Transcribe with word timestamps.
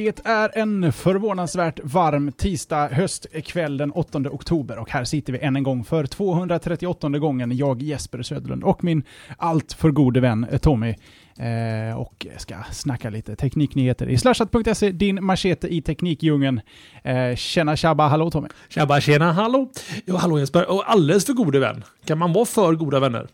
Det 0.00 0.20
är 0.24 0.58
en 0.58 0.92
förvånansvärt 0.92 1.80
varm 1.82 2.32
tisdag 2.32 2.88
höstkväll 2.88 3.76
den 3.76 3.90
8 3.90 4.18
oktober 4.18 4.78
och 4.78 4.90
här 4.90 5.04
sitter 5.04 5.32
vi 5.32 5.38
än 5.38 5.56
en 5.56 5.62
gång 5.62 5.84
för 5.84 6.06
238 6.06 7.08
gången, 7.08 7.56
jag 7.56 7.82
Jesper 7.82 8.22
Söderlund 8.22 8.64
och 8.64 8.84
min 8.84 9.02
allt 9.36 9.72
för 9.72 9.90
gode 9.90 10.20
vän 10.20 10.46
eh, 10.50 10.58
Tommy. 10.58 10.94
Eh, 11.38 11.98
och 11.98 12.26
ska 12.36 12.54
snacka 12.72 13.10
lite 13.10 13.36
tekniknyheter 13.36 14.08
i 14.08 14.18
slashat.se, 14.18 14.92
din 14.92 15.24
machete 15.24 15.74
i 15.74 15.82
teknikdjungeln. 15.82 16.60
Eh, 17.04 17.36
tjena 17.36 17.76
tjabba, 17.76 18.08
hallå 18.08 18.30
Tommy. 18.30 18.48
Tjabba, 18.68 19.00
tjena, 19.00 19.32
hallå. 19.32 19.70
Jo, 20.06 20.16
hallå 20.16 20.38
Jesper. 20.38 20.70
Och 20.70 20.90
alldeles 20.90 21.26
för 21.26 21.32
gode 21.32 21.58
vän. 21.58 21.84
Kan 22.04 22.18
man 22.18 22.32
vara 22.32 22.46
för 22.46 22.74
goda 22.74 23.00
vänner? 23.00 23.28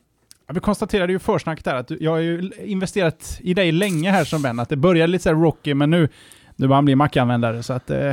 Ja, 0.46 0.54
vi 0.54 0.60
konstaterade 0.60 1.12
ju 1.12 1.18
försnacket 1.18 1.64
där 1.64 1.74
att 1.74 1.90
jag 1.90 2.10
har 2.10 2.18
ju 2.18 2.50
investerat 2.64 3.38
i 3.40 3.54
dig 3.54 3.72
länge 3.72 4.10
här 4.10 4.24
som 4.24 4.42
vän, 4.42 4.60
att 4.60 4.68
det 4.68 4.76
började 4.76 5.12
lite 5.12 5.22
så 5.22 5.32
rocky, 5.32 5.74
men 5.74 5.90
nu, 5.90 6.08
nu 6.56 6.66
börjar 6.66 6.76
man 6.78 6.84
bli 6.84 6.94
Mac-användare 6.94 7.62
så 7.62 7.72
att 7.72 7.90
eh, 7.90 8.12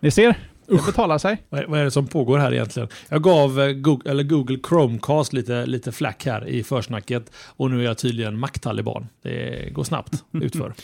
ni 0.00 0.10
ser, 0.10 0.34
det 0.66 0.86
betalar 0.86 1.18
sig. 1.18 1.42
Vad 1.48 1.60
är, 1.60 1.76
är 1.76 1.84
det 1.84 1.90
som 1.90 2.06
pågår 2.06 2.38
här 2.38 2.52
egentligen? 2.54 2.88
Jag 3.08 3.22
gav 3.22 3.60
eh, 3.60 3.72
Google, 3.72 4.10
eller 4.10 4.22
Google 4.22 4.58
Chromecast 4.68 5.32
lite, 5.32 5.66
lite 5.66 5.92
flack 5.92 6.26
här 6.26 6.48
i 6.48 6.62
försnacket 6.64 7.32
och 7.46 7.70
nu 7.70 7.80
är 7.80 7.84
jag 7.84 7.98
tydligen 7.98 8.38
Mac-taliban. 8.38 9.06
Det 9.22 9.68
går 9.72 9.84
snabbt 9.84 10.24
utför. 10.32 10.74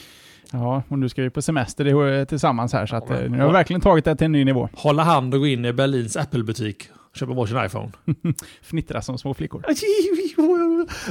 Ja, 0.50 0.82
och 0.88 0.98
nu 0.98 1.08
ska 1.08 1.22
vi 1.22 1.30
på 1.30 1.42
semester 1.42 2.24
tillsammans 2.24 2.72
här, 2.72 2.86
så 2.86 2.96
att 2.96 3.04
Ja, 3.08 3.14
men- 3.14 3.24
eh, 3.24 3.30
nu 3.30 3.38
har 3.38 3.46
vi 3.46 3.52
verkligen 3.52 3.80
tagit 3.80 4.04
det 4.04 4.16
till 4.16 4.24
en 4.24 4.32
ny 4.32 4.44
nivå. 4.44 4.68
Hålla 4.72 5.02
hand 5.02 5.34
och 5.34 5.40
gå 5.40 5.46
in 5.46 5.64
i 5.64 5.72
Berlins 5.72 6.16
Apple-butik 6.16 6.88
och 7.10 7.16
köpa 7.16 7.32
varsin 7.32 7.64
iPhone. 7.66 7.90
Fnittra 8.62 9.02
som 9.02 9.18
små 9.18 9.34
flickor. 9.34 9.64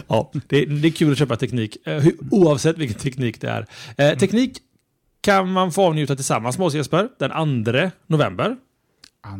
Ja, 0.08 0.32
det, 0.48 0.66
det 0.66 0.88
är 0.88 0.92
kul 0.92 1.12
att 1.12 1.18
köpa 1.18 1.36
teknik, 1.36 1.78
eh, 1.88 2.04
oavsett 2.32 2.78
vilken 2.78 3.00
teknik 3.00 3.42
det 3.42 3.50
är. 3.50 3.66
Eh, 3.98 4.18
teknik 4.18 4.58
kan 5.24 5.52
man 5.52 5.72
få 5.72 5.84
avnjuta 5.84 6.16
tillsammans 6.16 6.58
med 6.58 6.68
oss 6.68 6.74
Jesper, 6.74 7.10
den 7.20 7.64
2 7.66 7.92
november. 8.08 8.58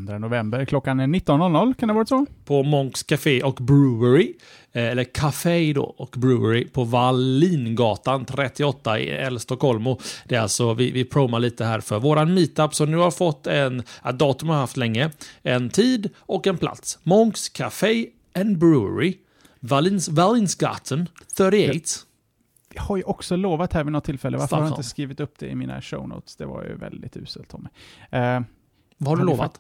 2 0.08 0.18
november 0.18 0.66
klockan 0.66 1.00
är 1.00 1.08
19.00, 1.08 1.74
kan 1.74 1.88
det 1.88 1.94
ha 1.94 2.00
varit 2.00 2.10
så? 2.10 2.26
på 2.46 2.64
Monks 2.64 3.04
Café 3.04 3.44
och 3.44 3.56
Brewery. 3.56 4.34
Eh, 4.72 4.84
eller 4.84 5.04
Café 5.04 5.74
då 5.74 5.84
och 5.84 6.16
Brewery 6.18 6.68
på 6.68 6.84
Wallingatan 6.84 8.26
38 8.26 9.00
i 9.00 9.10
El 9.10 9.40
Stockholmo. 9.40 10.00
Det 10.26 10.36
är 10.36 10.40
alltså, 10.40 10.74
vi, 10.74 10.92
vi 10.92 11.06
promar 11.06 11.40
lite 11.40 11.66
här 11.66 11.80
för 11.80 12.00
våran 12.00 12.34
meetup 12.34 12.76
som 12.76 12.92
nu 12.92 12.98
har 12.98 13.12
fått 13.12 13.48
en, 13.48 13.80
ett 13.80 14.20
datum 14.20 14.50
har 14.50 14.56
haft 14.56 14.78
länge, 14.78 15.12
en 15.42 15.70
tid 15.70 16.10
och 16.20 16.48
en 16.48 16.58
plats. 16.58 17.00
Monks 17.04 17.50
Café 17.50 18.06
and 18.36 18.58
Brewery, 18.58 19.18
Wallins, 19.60 20.10
Wallinsgatan 20.10 21.10
38. 21.38 21.80
Jag 22.76 22.84
har 22.84 22.98
ju 22.98 23.04
också 23.04 23.36
lovat 23.36 23.74
här 23.74 23.84
vid 23.84 23.92
något 23.94 24.04
tillfälle, 24.04 24.38
varför 24.38 24.56
har 24.56 24.62
jag 24.64 24.68
Stockholm. 24.68 24.80
inte 24.80 24.90
skrivit 24.90 25.20
upp 25.20 25.34
det 25.40 25.48
i 25.48 25.56
mina 25.56 25.82
show 25.82 26.08
notes? 26.08 26.36
Det 26.36 26.46
var 26.46 26.64
ju 26.64 26.76
väldigt 26.76 27.18
uselt 27.18 27.50
Tommy. 27.50 27.70
Eh, 28.12 28.42
Vad 28.98 29.10
har 29.10 29.16
du 29.18 29.24
lovat? 29.24 29.60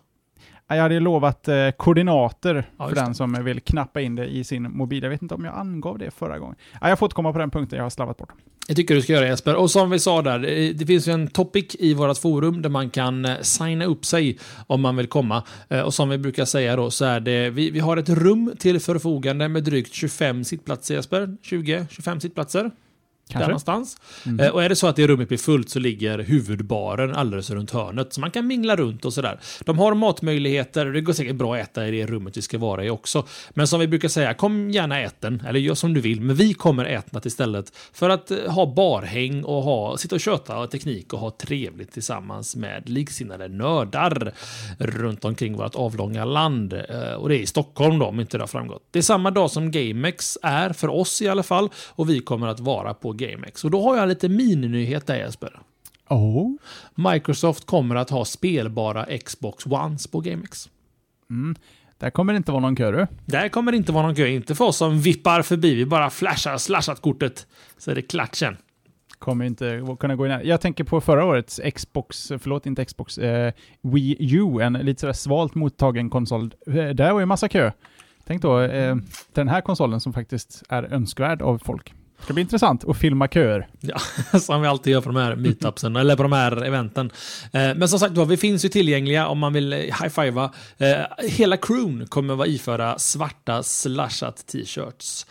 jag 0.68 0.82
hade 0.82 1.00
lovat 1.00 1.48
eh, 1.48 1.70
koordinater 1.78 2.70
Ja, 2.78 2.88
för 2.90 2.96
den 2.96 3.16
som 3.16 3.44
vill 3.44 3.62
knappa 3.62 4.02
in 4.02 4.16
det 4.16 4.26
i 4.28 4.44
sin 4.44 4.72
mobil. 4.78 5.04
Jag 5.04 5.10
vet 5.10 5.22
inte 5.22 5.36
om 5.36 5.46
jag 5.46 5.56
angav 5.58 5.98
det 5.98 6.12
förra 6.12 6.40
gången. 6.40 6.56
Ja, 6.82 6.90
jag 6.90 7.00
får 7.00 7.06
återkomma 7.06 7.34
på 7.34 7.40
den 7.40 7.50
punkten, 7.52 7.78
jag 7.78 7.86
har 7.86 7.90
slarvat 7.90 8.18
bort. 8.18 8.32
Jag 8.68 8.76
tycker 8.78 8.96
du 8.96 9.02
ska 9.02 9.14
göra 9.14 9.28
Jesper. 9.28 9.56
Och 9.56 9.72
som 9.72 9.90
vi 9.90 10.00
sa 10.00 10.22
där, 10.22 10.40
det- 10.40 10.74
det 10.74 10.86
finns 10.86 11.08
ju 11.08 11.12
en 11.12 11.28
topic 11.28 11.76
i 11.80 11.94
vårt 11.94 12.18
forum 12.18 12.62
där 12.62 12.70
man 12.70 12.90
kan 12.90 13.26
eh, 13.26 13.38
signa 13.42 13.86
upp 13.86 14.06
sig 14.06 14.38
om 14.68 14.82
man 14.82 14.96
vill 14.96 15.08
komma. 15.08 15.44
Eh, 15.70 15.82
Och 15.82 15.94
som 15.94 16.10
vi 16.10 16.18
brukar 16.18 16.46
säga 16.46 16.76
då 16.76 16.92
så 16.92 17.06
är 17.06 17.20
det, 17.20 17.50
vi, 17.50 17.72
vi 17.72 17.80
har 17.80 17.98
ett 17.98 18.10
rum 18.10 18.54
till 18.60 18.80
förfogande 18.80 19.48
med 19.50 19.64
drygt 19.64 19.94
25 19.94 20.44
sittplatser 20.44 20.96
Jesper. 20.96 21.38
20-25 21.44 22.20
sittplatser. 22.20 22.72
Där 23.28 23.34
Kanske? 23.34 23.48
någonstans. 23.48 23.98
Mm. 24.26 24.40
Eh, 24.40 24.48
Och 24.52 24.64
är 24.64 24.70
det 24.70 24.76
så 24.76 24.88
att 24.88 24.96
det 24.96 25.08
rummet 25.08 25.28
blir 25.28 25.38
fullt 25.38 25.70
så 25.70 25.80
ligger 25.80 26.20
huvudbaren 26.20 27.16
alldeles 27.16 27.50
runt 27.50 27.72
hörnet. 27.72 28.14
Så 28.14 28.22
man 28.22 28.32
kan 28.32 28.48
mingla 28.48 28.76
runt 28.76 29.06
och 29.06 29.14
sådär. 29.14 29.40
De 29.66 29.80
har 29.80 29.94
matmöjligheter 29.94 30.86
och 30.86 30.94
det 30.94 31.02
går 31.02 31.14
säkert 31.14 31.36
bra 31.36 31.56
att 31.56 31.62
äta 31.62 31.88
i 31.88 31.92
det 31.92 32.06
rummet 32.06 32.38
vi 32.38 32.42
ska 32.42 32.58
vara 32.58 32.86
i 32.86 32.90
också. 32.90 33.26
Men 33.54 33.68
som 33.68 33.80
vi 33.80 33.88
brukar 33.88 34.08
säga, 34.10 34.34
kom 34.34 34.70
gärna 34.72 35.02
äten. 35.02 35.44
Eller 35.48 35.60
gör 35.60 35.74
som 35.76 35.94
du 35.94 36.02
vill. 36.02 36.22
Men 36.22 36.36
vi 36.36 36.54
kommer 36.54 36.86
äta 36.86 37.22
istället. 37.26 37.72
För 37.94 38.10
att 38.10 38.32
eh, 38.32 38.38
ha 38.52 38.74
barhäng 38.74 39.44
och 39.44 39.64
ha, 39.64 39.98
sitta 39.98 40.16
och 40.16 40.22
köta 40.22 40.68
teknik 40.68 41.14
och 41.14 41.20
ha 41.20 41.32
trevligt 41.32 41.92
tillsammans 41.92 42.56
med 42.56 42.90
liksinnade 42.90 43.48
nördar 43.48 44.34
runt 44.80 45.26
omkring 45.26 45.58
vårt 45.58 45.76
avlånga 45.76 46.26
land. 46.26 46.74
Eh, 46.74 47.14
Och 47.18 47.30
det 47.30 47.36
är 47.38 47.40
i 47.40 47.46
Stockholm 47.46 48.00
då, 48.00 48.06
om 48.06 48.20
inte 48.20 48.38
det 48.38 48.42
har 48.42 48.48
framgått. 48.48 48.84
Det 48.92 49.00
är 49.00 49.04
samma 49.04 49.32
dag 49.32 49.52
som 49.52 49.72
GameX 49.72 50.38
är, 50.42 50.74
för 50.74 50.88
oss 50.88 51.22
i 51.22 51.28
alla 51.28 51.44
fall. 51.44 51.70
Och 51.90 52.10
vi 52.10 52.20
kommer 52.20 52.48
att 52.48 52.60
vara 52.60 52.94
på 52.94 53.13
GameX. 53.14 53.66
Och 53.66 53.72
då 53.72 53.82
har 53.82 53.98
jag 53.98 54.10
lite 54.10 54.30
mininyhet 54.30 55.08
där 55.08 55.16
Jesper. 55.16 55.60
Oh. 56.10 56.52
Microsoft 56.96 57.66
kommer 57.66 57.96
att 57.96 58.10
ha 58.10 58.26
spelbara 58.26 59.18
Xbox 59.18 59.66
Ones 59.66 60.08
på 60.08 60.20
GameX. 60.20 60.70
Mm. 61.30 61.56
Där 61.98 62.10
kommer 62.10 62.34
det 62.34 62.38
inte 62.38 62.52
vara 62.52 62.62
någon 62.62 62.76
kö 62.76 62.92
du. 62.92 63.08
Där 63.26 63.50
kommer 63.50 63.72
det 63.72 63.78
inte 63.78 63.92
vara 63.92 64.06
någon 64.06 64.16
kö, 64.16 64.28
inte 64.28 64.56
för 64.56 64.66
oss 64.66 64.78
som 64.78 65.00
vippar 65.00 65.42
förbi. 65.42 65.76
Vi 65.76 65.86
bara 65.86 66.10
flashar 66.10 66.58
slashat-kortet 66.58 67.48
så 67.78 67.92
är 67.92 67.96
det 67.96 68.02
klart 68.02 68.36
sen. 68.36 68.58
Kommer 69.20 69.46
inte 69.46 69.82
kunna 70.00 70.16
gå 70.16 70.28
in. 70.28 70.40
Jag 70.44 70.62
tänker 70.62 70.84
på 70.84 71.02
förra 71.02 71.26
årets 71.26 71.62
Xbox, 71.76 72.32
förlåt 72.40 72.66
inte 72.66 72.86
Xbox, 72.86 73.18
eh, 73.18 73.54
Wii 73.82 74.18
U, 74.20 74.62
en 74.62 74.74
lite 74.74 75.02
sådär 75.02 75.14
svalt 75.14 75.56
mottagen 75.56 76.10
konsol. 76.10 76.54
Eh, 76.68 76.74
där 76.74 77.14
var 77.14 77.20
ju 77.20 77.26
massa 77.26 77.50
kö. 77.50 77.72
Tänk 78.26 78.42
då, 78.42 78.60
eh, 78.60 78.96
den 79.34 79.48
här 79.48 79.62
konsolen 79.62 80.00
som 80.00 80.14
faktiskt 80.14 80.64
är 80.70 80.94
önskvärd 80.94 81.42
av 81.42 81.58
folk. 81.58 81.94
Det 82.24 82.26
ska 82.28 82.34
bli 82.34 82.42
intressant 82.42 82.84
att 82.90 82.98
filma 82.98 83.28
köer. 83.28 83.68
Ja, 83.80 83.98
som 84.40 84.62
vi 84.62 84.68
alltid 84.68 84.94
gör 84.94 85.02
på 85.02 85.10
de 85.10 85.16
här 85.16 85.36
meetupsen, 85.36 85.96
eller 85.96 86.16
på 86.16 86.24
de 86.24 86.32
här 86.32 86.64
eventen. 86.66 87.12
Eh, 87.54 87.76
Men 87.76 87.88
som 87.90 88.00
sagt 88.00 88.18
var, 88.18 88.26
vi 88.26 88.38
finns 88.38 88.66
ju 88.66 88.70
tillgängliga 88.70 89.28
om 89.28 89.40
man 89.40 89.54
vill 89.54 89.74
eh, 89.74 89.80
high-fivea. 89.80 90.52
Eh, 90.78 91.28
Hela 91.30 91.58
crewn 91.58 92.08
kommer 92.08 92.36
vara 92.36 92.48
iförda 92.48 93.00
svarta 93.00 93.64
slashat 93.64 94.48
t-shirts. 94.48 95.26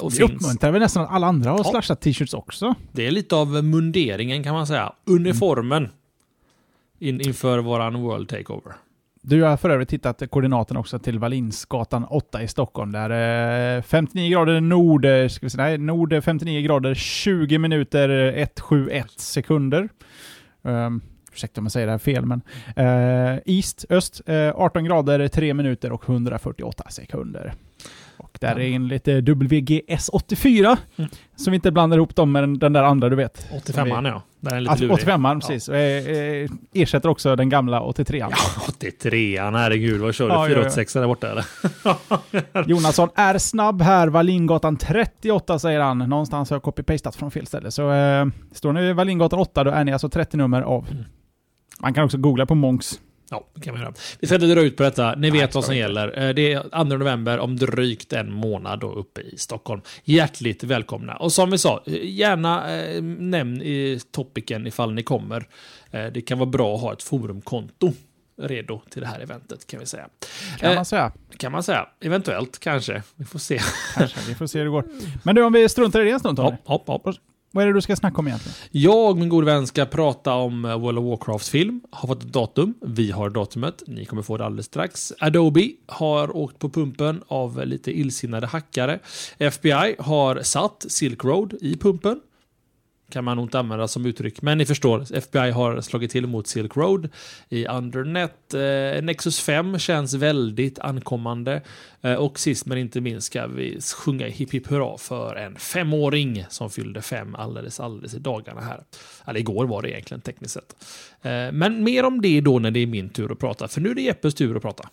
Och 0.00 0.12
finns. 0.12 0.30
uppmuntrar 0.32 0.70
väl 0.72 0.80
nästan 0.80 1.02
att 1.04 1.10
alla 1.10 1.26
andra 1.26 1.50
har 1.50 1.58
Ja. 1.58 1.64
slashat 1.70 2.00
t-shirts 2.00 2.34
också. 2.34 2.74
Det 2.92 3.06
är 3.06 3.10
lite 3.10 3.36
av 3.36 3.64
munderingen 3.64 4.44
kan 4.44 4.54
man 4.54 4.66
säga. 4.66 4.92
Uniformen. 5.06 5.88
In, 6.98 7.20
inför 7.20 7.58
våran 7.58 8.02
World 8.02 8.28
Takeover. 8.28 8.72
Du 9.24 9.42
har 9.42 9.56
för 9.56 9.70
övrigt 9.70 9.92
hittat 9.92 10.30
koordinaterna 10.30 10.80
också 10.80 10.98
till 10.98 11.18
Valinsgatan 11.18 12.04
8 12.04 12.42
i 12.42 12.48
Stockholm. 12.48 12.92
Där 12.92 13.76
eh, 13.76 13.82
59 13.82 14.30
grader 14.30 14.60
nord, 14.60 15.04
eh, 15.04 15.28
ska 15.28 15.46
vi 15.46 15.50
säga, 15.50 15.64
nej, 15.64 15.78
nord 15.78 16.12
eh, 16.12 16.20
59 16.20 16.60
grader 16.60 16.94
20 16.94 17.58
minuter 17.58 18.08
171 18.08 19.10
sekunder. 19.16 19.88
Um, 20.62 21.00
ursäkta 21.32 21.60
om 21.60 21.64
jag 21.64 21.72
säger 21.72 21.86
det 21.86 21.92
här 21.92 21.98
fel, 21.98 22.26
men 22.26 22.42
uh, 22.78 23.38
East, 23.46 23.84
öst, 23.90 24.20
uh, 24.28 24.50
18 24.54 24.84
grader 24.84 25.28
3 25.28 25.54
minuter 25.54 25.92
och 25.92 26.08
148 26.08 26.84
sekunder. 26.90 27.54
Och 28.32 28.38
där 28.40 28.58
är 28.60 28.74
enligt 28.74 29.08
eh, 29.08 29.12
WGS84, 29.16 30.76
Mm. 30.96 31.10
som 31.36 31.50
vi 31.50 31.54
inte 31.54 31.70
blandar 31.72 31.96
ihop 31.96 32.16
dem 32.16 32.32
med 32.32 32.42
den, 32.42 32.58
den 32.58 32.72
där 32.72 32.82
andra 32.82 33.08
du 33.08 33.16
vet. 33.16 33.46
85an 33.66 34.06
ja. 34.08 34.22
Den 34.40 34.54
är 34.56 34.60
lite 34.60 34.70
Alltså, 34.70 34.86
lurig. 34.86 34.98
85an, 35.06 35.40
precis. 35.40 35.68
Eh, 35.68 36.48
ersätter 36.74 37.08
också 37.08 37.36
den 37.36 37.48
gamla 37.48 37.80
83an. 37.80 38.28
Ja, 38.30 38.36
83an, 38.66 39.56
herregud. 39.58 40.00
Vad 40.00 40.14
kör 40.14 40.24
du? 40.28 40.34
Ja, 40.34 40.36
ja, 40.38 40.42
ja. 40.42 40.48
486 40.54 40.92
där 40.92 41.06
borta 41.06 41.30
eller? 41.30 41.44
Jonasson 42.68 43.08
är 43.14 43.38
snabb 43.38 43.82
här. 43.82 44.08
Wallingatan 44.08 44.76
38 44.76 45.58
säger 45.58 45.80
han. 45.80 45.98
Någonstans 45.98 46.50
har 46.50 46.54
jag 46.56 46.62
copy-pastat 46.62 47.16
från 47.16 47.30
fel 47.30 47.46
ställe. 47.46 47.70
Så 47.70 47.92
eh, 47.92 48.26
står 48.52 48.72
ni 48.72 48.92
Wallingatan 48.92 49.38
8 49.38 49.64
då 49.64 49.70
är 49.70 49.84
ni 49.84 49.92
alltså 49.92 50.08
30 50.08 50.36
nummer 50.36 50.62
av. 50.62 50.86
Mm. 50.90 51.04
Man 51.80 51.94
kan 51.94 52.04
också 52.04 52.18
googla 52.18 52.46
på 52.46 52.54
Monks. 52.54 53.00
Ja, 53.32 53.46
det 53.54 53.60
kan 53.60 53.74
man 53.74 53.82
göra. 53.82 53.94
Vi 54.20 54.26
ska 54.26 54.34
inte 54.34 54.46
dra 54.46 54.60
ut 54.60 54.76
på 54.76 54.82
detta. 54.82 55.14
Ni 55.14 55.30
Nej, 55.30 55.40
vet 55.40 55.54
vad 55.54 55.64
som 55.64 55.74
vi 55.74 55.80
gäller. 55.80 56.28
Eh, 56.28 56.34
Det 56.34 56.52
är 56.52 56.62
2 56.84 56.84
november 56.84 57.38
om 57.38 57.56
drygt 57.56 58.12
en 58.12 58.32
månad 58.32 58.80
då 58.80 58.92
uppe 58.92 59.20
i 59.20 59.38
Stockholm. 59.38 59.80
Hjärtligt 60.04 60.64
välkomna. 60.64 61.16
Och 61.16 61.32
som 61.32 61.50
vi 61.50 61.58
sa, 61.58 61.82
eh, 61.86 61.92
gärna 62.04 62.76
eh, 62.80 63.02
nämn 63.02 63.62
i 63.62 64.00
topicen 64.10 64.66
ifall 64.66 64.92
ni 64.94 65.02
kommer. 65.02 65.46
Eh, 65.90 66.06
Det 66.06 66.20
kan 66.20 66.38
vara 66.38 66.50
bra 66.50 66.74
att 66.74 66.80
ha 66.80 66.92
ett 66.92 67.02
forumkonto. 67.02 67.92
redo 68.42 68.80
till 68.90 69.00
det 69.02 69.06
här 69.08 69.20
eventet 69.20 69.66
kan 69.66 69.80
vi 69.80 69.86
säga. 69.86 70.08
Kan 70.58 70.70
Eh, 70.70 70.74
man 70.74 70.84
säga. 70.84 71.12
Kan 71.36 71.52
man 71.52 71.62
säga. 71.62 71.86
Eventuellt, 72.00 72.58
kanske. 72.58 73.02
Vi 73.16 73.24
får 73.24 73.38
se. 73.38 73.60
Kanske. 73.94 74.20
Vi 74.28 74.34
får 74.34 74.46
se 74.46 74.58
hur 74.58 74.64
det 74.64 74.70
går. 74.70 74.84
Men 75.22 75.34
du, 75.34 75.42
om 75.42 75.52
vi 75.52 75.68
struntar 75.68 76.00
i 76.00 76.04
det 76.04 76.10
en 76.10 76.20
stund 76.20 76.36
Tommy. 76.36 76.56
Hopp, 76.64 76.88
hopp, 76.88 77.04
hopp. 77.06 77.16
Vad 77.54 77.64
är 77.64 77.68
det 77.68 77.74
du 77.74 77.80
ska 77.80 77.96
snacka 77.96 78.18
om 78.18 78.26
egentligen? 78.26 78.56
Jag, 78.70 79.10
och 79.10 79.16
min 79.16 79.28
gode 79.28 79.46
vän, 79.46 79.66
ska 79.66 79.84
prata 79.84 80.34
om 80.34 80.64
eh, 80.64 80.78
World 80.78 80.98
of 80.98 81.04
Warcrafts 81.04 81.50
film. 81.50 81.80
Har 81.90 82.08
fått 82.08 82.22
ett 82.22 82.32
datum. 82.32 82.74
Vi 82.80 83.10
har 83.10 83.30
datumet. 83.30 83.82
Ni 83.86 84.04
kommer 84.04 84.22
få 84.22 84.36
det 84.36 84.44
alldeles 84.44 84.66
strax. 84.66 85.12
Adobe 85.18 85.70
har 85.86 86.36
åkt 86.36 86.58
på 86.58 86.70
pumpen 86.70 87.22
av 87.28 87.66
lite 87.66 87.98
illsinnade 87.98 88.46
hackare. 88.46 88.98
FBI 89.38 89.96
har 89.98 90.42
satt 90.42 90.84
Silk 90.88 91.24
Road 91.24 91.54
i 91.60 91.76
pumpen. 91.76 92.20
Kan 93.12 93.24
man 93.24 93.36
nog 93.36 93.46
inte 93.46 93.58
använda 93.58 93.88
som 93.88 94.06
uttryck, 94.06 94.42
men 94.42 94.58
ni 94.58 94.66
förstår. 94.66 95.14
FBI 95.14 95.50
har 95.50 95.80
slagit 95.80 96.10
till 96.10 96.26
mot 96.26 96.46
Silk 96.46 96.76
Road 96.76 97.08
i 97.48 97.66
Undernet. 97.66 98.54
Eh, 98.54 99.02
Nexus 99.02 99.40
5 99.40 99.78
känns 99.78 100.14
väldigt 100.14 100.78
ankommande. 100.78 101.62
Eh, 102.02 102.14
och 102.14 102.38
sist 102.38 102.66
men 102.66 102.78
inte 102.78 103.00
minst 103.00 103.26
ska 103.26 103.46
vi 103.46 103.80
sjunga 103.80 104.26
hipp 104.26 104.54
hipp 104.54 104.66
hurra 104.66 104.98
för 104.98 105.36
en 105.36 105.56
femåring 105.56 106.44
som 106.48 106.70
fyllde 106.70 107.02
fem 107.02 107.34
alldeles, 107.34 107.80
alldeles 107.80 108.14
i 108.14 108.18
dagarna 108.18 108.60
här. 108.60 108.80
Eller 109.26 109.40
igår 109.40 109.66
var 109.66 109.82
det 109.82 109.90
egentligen 109.90 110.20
tekniskt 110.20 110.54
sett. 110.54 110.76
Eh, 111.22 111.52
men 111.52 111.84
mer 111.84 112.04
om 112.04 112.20
det 112.20 112.40
då 112.40 112.58
när 112.58 112.70
det 112.70 112.80
är 112.80 112.86
min 112.86 113.08
tur 113.08 113.32
att 113.32 113.38
prata, 113.38 113.68
för 113.68 113.80
nu 113.80 113.90
är 113.90 113.94
det 113.94 114.02
Jeppes 114.02 114.34
tur 114.34 114.56
att 114.56 114.62
prata. 114.62 114.88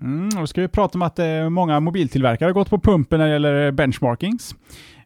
Mm, 0.00 0.30
då 0.30 0.46
ska 0.46 0.60
vi 0.60 0.68
prata 0.68 0.98
om 0.98 1.02
att 1.02 1.18
eh, 1.18 1.48
många 1.48 1.80
mobiltillverkare 1.80 2.48
har 2.48 2.54
gått 2.54 2.70
på 2.70 2.78
pumpen 2.78 3.18
när 3.18 3.26
det 3.26 3.32
gäller 3.32 3.70
benchmarkings. 3.70 4.54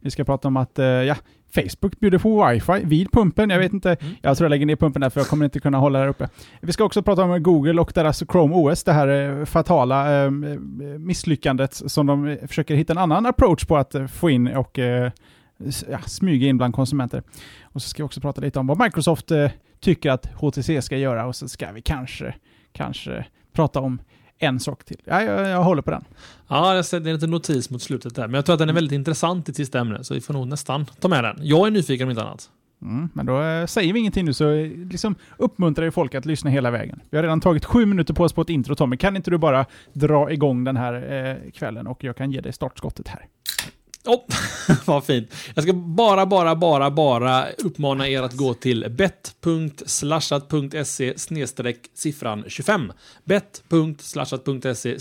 Vi 0.01 0.11
ska 0.11 0.25
prata 0.25 0.49
om 0.49 0.57
att 0.57 0.79
eh, 0.79 0.87
ja, 0.87 1.17
Facebook 1.55 2.01
bjuder 2.01 2.19
på 2.19 2.47
wifi 2.47 2.85
vid 2.85 3.13
pumpen. 3.13 3.51
Jag 3.51 3.59
vet 3.59 3.73
inte, 3.73 3.97
Mm. 4.01 4.15
jag 4.23 4.37
tror 4.37 4.45
jag 4.45 4.51
lägger 4.51 4.67
ner 4.67 4.77
pumpen 4.77 5.03
där 5.03 5.11
för 5.11 5.21
jag 5.21 5.29
kommer 5.29 5.45
inte 5.45 5.61
kunna 5.61 5.79
hålla 5.79 5.99
där 5.99 6.09
uppe. 6.09 6.29
Vi 6.61 6.73
ska 6.73 6.85
också 6.85 7.03
prata 7.03 7.23
om 7.23 7.43
Google 7.43 7.81
och 7.81 7.93
deras 7.95 8.23
Chrome 8.33 8.55
OS, 8.55 8.85
det 8.85 8.93
här 8.93 9.39
eh, 9.39 9.45
fatala 9.45 10.25
eh, 10.25 10.31
misslyckandet 10.99 11.75
som 11.75 12.07
de 12.07 12.27
eh, 12.29 12.47
försöker 12.47 12.75
hitta 12.75 12.93
en 12.93 12.99
annan 12.99 13.27
approach 13.27 13.65
på 13.65 13.77
att 13.77 13.95
få 14.13 14.31
in 14.31 14.47
och 14.57 14.79
eh, 14.79 15.11
ja, 15.91 15.99
smyga 16.07 16.49
in 16.49 16.57
bland 16.57 16.75
konsumenter. 16.75 17.23
Och 17.63 17.83
så 17.83 17.89
ska 17.89 18.03
vi 18.03 18.07
också 18.07 18.21
prata 18.21 18.41
lite 18.41 18.59
om 18.59 18.67
vad 18.67 18.81
Microsoft 18.81 19.31
eh, 19.31 19.51
tycker 19.81 20.11
att 20.11 20.27
HTC 20.27 20.83
ska 20.83 20.97
göra 20.97 21.27
och 21.27 21.37
så 21.37 21.49
ska 21.49 21.73
vi 21.73 21.83
kanske, 21.83 22.35
kanske 22.73 23.25
prata 23.53 23.81
om 23.81 23.99
en 24.41 24.61
sak 24.61 24.85
till. 24.85 24.97
Ja, 25.05 25.23
jag, 25.23 25.49
jag 25.49 25.63
håller 25.63 25.83
på 25.83 25.91
den. 25.91 26.05
Ja, 26.49 26.75
jag 26.77 26.85
ser- 26.85 27.01
det 27.01 27.11
är 27.11 27.15
lite 27.15 27.27
notis 27.27 27.71
mot 27.71 27.83
slutet 27.83 28.15
där, 28.15 28.27
men 28.27 28.35
jag 28.35 28.45
tror 28.45 28.55
att 28.55 28.59
den 28.59 28.69
är 28.69 28.73
väldigt 28.73 28.93
intressant 28.95 29.49
i 29.49 29.55
sista 29.55 29.79
ämnet, 29.79 30.07
så 30.07 30.15
vi 30.15 30.21
får 30.21 30.35
nog 30.35 30.49
nästan 30.49 30.87
ta 31.01 31.09
med 31.09 31.25
den. 31.25 31.37
Jag 31.43 31.67
är 31.67 31.71
nyfiken 31.71 32.07
om 32.07 32.11
inte 32.11 32.23
annat. 32.23 32.51
Mm, 32.83 33.09
men 33.15 33.27
då 33.27 33.43
eh, 33.43 33.67
säger 33.67 33.93
vi 33.93 33.99
ingenting 34.01 34.25
nu 34.25 34.33
så 34.33 34.51
eh, 34.51 34.71
liksom 34.91 35.15
uppmuntrar 35.37 35.85
ju 35.85 35.91
folk 35.91 36.15
att 36.15 36.27
lyssna 36.27 36.51
hela 36.51 36.71
vägen. 36.71 37.01
Vi 37.11 37.17
har 37.19 37.23
redan 37.23 37.41
tagit 37.41 37.65
sju 37.65 37.87
minuter 37.87 38.15
på 38.15 38.25
oss 38.25 38.33
på 38.33 38.41
ett 38.43 38.49
intro 38.51 38.75
Tommy. 38.75 38.97
Kan 38.97 39.17
inte 39.17 39.31
du 39.31 39.39
bara 39.39 39.67
dra 39.93 40.33
igång 40.33 40.65
den 40.65 40.77
här 40.77 40.95
eh, 41.45 41.51
kvällen 41.51 41.87
och 41.87 42.05
jag 42.05 42.17
kan 42.17 42.31
ge 42.33 42.41
dig 42.41 42.53
startskottet 42.53 43.09
här. 43.09 43.27
Oh, 44.11 44.25
vad 44.85 45.05
fint. 45.05 45.35
Jag 45.55 45.65
ska 45.65 45.73
bara, 45.73 46.27
bara, 46.27 46.57
bara, 46.57 46.91
bara 46.91 47.51
uppmana 47.51 48.09
er 48.09 48.23
att 48.23 48.33
gå 48.33 48.55
till 48.55 48.87
bet.slashat.se 48.91 51.15
siffran 51.95 52.45
25. 52.49 52.93
bet.slashat.se 53.25 55.01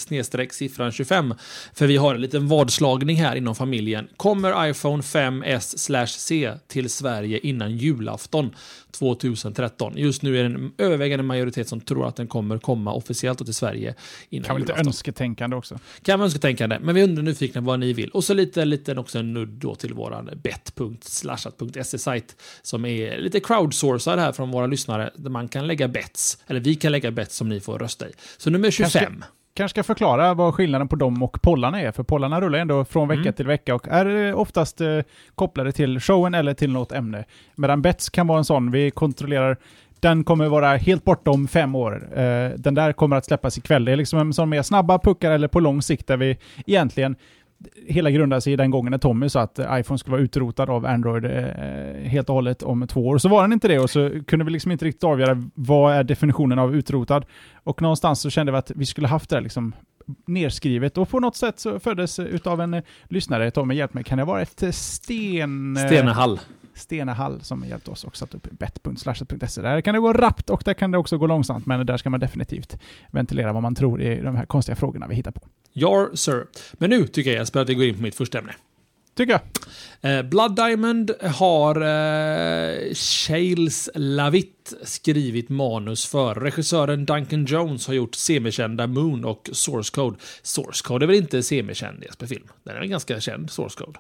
siffran 0.51 0.91
25. 0.91 1.33
För 1.73 1.88
vi 1.88 1.97
har 1.97 2.15
en 2.15 2.21
liten 2.21 2.47
vadslagning 2.47 3.17
här 3.17 3.35
inom 3.35 3.56
familjen. 3.56 4.07
Kommer 4.17 4.69
iPhone 4.69 5.03
5s 5.03 6.07
C 6.07 6.53
till 6.67 6.89
Sverige 6.89 7.39
innan 7.39 7.77
julafton 7.77 8.56
2013? 8.91 9.94
Just 9.97 10.21
nu 10.21 10.39
är 10.39 10.44
det 10.44 10.56
en 10.56 10.71
övervägande 10.77 11.24
majoritet 11.24 11.68
som 11.68 11.81
tror 11.81 12.07
att 12.07 12.15
den 12.15 12.27
kommer 12.27 12.57
komma 12.57 12.94
officiellt 12.94 13.45
till 13.45 13.53
Sverige 13.53 13.95
innan 14.30 14.45
Kan 14.45 14.53
vara 14.53 14.59
lite 14.59 14.74
önsketänkande 14.88 15.56
också. 15.56 15.80
Kan 16.03 16.19
vara 16.19 16.25
önsketänkande, 16.25 16.80
men 16.81 16.95
vi 16.95 17.03
undrar 17.03 17.24
nyfikna 17.24 17.62
vad 17.62 17.80
ni 17.80 17.94
vill. 17.94 18.09
Och 18.09 18.24
så 18.24 18.33
lite, 18.33 18.65
lite 18.65 18.95
också 18.95 19.19
en 19.19 19.33
nudd 19.33 19.50
då 19.50 19.75
till 19.75 19.94
våran 19.94 20.30
bet.slashat.se-sajt 20.44 22.36
som 22.62 22.86
är 22.86 23.18
lite 23.18 23.39
crowdsourcad 23.39 24.19
här 24.19 24.31
från 24.31 24.51
våra 24.51 24.68
lyssnare 24.68 25.12
där 25.15 25.30
man 25.30 25.47
kan 25.47 25.68
lägga 25.68 25.88
bets, 25.88 26.38
eller 26.47 26.59
vi 26.59 26.75
kan 26.75 26.92
lägga 26.92 27.12
bets 27.12 27.35
som 27.35 27.50
ni 27.50 27.59
får 27.59 27.80
rösta 27.80 28.09
i. 28.09 28.12
Så 28.38 28.50
nummer 28.50 28.71
25. 28.71 28.92
Kanske 28.92 29.38
ska 29.67 29.83
förklara 29.83 30.33
vad 30.33 30.53
skillnaden 30.56 30.88
på 30.88 30.95
dem 30.95 31.23
och 31.23 31.41
pollarna 31.41 31.81
är, 31.81 31.91
för 31.91 32.03
pollarna 32.03 32.41
rullar 32.41 32.59
ändå 32.59 32.85
från 32.85 33.07
vecka 33.07 33.21
Mm. 33.21 33.33
till 33.33 33.47
vecka 33.47 33.75
och 33.75 33.88
är 33.88 34.27
eh, 34.27 34.39
oftast 34.39 34.81
eh, 34.81 35.00
kopplade 35.35 35.71
till 35.71 36.00
showen 36.00 36.33
eller 36.33 36.53
till 36.53 36.71
något 36.71 36.91
ämne. 36.91 37.25
Medan 37.56 37.81
bets 37.81 38.09
kan 38.09 38.27
vara 38.27 38.38
en 38.38 38.45
sån, 38.45 38.71
vi 38.71 38.91
kontrollerar 38.91 39.57
den 40.01 40.23
kommer 40.23 40.47
vara 40.47 40.75
helt 40.75 41.03
borta 41.03 41.31
om 41.31 41.47
fem 41.47 41.75
år. 41.75 42.19
Eh, 42.19 42.50
den 42.57 42.73
där 42.73 42.94
kommer 42.94 43.15
att 43.15 43.25
släppas 43.25 43.57
ikväll. 43.57 43.85
Det 43.85 43.91
är 43.91 43.95
liksom 43.95 44.19
en 44.19 44.33
sån 44.33 44.50
mer 44.50 44.61
snabba 44.61 45.00
puckar 45.00 45.31
eller 45.31 45.47
på 45.47 45.59
lång 45.59 45.81
sikt 45.81 46.07
där 46.07 46.17
vi 46.17 46.38
egentligen 46.65 47.15
hela 47.88 48.11
grundar 48.11 48.39
sig 48.39 48.53
i 48.53 48.56
den 48.56 48.71
gången 48.71 48.91
när 48.91 48.97
Tommy 48.97 49.29
sa 49.29 49.41
att 49.41 49.59
iPhone 49.59 49.97
skulle 49.97 50.11
vara 50.11 50.21
utrotad 50.21 50.69
av 50.69 50.85
Android 50.85 51.25
eh, 51.25 52.09
helt 52.09 52.29
och 52.29 52.35
hållet 52.35 52.63
om 52.63 52.88
två 52.88 53.07
år. 53.07 53.17
Så 53.17 53.29
var 53.29 53.41
den 53.41 53.53
inte 53.53 53.67
det 53.67 53.79
och 53.79 53.89
så 53.89 54.11
kunde 54.27 54.45
vi 54.45 54.51
liksom 54.51 54.71
inte 54.71 54.85
riktigt 54.85 55.03
avgöra 55.03 55.44
vad 55.53 55.94
är 55.94 56.03
definitionen 56.03 56.59
av 56.59 56.75
utrotad. 56.75 57.25
Och 57.63 57.81
någonstans 57.81 58.21
så 58.21 58.29
kände 58.29 58.51
vi 58.51 58.57
att 58.57 58.71
vi 58.75 58.85
skulle 58.85 59.07
haft 59.07 59.29
det 59.29 59.41
liksom 59.41 59.73
nerskrivet 60.25 60.97
och 60.97 61.09
på 61.09 61.19
något 61.19 61.35
sätt 61.35 61.59
så 61.59 61.79
föddes 61.79 62.19
eh, 62.19 62.25
utav 62.25 62.61
en 62.61 62.73
eh, 62.73 62.83
lyssnare, 63.09 63.51
Tommy 63.51 63.75
hjälp 63.75 63.94
mig, 63.94 64.03
kan 64.03 64.17
det 64.17 64.25
vara 64.25 64.41
ett 64.41 64.63
eh, 64.63 64.71
sten... 64.71 65.77
eh, 65.77 65.85
Stenehall. 65.85 66.39
Stenehall 66.73 67.41
som 67.41 67.65
hjälpt 67.65 67.88
oss 67.88 68.03
och 68.03 68.17
satt 68.17 68.33
upp 68.33 68.47
bet.slashat.se. 68.51 69.61
Där 69.61 69.81
kan 69.81 69.94
det 69.94 70.00
gå 70.00 70.13
rappt 70.13 70.50
och 70.50 70.61
där 70.65 70.73
kan 70.73 70.91
det 70.91 70.97
också 70.97 71.17
gå 71.17 71.27
långsamt, 71.27 71.65
men 71.65 71.85
där 71.85 71.97
ska 71.97 72.09
man 72.09 72.19
definitivt 72.19 72.77
ventilera 73.11 73.53
vad 73.53 73.61
man 73.63 73.75
tror 73.75 74.01
i 74.01 74.21
de 74.21 74.35
här 74.35 74.45
konstiga 74.45 74.75
frågorna 74.75 75.07
vi 75.07 75.15
hittar 75.15 75.31
på. 75.31 75.41
Your 75.74 76.16
sir. 76.16 76.48
Men 76.74 76.89
nu 76.89 77.07
tycker 77.07 77.31
jag 77.31 77.39
Jesper 77.39 77.60
att 77.60 77.69
vi 77.69 77.75
går 77.75 77.86
in 77.86 77.95
på 77.95 78.01
mitt 78.01 78.16
första 78.16 78.39
ämne. 78.39 78.56
Tycker 79.16 79.31
jag. 79.31 79.42
Eh, 80.01 80.24
Blood 80.24 80.56
Diamond 80.56 81.12
har 81.21 81.75
eh, 81.75 82.94
Shales 82.94 83.89
Lavitt 83.95 84.74
skrivit 84.83 85.50
manus 85.50 86.06
för. 86.06 86.36
Regissören 86.36 87.06
Duncan 87.06 87.45
Jones 87.45 87.88
har 87.88 87.94
gjort 87.94 88.16
semikända 88.16 88.88
Moon 88.88 89.25
och 89.25 89.50
Source 89.54 89.92
Code. 89.95 90.18
Source 90.42 90.83
Code 90.83 91.06
är 91.06 91.07
väl 91.07 91.16
inte 91.16 91.44
semikänd 91.44 92.04
Jesper 92.04 92.27
film? 92.27 92.48
Den 92.63 92.75
är 92.75 92.80
väl 92.80 92.89
ganska 92.89 93.19
känd, 93.19 93.51
Source 93.51 93.83
Code. 93.83 94.00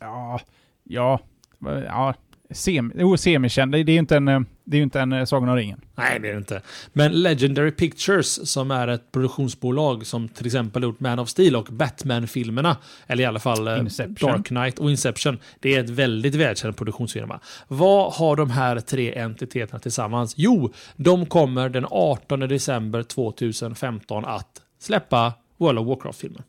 Ja, 0.00 0.40
ja, 0.84 1.20
ja. 1.58 2.14
Sem, 2.50 2.92
jo, 2.96 3.16
semikänd. 3.16 3.72
Det 3.72 3.78
är 3.78 3.90
ju 3.90 3.98
inte 3.98 4.16
en, 4.16 4.28
eh, 4.28 4.40
det 4.64 4.76
är 4.76 4.82
inte 4.82 5.00
en 5.00 5.12
eh, 5.12 5.24
Sagan 5.24 5.48
om 5.48 5.56
ringen. 5.56 5.80
Nej, 5.94 6.20
det 6.20 6.28
är 6.28 6.32
det 6.32 6.38
inte. 6.38 6.62
Men 6.92 7.22
Legendary 7.22 7.70
Pictures, 7.70 8.50
som 8.50 8.70
är 8.70 8.88
ett 8.88 9.12
produktionsbolag 9.12 10.06
som 10.06 10.28
till 10.28 10.46
exempel 10.46 10.82
gjort 10.82 11.00
Man 11.00 11.18
of 11.18 11.28
Steel 11.28 11.56
och 11.56 11.64
Batman-filmerna, 11.70 12.76
eller 13.06 13.22
i 13.22 13.26
alla 13.26 13.38
fall 13.38 13.68
eh, 13.68 13.78
Inception. 13.78 14.30
Dark 14.30 14.46
Knight 14.46 14.78
och 14.78 14.90
Inception, 14.90 15.38
det 15.60 15.74
är 15.74 15.84
ett 15.84 15.90
väldigt 15.90 16.34
välkänd 16.34 16.76
produktionsfirma. 16.76 17.40
Vad 17.68 18.12
har 18.12 18.36
de 18.36 18.50
här 18.50 18.80
tre 18.80 19.18
entiteterna 19.18 19.78
tillsammans? 19.78 20.34
Jo, 20.36 20.72
de 20.96 21.26
kommer 21.26 21.68
den 21.68 21.86
18 21.90 22.40
december 22.40 23.02
2015 23.02 24.24
att 24.24 24.62
släppa 24.78 25.32
World 25.56 25.78
of 25.78 25.86
Warcraft-filmen. 25.86 26.42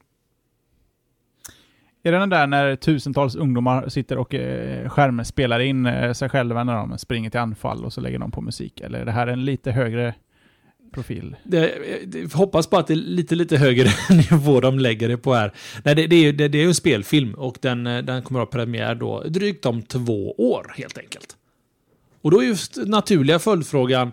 Är 2.10 2.14
det 2.14 2.20
den 2.20 2.30
där 2.30 2.48
när 2.48 2.76
tusentals 2.76 3.36
ungdomar 3.36 3.90
sitter 3.90 4.18
och 4.18 4.34
eh, 4.36 4.90
skärmspelar 4.90 5.60
in 5.60 5.86
eh, 5.86 6.14
sig 6.14 6.30
själva 6.30 6.64
när 6.64 6.74
de 6.74 6.98
springer 6.98 7.30
till 7.30 7.40
anfall 7.40 7.86
och 7.86 7.94
så 7.94 8.02
lägger 8.02 8.20
de 8.20 8.32
på 8.32 8.42
musik? 8.42 8.82
Eller 8.82 9.00
är 9.00 9.06
det 9.06 9.12
här 9.12 9.28
en 9.28 9.46
lite 9.46 9.72
högre 9.72 10.14
profil? 10.94 11.36
Det, 11.44 11.74
det, 12.06 12.34
hoppas 12.34 12.68
på 12.68 12.78
att 12.78 12.88
det 12.88 12.94
är 12.94 12.96
lite, 12.96 13.36
lite 13.36 13.58
högre 13.58 13.90
nivå 14.32 14.60
de 14.60 14.80
lägger 14.80 15.10
det 15.10 15.18
på 15.18 15.34
här. 15.34 15.54
Nej, 15.84 15.96
det, 15.96 16.08
det, 16.08 16.16
är, 16.16 16.22
ju- 16.22 16.32
det, 16.32 16.48
det 16.48 16.58
är 16.58 16.62
ju 16.62 16.68
en 16.68 16.76
spelfilm 16.76 17.34
och 17.34 17.58
den, 17.62 17.88
eh, 17.88 18.04
den 18.04 18.22
kommer 18.22 18.40
att 18.40 18.54
ha 18.54 18.60
premiär 18.60 18.96
då 18.96 19.24
drygt 19.24 19.66
om 19.66 19.82
två 19.82 20.32
år 20.38 20.74
helt 20.78 20.98
enkelt. 20.98 21.36
Och 22.22 22.32
då 22.32 22.42
är 22.42 22.46
just 22.46 22.78
naturliga 22.86 23.40
följdfrågan 23.40 24.12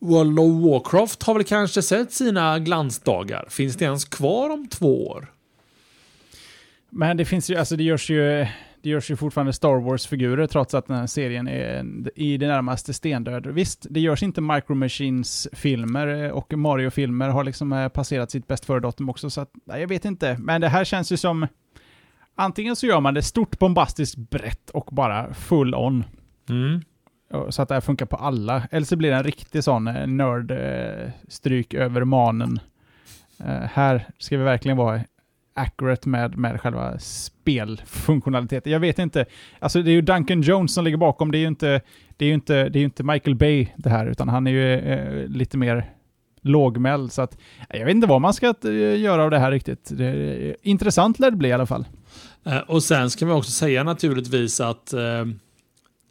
World 0.00 0.38
of 0.38 0.46
Warcraft 0.64 1.22
har 1.22 1.34
väl 1.34 1.44
kanske 1.44 1.82
sett 1.82 2.12
sina 2.12 2.58
glansdagar. 2.58 3.46
Finns 3.50 3.76
det 3.76 3.84
ens 3.84 4.04
kvar 4.04 4.50
om 4.50 4.68
två 4.68 5.06
år? 5.08 5.32
Men 6.90 7.16
det 7.16 7.24
finns 7.24 7.50
ju, 7.50 7.56
alltså 7.56 7.76
det 7.76 7.82
görs 7.82 8.10
ju, 8.10 8.46
det 8.82 8.90
görs 8.90 9.10
ju 9.10 9.16
fortfarande 9.16 9.52
Star 9.52 9.80
Wars-figurer 9.80 10.46
trots 10.46 10.74
att 10.74 10.86
den 10.86 10.96
här 10.96 11.06
serien 11.06 11.48
är 11.48 11.84
i 12.14 12.36
det 12.36 12.46
närmaste 12.46 12.94
stendöd. 12.94 13.46
Visst, 13.46 13.86
det 13.90 14.00
görs 14.00 14.22
inte 14.22 14.40
Micro 14.40 14.74
Machines-filmer 14.74 16.24
eh, 16.24 16.30
och 16.30 16.52
Mario-filmer 16.52 17.28
har 17.28 17.44
liksom 17.44 17.72
eh, 17.72 17.88
passerat 17.88 18.30
sitt 18.30 18.46
bäst 18.46 18.64
före-datum 18.64 19.08
också, 19.10 19.30
så 19.30 19.40
att, 19.40 19.50
nej, 19.64 19.80
jag 19.80 19.88
vet 19.88 20.04
inte. 20.04 20.36
Men 20.38 20.60
det 20.60 20.68
här 20.68 20.84
känns 20.84 21.12
ju 21.12 21.16
som, 21.16 21.46
antingen 22.34 22.76
så 22.76 22.86
gör 22.86 23.00
man 23.00 23.14
det 23.14 23.22
stort, 23.22 23.58
bombastiskt, 23.58 24.16
brett 24.16 24.70
och 24.70 24.88
bara 24.92 25.34
full 25.34 25.74
on. 25.74 26.04
Mm. 26.48 26.82
Så 27.50 27.62
att 27.62 27.68
det 27.68 27.74
här 27.74 27.80
funkar 27.80 28.06
på 28.06 28.16
alla. 28.16 28.62
Eller 28.70 28.86
så 28.86 28.96
blir 28.96 29.10
det 29.10 29.16
en 29.16 29.24
riktig 29.24 29.64
sån 29.64 29.88
eh, 29.88 30.06
nörd-stryk 30.06 31.74
över 31.74 32.04
manen. 32.04 32.60
Här 33.72 34.06
ska 34.18 34.38
vi 34.38 34.44
verkligen 34.44 34.76
vara 34.76 35.00
accurate 35.58 36.08
med, 36.08 36.38
med 36.38 36.60
själva 36.60 36.98
spelfunktionaliteten. 36.98 38.72
Jag 38.72 38.80
vet 38.80 38.98
inte. 38.98 39.24
Alltså 39.58 39.82
det 39.82 39.90
är 39.90 39.92
ju 39.92 40.02
Duncan 40.02 40.42
Jones 40.42 40.74
som 40.74 40.84
ligger 40.84 40.96
bakom. 40.96 41.32
Det 41.32 41.38
är 41.38 41.40
ju 41.40 41.48
inte, 41.48 41.80
det 42.16 42.24
är 42.24 42.28
ju 42.28 42.34
inte, 42.34 42.68
det 42.68 42.78
är 42.78 42.84
inte 42.84 43.02
Michael 43.02 43.36
Bay 43.36 43.66
det 43.76 43.90
här, 43.90 44.06
utan 44.06 44.28
han 44.28 44.46
är 44.46 44.50
ju 44.50 44.74
eh, 44.74 45.28
lite 45.28 45.56
mer 45.56 45.92
lågmäld. 46.42 47.12
Så 47.12 47.22
att, 47.22 47.38
jag 47.68 47.84
vet 47.84 47.94
inte 47.94 48.06
vad 48.06 48.20
man 48.20 48.34
ska 48.34 48.54
eh, 48.64 49.00
göra 49.00 49.24
av 49.24 49.30
det 49.30 49.38
här 49.38 49.50
riktigt. 49.50 49.90
Det, 49.92 50.08
eh, 50.48 50.54
intressant 50.62 51.18
lär 51.18 51.30
det 51.30 51.36
bli 51.36 51.48
i 51.48 51.52
alla 51.52 51.66
fall. 51.66 51.84
Eh, 52.44 52.58
och 52.58 52.82
sen 52.82 53.10
ska 53.10 53.26
man 53.26 53.36
också 53.36 53.50
säga 53.50 53.84
naturligtvis 53.84 54.60
att 54.60 54.92
eh, 54.92 55.24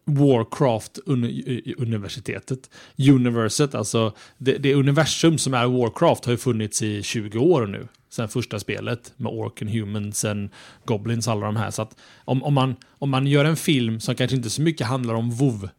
Warcraft-universitetet, 0.06 2.70
universet, 3.10 3.76
alltså 3.76 4.14
det, 4.38 4.58
det, 4.58 4.74
universum 4.74 5.38
som 5.38 5.54
är 5.54 5.68
Warcraft 5.68 6.26
har 6.26 6.32
ju 6.32 6.38
funnits 6.38 6.82
i 6.82 7.04
20 7.04 7.40
år 7.40 7.66
nu. 7.66 7.88
Sen 8.10 8.30
första 8.30 8.60
spelet 8.60 9.14
med 9.18 9.32
Orken, 9.32 9.68
Humans, 9.68 10.26
and 10.26 10.50
Goblins, 10.86 11.28
alla 11.28 11.46
de 11.46 11.56
här. 11.56 11.72
Så 11.72 11.82
att 11.82 11.96
om, 12.26 12.44
om, 12.44 12.54
man, 12.54 12.76
om 12.90 13.10
man 13.10 13.28
gör 13.28 13.46
en 13.46 13.58
film 13.58 14.00
som 14.00 14.16
kanske 14.16 14.38
inte 14.38 14.50
så 14.50 14.62
mycket 14.62 14.88
handlar 14.88 15.14
om 15.14 15.32
WoW 15.32 15.70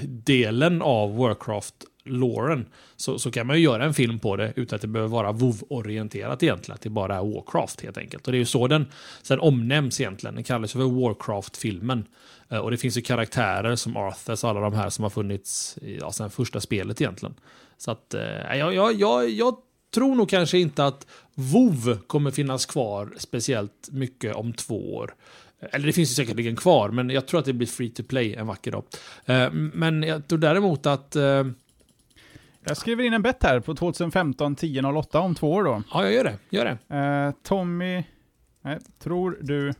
delen 0.00 0.82
av 0.82 1.16
Warcraft 1.16 1.74
loren 2.04 2.66
så, 2.96 3.18
så 3.18 3.30
kan 3.30 3.46
man 3.46 3.56
ju 3.56 3.62
göra 3.62 3.84
en 3.84 3.94
film 3.94 4.18
på 4.18 4.36
det 4.36 4.52
utan 4.56 4.76
att 4.76 4.82
det 4.82 4.88
behöver 4.88 5.10
vara 5.10 5.32
WoW-orienterat 5.32 6.42
egentligen. 6.42 6.74
Att 6.74 6.80
det 6.80 6.90
bara 6.90 7.16
är 7.16 7.34
Warcraft 7.34 7.80
helt 7.80 7.98
enkelt. 7.98 8.26
Och 8.26 8.32
det 8.32 8.36
är 8.36 8.40
ju 8.40 8.44
så 8.44 8.66
den 8.66 8.86
sen 9.22 9.40
omnämns 9.40 10.00
egentligen. 10.00 10.34
Den 10.34 10.44
kallas 10.44 10.74
ju 10.74 10.78
för 10.78 11.00
Warcraft-filmen. 11.00 12.04
Eh, 12.48 12.58
och 12.58 12.70
det 12.70 12.76
finns 12.76 12.96
ju 12.96 13.00
karaktärer 13.00 13.76
som 13.76 13.96
Arthur 13.96 14.32
och 14.32 14.50
alla 14.50 14.60
de 14.60 14.74
här 14.74 14.90
som 14.90 15.02
har 15.02 15.10
funnits 15.10 15.78
ja, 16.00 16.12
sen 16.12 16.30
första 16.30 16.60
spelet 16.60 17.00
egentligen. 17.00 17.34
Så 17.76 17.90
att 17.90 18.14
eh, 18.14 18.56
jag, 18.58 18.74
jag, 18.74 18.94
jag, 18.94 19.30
jag 19.30 19.56
tror 19.94 20.14
nog 20.14 20.28
kanske 20.28 20.58
inte 20.58 20.84
att 20.84 21.06
WoW 21.34 21.98
kommer 22.06 22.30
finnas 22.30 22.66
kvar 22.66 23.14
speciellt 23.16 23.88
mycket 23.90 24.34
om 24.34 24.52
två 24.52 24.94
år. 24.94 25.14
Eller 25.60 25.86
det 25.86 25.92
finns 25.92 26.10
ju 26.10 26.14
säkerligen 26.14 26.56
kvar, 26.56 26.88
men 26.88 27.10
jag 27.10 27.26
tror 27.26 27.40
att 27.40 27.46
det 27.46 27.52
blir 27.52 27.66
free 27.66 27.90
to 27.90 28.02
play 28.02 28.34
en 28.34 28.46
vacker 28.46 28.70
dag. 28.70 28.84
Eh, 29.24 29.52
men 29.52 30.02
jag 30.02 30.28
tror 30.28 30.38
däremot 30.38 30.86
att 30.86 31.16
jag 32.64 32.76
skriver 32.76 33.04
in 33.04 33.12
en 33.12 33.22
bett 33.22 33.42
här 33.42 33.60
på 33.60 33.74
2015 33.74 34.56
10.08 34.56 35.16
om 35.16 35.34
två 35.34 35.52
år 35.52 35.64
då. 35.64 35.82
Ja, 35.92 36.02
jag 36.02 36.12
gör 36.12 36.24
det. 36.24 36.38
Gör 36.50 36.64
det. 36.64 36.96
Uh, 36.96 37.34
Tommy, 37.42 38.04
nej, 38.62 38.78
tror 38.98 39.38
du 39.40 39.74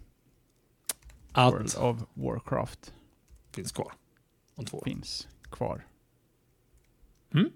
att 1.33 1.54
World 1.54 1.75
of 1.78 1.97
Warcraft 2.14 2.95
finns 3.52 3.73
kvar 3.73 3.92
om 4.54 4.64
två 4.64 4.78
år? 4.78 4.85
Finns 4.85 5.28
kvar. 5.42 5.87
Mm. 7.35 7.50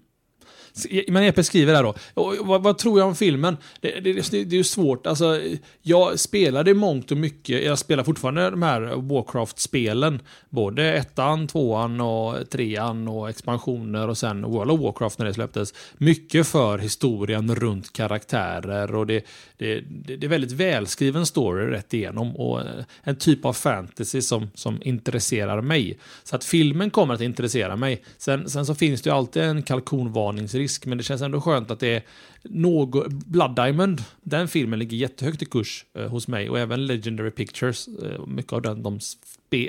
E, 0.89 1.03
men 1.07 1.23
Epe 1.23 1.43
skriver 1.43 1.73
där 1.73 1.83
då. 1.83 1.95
Vad, 2.43 2.63
vad, 2.63 2.77
tror 2.77 2.99
jag 2.99 3.07
om 3.07 3.15
filmen? 3.15 3.57
Det, 3.81 3.99
det, 3.99 4.13
det, 4.13 4.43
det 4.43 4.55
är 4.55 4.57
ju 4.57 4.63
svårt. 4.63 5.07
Alltså, 5.07 5.41
jag 5.81 6.19
spelade 6.19 6.73
mångt 6.73 7.11
och 7.11 7.17
mycket. 7.17 7.63
Jag 7.63 7.79
spelar 7.79 8.03
fortfarande 8.03 8.49
de 8.49 8.61
här 8.61 8.81
Warcraft-spelen. 8.81 10.19
Både 10.49 10.93
ettan, 10.93 11.47
tvåan 11.47 12.01
och 12.01 12.49
trean 12.49 13.07
och 13.07 13.29
expansioner 13.29 14.07
och 14.07 14.17
sen 14.17 14.41
World 14.41 14.71
of 14.71 14.79
Warcraft 14.79 15.19
när 15.19 15.25
det 15.25 15.33
släpptes. 15.33 15.73
Mycket 15.97 16.47
för 16.47 16.77
historien 16.77 17.55
runt 17.55 17.93
karaktärer 17.93 18.95
och 18.95 19.07
det, 19.07 19.25
det, 19.57 19.79
det 20.17 20.23
är 20.23 20.29
väldigt 20.29 20.51
välskriven 20.51 21.25
story 21.25 21.71
rätt 21.71 21.93
igenom 21.93 22.35
och 22.35 22.61
eh, 22.61 22.65
en 23.03 23.15
typ 23.15 23.45
av 23.45 23.53
fantasy 23.53 24.21
som, 24.21 24.49
som 24.53 24.81
intresserar 24.81 25.61
mig. 25.61 25.97
Så 26.23 26.35
att 26.35 26.43
filmen 26.43 26.89
kommer 26.89 27.13
att 27.13 27.21
intressera 27.21 27.75
mig. 27.75 28.03
Sen, 28.17 28.49
sen 28.49 28.65
så 28.65 28.75
finns 28.75 29.01
det 29.01 29.09
ju 29.09 29.15
alltid 29.15 29.43
en 29.43 29.63
kalkonvarningsrisk 29.63 30.66
risk, 30.67 30.85
men 30.85 30.97
det 30.97 31.03
känns 31.03 31.21
ändå 31.21 31.41
skönt 31.41 31.71
att 31.71 31.79
det 31.79 31.95
är 31.95 32.01
något... 32.43 33.07
Blood 33.07 33.55
Diamond, 33.55 34.03
den 34.21 34.47
filmen 34.47 34.79
ligger 34.79 34.97
jättehögt 34.97 35.41
i 35.41 35.45
kurs 35.45 35.85
eh, 35.93 36.07
hos 36.09 36.27
mig 36.27 36.49
och 36.49 36.59
även 36.59 36.85
Legendary 36.85 37.31
Pictures. 37.31 37.87
Eh, 37.87 38.25
mycket 38.27 38.53
av 38.53 38.61
den, 38.61 38.83
de 38.83 38.99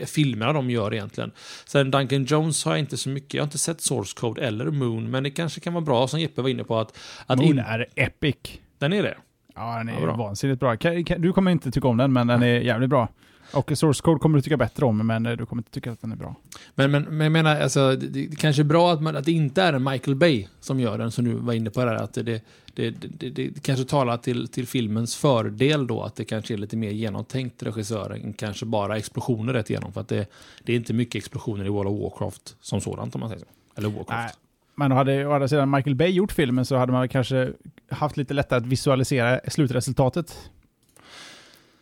filmerna 0.06 0.52
de 0.52 0.70
gör 0.70 0.94
egentligen. 0.94 1.32
Sen 1.64 1.90
Duncan 1.90 2.24
Jones 2.24 2.64
har 2.64 2.72
jag 2.72 2.78
inte 2.78 2.96
så 2.96 3.08
mycket, 3.08 3.34
jag 3.34 3.42
har 3.42 3.46
inte 3.46 3.58
sett 3.58 3.80
Source 3.80 4.14
Code 4.16 4.42
eller 4.42 4.70
Moon, 4.70 5.10
men 5.10 5.22
det 5.22 5.30
kanske 5.30 5.60
kan 5.60 5.72
vara 5.72 5.84
bra 5.84 6.08
som 6.08 6.20
Jeppe 6.20 6.42
var 6.42 6.48
inne 6.48 6.64
på 6.64 6.78
att... 6.78 6.98
att 7.26 7.38
Moon 7.38 7.48
in... 7.48 7.58
är 7.58 7.86
epic. 7.94 8.36
Den 8.78 8.92
är 8.92 9.02
det? 9.02 9.16
Ja, 9.54 9.78
den 9.78 9.88
är 9.88 9.92
ja, 9.92 10.00
bra. 10.00 10.16
vansinnigt 10.16 10.60
bra. 10.60 10.76
Du 11.18 11.32
kommer 11.32 11.50
inte 11.50 11.70
tycka 11.70 11.88
om 11.88 11.96
den, 11.96 12.12
men 12.12 12.26
den 12.26 12.42
är 12.42 12.60
jävligt 12.60 12.90
bra. 12.90 13.08
Och 13.52 13.78
Source 13.78 14.02
Code 14.02 14.18
kommer 14.18 14.38
du 14.38 14.42
tycka 14.42 14.56
bättre 14.56 14.84
om, 14.84 15.06
men 15.06 15.26
eh, 15.26 15.32
du 15.32 15.46
kommer 15.46 15.60
inte 15.60 15.70
tycka 15.70 15.92
att 15.92 16.00
den 16.00 16.12
är 16.12 16.16
bra. 16.16 16.34
Men, 16.74 16.90
men, 16.90 17.02
men 17.02 17.20
jag 17.20 17.32
menar, 17.32 17.60
alltså, 17.60 17.96
det, 17.96 18.06
det 18.06 18.36
kanske 18.36 18.62
är 18.62 18.64
bra 18.64 18.92
att, 18.92 19.02
man, 19.02 19.16
att 19.16 19.24
det 19.24 19.32
inte 19.32 19.62
är 19.62 19.78
Michael 19.78 20.16
Bay 20.16 20.46
som 20.60 20.80
gör 20.80 20.98
den, 20.98 21.10
som 21.10 21.24
du 21.24 21.34
var 21.34 21.52
inne 21.52 21.70
på 21.70 21.84
det 21.84 21.90
här. 21.90 21.96
Att 21.96 22.14
det, 22.14 22.22
det, 22.22 22.42
det, 22.74 22.90
det, 22.90 23.30
det 23.30 23.62
kanske 23.62 23.84
talar 23.84 24.16
till, 24.16 24.48
till 24.48 24.66
filmens 24.66 25.16
fördel 25.16 25.86
då, 25.86 26.02
att 26.02 26.16
det 26.16 26.24
kanske 26.24 26.54
är 26.54 26.58
lite 26.58 26.76
mer 26.76 26.90
genomtänkt 26.90 27.62
regissör 27.62 28.10
än 28.10 28.32
kanske 28.32 28.66
bara 28.66 28.96
explosioner 28.96 29.52
rätt 29.52 29.70
igenom. 29.70 29.92
För 29.92 30.00
att 30.00 30.08
det, 30.08 30.30
det 30.64 30.72
är 30.72 30.76
inte 30.76 30.92
mycket 30.92 31.14
explosioner 31.14 31.64
i 31.64 31.68
World 31.68 31.90
of 31.90 32.00
Warcraft 32.00 32.56
som 32.60 32.80
sådant, 32.80 33.14
om 33.14 33.20
man 33.20 33.30
säger 33.30 33.40
så. 33.40 33.46
Eller 33.76 33.88
Warcraft. 33.88 34.10
Nej. 34.10 34.30
Men 34.74 34.92
hade 34.92 35.26
å 35.26 35.32
andra 35.32 35.48
sidan 35.48 35.70
Michael 35.70 35.96
Bay 35.96 36.10
gjort 36.10 36.32
filmen 36.32 36.64
så 36.64 36.76
hade 36.76 36.92
man 36.92 37.08
kanske 37.08 37.52
haft 37.90 38.16
lite 38.16 38.34
lättare 38.34 38.58
att 38.58 38.66
visualisera 38.66 39.40
slutresultatet 39.48 40.50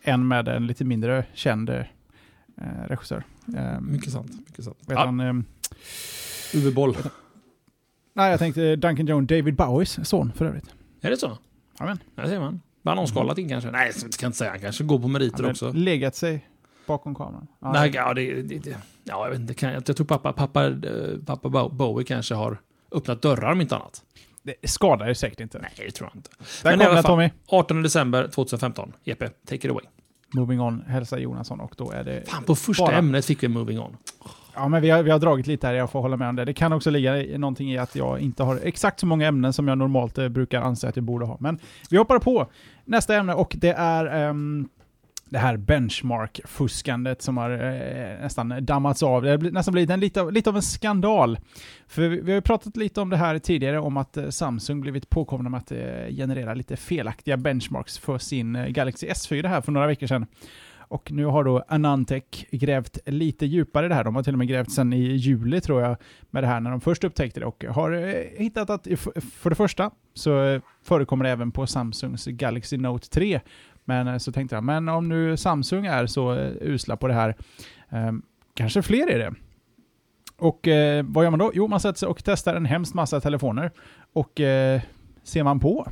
än 0.06 0.28
med 0.28 0.48
en 0.48 0.66
lite 0.66 0.84
mindre 0.84 1.24
känd 1.34 1.70
eh, 1.70 1.84
regissör. 2.86 3.24
Eh, 3.56 3.80
mycket 3.80 4.12
sant. 4.12 4.32
Mycket 4.46 4.64
sant. 4.64 4.78
Vet 4.80 4.98
ja. 4.98 5.04
han, 5.04 5.20
eh, 5.20 5.34
Uwe 6.54 6.72
Boll. 6.72 6.96
Nej, 8.14 8.30
jag 8.30 8.38
tänkte 8.38 8.76
Duncan 8.76 9.06
Jones, 9.06 9.28
David 9.28 9.54
Bowies 9.54 10.08
son 10.08 10.32
för 10.32 10.44
övrigt. 10.44 10.74
Är 11.00 11.10
det 11.10 11.16
så? 11.16 11.38
Amen. 11.78 11.98
Där 12.14 12.26
ser 12.26 12.40
man. 12.40 12.60
Bananskalat 12.82 13.38
in 13.38 13.48
kanske? 13.48 13.70
Nej, 13.70 13.92
jag 14.02 14.12
kan 14.12 14.26
inte 14.26 14.38
säga. 14.38 14.50
Han 14.50 14.60
kanske 14.60 14.84
går 14.84 14.98
på 14.98 15.08
meriter 15.08 15.42
han 15.42 15.50
också. 15.50 15.72
legat 15.72 16.14
sig 16.14 16.48
bakom 16.86 17.14
kameran. 17.14 17.46
Ja, 17.60 17.72
Nej, 17.72 17.90
ja, 17.94 18.14
det, 18.14 18.42
det, 18.42 18.58
det, 18.58 18.70
ja, 19.04 19.24
jag, 19.24 19.30
vet 19.30 19.40
inte, 19.40 19.54
kan, 19.54 19.72
jag 19.72 19.86
tror 19.86 20.06
pappa, 20.06 20.32
pappa, 20.32 20.66
eh, 20.66 20.72
pappa 21.26 21.68
Bowie 21.68 22.06
kanske 22.06 22.34
har 22.34 22.58
öppnat 22.92 23.22
dörrar 23.22 23.52
om 23.52 23.60
inte 23.60 23.76
annat. 23.76 24.02
Det 24.46 24.68
skadar 24.68 25.08
ju 25.08 25.14
säkert 25.14 25.40
inte. 25.40 25.58
Nej, 25.58 25.70
det 25.76 25.90
tror 25.90 26.10
jag 26.12 26.18
inte. 26.18 26.30
Där 26.62 26.76
Men 26.76 26.86
kom 26.86 26.94
den 26.94 27.04
Tommy. 27.04 27.30
18 27.46 27.82
december 27.82 28.28
2015. 28.28 28.92
Jeppe, 29.04 29.28
take 29.28 29.66
it 29.66 29.70
away. 29.70 29.84
Moving 30.34 30.60
On 30.60 30.84
hälsar 30.86 31.18
Jonasson 31.18 31.60
och 31.60 31.74
då 31.76 31.90
är 31.90 32.04
det... 32.04 32.22
Fan, 32.28 32.44
på 32.44 32.54
första 32.54 32.84
bara... 32.84 32.96
ämnet 32.96 33.24
fick 33.24 33.42
vi 33.42 33.48
Moving 33.48 33.80
On. 33.80 33.96
Ja, 34.54 34.68
men 34.68 34.82
vi 34.82 34.90
har, 34.90 35.02
vi 35.02 35.10
har 35.10 35.18
dragit 35.18 35.46
lite 35.46 35.66
här, 35.66 35.74
jag 35.74 35.90
får 35.90 36.00
hålla 36.00 36.16
med 36.16 36.28
om 36.28 36.36
det. 36.36 36.44
Det 36.44 36.54
kan 36.54 36.72
också 36.72 36.90
ligga 36.90 37.22
i, 37.22 37.38
någonting 37.38 37.72
i 37.72 37.78
att 37.78 37.96
jag 37.96 38.20
inte 38.20 38.42
har 38.42 38.60
exakt 38.62 39.00
så 39.00 39.06
många 39.06 39.26
ämnen 39.26 39.52
som 39.52 39.68
jag 39.68 39.78
normalt 39.78 40.18
eh, 40.18 40.28
brukar 40.28 40.60
anse 40.60 40.88
att 40.88 40.96
jag 40.96 41.04
borde 41.04 41.26
ha. 41.26 41.36
Men 41.40 41.58
vi 41.90 41.96
hoppar 41.96 42.18
på 42.18 42.46
nästa 42.84 43.14
ämne 43.14 43.34
och 43.34 43.54
det 43.56 43.72
är 43.72 44.28
um, 44.28 44.68
det 45.30 45.38
här 45.38 45.56
benchmark-fuskandet 45.56 47.22
som 47.22 47.36
har 47.36 47.50
eh, 47.50 48.22
nästan 48.22 48.54
dammats 48.60 49.02
av. 49.02 49.22
Det 49.22 49.30
har 49.30 49.38
nästan 49.38 49.72
blivit 49.72 49.90
en, 49.90 50.00
lite, 50.00 50.20
av, 50.20 50.32
lite 50.32 50.50
av 50.50 50.56
en 50.56 50.62
skandal. 50.62 51.38
För 51.86 52.08
vi, 52.08 52.20
vi 52.20 52.32
har 52.32 52.40
pratat 52.40 52.76
lite 52.76 53.00
om 53.00 53.10
det 53.10 53.16
här 53.16 53.38
tidigare, 53.38 53.78
om 53.78 53.96
att 53.96 54.16
eh, 54.16 54.28
Samsung 54.28 54.80
blivit 54.80 55.10
påkomna 55.10 55.50
med 55.50 55.58
att 55.58 55.72
eh, 55.72 55.78
generera 56.10 56.54
lite 56.54 56.76
felaktiga 56.76 57.36
benchmarks 57.36 57.98
för 57.98 58.18
sin 58.18 58.56
eh, 58.56 58.66
Galaxy 58.66 59.06
S4 59.06 59.46
här 59.46 59.60
för 59.60 59.72
några 59.72 59.86
veckor 59.86 60.06
sedan. 60.06 60.26
Och 60.88 61.12
nu 61.12 61.24
har 61.24 61.44
då 61.44 61.64
Anantech 61.68 62.46
grävt 62.50 62.98
lite 63.06 63.46
djupare 63.46 63.86
i 63.86 63.88
det 63.88 63.94
här. 63.94 64.04
De 64.04 64.16
har 64.16 64.22
till 64.22 64.34
och 64.34 64.38
med 64.38 64.48
grävt 64.48 64.70
sedan 64.70 64.92
i 64.92 65.02
juli 65.02 65.60
tror 65.60 65.82
jag 65.82 65.96
med 66.30 66.42
det 66.42 66.46
här 66.46 66.60
när 66.60 66.70
de 66.70 66.80
först 66.80 67.04
upptäckte 67.04 67.40
det 67.40 67.46
och 67.46 67.64
har 67.64 67.92
eh, 67.92 68.14
hittat 68.36 68.70
att 68.70 68.86
för 69.32 69.50
det 69.50 69.56
första 69.56 69.90
så 70.14 70.60
förekommer 70.82 71.24
det 71.24 71.30
även 71.30 71.52
på 71.52 71.66
Samsungs 71.66 72.26
Galaxy 72.26 72.76
Note 72.76 73.08
3 73.08 73.40
men 73.86 74.08
eh, 74.08 74.18
så 74.18 74.32
tänkte 74.32 74.56
jag, 74.56 74.64
men 74.64 74.88
om 74.88 75.08
nu 75.08 75.36
Samsung 75.36 75.86
är 75.86 76.06
så 76.06 76.34
eh, 76.34 76.52
usla 76.60 76.96
på 76.96 77.08
det 77.08 77.14
här, 77.14 77.36
eh, 77.90 78.12
kanske 78.54 78.82
fler 78.82 79.10
är 79.10 79.18
det. 79.18 79.34
Och 80.38 80.68
eh, 80.68 81.04
vad 81.08 81.24
gör 81.24 81.30
man 81.30 81.38
då? 81.38 81.50
Jo, 81.54 81.68
man 81.68 81.80
sätter 81.80 81.98
sig 81.98 82.08
och 82.08 82.24
testar 82.24 82.54
en 82.54 82.66
hemskt 82.66 82.94
massa 82.94 83.20
telefoner 83.20 83.70
och 84.12 84.40
eh, 84.40 84.80
ser 85.22 85.44
man 85.44 85.60
på 85.60 85.88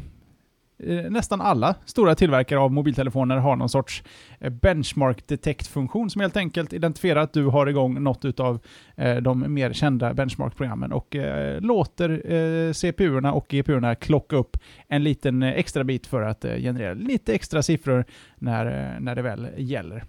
Eh, 0.78 1.11
nästan 1.11 1.40
alla 1.40 1.75
stora 1.85 2.14
tillverkare 2.14 2.59
av 2.59 2.73
mobiltelefoner 2.73 3.37
har 3.37 3.57
någon 3.57 3.69
sorts 3.69 4.02
eh, 4.40 4.50
benchmark 4.50 5.26
detect-funktion 5.26 6.11
som 6.11 6.21
helt 6.21 6.37
enkelt 6.37 6.73
identifierar 6.73 7.21
att 7.21 7.33
du 7.33 7.47
har 7.47 7.66
igång 7.66 8.02
något 8.02 8.40
av 8.40 8.59
eh, 8.97 9.16
de 9.16 9.54
mer 9.54 9.73
kända 9.73 10.14
benchmark-programmen 10.14 10.93
och 10.93 11.16
låter 11.61 12.73
CPU-erna 12.73 13.33
och 13.33 13.47
GPU-erna 13.49 13.95
klocka 13.95 14.37
upp 14.37 14.57
en 14.88 15.04
liten 15.04 15.43
extra 15.43 15.85
bit 15.85 16.07
för 16.07 16.23
att 16.23 16.43
generera 16.43 16.95
lite 16.95 17.35
extra 17.35 17.62
siffror 17.62 18.04
när, 18.38 18.97
när 19.00 19.14
det 19.14 19.23
väl 19.23 19.49
gäller. 19.57 20.04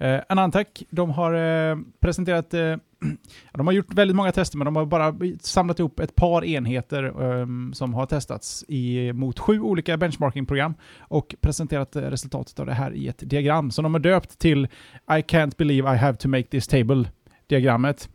Eh, 0.00 0.20
Anantech, 0.28 0.66
de 0.90 1.10
har 1.10 1.32
eh, 1.34 1.78
presenterat, 2.00 2.54
eh, 2.54 2.76
de 3.52 3.66
har 3.66 3.72
gjort 3.72 3.94
väldigt 3.94 4.16
många 4.16 4.32
tester 4.32 4.58
men 4.58 4.64
de 4.64 4.76
har 4.76 4.86
bara 4.86 5.14
samlat 5.40 5.78
ihop 5.78 6.00
ett 6.00 6.14
par 6.14 6.44
enheter 6.44 7.04
eh, 7.04 7.46
som 7.72 7.94
har 7.94 8.06
testats 8.06 8.64
i, 8.68 9.12
mot 9.12 9.38
sju 9.38 9.60
olika 9.60 9.96
benchmarking-program 9.96 10.74
och 11.00 11.34
presenterat 11.40 11.96
eh, 11.96 12.02
resultatet 12.02 12.60
av 12.60 12.66
det 12.66 12.74
här 12.74 12.94
i 12.94 13.08
ett 13.08 13.30
diagram 13.30 13.70
som 13.70 13.82
de 13.82 13.94
har 13.94 14.00
döpt 14.00 14.38
till 14.38 14.64
I 15.10 15.22
can't 15.22 15.56
believe 15.56 15.94
I 15.94 15.96
have 15.96 16.16
to 16.16 16.28
make 16.28 16.44
this 16.44 16.68
table-diagrammet. 16.68 18.08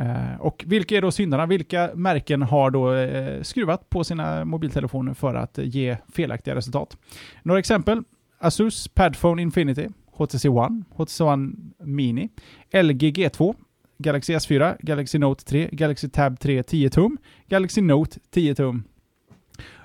Uh, 0.00 0.40
och 0.40 0.64
vilka 0.66 0.96
är 0.96 1.02
då 1.02 1.10
syndarna? 1.10 1.46
Vilka 1.46 1.90
märken 1.94 2.42
har 2.42 2.70
då 2.70 2.94
uh, 2.94 3.42
skruvat 3.42 3.90
på 3.90 4.04
sina 4.04 4.44
mobiltelefoner 4.44 5.14
för 5.14 5.34
att 5.34 5.58
uh, 5.58 5.64
ge 5.64 5.96
felaktiga 6.12 6.54
resultat? 6.54 6.96
Några 7.42 7.58
exempel 7.58 8.02
Asus 8.38 8.88
Padphone 8.88 9.42
Infinity, 9.42 9.88
HTC 10.26 10.48
One, 10.48 10.84
HTC 10.96 11.20
One 11.20 11.52
Mini, 11.84 12.28
LG 12.72 13.12
G2, 13.12 13.54
Galaxy 13.98 14.34
S4, 14.34 14.76
Galaxy 14.80 15.18
Note 15.18 15.44
3, 15.44 15.68
Galaxy 15.72 16.08
Tab 16.08 16.38
3 16.40 16.62
10 16.62 16.90
tum, 16.90 17.18
Galaxy 17.48 17.80
Note 17.80 18.20
10 18.30 18.54
tum 18.54 18.84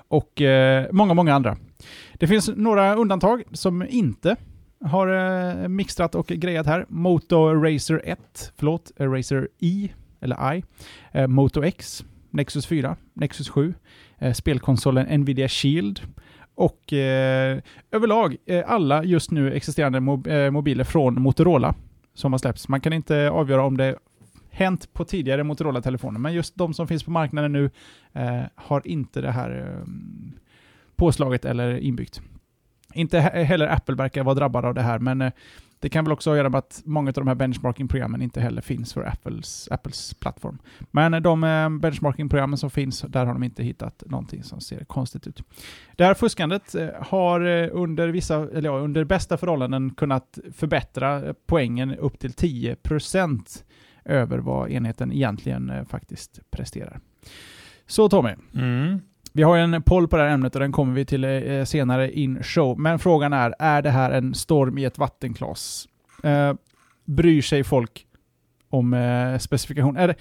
och 0.08 0.40
eh, 0.40 0.86
många, 0.92 1.14
många 1.14 1.34
andra. 1.34 1.56
Det 2.14 2.26
finns 2.26 2.50
några 2.56 2.94
undantag 2.94 3.42
som 3.52 3.86
inte 3.88 4.36
har 4.84 5.08
eh, 5.08 5.68
mixtrat 5.68 6.14
och 6.14 6.26
grejat 6.26 6.66
här. 6.66 6.86
Moto 6.88 7.54
Razer 7.54 8.02
1, 8.04 8.52
förlåt, 8.56 8.92
Razer 8.96 9.48
E, 9.58 9.88
eller 10.20 10.54
I, 10.54 10.62
eh, 11.12 11.26
Moto 11.26 11.64
X, 11.64 12.04
Nexus 12.30 12.66
4, 12.66 12.96
Nexus 13.14 13.48
7, 13.48 13.74
eh, 14.18 14.32
spelkonsolen 14.32 15.20
Nvidia 15.20 15.48
Shield 15.48 16.00
och 16.58 16.92
eh, 16.92 17.60
överlag 17.90 18.36
eh, 18.46 18.64
alla 18.66 19.04
just 19.04 19.30
nu 19.30 19.52
existerande 19.52 20.00
mob 20.00 20.26
eh, 20.26 20.50
mobiler 20.50 20.84
från 20.84 21.22
Motorola 21.22 21.74
som 22.14 22.32
har 22.32 22.38
släppts. 22.38 22.68
Man 22.68 22.80
kan 22.80 22.92
inte 22.92 23.30
avgöra 23.30 23.64
om 23.64 23.76
det 23.76 23.96
hänt 24.50 24.92
på 24.92 25.04
tidigare 25.04 25.44
Motorola-telefoner, 25.44 26.20
men 26.20 26.32
just 26.32 26.56
de 26.56 26.74
som 26.74 26.88
finns 26.88 27.04
på 27.04 27.10
marknaden 27.10 27.52
nu 27.52 27.70
eh, 28.12 28.42
har 28.54 28.86
inte 28.86 29.20
det 29.20 29.30
här 29.30 29.50
ehm, 29.50 30.32
påslaget 30.96 31.44
eller 31.44 31.76
inbyggt. 31.76 32.22
Inte 32.94 33.20
heller 33.20 33.66
Apple 33.66 33.94
verkar 33.94 34.24
vara 34.24 34.34
drabbad 34.34 34.64
av 34.64 34.74
det 34.74 34.82
här, 34.82 34.98
men 34.98 35.20
eh, 35.20 35.32
det 35.80 35.88
kan 35.88 36.04
väl 36.04 36.12
också 36.12 36.36
göra 36.36 36.48
med 36.48 36.58
att 36.58 36.82
många 36.84 37.08
av 37.08 37.14
de 37.14 37.28
här 37.28 37.34
benchmarking-programmen 37.34 38.22
inte 38.22 38.40
heller 38.40 38.62
finns 38.62 38.94
för 38.94 39.02
Apples, 39.08 39.68
Apples 39.70 40.14
plattform. 40.14 40.58
Men 40.90 41.22
de 41.22 41.44
eh, 41.44 41.70
benchmarking-programmen 41.70 42.58
som 42.58 42.70
finns, 42.70 43.00
där 43.00 43.26
har 43.26 43.32
de 43.32 43.42
inte 43.42 43.62
hittat 43.62 44.02
någonting 44.06 44.42
som 44.42 44.60
ser 44.60 44.84
konstigt 44.84 45.26
ut. 45.26 45.42
Det 45.96 46.04
här 46.04 46.14
fuskandet 46.14 46.74
eh, 46.74 46.88
har 47.00 47.40
eh, 47.40 47.68
under, 47.72 48.08
vissa, 48.08 48.36
eller 48.36 48.68
ja, 48.68 48.78
under 48.78 49.04
bästa 49.04 49.36
förhållanden 49.36 49.94
kunnat 49.94 50.38
förbättra 50.52 51.34
poängen 51.46 51.94
upp 51.94 52.18
till 52.18 52.30
10% 52.30 53.64
över 54.04 54.38
vad 54.38 54.70
enheten 54.70 55.12
egentligen 55.12 55.86
faktiskt 55.86 56.40
presterar. 56.50 57.00
Så 57.86 58.08
Tommy, 58.08 58.34
mm. 58.54 59.00
Vi 59.32 59.42
har 59.42 59.56
en 59.56 59.82
poll 59.82 60.08
på 60.08 60.16
det 60.16 60.22
här 60.22 60.30
ämnet 60.30 60.54
och 60.54 60.60
den 60.60 60.72
kommer 60.72 60.94
vi 60.94 61.04
till 61.04 61.24
eh, 61.24 61.64
senare 61.64 62.12
in 62.12 62.42
show. 62.42 62.80
Men 62.80 62.98
frågan 62.98 63.32
är, 63.32 63.54
är 63.58 63.82
det 63.82 63.90
här 63.90 64.10
en 64.10 64.34
storm 64.34 64.78
i 64.78 64.84
ett 64.84 64.98
vattenglas? 64.98 65.88
Eh, 66.22 66.54
bryr 67.04 67.42
sig 67.42 67.64
folk 67.64 68.06
om 68.68 68.94
eh, 68.94 69.38
specifikation? 69.38 69.96
Är 69.96 70.08
det, 70.08 70.14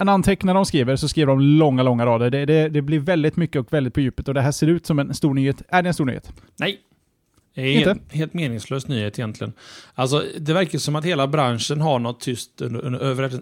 en 0.00 0.08
antecknare 0.08 0.54
de 0.58 0.66
skriver 0.66 0.96
så 0.96 1.08
skriver 1.08 1.26
de 1.26 1.40
långa, 1.40 1.82
långa 1.82 2.06
rader. 2.06 2.30
Det, 2.30 2.46
det, 2.46 2.68
det, 2.68 2.82
blir 2.82 2.98
väldigt 2.98 3.36
mycket 3.36 3.60
och 3.60 3.72
väldigt 3.72 3.94
på 3.94 4.00
djupet 4.00 4.28
och 4.28 4.34
det 4.34 4.40
här 4.40 4.52
ser 4.52 4.66
ut 4.66 4.86
som 4.86 4.98
en 4.98 5.14
stor 5.14 5.34
nyhet. 5.34 5.62
Är 5.68 5.82
det 5.82 5.88
en 5.88 5.94
stor 5.94 6.04
nyhet? 6.04 6.32
Nej, 6.58 6.78
det 7.54 7.60
är 7.60 7.78
helt, 7.78 8.12
helt 8.12 8.34
meningslös 8.34 8.88
nyhet 8.88 9.18
egentligen. 9.18 9.52
Alltså, 9.94 10.24
det 10.38 10.52
verkar 10.52 10.78
som 10.78 10.96
att 10.96 11.04
hela 11.04 11.26
branschen 11.26 11.80
har 11.80 11.98
något 11.98 12.20
tyst 12.20 12.60
en 12.60 12.94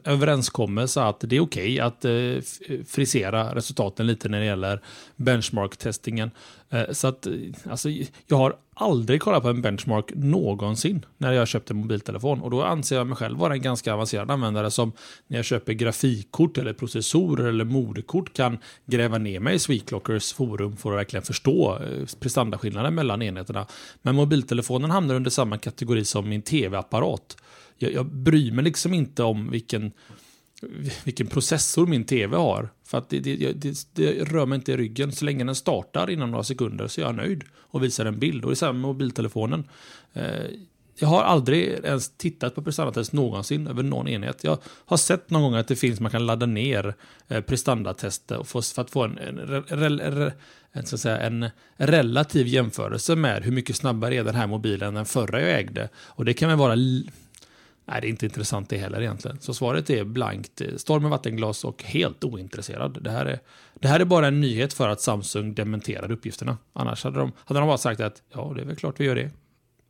överenskommelse 0.05 1.03
att 1.03 1.21
det 1.21 1.37
är 1.37 1.41
okej 1.41 1.73
okay 1.73 1.81
att 1.81 2.05
eh, 2.05 2.83
frisera 2.87 3.55
resultaten 3.55 4.07
lite 4.07 4.29
när 4.29 4.41
det 4.41 4.47
gäller 4.47 4.83
benchmark-testingen. 5.17 6.31
Eh, 6.71 6.91
så 6.93 7.09
att, 7.09 7.27
alltså, 7.71 7.89
jag 8.27 8.37
har 8.37 8.57
aldrig 8.79 9.21
kollat 9.21 9.43
på 9.43 9.49
en 9.49 9.63
benchmark 9.63 10.11
någonsin 10.15 11.07
när 11.19 11.33
jag 11.33 11.49
köpte 11.49 11.73
en 11.73 11.77
mobiltelefon. 11.77 12.41
Och 12.41 12.51
då 12.51 12.63
anser 12.63 12.97
jag 12.97 13.07
mig 13.07 13.17
själv 13.17 13.39
vara 13.39 13.53
en 13.53 13.63
ganska 13.63 13.95
avancerad 13.95 14.31
användare 14.31 14.71
som 14.71 14.93
när 15.27 15.39
jag 15.39 15.45
köper 15.45 15.73
grafikkort 15.73 16.59
eller 16.59 16.73
processorer 16.73 17.49
eller 17.49 17.65
moderkort 17.65 18.33
kan 18.33 18.59
gräva 18.87 19.19
ner 19.19 19.41
mig 19.41 19.55
i 19.55 19.59
Sweetlockers 19.59 20.33
forum 20.33 20.77
för 20.77 20.93
att 20.93 20.99
verkligen 20.99 21.23
förstå 21.23 21.79
eh, 21.79 22.07
prestandaskillnaden 22.21 22.95
mellan 22.95 23.23
enheterna. 23.23 23.67
Men 24.03 24.15
mobiltelefonen 24.15 24.91
hamnar 24.91 25.15
under 25.15 25.31
samma 25.31 25.59
kategori 25.59 26.05
som 26.05 26.29
min 26.29 26.43
tv-apparat. 26.43 27.37
Jag, 27.77 27.93
jag 27.93 28.07
bryr 28.07 28.53
mig 28.53 28.65
liksom 28.65 28.95
inte 28.95 29.23
om 29.23 29.51
vilken 29.51 29.93
vilken 31.05 31.27
processor 31.27 31.87
min 31.87 32.05
tv 32.05 32.37
har. 32.37 32.69
För 32.85 32.99
att 32.99 33.11
det, 33.11 33.21
det, 33.21 33.53
det, 33.53 33.87
det, 33.93 34.25
rör 34.25 34.47
mig 34.47 34.57
inte 34.57 34.73
i 34.73 34.77
ryggen. 34.77 35.13
Så 35.13 35.25
länge 35.25 35.45
den 35.45 35.55
startar 35.55 36.11
inom 36.11 36.31
några 36.31 36.45
sekunder 36.45 36.89
så 36.89 37.01
är 37.01 37.05
jag 37.05 37.15
nöjd 37.15 37.45
och 37.57 37.85
visar 37.85 38.07
en 38.07 38.19
bild. 38.19 38.45
Och 38.45 38.51
det 38.51 38.55
är 38.55 38.57
samma 38.57 38.73
med 38.73 38.83
mobiltelefonen. 38.83 39.69
Eh, 40.13 40.23
jag 41.01 41.09
har 41.09 41.23
aldrig 41.23 41.69
ens 41.85 42.09
tittat 42.17 42.55
på 42.55 42.63
prestandatest 42.63 43.13
någonsin 43.13 43.67
över 43.67 43.83
någon 43.83 44.09
enhet. 44.09 44.45
Jag 44.45 44.59
har 44.65 44.97
sett 44.97 45.31
någon 45.31 45.43
gång 45.43 45.55
att 45.55 45.69
det 45.69 45.77
finns 45.77 46.01
man 46.01 46.11
kan 46.11 46.27
ladda 46.27 46.47
ner 46.47 46.95
eh, 47.29 47.41
prestandatester 47.41 48.43
för 48.43 48.81
att 48.81 48.91
få 48.91 49.05
en, 49.05 49.19
en, 49.19 49.65
en, 49.69 50.33
en, 50.73 50.87
så 50.87 50.99
säga, 50.99 51.19
en 51.19 51.51
relativ 51.77 52.47
jämförelse 52.47 53.17
med 53.17 53.43
hur 53.43 53.53
mycket 53.53 53.77
snabbare 53.77 54.17
är 54.17 54.25
den 54.25 54.35
här 54.35 54.47
mobilen 54.47 54.89
än 54.89 54.95
den 54.95 55.07
förra 55.07 55.41
jag 55.41 55.59
ägde. 55.59 55.89
Och 55.97 56.25
det 56.25 56.35
kan 56.35 56.49
väl 56.49 56.59
vara 56.59 56.75
Nej, 57.91 58.01
det 58.01 58.07
är 58.07 58.09
inte 58.09 58.27
intressant 58.27 58.69
det 58.69 58.79
heller 58.79 59.01
egentligen. 59.01 59.39
Så 59.41 59.55
svaret 59.55 59.91
är 59.91 60.05
blankt. 60.05 60.63
Storm 60.77 61.03
med 61.03 61.11
vattenglas 61.11 61.65
och 61.65 61.83
helt 61.83 62.25
ointresserad. 62.25 62.99
Det 63.03 63.11
här, 63.11 63.27
är, 63.27 63.39
det 63.75 63.89
här 63.89 64.01
är 64.01 64.05
bara 64.05 64.27
en 64.27 64.41
nyhet 64.41 64.73
för 64.73 64.89
att 64.89 65.01
Samsung 65.01 65.55
dementerade 65.55 66.15
uppgifterna. 66.15 66.59
Annars 66.73 67.05
hade 67.05 67.19
de, 67.19 67.33
hade 67.45 67.61
de 67.61 67.67
bara 67.67 67.79
sagt 67.79 68.01
att 68.01 68.23
ja, 68.33 68.53
det 68.57 68.63
är 68.63 68.67
väl 68.67 68.77
klart 68.77 69.01
vi 69.01 69.05
gör 69.05 69.15
det. 69.15 69.31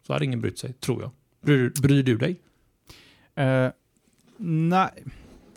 Så 0.06 0.12
hade 0.12 0.24
ingen 0.24 0.40
brytt 0.40 0.58
sig, 0.58 0.72
tror 0.72 1.02
jag. 1.02 1.10
Bryr, 1.44 1.72
bryr 1.82 2.02
du 2.02 2.16
dig? 2.16 2.30
Uh, 3.40 3.70
nej. 4.36 4.90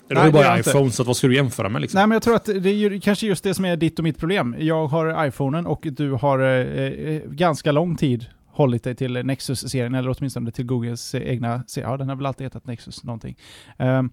Det 0.08 0.14
är 0.14 0.32
bara 0.32 0.58
iPhone, 0.58 0.90
så 0.90 1.04
vad 1.04 1.16
ska 1.16 1.26
du 1.26 1.34
jämföra 1.34 1.68
med? 1.68 1.82
Liksom? 1.82 1.98
Nej, 1.98 2.06
men 2.06 2.16
jag 2.16 2.22
tror 2.22 2.34
att 2.34 2.44
det 2.44 2.70
är 2.70 3.00
kanske 3.00 3.26
just 3.26 3.44
det 3.44 3.54
som 3.54 3.64
är 3.64 3.76
ditt 3.76 3.98
och 3.98 4.02
mitt 4.02 4.18
problem. 4.18 4.56
Jag 4.58 4.86
har 4.86 5.26
iPhonen 5.26 5.66
och 5.66 5.86
du 5.90 6.12
har 6.12 6.38
eh, 6.38 6.46
eh 6.46 7.22
ganska 7.26 7.72
lång 7.72 7.96
tid 7.96 8.26
hållit 8.52 8.84
dig 8.84 8.94
till 8.94 9.12
Nexus-serien, 9.12 9.94
eller 9.94 10.14
åtminstone 10.18 10.50
till 10.50 10.66
Googles 10.66 11.14
egna 11.14 11.62
serie. 11.66 11.88
Ja, 11.88 11.96
den 11.96 12.08
har 12.08 12.16
väl 12.16 12.26
alltid 12.26 12.44
hetat 12.44 12.66
Nexus 12.66 13.04
någonting. 13.04 13.36
Um, 13.78 14.10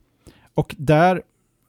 och 0.54 0.75
där 0.78 1.21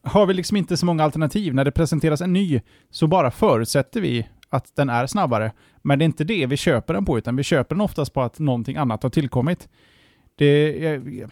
har 0.03 0.27
vi 0.27 0.35
liksom 0.35 0.57
inte 0.57 0.77
så 0.77 0.87
många 0.87 1.05
alternativ. 1.05 1.55
När 1.55 1.65
det 1.65 1.73
presenteras 1.73 2.21
en 2.21 2.33
ny 2.33 2.61
så 2.91 3.07
bara 3.07 3.31
förutsätter 3.31 4.01
vi 4.01 4.29
att 4.49 4.77
den 4.77 4.91
är 4.91 5.07
snabbare. 5.07 5.53
Men 5.83 5.99
det 5.99 6.03
är 6.03 6.07
inte 6.07 6.25
det 6.25 6.47
vi 6.47 6.57
köper 6.57 6.95
den 6.95 7.05
på, 7.05 7.19
utan 7.19 7.37
vi 7.37 7.43
köper 7.43 7.75
den 7.75 7.81
oftast 7.81 8.15
på 8.15 8.23
att 8.23 8.39
någonting 8.39 8.77
annat 8.77 9.03
har 9.03 9.11
tillkommit. 9.11 9.69
Det 10.37 10.77
jag, 10.77 11.31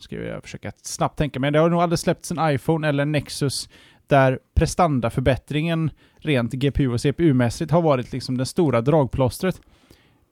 ska 0.00 0.16
jag 0.16 0.42
försöka 0.42 0.72
snabbt 0.82 1.18
tänka 1.18 1.40
mig. 1.40 1.50
Det 1.50 1.58
har 1.58 1.70
nog 1.70 1.82
aldrig 1.82 1.98
släppts 1.98 2.30
en 2.30 2.54
iPhone 2.54 2.88
eller 2.88 3.02
en 3.02 3.12
Nexus 3.12 3.68
där 4.06 4.38
prestandaförbättringen 4.54 5.90
rent 6.18 6.52
GPU 6.52 6.88
och 6.88 7.00
CPU-mässigt 7.00 7.70
har 7.70 7.82
varit 7.82 8.12
liksom 8.12 8.38
det 8.38 8.46
stora 8.46 8.80
dragplåstret. 8.80 9.60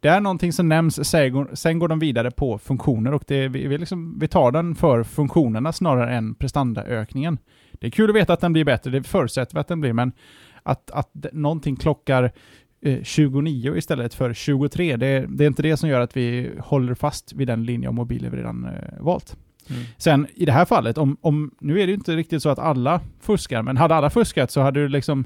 Det 0.06 0.10
är 0.10 0.20
någonting 0.20 0.52
som 0.52 0.68
nämns, 0.68 1.10
sen 1.54 1.78
går 1.78 1.88
de 1.88 1.98
vidare 1.98 2.30
på 2.30 2.58
funktioner 2.58 3.14
och 3.14 3.24
det, 3.26 3.48
vi, 3.48 3.78
liksom, 3.78 4.18
vi 4.18 4.28
tar 4.28 4.52
den 4.52 4.74
för 4.74 5.04
funktionerna 5.04 5.72
snarare 5.72 6.14
än 6.14 6.34
prestandaökningen. 6.34 7.38
Det 7.72 7.86
är 7.86 7.90
kul 7.90 8.10
att 8.10 8.16
veta 8.16 8.32
att 8.32 8.40
den 8.40 8.52
blir 8.52 8.64
bättre, 8.64 8.90
det 8.90 9.02
förutsätter 9.02 9.54
vi 9.54 9.60
att 9.60 9.68
den 9.68 9.80
blir, 9.80 9.92
men 9.92 10.12
att, 10.62 10.90
att 10.90 11.10
någonting 11.32 11.76
klockar 11.76 12.32
29 13.02 13.72
eh, 13.72 13.78
istället 13.78 14.14
för 14.14 14.34
23, 14.34 14.96
det, 14.96 15.26
det, 15.28 15.44
är 15.44 15.48
inte 15.48 15.62
det 15.62 15.76
som 15.76 15.88
gör 15.88 16.00
att 16.00 16.16
vi 16.16 16.50
håller 16.58 16.94
fast 16.94 17.32
vid 17.32 17.48
den 17.48 17.64
linje 17.64 17.88
av 17.88 17.94
mobiler 17.94 18.30
vi 18.30 18.36
redan 18.36 18.64
eh, 18.64 19.00
valt. 19.00 19.36
Mm. 19.70 19.82
Sen 19.98 20.26
i 20.34 20.44
det 20.44 20.52
här 20.52 20.64
fallet, 20.64 20.98
om, 20.98 21.16
om, 21.20 21.50
nu 21.60 21.72
är 21.80 21.86
det 21.86 21.90
ju 21.90 21.94
inte 21.94 22.16
riktigt 22.16 22.42
så 22.42 22.48
att 22.48 22.58
alla 22.58 23.00
fuskar, 23.20 23.62
men 23.62 23.76
hade 23.76 23.94
alla 23.94 24.10
fuskat 24.10 24.50
så 24.50 24.60
hade 24.60 24.80
du 24.80 24.88
liksom 24.88 25.24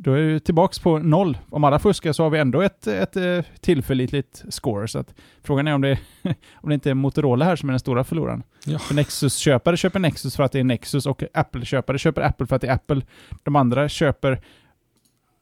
då 0.00 0.12
är 0.12 0.20
vi 0.20 0.40
tillbaka 0.40 0.82
på 0.82 0.98
noll. 0.98 1.38
Om 1.50 1.64
alla 1.64 1.78
fuskar 1.78 2.12
så 2.12 2.22
har 2.22 2.30
vi 2.30 2.38
ändå 2.38 2.60
ett, 2.62 2.86
ett, 2.86 3.16
ett 3.16 3.46
eh, 3.46 3.52
tillförlitligt 3.60 4.44
score. 4.48 4.88
Så 4.88 4.98
att 4.98 5.14
frågan 5.42 5.68
är 5.68 5.74
om 5.74 5.80
det, 5.80 5.98
om 6.54 6.68
det 6.68 6.74
inte 6.74 6.90
är 6.90 6.94
Motorola 6.94 7.44
här 7.44 7.56
som 7.56 7.68
är 7.68 7.72
den 7.72 7.80
stora 7.80 8.04
förloraren. 8.04 8.42
Ja. 8.64 8.78
För 8.78 8.94
Nexus-köpare 8.94 9.76
köper 9.76 9.98
Nexus 9.98 10.36
för 10.36 10.42
att 10.42 10.52
det 10.52 10.60
är 10.60 10.64
Nexus 10.64 11.06
och 11.06 11.22
Apple-köpare 11.34 11.98
köper 11.98 12.22
Apple 12.22 12.46
för 12.46 12.56
att 12.56 12.62
det 12.62 12.68
är 12.68 12.74
Apple. 12.74 13.02
De 13.42 13.56
andra 13.56 13.88
köper 13.88 14.40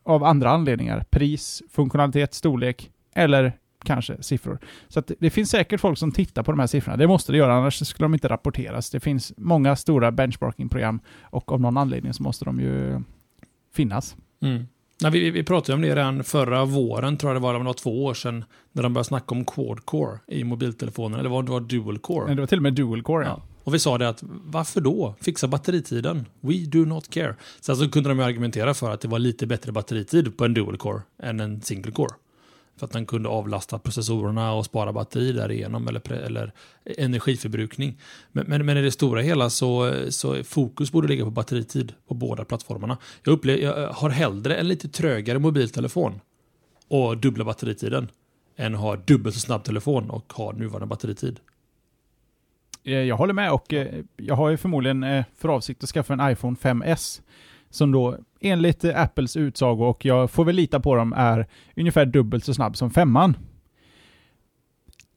av 0.04 0.24
andra 0.24 0.50
anledningar. 0.50 1.04
Pris, 1.10 1.62
funktionalitet, 1.70 2.34
storlek 2.34 2.90
eller 3.14 3.52
kanske 3.84 4.22
siffror. 4.22 4.58
Så 4.88 5.02
det 5.18 5.30
finns 5.30 5.50
säkert 5.50 5.80
folk 5.80 5.98
som 5.98 6.12
tittar 6.12 6.42
på 6.42 6.52
de 6.52 6.60
här 6.60 6.66
siffrorna. 6.66 6.96
Det 6.96 7.06
måste 7.06 7.32
det 7.32 7.38
göra, 7.38 7.54
annars 7.54 7.86
skulle 7.86 8.04
de 8.04 8.14
inte 8.14 8.28
rapporteras. 8.28 8.90
Det 8.90 9.00
finns 9.00 9.32
många 9.36 9.76
stora 9.76 10.12
benchmarking-program 10.12 11.00
och 11.22 11.52
av 11.52 11.60
någon 11.60 11.76
anledning 11.76 12.12
så 12.12 12.22
måste 12.22 12.44
de 12.44 12.60
ju 12.60 13.02
finnas. 13.74 14.16
Mm. 14.42 14.66
Nej, 15.00 15.10
vi, 15.12 15.30
vi 15.30 15.42
pratade 15.42 15.74
om 15.74 15.82
det 15.82 15.88
redan 15.88 16.24
förra 16.24 16.64
våren, 16.64 17.16
tror 17.16 17.32
jag 17.32 17.42
det 17.42 17.44
var, 17.44 17.58
det 17.58 17.64
var 17.64 17.72
två 17.72 18.04
år 18.04 18.14
sedan, 18.14 18.44
när 18.72 18.82
de 18.82 18.92
började 18.92 19.08
snacka 19.08 19.34
om 19.34 19.44
quad 19.44 19.84
core 19.84 20.18
i 20.26 20.44
mobiltelefonen, 20.44 21.20
eller 21.20 21.30
var 21.30 21.42
det 21.42 21.50
var 21.50 21.60
dual 21.60 21.98
core? 21.98 22.34
Det 22.34 22.40
var 22.40 22.46
till 22.46 22.58
och 22.58 22.62
med 22.62 22.74
dual 22.74 23.02
core, 23.02 23.24
ja. 23.24 23.30
ja. 23.30 23.42
Och 23.64 23.74
vi 23.74 23.78
sa 23.78 23.98
det 23.98 24.08
att 24.08 24.22
varför 24.44 24.80
då? 24.80 25.14
Fixa 25.20 25.48
batteritiden. 25.48 26.26
We 26.40 26.54
do 26.54 26.78
not 26.78 27.10
care. 27.10 27.34
Sen 27.60 27.76
så 27.76 27.90
kunde 27.90 28.08
de 28.08 28.20
argumentera 28.20 28.74
för 28.74 28.90
att 28.90 29.00
det 29.00 29.08
var 29.08 29.18
lite 29.18 29.46
bättre 29.46 29.72
batteritid 29.72 30.36
på 30.36 30.44
en 30.44 30.54
dual 30.54 30.76
core 30.76 31.02
än 31.22 31.40
en 31.40 31.60
single 31.60 31.92
core. 31.92 32.14
För 32.76 32.86
att 32.86 32.92
den 32.92 33.06
kunde 33.06 33.28
avlasta 33.28 33.78
processorerna 33.78 34.52
och 34.52 34.64
spara 34.64 34.92
batteri 34.92 35.32
därigenom 35.32 35.88
eller, 35.88 36.12
eller 36.12 36.52
energiförbrukning. 36.84 37.98
Men, 38.32 38.46
men, 38.48 38.66
men, 38.66 38.76
i 38.76 38.82
det 38.82 38.90
stora 38.90 39.20
hela 39.20 39.50
så, 39.50 39.94
så 40.08 40.44
fokus 40.44 40.92
borde 40.92 41.08
ligga 41.08 41.24
på 41.24 41.30
batteritid 41.30 41.92
på 42.08 42.14
båda 42.14 42.44
plattformarna. 42.44 42.98
Jag, 43.24 43.32
upplever, 43.32 43.62
jag 43.62 43.82
eh, 43.82 43.92
har 43.92 44.10
hellre 44.10 44.56
en 44.56 44.68
lite 44.68 44.88
trögare 44.88 45.38
mobiltelefon 45.38 46.20
och 46.88 47.18
dubbla 47.18 47.44
batteritiden 47.44 48.08
än 48.56 48.74
att 48.74 48.80
ha 48.80 48.96
dubbelt 48.96 49.34
så 49.34 49.40
snabb 49.40 49.64
telefon 49.64 50.10
och 50.10 50.32
ha 50.32 50.52
nuvarande 50.52 50.86
batteritid. 50.86 51.40
Eh, 52.84 52.94
jag 52.94 53.16
håller 53.16 53.34
med 53.34 53.52
och 53.52 53.72
eh, 53.72 54.04
jag 54.16 54.34
har 54.34 54.50
ju 54.50 54.56
förmodligen 54.56 55.24
för 55.36 55.48
avsikt 55.48 55.82
att 55.82 55.90
skaffa 55.90 56.12
en 56.12 56.30
iPhone 56.32 56.56
5S 56.60 57.20
som 57.76 57.92
då 57.92 58.16
enligt 58.40 58.84
eh, 58.84 59.02
Apples 59.02 59.36
utsago, 59.36 59.84
och 59.84 60.04
jag 60.04 60.30
får 60.30 60.44
väl 60.44 60.56
lita 60.56 60.80
på 60.80 60.94
dem, 60.94 61.12
är 61.16 61.46
ungefär 61.76 62.06
dubbelt 62.06 62.44
så 62.44 62.54
snabb 62.54 62.76
som 62.76 62.90
femman. 62.90 63.36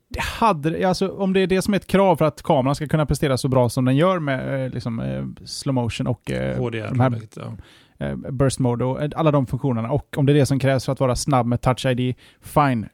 Det 0.07 0.21
hade, 0.21 0.87
alltså, 0.87 1.09
om 1.09 1.33
det 1.33 1.39
är 1.39 1.47
det 1.47 1.61
som 1.61 1.73
är 1.73 1.77
ett 1.77 1.87
krav 1.87 2.15
för 2.15 2.25
att 2.25 2.43
kameran 2.43 2.75
ska 2.75 2.87
kunna 2.87 3.05
prestera 3.05 3.37
så 3.37 3.47
bra 3.47 3.69
som 3.69 3.85
den 3.85 3.95
gör 3.95 4.19
med 4.19 4.65
eh, 4.65 4.71
liksom, 4.73 4.99
eh, 4.99 5.25
slow 5.45 5.75
motion 5.75 6.07
och 6.07 6.31
eh, 6.31 6.57
HDR. 6.57 6.87
de 6.89 6.99
här 6.99 7.21
ja. 7.35 8.05
eh, 8.05 8.15
burst 8.15 8.59
mode 8.59 8.85
och 8.85 9.01
eh, 9.01 9.09
alla 9.15 9.31
de 9.31 9.47
funktionerna. 9.47 9.91
Och 9.91 10.17
om 10.17 10.25
det 10.25 10.31
är 10.31 10.35
det 10.35 10.45
som 10.45 10.59
krävs 10.59 10.85
för 10.85 10.91
att 10.91 10.99
vara 10.99 11.15
snabb 11.15 11.45
med 11.45 11.61
touch 11.61 11.85
ID, 11.85 12.15
fine. 12.41 12.85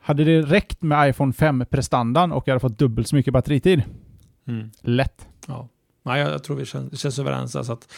Hade 0.00 0.24
det 0.24 0.42
räckt 0.42 0.82
med 0.82 1.08
iPhone 1.08 1.32
5-prestandan 1.32 2.32
och 2.32 2.48
jag 2.48 2.52
hade 2.52 2.60
fått 2.60 2.78
dubbelt 2.78 3.08
så 3.08 3.16
mycket 3.16 3.32
batteritid? 3.32 3.82
Mm. 4.46 4.70
Lätt. 4.80 5.28
Ja. 5.46 5.68
Nej, 6.06 6.20
jag, 6.20 6.44
tror 6.44 6.56
vi 6.56 6.66
känns, 6.66 7.00
känns 7.00 7.18
överens. 7.18 7.52
där, 7.52 7.62
Så 7.62 7.72
att, 7.72 7.92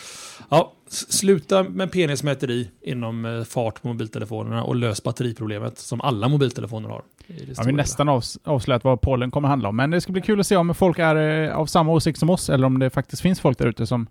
ja, 0.49 0.73
sluta 0.89 1.63
med 1.63 1.93
penismäteri 1.93 2.71
inom 2.83 3.25
eh, 3.25 3.45
fart 3.45 3.83
på 3.83 3.89
mobiltelefonerna 3.89 4.65
och 4.65 4.77
lös 4.77 5.03
batteriproblemet 5.03 5.79
som 5.79 6.01
alla 6.01 6.29
mobiltelefoner 6.29 6.89
har. 6.89 7.03
i 7.27 7.33
det 7.33 7.39
Jag 7.39 7.45
stora 7.47 7.65
har 7.65 7.71
hela. 7.71 7.77
nästan 7.77 8.09
avs 8.09 8.39
avslöjat 8.45 8.85
vad 8.85 9.01
pollen 9.01 9.31
kommer 9.31 9.49
handla 9.49 9.69
om, 9.69 9.77
men 9.77 9.91
det 9.91 10.01
ska 10.01 10.13
bli 10.13 10.23
kul 10.23 10.41
att 10.41 10.47
se 10.47 10.57
om 10.57 10.75
folk 10.75 10.99
är 10.99 11.17
eh, 11.49 11.57
av 11.57 11.67
samma 11.67 11.93
åsikt 11.93 12.19
som 12.19 12.31
oss, 12.31 12.51
eller 12.51 12.67
om 12.67 12.79
det 12.79 12.91
faktiskt 12.91 13.23
finns 13.23 13.41
folk 13.41 13.59
där 13.59 13.67
ute 13.67 13.87
som, 13.87 14.07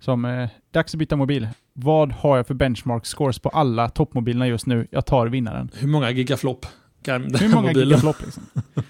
som 0.00 0.24
eh, 0.24 0.48
dags 0.72 0.94
att 0.94 0.98
byta 0.98 1.16
mobil. 1.16 1.48
Vad 1.72 2.12
har 2.12 2.36
jag 2.36 2.46
för 2.46 2.54
benchmark 2.54 3.06
scores 3.06 3.38
på 3.38 3.48
alla 3.48 3.88
toppmobilerna 3.88 4.46
just 4.48 4.66
nu? 4.66 4.86
Jag 4.90 5.06
tar 5.06 5.26
vinnaren. 5.26 5.70
Hur 5.74 5.88
många 5.88 6.10
gigaflop 6.10 6.66
Hur 7.04 7.54
många 7.54 7.72
gigaflop 7.72 8.16
liksom? 8.24 8.42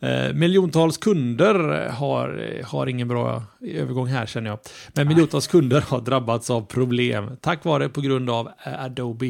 Eh, 0.00 0.32
miljontals 0.32 0.98
kunder 0.98 1.88
har, 1.88 2.60
har 2.64 2.86
ingen 2.86 3.08
bra 3.08 3.42
övergång 3.60 4.06
här 4.06 4.26
känner 4.26 4.50
jag. 4.50 4.58
Men 4.94 5.08
miljontals 5.08 5.46
kunder 5.46 5.80
har 5.80 6.00
drabbats 6.00 6.50
av 6.50 6.60
problem 6.60 7.36
tack 7.40 7.64
vare 7.64 7.88
på 7.88 8.00
grund 8.00 8.30
av 8.30 8.48
eh, 8.64 8.84
Adobe. 8.84 9.26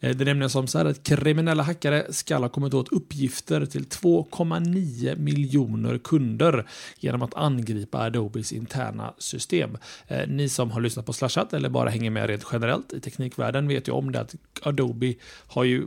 Eh, 0.00 0.16
det 0.16 0.24
är 0.24 0.24
nämligen 0.24 0.50
som 0.50 0.66
så 0.66 0.78
här 0.78 0.84
att 0.84 1.02
kriminella 1.02 1.62
hackare 1.62 2.12
ska 2.12 2.36
ha 2.36 2.48
kommit 2.48 2.74
åt 2.74 2.92
uppgifter 2.92 3.66
till 3.66 3.84
2,9 3.84 5.18
miljoner 5.18 5.98
kunder 5.98 6.66
genom 6.98 7.22
att 7.22 7.34
angripa 7.34 7.98
Adobes 7.98 8.52
interna 8.52 9.14
system. 9.18 9.78
Eh, 10.08 10.28
ni 10.28 10.48
som 10.48 10.70
har 10.70 10.80
lyssnat 10.80 11.06
på 11.06 11.12
Slashat 11.12 11.52
eller 11.52 11.68
bara 11.68 11.90
hänger 11.90 12.10
med 12.10 12.26
rent 12.26 12.46
generellt 12.52 12.92
i 12.92 13.00
teknikvärlden 13.00 13.68
vet 13.68 13.88
ju 13.88 13.92
om 13.92 14.12
det 14.12 14.20
att 14.20 14.34
Adobe 14.62 15.14
har 15.46 15.64
ju 15.64 15.86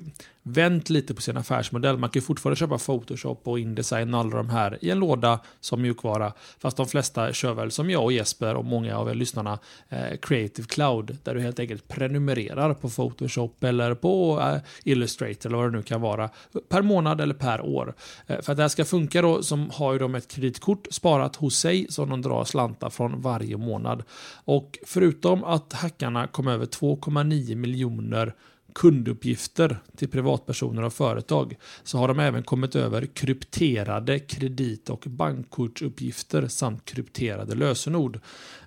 vänt 0.54 0.90
lite 0.90 1.14
på 1.14 1.22
sin 1.22 1.38
affärsmodell. 1.38 1.98
Man 1.98 2.10
kan 2.10 2.20
ju 2.20 2.26
fortfarande 2.26 2.56
köpa 2.56 2.78
Photoshop 2.78 3.48
och 3.48 3.60
Indesign 3.60 4.14
och 4.14 4.20
alla 4.20 4.38
de 4.38 4.50
här 4.50 4.78
i 4.82 4.90
en 4.90 5.00
låda 5.00 5.40
som 5.60 5.82
mjukvara. 5.82 6.34
Fast 6.60 6.78
de 6.78 6.88
flesta 6.88 7.34
kör 7.34 7.54
väl 7.54 7.72
som 7.72 7.90
jag 7.90 8.04
och 8.04 8.12
Jesper 8.12 8.56
och 8.56 8.66
många 8.66 8.98
av 8.98 9.10
er 9.10 9.14
lyssnarna 9.14 9.60
eh, 9.90 10.18
Creative 10.22 10.68
Cloud 10.68 11.18
där 11.24 11.36
du 11.36 11.42
helt 11.42 11.60
enkelt 11.60 11.88
prenumererar 11.88 12.74
på 12.74 12.90
Photoshop 12.90 13.64
eller 13.64 13.96
på 13.96 14.40
eh, 14.42 14.62
Illustrator 14.84 15.50
eller 15.50 15.58
vad 15.58 15.72
det 15.72 15.78
nu 15.78 15.84
kan 15.84 16.02
vara 16.02 16.30
per 16.70 16.82
månad 16.82 17.22
eller 17.22 17.34
per 17.34 17.62
år. 17.62 17.94
Eh, 18.28 18.42
för 18.42 18.52
att 18.52 18.58
det 18.58 18.64
här 18.64 18.70
ska 18.70 18.86
funka 18.86 19.22
då 19.22 19.44
så 19.44 19.56
har 19.56 19.94
ju 19.94 20.00
de 20.00 20.16
ett 20.16 20.28
kreditkort 20.28 20.88
sparat 20.92 21.36
hos 21.36 21.56
sig 21.56 21.86
som 21.90 22.10
de 22.10 22.22
drar 22.22 22.44
slantar 22.44 22.90
från 22.90 23.22
varje 23.22 23.58
månad. 23.58 24.04
Och 24.46 24.80
förutom 24.86 25.44
att 25.44 25.74
hackarna 25.74 26.28
kom 26.28 26.48
över 26.48 26.66
2,9 26.66 27.56
miljoner 27.56 28.34
kunduppgifter 28.74 29.80
till 29.96 30.10
privatpersoner 30.10 30.84
och 30.84 30.94
företag 30.94 31.56
så 31.84 31.98
har 31.98 32.08
de 32.08 32.20
även 32.20 32.44
kommit 32.44 32.76
över 32.76 33.06
krypterade 33.06 34.20
kredit 34.20 34.90
och 34.90 35.04
bankkortsuppgifter 35.08 36.48
samt 36.48 36.86
krypterade 36.86 37.56
lösenord. 37.56 38.20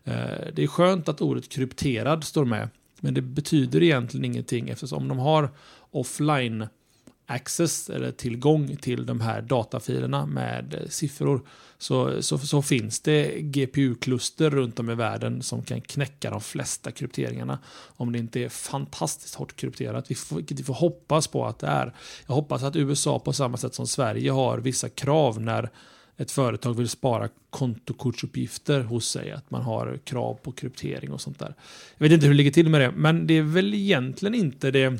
Eh, 0.04 0.14
det 0.52 0.62
är 0.62 0.66
skönt 0.66 1.08
att 1.08 1.20
ordet 1.20 1.48
krypterad 1.48 2.24
står 2.24 2.44
med 2.44 2.68
men 3.00 3.14
det 3.14 3.22
betyder 3.22 3.82
egentligen 3.82 4.24
ingenting 4.24 4.68
eftersom 4.68 5.08
de 5.08 5.18
har 5.18 5.50
offline 5.90 6.66
access 7.26 7.90
eller 7.90 8.10
tillgång 8.10 8.76
till 8.76 9.06
de 9.06 9.20
här 9.20 9.42
datafilerna 9.42 10.26
med 10.26 10.86
siffror 10.88 11.42
så, 11.83 12.23
så, 12.23 12.38
så 12.38 12.62
finns 12.62 13.01
det 13.01 13.40
GPU-kluster 13.40 14.51
runt 14.51 14.79
om 14.79 14.90
i 14.90 14.95
världen 14.95 15.42
som 15.42 15.62
kan 15.62 15.81
knäcka 15.81 16.31
de 16.31 16.40
flesta 16.40 16.90
krypteringarna. 16.90 17.59
Om 17.97 18.12
det 18.12 18.18
inte 18.18 18.40
är 18.40 18.49
fantastiskt 18.49 19.35
hårt 19.35 19.57
krypterat, 19.57 20.11
vi 20.11 20.16
vilket 20.31 20.61
vi 20.61 20.64
får 20.64 20.75
hoppas 20.75 21.27
på 21.27 21.47
att 21.47 21.59
det 21.59 21.66
är. 21.66 21.95
Jag 22.27 22.35
hoppas 22.35 22.62
att 22.62 22.77
USA 22.77 23.18
på 23.18 23.33
samma 23.33 23.57
sätt 23.57 23.75
som 23.75 23.87
Sverige 23.87 24.31
har 24.31 24.59
vissa 24.59 24.88
krav 24.88 25.40
när 25.40 25.71
ett 26.16 26.31
företag 26.31 26.75
vill 26.75 26.88
spara 26.88 27.29
kontokortsuppgifter 27.51 28.81
hos 28.81 29.09
sig, 29.09 29.33
att 29.33 29.51
man 29.51 29.62
har 29.62 29.99
krav 30.05 30.35
på 30.35 30.53
kryptering 30.53 31.12
och 31.12 31.21
sånt 31.21 31.38
där. 31.38 31.55
Jag 31.99 32.05
vet 32.05 32.12
inte 32.12 32.27
hur 32.27 32.33
det 32.33 32.37
ligger 32.37 32.51
till 32.51 32.68
med 32.68 32.81
det, 32.81 32.90
men 32.97 33.27
det 33.27 33.35
är 33.35 33.42
väl 33.42 33.75
egentligen 33.75 34.35
inte 34.35 34.71
det 34.71 34.99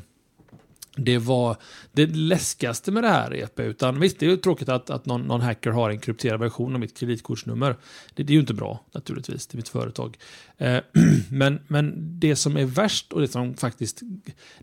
det 0.95 1.17
var 1.17 1.57
det 1.91 2.05
läskigaste 2.05 2.91
med 2.91 3.03
det 3.03 3.09
här 3.09 3.35
EP. 3.35 3.59
Utan 3.59 3.99
visst, 3.99 4.19
det 4.19 4.25
är 4.25 4.29
ju 4.29 4.37
tråkigt 4.37 4.69
att, 4.69 4.89
att 4.89 5.05
någon, 5.05 5.21
någon 5.21 5.41
hacker 5.41 5.71
har 5.71 5.89
en 5.89 5.99
krypterad 5.99 6.39
version 6.39 6.73
av 6.73 6.79
mitt 6.79 6.97
kreditkortsnummer. 6.97 7.75
Det, 8.13 8.23
det 8.23 8.31
är 8.31 8.35
ju 8.35 8.39
inte 8.39 8.53
bra 8.53 8.85
naturligtvis 8.91 9.47
till 9.47 9.57
mitt 9.57 9.69
företag. 9.69 10.17
Eh, 10.57 10.79
men, 11.29 11.59
men 11.67 11.93
det 12.19 12.35
som 12.35 12.57
är 12.57 12.65
värst 12.65 13.13
och 13.13 13.21
det 13.21 13.27
som 13.27 13.53
faktiskt 13.53 14.01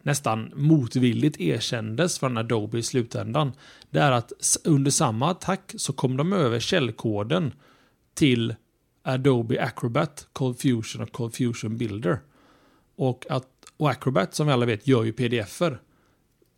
nästan 0.03 0.53
motvilligt 0.55 1.41
erkändes 1.41 2.19
från 2.19 2.37
Adobe 2.37 2.79
i 2.79 2.83
slutändan. 2.83 3.53
Det 3.91 3.99
är 3.99 4.13
att 4.13 4.33
under 4.65 4.91
samma 4.91 5.31
attack 5.31 5.75
så 5.77 5.93
kom 5.93 6.17
de 6.17 6.33
över 6.33 6.61
källkoden 6.61 7.53
till 8.15 8.55
Adobe 9.03 9.63
Acrobat, 9.63 10.29
Cold 10.33 10.59
Fusion 10.61 11.03
och 11.03 11.13
Cold 11.13 11.35
Fusion 11.35 11.79
Builder. 11.79 12.21
Och, 12.97 13.27
att, 13.31 13.47
och 13.77 13.91
Acrobat 13.91 14.35
som 14.35 14.47
vi 14.47 14.53
alla 14.53 14.67
vet 14.67 14.87
gör 14.87 15.05
ju 15.05 15.13
pdf-er. 15.13 15.81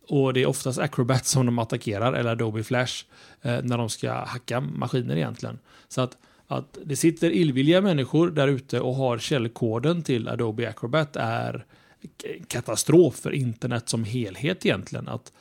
Och 0.07 0.33
det 0.33 0.41
är 0.41 0.45
oftast 0.45 0.79
Acrobat 0.79 1.25
som 1.25 1.45
de 1.45 1.59
attackerar, 1.59 2.13
eller 2.13 2.31
Adobe 2.31 2.63
Flash, 2.63 3.05
eh, 3.41 3.59
när 3.63 3.77
de 3.77 3.89
ska 3.89 4.13
hacka 4.13 4.59
maskiner 4.59 5.15
egentligen. 5.15 5.59
Så 5.87 6.01
att, 6.01 6.17
att 6.47 6.77
det 6.85 6.95
sitter 6.95 7.31
illvilliga 7.31 7.81
människor 7.81 8.29
där 8.29 8.47
ute 8.47 8.79
och 8.79 8.95
har 8.95 9.17
källkoden 9.17 10.03
till 10.03 10.27
Adobe 10.27 10.69
Acrobat 10.69 11.15
är 11.15 11.65
katastrof 12.47 13.15
för 13.15 13.31
internet 13.31 13.89
som 13.89 14.03
helhet 14.03 14.65
egentligen. 14.65 15.07
Att, 15.07 15.31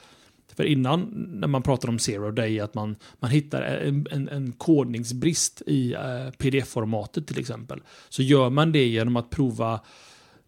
för 0.57 0.65
innan, 0.65 1.01
när 1.41 1.49
man 1.49 1.63
pratar 1.63 1.89
om 1.89 1.99
zero 1.99 2.31
day, 2.31 2.61
att 2.61 2.75
man, 2.75 2.97
man 3.19 3.31
hittar 3.31 3.63
en, 3.63 4.07
en, 4.11 4.29
en 4.29 4.53
kodningsbrist 4.53 5.63
i 5.67 5.93
eh, 5.93 6.31
pdf-formatet 6.39 7.27
till 7.27 7.39
exempel, 7.39 7.81
så 8.09 8.23
gör 8.23 8.51
man 8.51 8.73
det 8.73 8.87
genom 8.87 9.17
att 9.17 9.31
prova 9.31 9.81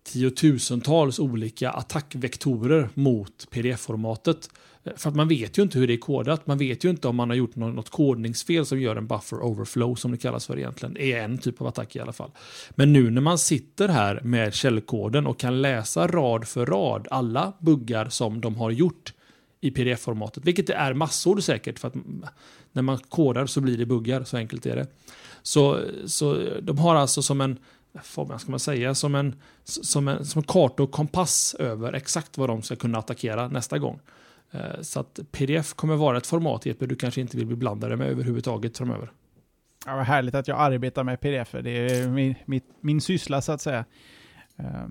tiotusentals 0.05 1.19
olika 1.19 1.71
attackvektorer 1.71 2.89
mot 2.95 3.51
pdf-formatet. 3.51 4.51
Eh, 4.85 4.93
för 4.97 5.09
att 5.11 5.17
man 5.17 5.29
vet 5.29 5.59
ju 5.59 5.63
inte 5.63 5.79
hur 5.79 5.87
det 5.87 5.93
är 5.93 5.99
kodat. 5.99 6.47
Man 6.47 6.59
vet 6.59 6.85
ju 6.85 6.91
inte 6.91 7.09
om 7.09 7.17
man 7.17 7.31
har 7.31 7.37
gjort 7.37 7.57
något, 7.57 7.75
något 7.75 7.91
kodningsfel 7.91 8.67
som 8.67 8.81
gör 8.81 8.97
en 8.97 9.07
buffer 9.07 9.43
overflow 9.43 9.95
som 9.95 10.11
det 10.11 10.19
kallas 10.19 10.47
för 10.47 10.59
egentligen. 10.59 10.95
Det 10.95 11.13
är 11.13 11.25
en 11.25 11.39
typ 11.39 11.61
av 11.61 11.67
attack 11.67 11.97
i 11.97 12.01
alla 12.01 12.13
fall. 12.13 12.31
Men 12.71 12.93
nu 12.93 13.11
när 13.11 13.21
man 13.21 13.39
sitter 13.39 13.89
här 13.89 14.21
med 14.25 14.55
källkoden 14.55 15.27
och 15.27 15.39
kan 15.39 15.63
läsa 15.63 16.07
rad 16.07 16.49
för 16.49 16.67
rad 16.67 17.09
alla 17.11 17.53
buggar 17.59 18.09
som 18.09 18.41
de 18.41 18.57
har 18.57 18.71
gjort 18.71 19.13
i 19.61 19.71
pdf-formatet, 19.71 20.45
vilket 20.45 20.67
det 20.67 20.75
är 20.75 20.95
massor 20.95 21.41
säkert 21.41 21.79
för 21.79 21.89
att 21.89 21.95
när 22.73 22.83
man 22.83 22.99
kodar 22.99 23.47
så 23.47 23.61
blir 23.61 23.79
det 23.79 23.87
buggar, 23.87 24.25
så 24.25 24.37
enkelt 24.37 24.67
är 24.67 24.77
det. 24.77 24.87
Så, 25.43 25.81
så 26.07 26.49
de 26.63 26.79
har 26.79 26.95
alltså 26.95 27.23
som 27.23 27.41
en, 27.41 27.59
vad 28.15 28.41
ska 28.41 28.51
man 28.51 28.61
säga, 28.61 28.95
som 28.95 29.15
en, 29.15 29.35
som 29.65 30.09
en, 30.09 30.25
som 30.25 30.39
en 30.39 30.45
karta 30.45 30.83
och 30.83 30.91
kompass 30.91 31.55
över 31.59 31.93
exakt 31.93 32.39
vad 32.39 32.49
de 32.49 32.63
ska 32.63 32.77
kunna 32.77 32.99
attackera 32.99 33.49
nästa 33.49 33.79
gång. 33.79 34.01
Eh, 34.51 34.81
så 34.81 35.01
att 35.01 35.21
pdf 35.33 35.75
kommer 35.75 35.97
vara 35.97 36.19
ett 36.19 36.27
format 36.27 36.67
Jeppe, 36.67 36.87
du 36.87 36.97
kanske 36.97 37.21
inte 37.21 37.37
vill 37.37 37.47
bli 37.47 37.57
blandade 37.57 37.97
med 37.97 38.09
överhuvudtaget 38.09 38.79
framöver. 38.79 39.13
Ja, 39.87 39.97
vad 39.97 40.05
härligt 40.05 40.35
att 40.35 40.49
jag 40.49 40.61
arbetar 40.61 41.05
med 41.05 41.21
pdf. 41.21 41.53
Det 41.53 41.71
är 41.71 42.09
min, 42.09 42.35
min, 42.45 42.61
min 42.81 43.01
syssla 43.01 43.43
så 43.43 43.53
att 43.53 43.61
säga. 43.61 43.85
Eh, 44.57 44.87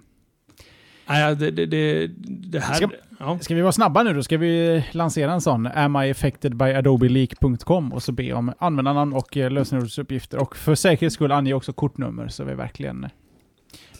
Eh, 1.07 1.13
Nej, 1.13 1.35
det, 1.35 1.51
det, 1.51 1.65
det, 1.65 2.07
det 2.27 2.59
här... 2.59 2.73
Ska- 2.73 2.89
ja. 3.19 3.39
Ska 3.41 3.55
vi 3.55 3.61
vara 3.61 3.71
snabba 3.71 4.03
nu 4.03 4.13
då? 4.13 4.23
Ska 4.23 4.37
vi 4.37 4.83
lansera 4.91 5.31
en 5.33 5.41
sån? 5.41 5.67
Am 5.67 5.95
I 5.95 6.11
affected 6.11 6.55
by 6.55 6.65
adobeleak.com 6.65 7.93
och 7.93 8.03
så 8.03 8.11
be 8.11 8.33
om 8.33 8.53
användarnamn 8.59 9.13
och 9.13 9.37
eh, 9.37 9.51
lösenordsuppgifter. 9.51 10.37
Och 10.41 10.55
för 10.57 10.75
säkerhets 10.75 11.13
skull 11.15 11.31
ange 11.31 11.53
också 11.53 11.73
kortnummer 11.73 12.27
så 12.27 12.43
vi 12.43 12.53
verkligen... 12.53 13.07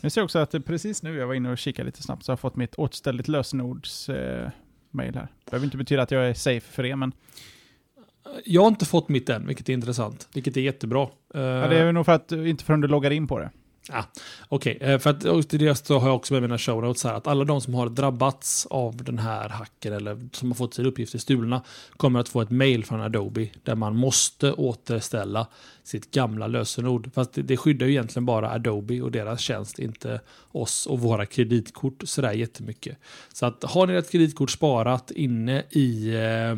Nu 0.01 0.09
ser 0.09 0.21
jag 0.21 0.25
också 0.25 0.39
att 0.39 0.53
eh, 0.53 0.59
precis 0.61 1.03
nu, 1.03 1.15
jag 1.17 1.27
var 1.27 1.33
inne 1.33 1.51
och 1.51 1.57
kikade 1.57 1.85
lite 1.85 2.03
snabbt, 2.03 2.23
så 2.25 2.31
har 2.31 2.33
jag 2.33 2.39
fått 2.39 2.55
mitt 2.55 2.75
återställigt 2.75 3.27
lösenords 3.27 4.09
eh, 4.09 4.49
mail 4.91 5.15
här. 5.15 5.27
Det 5.45 5.51
behöver 5.51 5.65
inte 5.65 5.77
betyda 5.77 6.01
att 6.01 6.11
jag 6.11 6.29
är 6.29 6.33
safe 6.33 6.71
för 6.71 6.83
det, 6.83 6.95
men 6.95 7.11
Jag 8.45 8.61
har 8.61 8.67
inte 8.67 8.85
fått 8.85 9.09
mitt 9.09 9.29
än, 9.29 9.47
vilket 9.47 9.69
är 9.69 9.73
intressant. 9.73 10.27
Vilket 10.33 10.57
är 10.57 10.61
jättebra. 10.61 11.01
Eh, 11.35 11.41
ja, 11.41 11.67
det 11.67 11.77
är 11.77 11.91
nog 11.91 12.05
för 12.05 12.11
att, 12.11 12.31
inte 12.31 12.63
förrän 12.63 12.81
du 12.81 12.87
loggar 12.87 13.11
in 13.11 13.27
på 13.27 13.39
det. 13.39 13.49
Ah, 13.89 14.03
Okej, 14.49 14.75
okay. 14.75 14.99
för 14.99 15.09
att 15.09 15.23
och 15.23 15.47
till 15.47 15.59
det 15.59 15.75
så 15.75 15.99
har 15.99 16.07
jag 16.07 16.15
också 16.15 16.33
med 16.33 16.41
mina 16.41 16.57
show 16.57 16.83
notes 16.83 17.03
här 17.03 17.13
att 17.13 17.27
alla 17.27 17.43
de 17.43 17.61
som 17.61 17.73
har 17.73 17.89
drabbats 17.89 18.65
av 18.65 19.03
den 19.03 19.19
här 19.19 19.49
hacken 19.49 19.93
eller 19.93 20.29
som 20.31 20.51
har 20.51 20.55
fått 20.55 20.73
sina 20.73 20.87
uppgifter 20.87 21.19
stulna 21.19 21.61
kommer 21.97 22.19
att 22.19 22.29
få 22.29 22.41
ett 22.41 22.49
mail 22.49 22.85
från 22.85 23.01
Adobe 23.01 23.49
där 23.63 23.75
man 23.75 23.95
måste 23.95 24.53
återställa 24.53 25.47
sitt 25.83 26.11
gamla 26.11 26.47
lösenord. 26.47 27.09
Fast 27.13 27.33
det, 27.33 27.41
det 27.41 27.57
skyddar 27.57 27.85
ju 27.85 27.91
egentligen 27.91 28.25
bara 28.25 28.51
Adobe 28.51 29.01
och 29.01 29.11
deras 29.11 29.41
tjänst, 29.41 29.79
inte 29.79 30.21
oss 30.51 30.85
och 30.85 30.99
våra 30.99 31.25
kreditkort 31.25 32.03
sådär 32.05 32.31
jättemycket. 32.31 32.97
Så 33.33 33.45
att 33.45 33.63
har 33.63 33.87
ni 33.87 33.93
ett 33.93 34.11
kreditkort 34.11 34.51
sparat 34.51 35.11
inne 35.11 35.63
i 35.69 36.15
eh, 36.15 36.55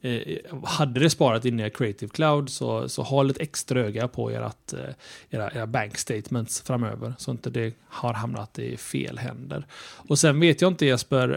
eh, 0.00 0.38
hade 0.64 1.00
det 1.00 1.10
sparat 1.10 1.44
in 1.44 1.60
i 1.60 1.70
Creative 1.70 2.10
Cloud 2.12 2.50
så, 2.50 2.88
så 2.88 3.02
ha 3.02 3.22
lite 3.22 3.42
extra 3.42 3.80
öga 3.80 4.08
på 4.08 4.30
ert, 4.30 4.72
eh, 4.72 4.78
era, 5.30 5.50
era 5.50 5.66
bank 5.66 5.98
statements 5.98 6.62
framöver 6.62 7.14
så 7.18 7.30
inte 7.30 7.50
det 7.50 7.74
har 7.88 8.14
hamnat 8.14 8.58
i 8.58 8.76
fel 8.76 9.18
händer. 9.18 9.66
Och 9.80 10.18
sen 10.18 10.40
vet 10.40 10.60
jag 10.60 10.70
inte 10.70 10.86
Jesper, 10.86 11.28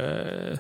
eh, 0.52 0.60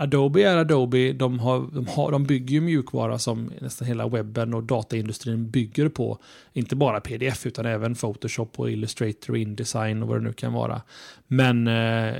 Adobe 0.00 0.42
är 0.42 0.56
Adobe, 0.56 1.12
de, 1.12 1.38
har, 1.38 1.66
de, 1.72 1.86
har, 1.86 2.12
de 2.12 2.24
bygger 2.24 2.54
ju 2.54 2.60
mjukvara 2.60 3.18
som 3.18 3.52
nästan 3.60 3.88
hela 3.88 4.08
webben 4.08 4.54
och 4.54 4.62
dataindustrin 4.62 5.50
bygger 5.50 5.88
på. 5.88 6.18
Inte 6.52 6.76
bara 6.76 7.00
pdf 7.00 7.46
utan 7.46 7.66
även 7.66 7.94
Photoshop 7.94 8.60
och 8.60 8.70
Illustrator 8.70 9.30
och 9.30 9.38
Indesign 9.38 10.02
och 10.02 10.08
vad 10.08 10.16
det 10.16 10.24
nu 10.24 10.32
kan 10.32 10.52
vara. 10.52 10.82
Men 11.26 11.66
eh, 11.66 12.14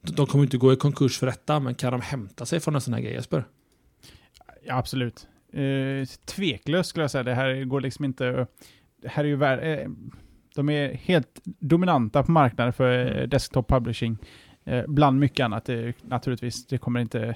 de 0.00 0.26
kommer 0.26 0.44
inte 0.44 0.56
gå 0.56 0.72
i 0.72 0.76
konkurs 0.76 1.18
för 1.18 1.26
detta, 1.26 1.60
men 1.60 1.74
kan 1.74 1.92
de 1.92 2.00
hämta 2.00 2.46
sig 2.46 2.60
från 2.60 2.74
en 2.74 2.80
sån 2.80 2.94
här 2.94 3.00
grej 3.00 3.12
Jesper? 3.12 3.44
Ja, 4.66 4.76
absolut. 4.76 5.28
Eh, 5.52 6.08
tveklöst 6.24 6.90
skulle 6.90 7.02
jag 7.02 7.10
säga. 7.10 7.22
Det 7.22 7.34
här 7.34 7.64
går 7.64 7.80
liksom 7.80 8.04
inte... 8.04 8.46
Det 9.02 9.08
här 9.08 9.24
är 9.24 9.28
ju 9.28 9.36
vär, 9.36 9.78
eh, 9.78 9.88
De 10.54 10.70
är 10.70 10.94
helt 10.94 11.40
dominanta 11.44 12.22
på 12.22 12.30
marknaden 12.30 12.72
för 12.72 13.20
eh, 13.20 13.28
desktop 13.28 13.68
publishing. 13.68 14.18
Bland 14.86 15.20
mycket 15.20 15.44
annat. 15.44 15.68
Naturligtvis, 16.02 16.66
det 16.66 16.78
kommer 16.78 17.00
inte... 17.00 17.34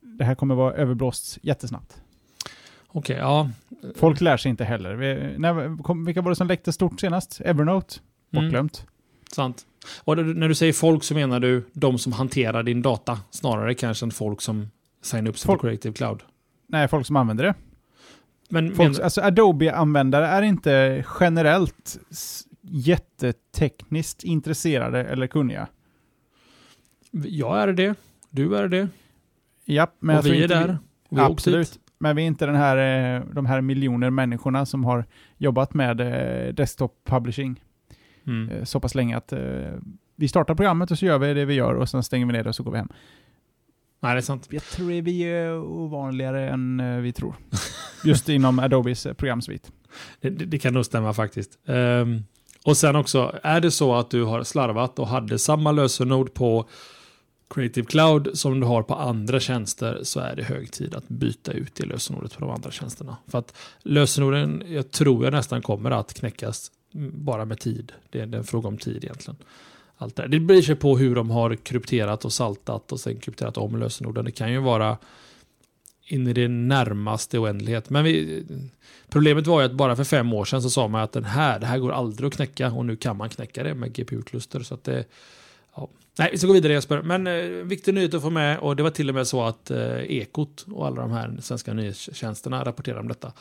Det 0.00 0.24
här 0.24 0.34
kommer 0.34 0.54
vara 0.54 0.74
överblåst 0.74 1.38
jättesnabbt. 1.42 2.02
Okej, 2.86 3.16
okay, 3.16 3.16
ja. 3.16 3.50
Folk 3.94 4.20
lär 4.20 4.36
sig 4.36 4.50
inte 4.50 4.64
heller. 4.64 4.94
Vi, 4.94 5.38
när, 5.38 5.82
kom, 5.82 6.04
vilka 6.04 6.22
var 6.22 6.30
det 6.30 6.36
som 6.36 6.46
läckte 6.46 6.72
stort 6.72 7.00
senast? 7.00 7.40
Evernote? 7.40 7.94
Bortglömt. 8.30 8.78
Mm. 8.78 8.88
Sant. 9.32 9.66
Och 10.04 10.18
när 10.18 10.48
du 10.48 10.54
säger 10.54 10.72
folk 10.72 11.04
så 11.04 11.14
menar 11.14 11.40
du 11.40 11.64
de 11.72 11.98
som 11.98 12.12
hanterar 12.12 12.62
din 12.62 12.82
data 12.82 13.20
snarare 13.30 13.74
kanske 13.74 14.06
än 14.06 14.10
folk 14.10 14.40
som 14.40 14.70
signar 15.02 15.30
upp 15.30 15.38
sig 15.38 15.46
på 15.46 15.58
Creative 15.58 15.94
Cloud? 15.94 16.22
Nej, 16.66 16.88
folk 16.88 17.06
som 17.06 17.16
använder 17.16 17.44
det. 17.44 17.54
Men, 18.50 18.74
folk, 18.74 18.96
men... 18.96 19.04
Alltså 19.04 19.20
Adobe-användare 19.20 20.26
är 20.26 20.42
inte 20.42 21.04
generellt 21.20 21.98
jättetekniskt 22.60 24.24
intresserade 24.24 25.04
eller 25.04 25.26
kunniga. 25.26 25.68
Jag 27.10 27.58
är 27.58 27.72
det. 27.72 27.94
Du 28.30 28.56
är 28.56 28.68
det. 28.68 28.88
Ja, 29.64 29.86
men 29.98 30.18
och 30.18 30.26
vi 30.26 30.44
är 30.44 30.48
där. 30.48 30.78
Vi, 31.08 31.16
vi 31.16 31.22
absolut. 31.22 31.78
Men 31.98 32.16
vi 32.16 32.22
är 32.22 32.26
inte 32.26 32.46
den 32.46 32.54
här, 32.54 32.76
eh, 33.16 33.22
de 33.32 33.46
här 33.46 33.60
miljoner 33.60 34.10
människorna 34.10 34.66
som 34.66 34.84
har 34.84 35.04
jobbat 35.36 35.74
med 35.74 36.00
eh, 36.00 36.54
desktop 36.54 37.00
publishing 37.04 37.60
mm. 38.26 38.48
Eh, 38.48 38.64
så 38.64 38.80
pass 38.80 38.94
länge 38.94 39.16
att 39.16 39.32
vi 40.16 40.28
startar 40.28 40.54
programmet 40.54 40.90
och 40.90 40.98
så 40.98 41.06
gör 41.06 41.18
vi 41.18 41.34
det 41.34 41.44
vi 41.44 41.54
gör 41.54 41.74
och 41.74 41.88
sen 41.88 42.02
stänger 42.02 42.26
vi 42.26 42.32
ner 42.32 42.42
det 42.42 42.48
och 42.48 42.54
så 42.54 42.62
går 42.62 42.72
vi 42.72 42.78
hem. 42.78 42.88
Nej, 44.00 44.14
det 44.14 44.20
är 44.20 44.22
sant. 44.22 44.48
Jag 44.50 44.62
tror 44.62 45.02
vi 45.02 45.22
är 45.22 45.58
ovanligare 45.58 46.50
än 46.50 46.80
eh, 46.80 46.96
vi 46.96 47.12
tror. 47.12 47.34
Just 48.04 48.28
inom 48.28 48.58
Adobes 48.58 49.06
eh, 49.06 49.12
programsvit. 49.12 49.72
Det, 50.20 50.30
det, 50.30 50.44
det, 50.44 50.58
kan 50.58 50.74
nog 50.74 50.84
stämma 50.84 51.12
faktiskt. 51.12 51.58
Um, 51.66 52.24
och 52.64 52.76
sen 52.76 52.96
också, 52.96 53.38
är 53.42 53.60
det 53.60 53.70
så 53.70 53.94
att 53.94 54.10
du 54.10 54.24
har 54.24 54.42
slarvat 54.42 54.98
och 54.98 55.08
hade 55.08 55.38
samma 55.38 55.72
lösenord 55.72 56.34
på 56.34 56.68
Creative 57.54 57.86
Cloud 57.86 58.30
som 58.34 58.60
du 58.60 58.66
har 58.66 58.82
på 58.82 58.94
andra 58.94 59.40
tjänster 59.40 60.00
så 60.02 60.20
är 60.20 60.36
det 60.36 60.42
hög 60.42 60.72
tid 60.72 60.94
att 60.94 61.08
byta 61.08 61.52
ut 61.52 61.74
det 61.74 61.86
lösenordet 61.86 62.34
på 62.34 62.40
de 62.40 62.50
andra 62.50 62.70
tjänsterna. 62.70 63.16
För 63.26 63.38
att 63.38 63.56
lösenorden, 63.82 64.62
jag 64.66 64.90
tror 64.90 65.24
jag 65.24 65.32
nästan 65.32 65.62
kommer 65.62 65.90
att 65.90 66.14
knäckas 66.14 66.70
bara 67.12 67.44
med 67.44 67.58
tid. 67.58 67.92
Det 68.10 68.20
är 68.20 68.34
en 68.34 68.44
fråga 68.44 68.68
om 68.68 68.78
tid 68.78 69.04
egentligen 69.04 69.36
allt 69.96 70.16
det 70.16 70.28
Det 70.28 70.40
blir 70.40 70.62
sig 70.62 70.76
på 70.76 70.98
hur 70.98 71.14
de 71.14 71.30
har 71.30 71.56
krypterat 71.56 72.24
och 72.24 72.32
saltat 72.32 72.92
och 72.92 73.00
sen 73.00 73.20
krypterat 73.20 73.56
om 73.56 73.76
lösenorden. 73.76 74.24
Det 74.24 74.30
kan 74.30 74.52
ju 74.52 74.58
vara 74.58 74.98
in 76.06 76.26
i 76.26 76.32
det 76.32 76.48
närmaste 76.48 77.38
oändlighet. 77.38 77.90
Men 77.90 78.04
vi, 78.04 78.44
problemet 79.08 79.46
var 79.46 79.60
ju 79.60 79.66
att 79.66 79.72
bara 79.72 79.96
för 79.96 80.04
fem 80.04 80.32
år 80.32 80.44
sedan 80.44 80.62
så 80.62 80.70
sa 80.70 80.88
man 80.88 81.02
att 81.02 81.12
den 81.12 81.24
här, 81.24 81.58
det 81.58 81.66
här 81.66 81.78
går 81.78 81.92
aldrig 81.92 82.28
att 82.28 82.34
knäcka 82.34 82.72
och 82.72 82.86
nu 82.86 82.96
kan 82.96 83.16
man 83.16 83.28
knäcka 83.28 83.62
det 83.62 83.74
med 83.74 83.92
GPU-kluster. 83.92 84.60
Så 84.60 84.74
att 84.74 84.84
det, 84.84 85.04
ja. 85.74 85.88
Nej, 86.18 86.28
vi 86.32 86.38
ska 86.38 86.46
gå 86.46 86.52
vidare 86.52 86.72
Jesper. 86.72 87.02
Men 87.02 87.26
eh, 87.26 87.64
viktig 87.64 87.94
nyhet 87.94 88.14
att 88.14 88.22
få 88.22 88.30
med 88.30 88.58
och 88.58 88.76
det 88.76 88.82
var 88.82 88.90
till 88.90 89.08
och 89.08 89.14
med 89.14 89.26
så 89.26 89.42
att 89.42 89.70
eh, 89.70 89.98
Ekot 89.98 90.66
och 90.70 90.86
alla 90.86 91.02
de 91.02 91.10
här 91.10 91.38
svenska 91.40 91.72
nyhetstjänsterna 91.72 92.64
rapporterade 92.64 93.00
om 93.00 93.08
detta 93.08 93.32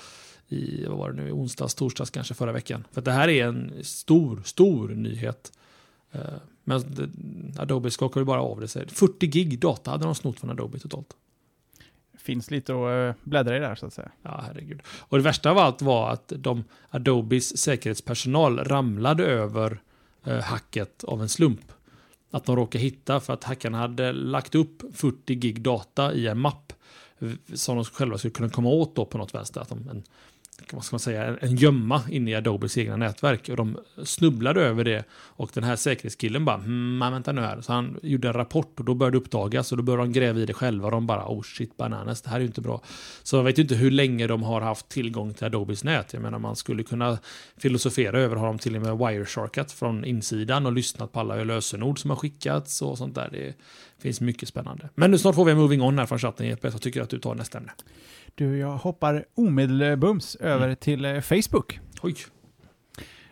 i, 0.48 0.86
vad 0.86 0.98
var 0.98 1.12
det 1.12 1.24
nu, 1.24 1.32
onsdags, 1.32 1.76
torsdags 1.76 2.10
kanske 2.10 2.34
förra 2.34 2.52
veckan. 2.52 2.84
För 2.92 3.02
det 3.02 3.12
här 3.12 3.28
är 3.28 3.46
en 3.46 3.74
stor, 3.82 4.42
stor 4.46 4.90
nyhet. 4.90 5.52
Eh, 6.16 6.40
men 6.64 6.84
Adobe 7.58 7.92
skakade 7.92 8.26
bara 8.26 8.42
av 8.42 8.60
det. 8.60 8.92
40 8.92 9.28
gig 9.28 9.60
data 9.60 9.92
hade 9.92 10.06
de 10.06 10.16
snott 10.16 10.40
från 10.40 10.50
Adobe 10.50 10.80
totalt. 10.80 11.16
Finns 12.18 12.52
lite 12.52 12.74
att 12.74 13.16
eh, 13.16 13.22
bläddra 13.24 13.58
i 13.58 13.60
där 13.60 13.76
så 13.76 13.86
att 13.86 13.94
säga. 13.94 14.12
Ja, 14.22 14.44
herregud. 14.48 14.82
Och 15.00 15.18
det 15.18 15.24
värsta 15.24 15.52
av 15.52 15.58
allt 15.58 15.82
var 15.82 16.10
att 16.10 16.34
de 16.36 16.64
Adobes 16.90 17.58
säkerhetspersonal 17.58 18.60
ramlade 18.60 19.26
över 19.26 19.80
eh, 20.24 20.40
hacket 20.40 21.04
av 21.04 21.22
en 21.22 21.30
slump. 21.30 21.72
Att 22.32 22.46
de 22.46 22.56
råkade 22.56 22.84
hitta 22.84 23.20
för 23.20 23.34
att 23.34 23.44
hackarna 23.44 23.78
hade 23.78 24.14
lagt 24.14 24.56
upp 24.56 24.84
40 24.94 25.36
gig 25.36 25.62
data 25.62 26.14
i 26.14 26.28
en 26.28 26.40
mapp 26.40 26.74
som 27.54 27.76
de 27.76 27.86
själva 27.86 28.18
skulle 28.18 28.34
kunna 28.34 28.50
komma 28.50 28.70
åt 28.70 28.96
då 28.96 29.06
på 29.06 29.18
något 29.18 29.34
vänster. 29.34 29.62
Att 29.62 29.70
de, 29.70 29.90
en 29.90 30.04
vad 30.72 30.84
ska 30.84 30.94
man 30.94 31.00
säga, 31.00 31.38
en 31.42 31.56
gömma 31.56 32.02
inne 32.10 32.32
i 32.32 32.36
Adobes 32.36 32.78
egna 32.78 32.98
nätverk. 32.98 33.50
Och 33.50 33.58
de 33.58 33.78
snubblade 34.04 34.62
över 34.62 34.84
det. 34.84 35.04
Och 35.14 35.52
den 35.54 35.64
här 35.64 35.76
säkerhetskillen 35.76 36.46
bara, 36.46 36.58
hmm, 36.58 37.00
vänta 37.00 37.32
nu 37.32 37.42
här. 37.42 37.62
Så 37.62 37.74
han 37.74 38.00
gjorde 38.04 38.28
en 38.28 38.34
rapport 38.34 38.80
och 38.80 38.86
då 38.86 38.94
började 38.94 39.18
det 39.18 39.22
uppdagas. 39.22 39.72
Och 39.72 39.78
då 39.78 39.84
började 39.84 40.04
de 40.04 40.14
gräva 40.14 40.40
i 40.40 40.46
det 40.46 40.54
själva. 40.54 40.86
Och 40.86 40.92
de 40.92 41.08
bara, 41.08 41.28
oh 41.28 41.42
shit 41.42 41.78
bananas, 41.78 42.22
det 42.22 42.30
här 42.30 42.38
är 42.38 42.42
ju 42.42 42.48
inte 42.48 42.62
bra. 42.62 42.82
Så 43.24 43.36
man 43.36 43.46
vet 43.46 43.58
ju 43.58 43.62
inte 43.62 43.76
hur 43.76 43.92
länge 43.92 44.28
de 44.28 44.44
har 44.44 44.62
haft 44.62 44.90
tillgång 44.90 45.34
till 45.34 45.46
Adobes 45.46 45.84
nät. 45.84 46.14
Jag 46.14 46.22
menar, 46.22 46.40
man 46.40 46.56
skulle 46.56 46.84
kunna 46.84 47.18
filosofera 47.58 48.20
över, 48.20 48.36
har 48.36 48.48
de 48.48 48.60
till 48.60 48.76
och 48.76 48.82
med 48.82 48.98
wiresharkat 48.98 49.72
från 49.72 50.06
insidan 50.06 50.66
och 50.66 50.74
lyssnat 50.74 51.12
på 51.12 51.20
alla 51.20 51.36
lösenord 51.36 52.00
som 52.00 52.10
har 52.10 52.18
skickats 52.18 52.82
och 52.82 52.98
sånt 52.98 53.16
där. 53.16 53.30
Det 53.32 53.54
finns 54.02 54.22
mycket 54.22 54.50
spännande. 54.50 54.90
Men 54.96 55.12
nu 55.12 55.18
snart 55.18 55.36
får 55.36 55.46
vi 55.46 55.52
en 55.52 55.58
moving 55.58 55.82
on 55.82 56.00
här 56.00 56.06
från 56.06 56.20
chatten, 56.20 56.48
Jeppe. 56.48 56.68
Jag 56.68 56.82
tycker 56.82 57.02
att 57.02 57.10
du 57.10 57.20
tar 57.20 57.36
nästa 57.36 57.58
ämne. 57.58 57.72
Du, 58.38 58.58
jag 58.58 58.78
hoppar 58.78 59.26
omedelbums 59.36 60.36
över 60.36 60.66
mm. 60.66 60.76
till 60.76 61.06
eh, 61.06 61.20
Facebook. 61.22 61.80
Oj. 62.02 62.16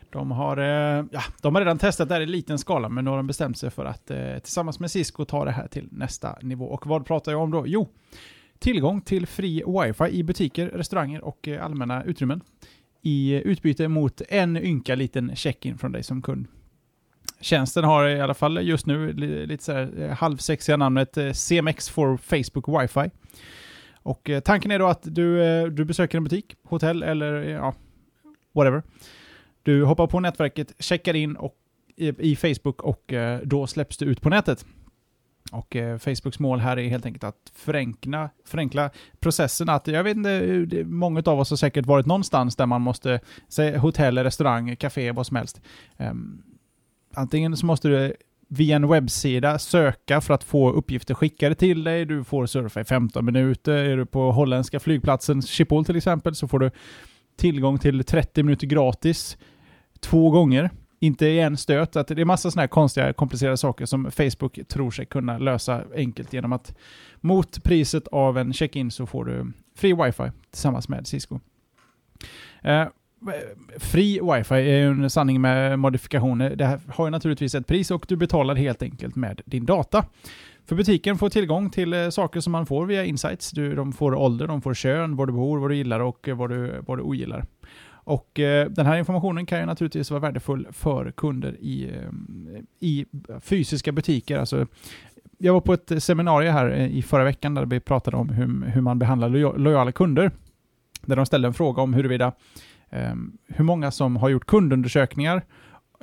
De 0.10 0.32
har, 0.32 0.58
eh, 0.58 1.06
ja, 1.12 1.24
de 1.42 1.56
har 1.56 1.62
redan 1.62 1.78
testat 1.78 2.10
det 2.10 2.16
här 2.16 2.22
i 2.22 2.26
liten 2.26 2.60
skala, 2.60 2.90
men 2.90 3.06
nu 3.06 3.10
har 3.10 3.18
de 3.18 3.28
bestämt 3.28 3.58
sig 3.58 3.72
för 3.72 3.86
att 3.86 4.12
eh, 4.12 4.38
tillsammans 4.38 4.80
med 4.80 4.92
Cisco 4.92 5.26
ta 5.26 5.46
det 5.46 5.52
här 5.52 5.68
till 5.68 5.88
nästa 5.92 6.38
nivå. 6.42 6.66
Och 6.66 6.88
vad 6.88 7.06
pratar 7.06 7.32
jag 7.32 7.42
om 7.42 7.52
då? 7.52 7.68
Jo, 7.68 7.90
tillgång 8.60 9.02
till 9.02 9.28
fri 9.28 9.64
wifi 9.68 10.18
i 10.18 10.24
butiker, 10.24 10.68
restauranger 10.68 11.24
och 11.24 11.48
allmänna 11.48 12.04
utrymmen 12.04 12.42
i 13.02 13.34
utbyte 13.34 13.88
mot 13.88 14.22
en 14.30 14.58
ynka 14.58 14.96
liten 14.96 15.36
check-in 15.36 15.78
från 15.78 15.92
dig 15.92 16.04
som 16.04 16.22
kund. 16.22 16.48
Tjänsten 17.40 17.84
har 17.84 18.08
i 18.08 18.22
alla 18.22 18.34
fall 18.34 18.68
just 18.68 18.86
nu 18.86 19.14
lite 19.48 19.64
så 19.64 19.72
här 19.72 20.10
halvsexiga 20.10 20.78
namnet 20.78 21.18
CMX 21.34 21.90
for 21.90 22.18
Facebook 22.18 22.82
Wifi. 22.82 23.10
Och 24.04 24.30
eh, 24.30 24.40
tanken 24.40 24.72
är 24.72 24.80
då 24.80 24.88
att 24.88 25.02
du, 25.04 25.44
eh, 25.44 25.66
du 25.66 25.86
besöker 25.86 26.18
en 26.18 26.24
butik, 26.24 26.56
hotell 26.64 27.04
eller 27.04 27.42
eh, 27.44 27.50
ja, 27.50 27.74
whatever. 28.54 28.84
Du 29.64 29.84
hoppar 29.84 30.08
på 30.08 30.20
nätverket, 30.20 30.74
checkar 30.80 31.14
in 31.14 31.36
och, 31.36 31.56
i, 31.96 32.32
i 32.32 32.36
Facebook 32.36 32.82
och 32.82 33.14
då 33.44 33.68
släpps 33.68 33.98
du 33.98 34.06
ut 34.06 34.22
på 34.22 34.30
nätet. 34.30 34.66
Och 35.52 35.76
eh, 35.76 35.98
Facebooks 35.98 36.40
mål 36.40 36.60
här 36.60 36.80
är 36.80 36.90
helt 36.90 37.06
enkelt 37.06 37.24
att 37.24 37.52
förenkla, 37.56 38.30
förenkla 38.46 38.90
processen. 39.20 39.70
Att, 39.70 39.88
jag 39.88 40.04
vet 40.04 40.18
inte, 40.18 40.84
många 40.86 41.24
av 41.26 41.40
oss 41.40 41.50
har 41.50 41.58
säkert 41.58 41.86
varit 41.86 42.06
någonstans 42.06 42.56
där 42.56 42.66
man 42.66 42.82
måste, 42.82 43.20
säga 43.48 43.80
hotell, 43.80 44.18
restaurang, 44.18 44.76
café, 44.76 45.12
vad 45.12 45.28
som 45.28 45.38
helst. 45.38 45.62
Um, 45.98 46.44
antingen 47.14 47.58
så 47.58 47.66
måste 47.66 47.88
du 47.88 48.16
via 48.54 48.76
en 48.76 48.88
webbsida 48.88 49.60
söka 49.60 50.22
för 50.22 50.34
att 50.34 50.44
få 50.44 50.72
uppgifter 50.72 51.14
skickade 51.14 51.56
till 51.56 51.84
dig. 51.84 52.06
Du 52.06 52.24
får 52.24 52.46
surfa 52.46 52.82
i 52.82 52.84
15 52.84 53.26
minuter. 53.26 53.74
Är 53.74 53.98
du 53.98 54.06
på 54.06 54.32
holländska 54.32 54.80
flygplatsen 54.80 55.42
Schiphol 55.42 55.86
till 55.86 55.96
exempel 55.96 56.36
så 56.36 56.48
får 56.48 56.60
du 56.60 56.72
tillgång 57.38 57.80
till 57.80 58.04
30 58.04 58.44
minuter 58.44 58.68
gratis 58.68 59.38
två 60.00 60.30
gånger. 60.30 60.70
Inte 61.00 61.26
i 61.26 61.40
en 61.40 61.58
stöt. 61.58 61.96
Att 61.96 62.08
det 62.08 62.22
är 62.22 62.26
massa 62.26 62.52
sådana 62.52 62.62
här 62.62 62.68
konstiga, 62.68 63.14
komplicerade 63.14 63.58
saker 63.58 63.86
som 63.86 64.12
Facebook 64.12 64.60
tror 64.68 64.92
sig 64.92 65.06
kunna 65.06 65.38
lösa 65.38 65.84
enkelt 65.96 66.34
genom 66.34 66.54
att 66.54 66.76
mot 67.22 67.64
priset 67.64 68.08
av 68.08 68.38
en 68.38 68.54
check-in 68.54 68.92
så 68.92 69.06
får 69.06 69.26
du 69.26 69.52
fri 69.76 69.94
wifi 69.94 70.32
tillsammans 70.52 70.90
med 70.90 71.08
Cisco. 71.08 71.40
Eh, 72.62 72.86
Fri 73.78 74.20
wifi 74.24 74.54
är 74.54 74.78
ju 74.78 74.88
en 74.88 75.10
sanning 75.10 75.42
med 75.42 75.80
modifikationer. 75.80 76.56
Det 76.56 76.66
här 76.66 76.80
har 76.88 77.06
ju 77.06 77.12
naturligtvis 77.12 77.56
ett 77.56 77.68
pris 77.68 77.92
och 77.92 78.06
du 78.08 78.16
betalar 78.16 78.56
helt 78.56 78.84
enkelt 78.84 79.16
med 79.16 79.42
din 79.46 79.66
data. 79.66 80.06
För 80.66 80.76
butiken 80.76 81.18
får 81.18 81.30
tillgång 81.30 81.70
till 81.70 81.94
eh, 81.94 82.10
saker 82.10 82.40
som 82.40 82.52
man 82.52 82.66
får 82.66 82.86
via 82.86 83.06
insights. 83.06 83.52
Du, 83.52 83.76
de 83.76 83.94
får 83.94 84.16
ålder, 84.16 84.48
de 84.48 84.62
får 84.62 84.74
kön, 84.74 85.16
var 85.16 85.26
du 85.26 85.34
bor, 85.34 85.60
vad 85.60 85.70
du 85.70 85.76
gillar 85.76 86.00
och 86.00 86.28
eh, 86.28 86.38
vad 86.38 86.50
du, 86.50 86.82
vad 86.88 86.98
du 86.98 87.02
ogillar. 87.02 87.46
Och 88.06 88.40
eh, 88.40 88.70
den 88.70 88.86
här 88.86 88.98
informationen 88.98 89.46
kan 89.46 89.60
ju 89.60 89.66
naturligtvis 89.66 90.12
vara 90.12 90.20
värdefull 90.22 90.68
för 90.72 91.12
kunder 91.12 91.58
i, 91.60 91.84
eh, 91.84 92.10
i 92.80 93.06
fysiska 93.42 93.92
butiker. 93.92 94.38
Alltså, 94.38 94.68
jag 95.38 95.54
var 95.54 95.62
på 95.62 95.74
ett 95.74 96.04
seminarium 96.04 96.54
här 96.54 96.72
i 96.72 97.02
förra 97.02 97.24
veckan 97.24 97.54
där 97.54 97.66
vi 97.66 97.80
pratade 97.80 98.18
om 98.18 98.30
hur, 98.30 98.66
hur 98.66 98.82
man 98.82 99.00
behandlar 99.00 99.58
lojala 99.58 99.92
kunder. 99.92 100.32
Där 101.06 101.16
de 101.16 101.26
ställde 101.26 101.48
en 101.48 101.54
fråga 101.54 101.82
om 101.82 101.94
huruvida 101.94 102.26
eh, 102.26 102.32
Ehm, 102.94 103.38
hur 103.48 103.64
många 103.64 103.92
som 103.92 104.16
har 104.16 104.30
gjort 104.30 104.46
kundundersökningar 104.46 105.44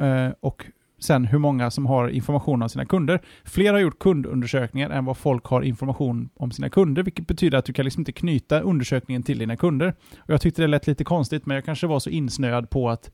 eh, 0.01 0.29
och 0.41 0.67
sen 0.99 1.25
hur 1.25 1.39
många 1.39 1.71
som 1.71 1.87
har 1.87 2.09
information 2.09 2.63
om 2.63 2.69
sina 2.69 2.85
kunder. 2.85 3.21
Fler 3.45 3.73
har 3.73 3.81
gjort 3.81 3.99
kundundersökningar 3.99 4.91
än 4.91 5.05
vad 5.05 5.17
folk 5.17 5.45
har 5.45 5.63
information 5.63 6.31
om 6.35 6.51
sina 6.51 6.69
kunder, 6.69 7.03
vilket 7.03 7.27
betyder 7.27 7.59
att 7.59 7.65
du 7.65 7.73
kan 7.73 7.85
liksom 7.85 8.01
inte 8.01 8.13
knyta 8.13 8.61
undersökningen 8.61 9.23
till 9.23 9.39
dina 9.39 9.57
kunder. 9.57 9.95
Och 10.19 10.31
jag 10.31 10.41
tyckte 10.41 10.63
det 10.63 10.69
lät 10.69 10.87
lite 10.87 11.05
konstigt, 11.05 11.47
men 11.47 11.55
jag 11.55 11.65
kanske 11.65 11.87
var 11.87 11.99
så 11.99 12.11
insnöad 12.11 12.71
på 12.71 12.91
att 12.91 13.11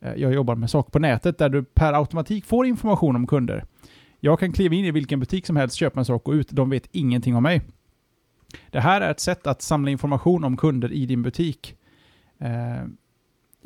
eh, 0.00 0.14
jag 0.14 0.34
jobbar 0.34 0.54
med 0.54 0.70
saker 0.70 0.90
på 0.90 0.98
nätet 0.98 1.38
där 1.38 1.48
du 1.48 1.64
per 1.64 1.92
automatik 1.92 2.44
får 2.44 2.66
information 2.66 3.16
om 3.16 3.26
kunder. 3.26 3.64
Jag 4.20 4.40
kan 4.40 4.52
kliva 4.52 4.74
in 4.74 4.84
i 4.84 4.90
vilken 4.90 5.20
butik 5.20 5.46
som 5.46 5.56
helst, 5.56 5.76
köpa 5.76 6.00
en 6.00 6.04
sak 6.04 6.28
och 6.28 6.32
ut. 6.32 6.50
De 6.50 6.70
vet 6.70 6.88
ingenting 6.92 7.36
om 7.36 7.42
mig. 7.42 7.62
Det 8.70 8.80
här 8.80 9.00
är 9.00 9.10
ett 9.10 9.20
sätt 9.20 9.46
att 9.46 9.62
samla 9.62 9.90
information 9.90 10.44
om 10.44 10.56
kunder 10.56 10.92
i 10.92 11.06
din 11.06 11.22
butik. 11.22 11.76
Ehm, 12.38 12.96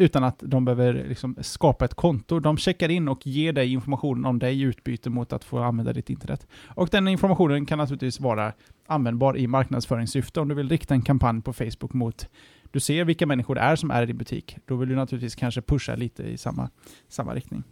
utan 0.01 0.25
att 0.25 0.43
de 0.47 0.65
behöver 0.65 1.09
liksom 1.09 1.37
skapa 1.41 1.85
ett 1.85 1.95
konto. 1.95 2.41
De 2.41 2.57
checkar 2.57 2.89
in 2.89 3.09
och 3.09 3.27
ger 3.27 3.53
dig 3.53 3.73
information 3.73 4.25
om 4.25 4.39
dig 4.39 4.61
i 4.61 4.63
utbyte 4.63 5.11
mot 5.11 5.33
att 5.33 5.45
få 5.45 5.59
använda 5.59 5.93
ditt 5.93 6.11
internet. 6.11 6.47
Och 6.69 6.89
den 6.89 7.09
informationen 7.09 7.67
kan 7.67 7.79
naturligtvis 7.79 8.21
vara 8.21 8.53
användbar 8.87 9.37
i 9.37 9.47
marknadsföringssyfte 9.47 10.41
om 10.41 10.49
du 10.49 10.55
vill 10.55 10.69
rikta 10.69 10.95
en 10.95 11.03
kampanj 11.03 11.43
på 11.43 11.53
Facebook 11.53 11.93
mot 11.93 12.29
du 12.71 12.81
ser 12.81 13.05
vilka 13.05 13.27
människor 13.27 13.55
det 13.55 13.61
är 13.61 13.77
som 13.77 13.91
är 13.91 14.03
i 14.03 14.07
din 14.07 14.19
butik. 14.19 14.57
Då 14.67 14.77
vill 14.77 14.89
du 14.89 14.97
naturligtvis 14.97 15.35
kanske 15.35 15.63
pusha 15.63 15.95
lite 15.95 16.23
i 16.23 16.37
samma, 16.37 16.71
samma 17.09 17.35
riktning. 17.35 17.63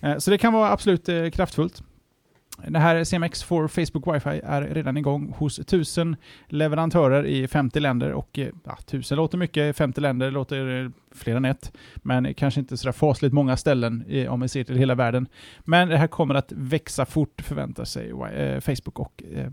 Eh, 0.00 0.18
så 0.18 0.30
det 0.30 0.38
kan 0.38 0.52
vara 0.52 0.70
absolut 0.70 1.08
eh, 1.08 1.30
kraftfullt. 1.30 1.82
Det 2.58 2.78
här 2.78 3.04
CMX 3.04 3.42
for 3.42 3.68
Facebook 3.68 4.06
Wi-Fi 4.06 4.40
är 4.44 4.62
redan 4.62 4.96
igång 4.96 5.34
hos 5.38 5.58
1000 5.58 6.16
leverantörer 6.46 7.26
i 7.26 7.48
50 7.48 7.80
länder 7.80 8.12
och 8.12 8.38
eh, 8.38 8.48
ja, 8.64 8.76
1000 8.80 9.16
låter 9.16 9.38
mycket, 9.38 9.76
50 9.76 10.00
länder 10.00 10.30
låter 10.30 10.84
eh, 10.84 10.90
fler 11.14 11.36
än 11.36 11.44
ett, 11.44 11.72
men 11.96 12.34
kanske 12.34 12.60
inte 12.60 12.76
så 12.76 12.92
fasligt 12.92 13.34
många 13.34 13.56
ställen 13.56 14.04
om 14.28 14.40
vi 14.40 14.48
ser 14.48 14.64
till 14.64 14.76
hela 14.76 14.94
världen. 14.94 15.28
Men 15.60 15.88
det 15.88 15.96
här 15.96 16.06
kommer 16.06 16.34
att 16.34 16.52
växa 16.52 17.06
fort 17.06 17.40
förväntar 17.40 17.84
sig 17.84 18.10
eh, 18.10 18.60
Facebook 18.60 18.98
och 18.98 19.22
eh, 19.34 19.50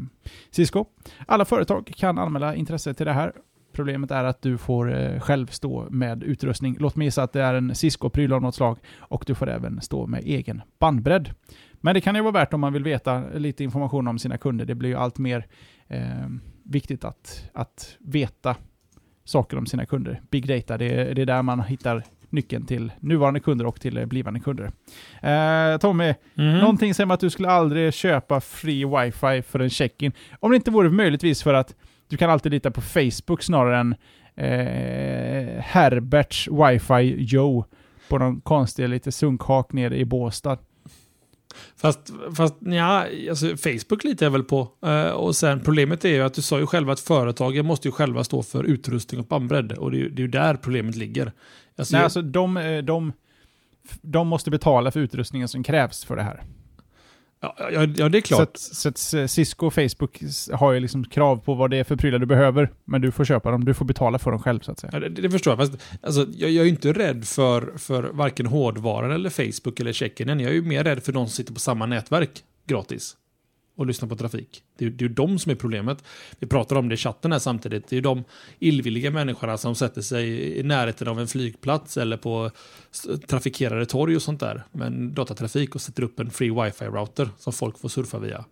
Cisco. 0.52 0.86
Alla 1.28 1.46
företag 1.46 1.94
kan 1.98 2.18
anmäla 2.18 2.56
intresse 2.56 2.94
till 2.94 3.06
det 3.06 3.14
här 3.14 3.34
Problemet 3.72 4.12
är 4.12 4.24
att 4.24 4.42
du 4.42 4.58
får 4.58 4.96
eh, 4.96 5.20
själv 5.20 5.48
stå 5.48 5.88
med 5.90 6.24
utrustning. 6.24 6.78
Låt 6.80 6.96
mig 6.96 7.08
gissa 7.08 7.24
att 7.24 7.34
det 7.34 7.42
är 7.42 7.54
en 7.54 7.76
Cisco-pryl 7.76 8.34
av 8.34 8.42
något 8.42 8.56
slag 8.56 8.78
och 8.98 9.24
du 9.28 9.36
får 9.36 9.50
även 9.50 9.82
stå 9.82 10.08
med 10.08 10.24
egen 10.24 10.62
bandbredd. 10.80 11.30
Men 11.82 11.94
det 11.94 12.02
kan 12.02 12.16
ju 12.16 12.22
vara 12.22 12.32
värt 12.32 12.54
om 12.54 12.62
man 12.62 12.74
vill 12.74 12.84
veta 12.84 13.24
lite 13.34 13.64
information 13.64 14.08
om 14.08 14.20
sina 14.20 14.38
kunder. 14.38 14.66
Det 14.66 14.76
blir 14.76 14.90
ju 14.90 14.96
allt 14.96 15.18
mer 15.18 15.48
eh, 15.88 16.28
viktigt 16.64 17.04
att, 17.04 17.50
att 17.54 17.98
veta 18.00 18.56
saker 19.24 19.58
om 19.58 19.66
sina 19.66 19.86
kunder. 19.86 20.22
Big 20.32 20.48
data, 20.48 20.78
det 20.78 20.86
är, 20.86 21.16
det 21.16 21.22
är 21.22 21.26
där 21.26 21.42
man 21.42 21.64
hittar 21.64 22.04
nyckeln 22.30 22.66
till 22.66 22.92
nuvarande 23.00 23.40
kunder 23.40 23.66
och 23.66 23.82
till 23.82 24.08
blivande 24.08 24.40
kunder. 24.40 24.72
Eh, 25.22 25.78
Tommy, 25.78 26.14
mm. 26.38 26.58
någonting 26.58 26.94
säger 26.94 27.14
att 27.14 27.20
du 27.20 27.30
skulle 27.30 27.50
aldrig 27.50 27.94
köpa 27.94 28.42
free 28.42 28.86
wifi 28.86 29.42
för 29.42 29.60
en 29.60 29.70
check-in. 29.70 30.12
Om 30.40 30.52
det 30.52 30.56
inte 30.56 30.72
vore 30.72 30.90
möjligtvis 30.90 31.44
för 31.44 31.54
att 31.54 31.76
du 32.08 32.18
kan 32.18 32.30
alltid 32.30 32.52
lita 32.52 32.72
på 32.72 32.82
Facebook 32.82 33.44
snarare 33.44 33.80
än 33.80 33.96
eh, 34.36 35.62
Herberts 35.62 36.48
wifi 36.48 37.24
Joe 37.24 37.66
på 38.10 38.18
någon 38.18 38.42
konstig 38.42 38.90
lite 38.90 39.12
sunkhak 39.12 39.74
nere 39.74 39.98
i 39.98 40.06
Båstad. 40.06 40.58
Fast, 41.76 42.00
fast 42.38 42.56
ja, 42.60 43.06
alltså 43.30 43.48
Facebook 43.58 44.04
litar 44.04 44.26
jag 44.26 44.32
väl 44.32 44.44
på. 44.44 44.68
Uh, 44.86 45.10
och 45.10 45.36
sen 45.36 45.60
problemet 45.60 46.06
är 46.06 46.10
ju 46.10 46.22
att 46.22 46.34
du 46.34 46.42
sa 46.42 46.60
ju 46.60 46.66
själv 46.66 46.90
att 46.90 47.00
företagen 47.00 47.66
måste 47.66 47.88
ju 47.88 47.92
själva 47.92 48.24
stå 48.24 48.44
för 48.44 48.64
utrustning 48.64 49.20
och 49.20 49.28
bandbredd. 49.28 49.72
Och 49.72 49.92
det 49.92 49.98
är 49.98 50.00
ju 50.00 50.10
det 50.10 50.24
är 50.24 50.28
där 50.28 50.56
problemet 50.56 50.96
ligger. 50.96 51.32
Alltså, 51.78 51.96
Nej, 51.96 52.04
alltså 52.04 52.22
de, 52.22 52.58
eh, 52.58 52.78
de, 52.78 53.14
de 54.02 54.28
måste 54.28 54.52
betala 54.52 54.92
för 54.92 55.00
utrustningen 55.00 55.48
som 55.48 55.64
krävs 55.64 56.04
för 56.04 56.16
det 56.16 56.24
här. 56.24 56.44
Ja, 57.42 57.56
ja, 57.96 58.10
det 58.10 58.18
är 58.18 58.22
klart. 58.22 58.58
Så, 58.58 58.90
att, 58.90 58.98
så 58.98 59.24
att 59.24 59.32
Cisco 59.32 59.66
och 59.66 59.74
Facebook 59.74 60.22
har 60.52 60.72
ju 60.72 60.80
liksom 60.80 61.06
krav 61.06 61.38
på 61.38 61.54
vad 61.54 61.70
det 61.70 61.78
är 61.78 61.84
för 61.84 61.96
prylar 61.96 62.20
du 62.20 62.26
behöver, 62.26 62.72
men 62.86 63.02
du 63.02 63.12
får 63.12 63.26
köpa 63.26 63.52
dem. 63.52 63.66
Du 63.66 63.74
får 63.74 63.86
betala 63.86 64.20
för 64.20 64.32
dem 64.32 64.40
själv 64.40 64.60
så 64.60 64.72
att 64.72 64.80
säga. 64.80 64.92
Ja, 64.94 65.00
det, 65.00 65.10
det 65.10 65.30
förstår 65.30 65.52
jag. 65.52 65.70
Fast, 65.70 65.84
alltså, 66.02 66.26
jag, 66.32 66.50
jag 66.50 66.66
är 66.66 66.70
inte 66.70 66.94
rädd 66.94 67.26
för, 67.26 67.78
för 67.78 68.04
varken 68.04 68.46
hårdvaran 68.46 69.12
eller 69.12 69.30
Facebook 69.30 69.80
eller 69.80 69.94
checken. 69.94 70.40
Jag 70.40 70.50
är 70.50 70.54
ju 70.54 70.62
mer 70.62 70.84
rädd 70.84 71.04
för 71.04 71.12
de 71.12 71.26
som 71.28 71.34
sitter 71.34 71.54
på 71.54 71.60
samma 71.60 71.86
nätverk 71.86 72.44
gratis 72.68 73.16
och 73.80 73.86
lyssna 73.86 74.08
på 74.08 74.16
trafik. 74.16 74.64
Det 74.78 74.86
är, 74.86 74.90
det 74.90 75.06
är 75.06 75.08
ju 75.10 75.14
de 75.14 75.40
som 75.40 75.52
är 75.52 75.56
problemet. 75.56 76.04
Vi 76.40 76.48
pratar 76.48 76.76
om 76.76 76.90
det 76.90 76.94
i 76.94 76.98
chatten 76.98 77.32
här 77.32 77.40
samtidigt. 77.40 77.88
Det 77.88 77.94
är 77.94 77.98
ju 77.98 78.02
de 78.02 78.24
illvilliga 78.60 79.12
människorna 79.12 79.58
som 79.58 79.76
sätter 79.76 80.02
sig 80.02 80.58
i 80.60 80.64
närheten 80.64 81.08
av 81.08 81.20
en 81.20 81.28
flygplats 81.28 81.98
eller 81.98 82.18
på 82.18 82.52
trafikerade 83.28 83.86
torg 83.86 84.16
och 84.16 84.22
sånt 84.22 84.40
där 84.40 84.64
med 84.72 84.88
en 84.88 85.14
datatrafik 85.14 85.76
och 85.76 85.82
sätter 85.82 86.04
upp 86.04 86.20
en 86.20 86.30
free 86.30 86.52
wifi-router 86.52 87.30
som 87.38 87.54
folk 87.54 87.80
får 87.80 87.90
surfa 87.90 88.20
via. 88.20 88.46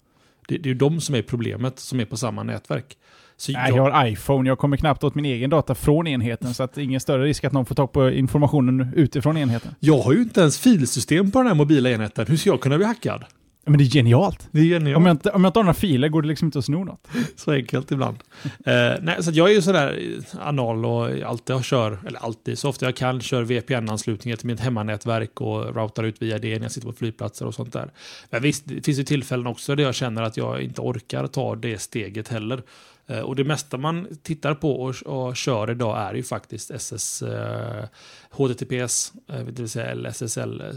Det, 0.48 0.58
det 0.58 0.70
är 0.70 0.74
ju 0.74 0.78
de 0.78 1.02
som 1.02 1.16
är 1.16 1.22
problemet, 1.22 1.80
som 1.80 2.00
är 2.00 2.06
på 2.06 2.18
samma 2.18 2.44
nätverk. 2.44 2.98
Så 3.38 3.52
Nej, 3.52 3.72
jag 3.76 3.92
har 3.92 4.08
iPhone. 4.08 4.50
Jag 4.50 4.58
kommer 4.58 4.78
knappt 4.78 5.04
åt 5.04 5.16
min 5.16 5.26
egen 5.26 5.50
data 5.50 5.76
från 5.76 6.08
enheten, 6.08 6.54
så 6.54 6.63
att 6.63 6.74
det 6.74 6.82
är 6.82 6.84
ingen 6.84 7.00
större 7.00 7.24
risk 7.24 7.44
att 7.44 7.54
någon 7.54 7.66
får 7.66 7.76
tag 7.76 7.92
på 7.92 8.10
informationen 8.10 8.94
utifrån 8.96 9.38
enheten. 9.38 9.76
Jag 9.80 10.00
har 10.00 10.13
ju 10.13 10.22
inte 10.22 10.42
ens 10.42 10.60
filsystem 10.60 11.32
på 11.32 11.40
den 11.40 11.48
här 11.48 11.56
mobila 11.56 11.90
enheten. 11.90 12.28
Hur 12.28 12.38
ska 12.38 12.50
jag 12.50 12.62
kunna 12.62 12.78
bli 12.78 12.86
hackad? 12.86 13.26
Men 13.67 13.77
det 13.77 13.84
är 13.84 13.89
genialt. 13.89 14.47
Det 14.51 14.60
är 14.60 14.63
genialt. 14.63 14.97
Om 14.97 15.06
jag, 15.06 15.13
inte, 15.13 15.32
om 15.32 15.43
jag 15.43 15.49
inte 15.49 15.60
har 15.60 15.63
några 15.63 15.73
filer 15.73 16.10
går 16.10 16.21
det 16.21 16.27
liksom 16.27 16.45
inte 16.45 16.60
att 16.60 16.65
sno 16.65 16.84
något. 16.84 17.08
Så 17.36 17.51
enkelt 17.51 17.91
ibland. 17.91 18.17
eh, 18.43 18.93
nej, 19.01 19.23
så 19.23 19.32
jag 19.34 19.49
är 19.49 19.53
ju 19.53 19.62
sådär 19.62 20.19
anal 20.39 20.86
och 20.86 21.10
alltid 21.10 21.63
kör, 21.63 21.99
eller 22.08 22.19
alltid, 22.19 22.60
så 22.60 22.69
ofta 22.69 22.86
jag 22.86 22.95
kan, 22.95 23.21
kör 23.21 23.43
VPN-anslutningar 23.43 24.38
till 24.38 24.47
mitt 24.47 24.60
hemmanätverk 24.60 25.41
och 25.41 25.75
routar 25.75 26.03
ut 26.03 26.21
via 26.21 26.38
det 26.38 26.56
när 26.56 26.65
jag 26.65 26.71
sitter 26.71 26.88
på 26.88 26.93
flygplatser 26.93 27.45
och 27.45 27.56
sånt 27.56 27.73
där. 27.73 27.91
Men 28.30 28.41
visst, 28.41 28.63
det 28.65 28.86
finns 28.86 28.99
ju 28.99 29.03
tillfällen 29.03 29.47
också 29.47 29.75
där 29.75 29.84
jag 29.84 29.95
känner 29.95 30.21
att 30.21 30.38
jag 30.38 30.62
inte 30.62 30.82
orkar 30.82 31.27
ta 31.27 31.56
det 31.56 31.82
steget 31.82 32.27
heller. 32.27 32.63
Eh, 33.08 33.19
och 33.19 33.36
det 33.36 33.43
mesta 33.43 33.77
man 33.77 34.08
tittar 34.23 34.53
på 34.53 34.82
och, 34.82 34.95
och 35.06 35.36
kör 35.36 35.71
idag 35.71 35.97
är 35.97 36.13
ju 36.13 36.23
faktiskt 36.23 36.71
SS, 36.71 37.21
eh, 37.21 37.86
HTTPS, 38.30 39.13
eh, 39.27 39.45
det 39.45 39.62
vill 39.62 39.69
säga 39.69 39.95
LSSL, 39.95 40.62
eh, 40.62 40.73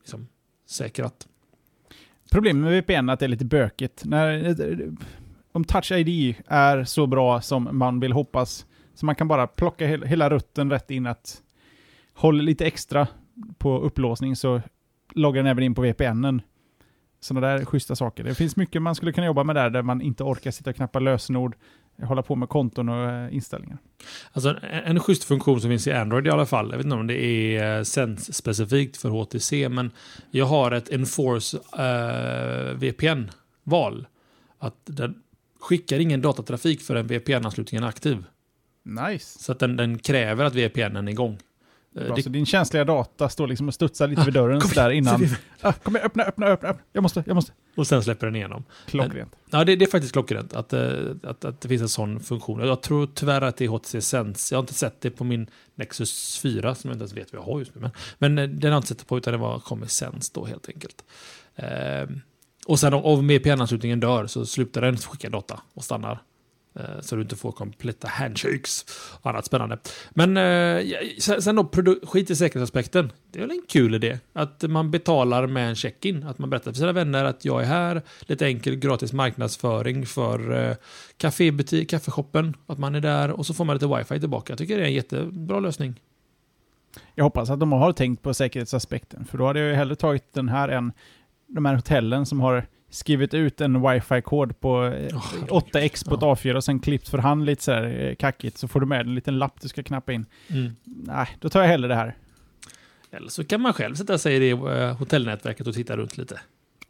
liksom, 0.00 0.28
säkrat. 0.68 1.26
Problemet 2.30 2.62
med 2.62 2.72
VPN 2.72 3.08
är 3.08 3.12
att 3.12 3.20
det 3.20 3.26
är 3.26 3.28
lite 3.28 3.44
bökigt. 3.44 4.04
När, 4.04 4.56
om 5.52 5.64
Touch 5.64 5.92
ID 5.92 6.34
är 6.46 6.84
så 6.84 7.06
bra 7.06 7.40
som 7.40 7.68
man 7.72 8.00
vill 8.00 8.12
hoppas, 8.12 8.66
så 8.94 9.06
man 9.06 9.14
kan 9.14 9.28
bara 9.28 9.46
plocka 9.46 9.86
hela 9.86 10.30
rutten 10.30 10.70
rätt 10.70 10.90
in 10.90 11.06
att 11.06 11.42
håll 12.14 12.42
lite 12.42 12.66
extra 12.66 13.08
på 13.58 13.78
upplåsning 13.78 14.36
så 14.36 14.60
loggar 15.14 15.42
den 15.42 15.50
även 15.50 15.64
in 15.64 15.74
på 15.74 15.82
VPNen. 15.82 16.42
Sådana 17.20 17.46
där 17.46 17.64
schyssta 17.64 17.96
saker. 17.96 18.24
Det 18.24 18.34
finns 18.34 18.56
mycket 18.56 18.82
man 18.82 18.94
skulle 18.94 19.12
kunna 19.12 19.26
jobba 19.26 19.44
med 19.44 19.56
där, 19.56 19.70
där 19.70 19.82
man 19.82 20.02
inte 20.02 20.24
orkar 20.24 20.50
sitta 20.50 20.70
och 20.70 20.76
knappa 20.76 20.98
lösenord, 20.98 21.56
hålla 22.02 22.22
på 22.22 22.36
med 22.36 22.48
konton 22.48 22.88
och 22.88 23.10
eh, 23.10 23.34
inställningar. 23.34 23.78
Alltså 24.32 24.56
en, 24.62 25.00
schysst 25.00 25.24
funktion 25.24 25.60
som 25.60 25.70
finns 25.70 25.86
i 25.86 25.92
Android 25.92 26.26
i 26.26 26.30
alla 26.30 26.46
fall, 26.46 26.70
jag 26.70 26.76
vet 26.76 26.86
inte 26.86 26.96
om 26.96 27.06
det 27.06 27.24
är 27.24 27.78
eh, 27.78 27.82
Sense-specifikt 27.82 28.96
för 28.96 29.08
HTC, 29.08 29.68
men 29.68 29.90
jag 30.30 30.46
har 30.46 30.72
ett 30.72 30.88
Enforce 30.88 31.56
uh, 31.56 32.78
VPN-val. 32.78 34.06
Att 34.58 34.76
den 34.84 35.22
skickar 35.60 35.98
ingen 35.98 36.22
datatrafik 36.22 36.82
förrän 36.82 37.06
VPN-anslutningen 37.06 37.84
är 37.84 37.88
aktiv. 37.88 38.24
Nice. 38.82 39.38
Så 39.38 39.52
att 39.52 39.58
den, 39.58 39.76
den 39.76 39.98
kräver 39.98 40.44
att 40.44 40.54
VPN 40.54 40.96
är 40.96 41.08
igång. 41.08 41.38
Bra, 42.04 42.14
det... 42.14 42.22
Så 42.22 42.28
din 42.28 42.46
känsliga 42.46 42.84
data 42.84 43.28
står 43.28 43.46
liksom 43.46 43.68
och 43.68 43.74
studsar 43.74 44.08
lite 44.08 44.22
vid 44.24 44.34
dörren 44.34 44.56
ah, 44.56 44.60
sådär 44.60 44.90
innan. 44.90 45.28
Ah, 45.60 45.72
kom 45.72 45.96
igen, 45.96 46.06
öppna, 46.06 46.24
öppna, 46.24 46.46
öppna, 46.46 46.68
öppna. 46.68 46.82
Jag 46.92 47.02
måste, 47.02 47.24
jag 47.26 47.34
måste. 47.34 47.52
Och 47.76 47.86
sen 47.86 48.02
släpper 48.02 48.26
den 48.26 48.36
igenom. 48.36 48.64
Klockrent. 48.86 49.36
Ja, 49.50 49.64
det, 49.64 49.76
det, 49.76 49.84
är 49.84 49.90
faktiskt 49.90 50.12
klockrent 50.12 50.54
att, 50.54 50.72
eh, 50.72 50.90
att, 51.22 51.44
att 51.44 51.60
det 51.60 51.68
finns 51.68 51.82
en 51.82 51.88
sån 51.88 52.20
funktion. 52.20 52.66
Jag 52.66 52.82
tror 52.82 53.08
tyvärr 53.14 53.40
att 53.40 53.56
det 53.56 53.64
är 53.64 53.68
HTC 53.68 54.00
Sense. 54.00 54.54
Jag 54.54 54.58
har 54.58 54.62
inte 54.62 54.74
sett 54.74 55.00
det 55.00 55.10
på 55.10 55.24
min 55.24 55.46
Nexus 55.74 56.38
4 56.38 56.74
som 56.74 56.90
jag 56.90 56.94
inte 56.94 57.02
ens 57.02 57.12
vet 57.12 57.32
vad 57.32 57.42
jag 57.42 57.46
har 57.52 57.58
just 57.58 57.74
nu. 57.74 57.80
Men, 57.80 57.90
men 58.18 58.38
eh, 58.38 58.48
den 58.48 58.62
har 58.62 58.76
jag 58.76 58.78
inte 58.78 58.88
sett 58.88 58.98
det 58.98 59.04
på 59.04 59.18
utan 59.18 59.32
det 59.32 59.38
var 59.38 59.58
kommer 59.58 59.86
Sense 59.86 60.30
då 60.34 60.44
helt 60.44 60.68
enkelt. 60.68 61.04
Ehm, 61.56 62.20
och 62.66 62.80
sen 62.80 62.94
om 62.94 63.28
VPN-anslutningen 63.28 64.00
dör 64.00 64.26
så 64.26 64.46
slutar 64.46 64.80
den 64.80 64.96
skicka 64.96 65.30
data 65.30 65.60
och 65.74 65.84
stannar. 65.84 66.22
Eh, 66.76 67.00
så 67.00 67.16
du 67.16 67.22
inte 67.22 67.36
får 67.36 67.52
kompletta 67.52 68.08
handshakes 68.08 68.84
och 69.20 69.30
annat 69.30 69.46
spännande. 69.46 69.78
Men 70.10 70.36
eh, 70.36 70.96
sen 71.18 71.56
då, 71.56 71.70
skit 72.02 72.30
i 72.30 72.36
säkerhetsaspekten. 72.36 73.12
Det 73.30 73.38
är 73.38 73.40
väl 73.40 73.50
en 73.50 73.62
kul 73.68 73.94
idé. 73.94 74.18
Att 74.32 74.62
man 74.62 74.90
betalar 74.90 75.46
med 75.46 75.68
en 75.68 75.74
check-in. 75.74 76.22
Att 76.22 76.38
man 76.38 76.50
berättar 76.50 76.72
för 76.72 76.78
sina 76.78 76.92
vänner 76.92 77.24
att 77.24 77.44
jag 77.44 77.62
är 77.62 77.66
här. 77.66 78.02
Lite 78.20 78.46
enkel 78.46 78.76
gratis 78.76 79.12
marknadsföring 79.12 80.06
för 80.06 80.68
eh, 80.68 80.76
kafébutik, 81.16 81.90
kaffeshoppen. 81.90 82.56
Att 82.66 82.78
man 82.78 82.94
är 82.94 83.00
där 83.00 83.30
och 83.30 83.46
så 83.46 83.54
får 83.54 83.64
man 83.64 83.76
lite 83.76 83.86
wifi 83.86 84.20
tillbaka. 84.20 84.50
Jag 84.50 84.58
tycker 84.58 84.76
det 84.76 84.82
är 84.82 84.86
en 84.86 84.94
jättebra 84.94 85.60
lösning. 85.60 86.00
Jag 87.14 87.24
hoppas 87.24 87.50
att 87.50 87.60
de 87.60 87.72
har 87.72 87.92
tänkt 87.92 88.22
på 88.22 88.34
säkerhetsaspekten, 88.34 89.24
för 89.24 89.38
då 89.38 89.46
hade 89.46 89.60
jag 89.60 89.68
ju 89.68 89.74
hellre 89.74 89.96
tagit 89.96 90.32
den 90.32 90.48
här 90.48 90.68
än 90.68 90.92
de 91.46 91.64
här 91.64 91.74
hotellen 91.74 92.26
som 92.26 92.40
har 92.40 92.66
skrivit 92.96 93.34
ut 93.34 93.60
en 93.60 93.88
wifi-kod 93.88 94.60
på 94.60 94.84
eh, 94.84 95.08
Åh, 95.14 95.24
herregud. 95.32 95.50
8x 95.50 96.08
på 96.08 96.14
ett 96.14 96.20
A4 96.20 96.54
och 96.54 96.64
sen 96.64 96.80
klippt 96.80 97.08
för 97.08 97.18
hand 97.18 97.44
lite 97.44 97.62
sådär 97.62 98.08
eh, 98.08 98.14
kackigt, 98.14 98.58
så 98.58 98.68
får 98.68 98.80
du 98.80 98.86
med 98.86 99.00
en 99.00 99.14
liten 99.14 99.38
lapp 99.38 99.60
du 99.60 99.68
ska 99.68 99.82
knappa 99.82 100.12
in. 100.12 100.26
Mm. 100.48 100.76
Nej, 100.84 101.28
då 101.40 101.48
tar 101.48 101.60
jag 101.60 101.68
hellre 101.68 101.88
det 101.88 101.94
här. 101.94 102.16
Eller 103.10 103.28
så 103.28 103.44
kan 103.44 103.60
man 103.60 103.72
själv 103.72 103.94
sätta 103.94 104.18
sig 104.18 104.36
i 104.36 104.38
det 104.38 104.50
eh, 104.50 104.96
hotellnätverket 104.96 105.66
och 105.66 105.74
titta 105.74 105.96
runt 105.96 106.18
lite. 106.18 106.40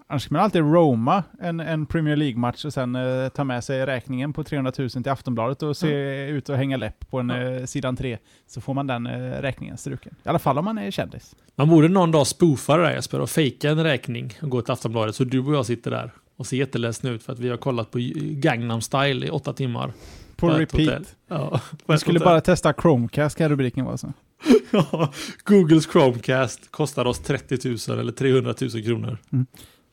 Annars 0.09 0.29
kan 0.29 0.37
man 0.37 0.45
alltid 0.45 0.63
roma 0.63 1.25
en, 1.41 1.61
en 1.61 1.87
Premier 1.87 2.17
League-match 2.17 2.65
och 2.65 2.73
sen 2.73 2.97
eh, 2.97 3.29
ta 3.29 3.45
med 3.45 3.65
sig 3.65 3.87
räkningen 3.87 4.33
på 4.33 4.45
300 4.45 4.73
000 4.79 4.91
till 4.91 5.09
Aftonbladet 5.09 5.63
och 5.63 5.77
se 5.77 6.27
ut 6.29 6.49
och 6.49 6.57
hänga 6.57 6.77
läpp 6.77 7.11
på 7.11 7.19
en 7.19 7.31
eh, 7.31 7.65
sidan 7.65 7.97
3. 7.97 8.19
Så 8.47 8.61
får 8.61 8.75
man 8.75 8.87
den 8.87 9.07
eh, 9.07 9.41
räkningen 9.41 9.77
struken. 9.77 10.15
I 10.25 10.29
alla 10.29 10.39
fall 10.39 10.59
om 10.59 10.65
man 10.65 10.79
är 10.79 10.91
kändis. 10.91 11.37
Man 11.55 11.69
borde 11.69 11.89
någon 11.89 12.11
dag 12.11 12.27
spoofa 12.27 12.77
det 12.77 12.83
där 12.83 12.95
Jesper 12.95 13.21
och 13.21 13.31
fejka 13.31 13.71
en 13.71 13.85
räkning 13.85 14.33
och 14.43 14.51
gå 14.51 14.63
till 14.63 14.73
Aftonbladet 14.73 15.15
så 15.15 15.25
du 15.25 15.41
och 15.41 15.55
jag 15.55 15.67
sitter 15.67 15.91
där 15.91 16.11
och 16.37 16.47
ser 16.47 16.57
jätteledsen 16.57 17.11
ut 17.11 17.23
för 17.23 17.33
att 17.33 17.39
vi 17.39 17.49
har 17.49 17.57
kollat 17.57 17.91
på 17.91 17.99
Gangnam 18.21 18.81
style 18.81 19.27
i 19.27 19.31
åtta 19.31 19.53
timmar. 19.53 19.93
På, 20.37 20.51
ett 20.51 20.59
repeat. 20.59 21.17
Ja, 21.29 21.61
på 21.87 21.99
skulle 21.99 22.19
hotell. 22.19 22.27
bara 22.27 22.41
testa 22.41 22.73
Chromecast, 22.73 23.39
kan 23.39 23.49
rubriken 23.49 23.85
vara 23.85 23.97
så. 23.97 24.13
Ja, 24.71 25.13
Googles 25.45 25.87
Chromecast 25.93 26.71
kostar 26.71 27.05
oss 27.05 27.19
30 27.19 27.69
000 27.89 28.01
eller 28.01 28.13
300 28.13 28.55
000 28.61 28.71
kronor. 28.71 29.19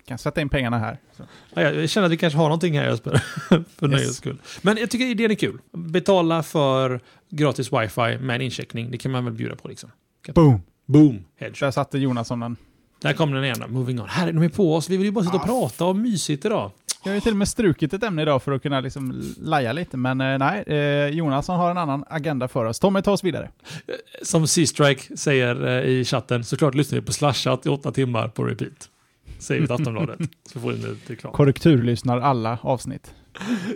Kan 0.07 0.17
sätta 0.17 0.41
in 0.41 0.49
pengarna 0.49 0.77
här. 0.79 0.97
Ja, 1.53 1.61
jag 1.61 1.89
känner 1.89 2.05
att 2.05 2.11
vi 2.11 2.17
kanske 2.17 2.37
har 2.37 2.45
någonting 2.45 2.79
här 2.79 2.89
Jesper, 2.89 3.11
för 3.79 3.87
nöjes 3.87 4.17
skull. 4.17 4.37
Men 4.61 4.77
jag 4.77 4.89
tycker 4.89 5.05
idén 5.05 5.31
är 5.31 5.35
kul. 5.35 5.59
Betala 5.71 6.43
för 6.43 6.99
gratis 7.29 7.73
wifi 7.73 8.17
med 8.19 8.35
en 8.35 8.41
incheckning, 8.41 8.91
det 8.91 8.97
kan 8.97 9.11
man 9.11 9.25
väl 9.25 9.33
bjuda 9.33 9.55
på 9.55 9.67
liksom. 9.67 9.91
Boom! 10.35 10.61
Boom! 10.85 11.23
Hedge. 11.39 11.59
Där 11.59 11.71
satte 11.71 11.97
Jonasson 11.97 12.39
den. 12.39 12.55
Där 13.01 13.13
kom 13.13 13.31
den 13.31 13.43
igen. 13.43 13.63
Moving 13.67 14.01
on. 14.01 14.07
Här 14.09 14.27
är 14.27 14.33
de 14.33 14.49
på 14.49 14.75
oss. 14.75 14.89
Vi 14.89 14.97
vill 14.97 15.05
ju 15.05 15.11
bara 15.11 15.23
sitta 15.25 15.35
och 15.37 15.43
Ah. 15.43 15.45
prata 15.45 15.85
och 15.85 15.95
mysigt 15.95 16.45
idag. 16.45 16.71
Jag 17.03 17.11
har 17.11 17.15
ju 17.15 17.21
till 17.21 17.31
och 17.31 17.37
med 17.37 17.47
strukit 17.47 17.93
ett 17.93 18.03
ämne 18.03 18.21
idag 18.21 18.43
för 18.43 18.51
att 18.51 18.61
kunna 18.61 18.79
liksom 18.79 19.33
laja 19.41 19.73
lite, 19.73 19.97
men 19.97 20.21
eh, 20.21 20.37
nej, 20.37 20.63
eh, 20.67 21.07
Jonasson 21.07 21.55
har 21.59 21.71
en 21.71 21.77
annan 21.77 22.05
agenda 22.09 22.47
för 22.47 22.65
oss. 22.65 22.79
Tommy, 22.79 23.01
ta 23.01 23.11
oss 23.11 23.23
vidare. 23.23 23.49
Som 24.23 24.47
C-Strike 24.47 25.17
säger 25.17 25.67
eh, 25.67 25.83
i 25.89 26.05
chatten, 26.05 26.43
såklart 26.43 26.75
lyssnar 26.75 26.99
vi 26.99 27.05
på 27.05 27.13
Slashat 27.13 27.65
i 27.65 27.69
åtta 27.69 27.91
timmar 27.91 28.27
på 28.27 28.43
repeat. 28.43 28.89
Säger 29.43 29.61
vi 29.61 29.67
till 29.67 29.73
Aftonbladet. 29.73 30.19
Så 30.53 30.59
får 30.59 30.71
ni 30.71 30.95
reklam. 31.07 31.33
Korrekturlyssnar 31.33 32.19
alla 32.19 32.57
avsnitt. 32.61 33.13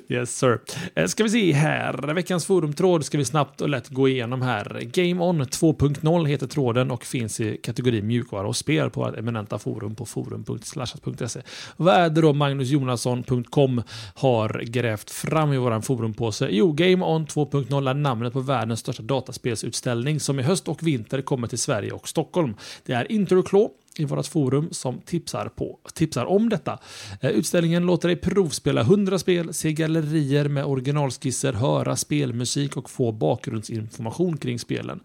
Yes 0.09 0.38
sir. 0.38 0.59
Eh, 0.95 1.05
Ska 1.05 1.24
vi 1.24 1.30
se 1.30 1.51
här. 1.53 2.13
Veckans 2.13 2.45
forumtråd 2.45 3.05
ska 3.05 3.18
vi 3.18 3.26
snabbt 3.26 3.61
och 3.61 3.70
lätt 3.70 3.89
gå 3.89 4.07
igenom 4.07 4.41
här. 4.41 4.82
Game 4.93 5.24
On 5.24 5.41
2.0 5.41 6.26
heter 6.26 6.47
tråden 6.47 6.91
och 6.91 7.05
finns 7.05 7.39
i 7.39 7.57
kategorin 7.57 8.07
mjukvara 8.07 8.47
och 8.47 8.55
spel 8.55 8.89
på 8.89 8.99
vårt 9.03 9.18
eminenta 9.18 9.59
forum 9.59 9.95
på 9.95 10.05
forum.slashat.se. 10.05 11.41
Vad 11.78 11.95
är 11.95 12.09
det 12.09 12.22
då 12.22 12.34
magnusjonasson.com 12.34 13.82
har 14.15 14.63
grävt 14.65 15.09
fram 15.09 15.53
i 15.53 15.57
våran 15.57 15.82
forumpåse? 15.82 16.47
Jo, 16.51 16.72
Game 16.72 17.05
On 17.05 17.26
2.0 17.26 17.89
är 17.89 17.93
namnet 17.93 18.34
på 18.34 18.39
världens 18.39 18.80
största 18.80 19.03
dataspelsutställning 19.03 20.20
som 20.20 20.39
i 20.39 20.43
höst 20.43 20.68
och 20.68 20.88
vinter 20.88 21.22
kommer 21.22 21.47
till 21.47 21.59
Sverige 21.59 21.91
och 21.91 22.07
Stockholm. 22.07 22.55
Det 22.86 22.93
är 22.93 23.11
Interclaw 23.11 23.70
i 24.00 24.06
vårt 24.06 24.28
forum 24.28 24.68
som 24.72 25.02
tipsar, 25.02 25.50
på, 25.50 25.80
tipsar 25.93 26.26
om 26.26 26.50
detta. 26.50 26.80
Eh, 27.22 27.30
utställningen 27.30 27.86
låter 27.86 28.08
dig 28.08 28.16
provspela 28.16 28.82
100 28.82 29.20
spel, 29.20 29.54
se 29.54 29.74
gallerier 29.74 30.48
med 30.48 30.66
originalskisser, 30.66 31.54
höra 31.54 31.95
spelmusik 31.95 32.78
och 32.78 32.89
få 32.89 33.12
bakgrundsinformation 33.12 34.38
kring 34.38 34.60
spelen. 34.60 35.00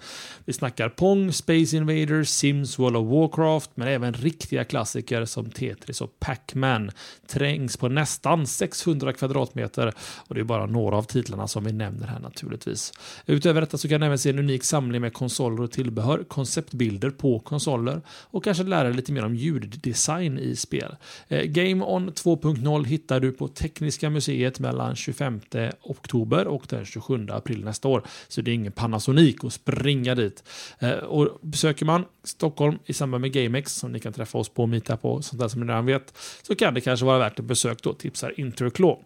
Vi 0.45 0.53
snackar 0.53 0.89
Pong, 0.89 1.33
Space 1.33 1.77
Invaders, 1.77 2.29
Sims, 2.29 2.79
World 2.79 2.97
of 2.97 3.09
Warcraft, 3.09 3.71
men 3.75 3.89
även 3.89 4.13
riktiga 4.13 4.65
klassiker 4.65 5.25
som 5.25 5.51
Tetris 5.51 6.01
och 6.01 6.21
Pac-Man 6.21 6.91
trängs 7.27 7.77
på 7.77 7.89
nästan 7.89 8.47
600 8.47 9.13
kvadratmeter 9.13 9.93
och 10.29 10.35
det 10.35 10.41
är 10.41 10.45
bara 10.45 10.67
några 10.67 10.97
av 10.97 11.03
titlarna 11.03 11.49
som 11.49 11.65
vi 11.65 11.73
nämner 11.73 12.07
här 12.07 12.21
naturligtvis. 12.21 12.93
Utöver 13.27 13.61
detta 13.61 13.79
så 13.79 13.89
kan 13.89 14.01
du 14.01 14.07
även 14.07 14.19
se 14.19 14.31
en 14.31 14.39
unik 14.39 14.65
samling 14.65 15.01
med 15.01 15.13
konsoler 15.13 15.63
och 15.63 15.71
tillbehör, 15.71 16.25
konceptbilder 16.29 17.11
på 17.11 17.39
konsoler 17.39 18.03
och 18.09 18.45
kanske 18.45 18.63
lära 18.63 18.82
dig 18.85 18.95
lite 18.95 19.13
mer 19.13 19.25
om 19.25 19.35
ljuddesign 19.35 20.39
i 20.39 20.57
spel. 20.57 20.97
Eh, 21.29 21.43
Game 21.43 21.85
On 21.85 22.11
2.0 22.11 22.85
hittar 22.85 23.21
du 23.21 23.33
på 23.33 23.49
Tekniska 23.49 24.11
museet 24.11 24.61
mellan 24.61 24.97
25 24.97 25.41
oktober 25.83 26.47
och 26.47 26.67
den 26.69 26.85
27 26.85 27.27
april 27.31 27.65
nästa 27.65 27.89
år. 27.89 28.03
Så 28.29 28.41
det 28.41 28.51
är 28.51 28.55
ingen 28.55 28.73
Panasonic 28.73 29.45
att 29.45 29.53
springa 29.53 30.15
dit. 30.15 30.45
Eh, 30.79 30.91
och 30.91 31.39
besöker 31.41 31.87
man 31.87 32.05
Stockholm 32.25 32.79
i 32.87 32.93
samband 32.93 33.21
med 33.21 33.33
GameX, 33.33 33.73
som 33.73 33.93
ni 33.93 34.01
kan 34.01 34.13
träffa 34.13 34.39
oss 34.39 34.49
på, 34.49 34.63
och 34.63 34.69
mita 34.69 34.97
på 34.97 35.23
sånt 35.23 35.41
där 35.41 35.49
som 35.49 35.61
ni 35.61 35.67
redan 35.67 35.87
vet, 35.87 36.19
så 36.43 36.55
kan 36.55 36.75
det 36.75 36.81
kanske 36.81 37.07
vara 37.07 37.19
värt 37.19 37.39
ett 37.39 37.45
besök 37.45 37.83
då, 37.83 37.93
tipsar 37.93 38.41
Interclaw. 38.41 39.03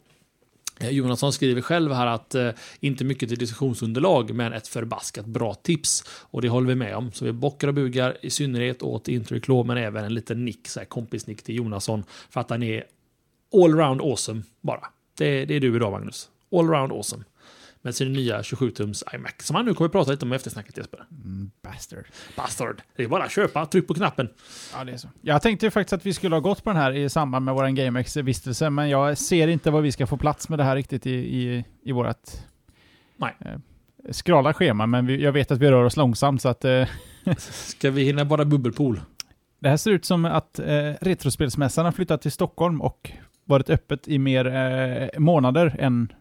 Eh, 0.80 0.90
Jonasson 0.90 1.32
skriver 1.32 1.60
själv 1.60 1.92
här 1.92 2.06
att 2.06 2.34
eh, 2.34 2.50
inte 2.80 3.04
mycket 3.04 3.28
till 3.28 3.38
diskussionsunderlag, 3.38 4.34
men 4.34 4.52
ett 4.52 4.68
förbaskat 4.68 5.26
bra 5.26 5.54
tips. 5.54 6.04
Och 6.08 6.42
det 6.42 6.48
håller 6.48 6.68
vi 6.68 6.74
med 6.74 6.96
om. 6.96 7.12
Så 7.12 7.24
vi 7.24 7.32
bockar 7.32 7.68
och 7.68 7.74
bugar 7.74 8.16
i 8.22 8.30
synnerhet 8.30 8.82
åt 8.82 9.08
Interclaw, 9.08 9.74
men 9.74 9.84
även 9.84 10.04
en 10.04 10.14
liten 10.14 10.44
nick, 10.44 10.68
så 10.68 10.80
här 10.80 10.86
kompisnick 10.86 11.42
till 11.42 11.54
Jonasson, 11.54 12.04
för 12.30 12.40
att 12.40 12.50
han 12.50 12.62
är 12.62 12.84
allround 13.54 14.00
awesome 14.00 14.42
bara. 14.60 14.86
Det, 15.18 15.44
det 15.44 15.56
är 15.56 15.60
du 15.60 15.76
idag 15.76 15.92
Magnus. 15.92 16.28
Allround 16.52 16.92
awesome. 16.92 17.24
Med 17.86 17.94
sin 17.94 18.12
nya 18.12 18.42
27-tums 18.42 19.14
iMac, 19.14 19.32
som 19.38 19.56
han 19.56 19.64
nu 19.64 19.74
kommer 19.74 19.86
att 19.86 19.92
prata 19.92 20.10
lite 20.10 20.24
om 20.24 20.32
i 20.32 20.36
eftersnacket 20.36 20.76
Jesper. 20.76 21.04
Mm, 21.24 21.50
bastard. 21.62 22.04
Bastard. 22.36 22.82
Det 22.96 23.02
är 23.02 23.08
bara 23.08 23.24
att 23.24 23.30
köpa, 23.30 23.66
tryck 23.66 23.86
på 23.86 23.94
knappen. 23.94 24.28
Ja, 24.72 24.84
det 24.84 24.92
är 24.92 24.96
så. 24.96 25.08
Jag 25.20 25.42
tänkte 25.42 25.66
ju 25.66 25.70
faktiskt 25.70 25.92
att 25.92 26.06
vi 26.06 26.12
skulle 26.12 26.34
ha 26.34 26.40
gått 26.40 26.64
på 26.64 26.70
den 26.70 26.76
här 26.76 26.92
i 26.92 27.08
samband 27.08 27.44
med 27.44 27.54
vår 27.54 27.68
GameX-vistelse, 27.68 28.70
men 28.70 28.88
jag 28.88 29.18
ser 29.18 29.48
inte 29.48 29.70
vad 29.70 29.82
vi 29.82 29.92
ska 29.92 30.06
få 30.06 30.16
plats 30.16 30.48
med 30.48 30.58
det 30.58 30.64
här 30.64 30.76
riktigt 30.76 31.06
i, 31.06 31.12
i, 31.12 31.64
i 31.82 31.92
vårt 31.92 32.16
Nej. 33.16 33.36
eh, 33.40 33.52
skrala 34.10 34.54
schema, 34.54 34.86
men 34.86 35.06
vi, 35.06 35.22
jag 35.22 35.32
vet 35.32 35.50
att 35.50 35.58
vi 35.58 35.70
rör 35.70 35.84
oss 35.84 35.96
långsamt, 35.96 36.42
så 36.42 36.48
att 36.48 36.64
eh, 36.64 36.88
Ska 37.38 37.90
vi 37.90 38.04
hinna 38.04 38.24
bara 38.24 38.44
bubbelpool? 38.44 39.00
det 39.58 39.68
här 39.68 39.76
ser 39.76 39.90
ut 39.90 40.04
som 40.04 40.24
att 40.24 40.58
eh, 40.58 40.92
Retrospelsmässan 41.00 41.84
har 41.84 41.92
flyttat 41.92 42.22
till 42.22 42.32
Stockholm 42.32 42.80
och 42.80 43.12
varit 43.44 43.70
öppet 43.70 44.08
i 44.08 44.18
mer 44.18 44.46
eh, 44.46 45.18
månader 45.18 45.76
än 45.78 46.12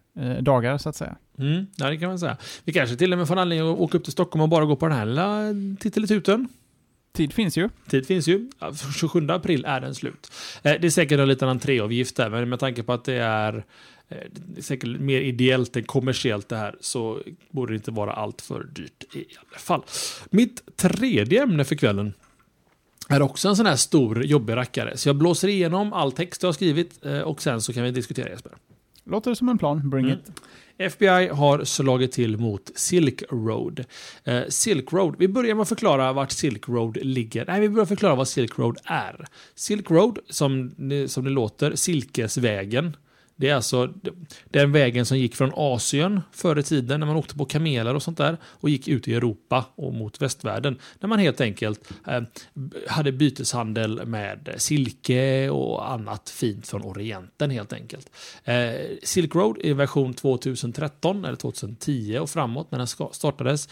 dagar, 0.42 0.78
så 0.78 0.90
att 0.90 0.96
säga. 0.96 1.16
Mm, 1.40 1.68
ja, 1.76 1.90
det 1.90 1.98
kan 1.98 2.10
man 2.10 2.20
säga. 2.20 2.38
Vi 2.64 2.74
kanske 2.74 2.96
till 2.96 3.12
och 3.12 3.18
med 3.18 3.28
får 3.28 3.36
anledning 3.36 3.70
att 3.74 3.80
åka 3.80 3.98
upp 3.98 4.04
till 4.04 4.14
Stockholm 4.14 4.42
och 4.42 4.50
bara 4.50 4.66
gå 4.66 4.76
på 4.76 4.88
den 4.88 4.98
här 4.98 5.06
lilla 5.06 5.42
tittelituten. 5.80 6.48
Tid 7.14 7.34
finns 7.34 7.58
ju. 7.58 7.70
Tid 7.90 8.08
finns 8.08 8.28
ju. 8.28 8.50
Ja, 8.60 8.74
27 9.00 9.28
april 9.30 9.66
är 9.66 9.82
den 9.82 9.96
slut. 9.96 10.32
Eh, 10.64 10.74
Det 10.82 10.88
är 10.88 10.90
säkert 10.90 11.20
en 11.20 11.28
liten 11.28 11.50
entréavgift 11.50 12.16
där, 12.16 12.30
men 12.30 12.50
med 12.50 12.60
tanke 12.60 12.84
på 12.84 12.94
att 12.94 13.04
det 13.06 13.14
är 13.16 13.54
eh, 14.10 14.18
det 14.34 14.60
är 14.60 14.64
säkert 14.64 15.00
mer 15.00 15.22
ideellt 15.22 15.76
än 15.76 15.84
kommersiellt 15.84 16.50
det 16.50 16.58
här 16.58 16.76
så 16.82 17.20
borde 17.52 17.74
det 17.74 17.76
inte 17.76 17.92
vara 17.92 18.14
allt 18.14 18.42
för 18.42 18.64
dyrt 18.64 19.04
i 19.16 19.26
alla 19.50 19.60
fall. 19.60 19.84
Mitt 20.30 20.78
tredje 20.78 21.44
ämne 21.44 21.64
för 21.66 21.76
kvällen 21.76 22.14
är 23.10 23.22
också 23.22 23.48
en 23.50 23.56
sån 23.56 23.66
här 23.66 23.76
stor 23.76 24.24
jobbig 24.26 24.56
rackare. 24.56 24.98
Så 24.98 25.10
jag 25.10 25.16
blåser 25.16 25.48
igenom 25.48 25.94
all 25.94 26.12
text 26.12 26.44
jag 26.44 26.48
har 26.48 26.54
skrivit 26.54 27.06
eh, 27.06 27.20
och 27.20 27.42
sen 27.42 27.62
så 27.62 27.74
kan 27.74 27.84
vi 27.84 27.92
diskutera 27.92 28.30
Jesper. 28.30 28.52
Låter 29.06 29.30
det 29.32 29.36
som 29.36 29.50
en 29.50 29.58
plan. 29.58 29.90
Bring 29.90 30.06
Mm. 30.06 30.18
it. 30.20 30.32
FBI 30.78 31.28
har 31.28 31.64
slagit 31.64 32.12
till 32.12 32.38
mot 32.38 32.72
Silk 32.76 33.24
Road. 33.32 33.86
Eh, 34.24 34.42
Silk 34.50 34.94
Road, 34.94 35.16
vi 35.20 35.28
börjar 35.28 35.56
med 35.56 35.62
att 35.62 35.70
förklara 35.70 36.14
vart 36.14 36.32
Silk 36.32 36.70
Road 36.70 36.98
ligger. 37.02 37.46
Nej, 37.46 37.62
vi 37.62 37.70
börjar 37.70 37.86
förklara 37.86 38.16
vad 38.16 38.28
Silk 38.28 38.60
Road 38.60 38.78
är. 38.86 39.26
Silk 39.56 39.92
Road, 39.92 40.20
som, 40.30 40.72
som 41.08 41.24
det 41.24 41.30
låter, 41.30 41.76
Silkesvägen. 41.76 42.98
Det 43.36 43.50
är 43.50 43.56
alltså 43.56 43.94
den 44.50 44.72
vägen 44.72 45.06
som 45.06 45.18
gick 45.18 45.36
från 45.36 45.52
Asien 45.56 46.22
förr 46.32 46.60
i 46.60 46.64
tiden 46.64 47.00
när 47.00 47.08
man 47.08 47.16
åkte 47.16 47.36
på 47.36 47.46
kameler 47.46 47.96
och 47.96 48.04
sånt 48.04 48.18
där 48.18 48.38
och 48.44 48.70
gick 48.70 48.88
ut 48.88 49.08
i 49.08 49.14
Europa 49.14 49.66
och 49.76 49.94
mot 49.94 50.22
västvärlden. 50.22 50.80
När 51.00 51.10
man 51.10 51.20
helt 51.20 51.42
enkelt 51.42 51.92
eh, 52.08 52.22
hade 52.88 53.12
byteshandel 53.12 54.06
med 54.06 54.50
silke 54.58 55.50
och 55.50 55.92
annat 55.92 56.30
fint 56.30 56.68
från 56.68 56.82
Orienten 56.82 57.52
helt 57.52 57.74
enkelt. 57.74 58.10
Eh, 58.44 58.74
Silk 59.04 59.36
Road 59.36 59.58
i 59.62 59.74
version 59.74 60.14
2013 60.14 61.26
eller 61.26 61.36
2010 61.36 62.18
och 62.20 62.30
framåt 62.30 62.72
när 62.72 62.78
den 62.78 62.88
startades 63.14 63.70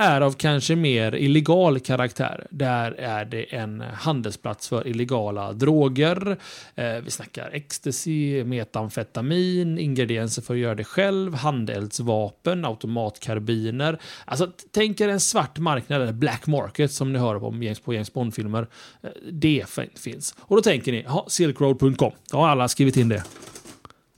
är 0.00 0.20
av 0.20 0.32
kanske 0.32 0.76
mer 0.76 1.14
illegal 1.14 1.80
karaktär. 1.80 2.46
Där 2.50 2.92
är 2.92 3.24
det 3.24 3.42
en 3.42 3.80
handelsplats 3.80 4.68
för 4.68 4.86
illegala 4.86 5.52
droger. 5.52 6.36
Eh, 6.74 6.96
vi 7.04 7.10
snackar 7.10 7.50
ecstasy, 7.52 8.44
metamfetamin, 8.44 9.78
ingredienser 9.78 10.42
för 10.42 10.54
att 10.54 10.60
göra 10.60 10.74
det 10.74 10.84
själv, 10.84 11.34
handeldsvapen, 11.34 12.64
automatkarbiner. 12.64 13.98
Alltså, 14.24 14.50
tänk 14.72 15.00
er 15.00 15.08
en 15.08 15.20
svart 15.20 15.58
marknad, 15.58 16.02
eller 16.02 16.12
black 16.12 16.46
market, 16.46 16.92
som 16.92 17.12
ni 17.12 17.18
hör 17.18 17.44
om 17.44 17.74
på 17.84 17.94
James 17.94 18.12
Bond-filmer. 18.12 18.66
Eh, 19.02 19.10
det 19.32 19.64
finns. 19.94 20.34
Och 20.40 20.56
då 20.56 20.62
tänker 20.62 20.92
ni, 20.92 21.06
silkroad.com, 21.28 22.12
då 22.30 22.36
har 22.36 22.48
alla 22.48 22.68
skrivit 22.68 22.96
in 22.96 23.08
det. 23.08 23.24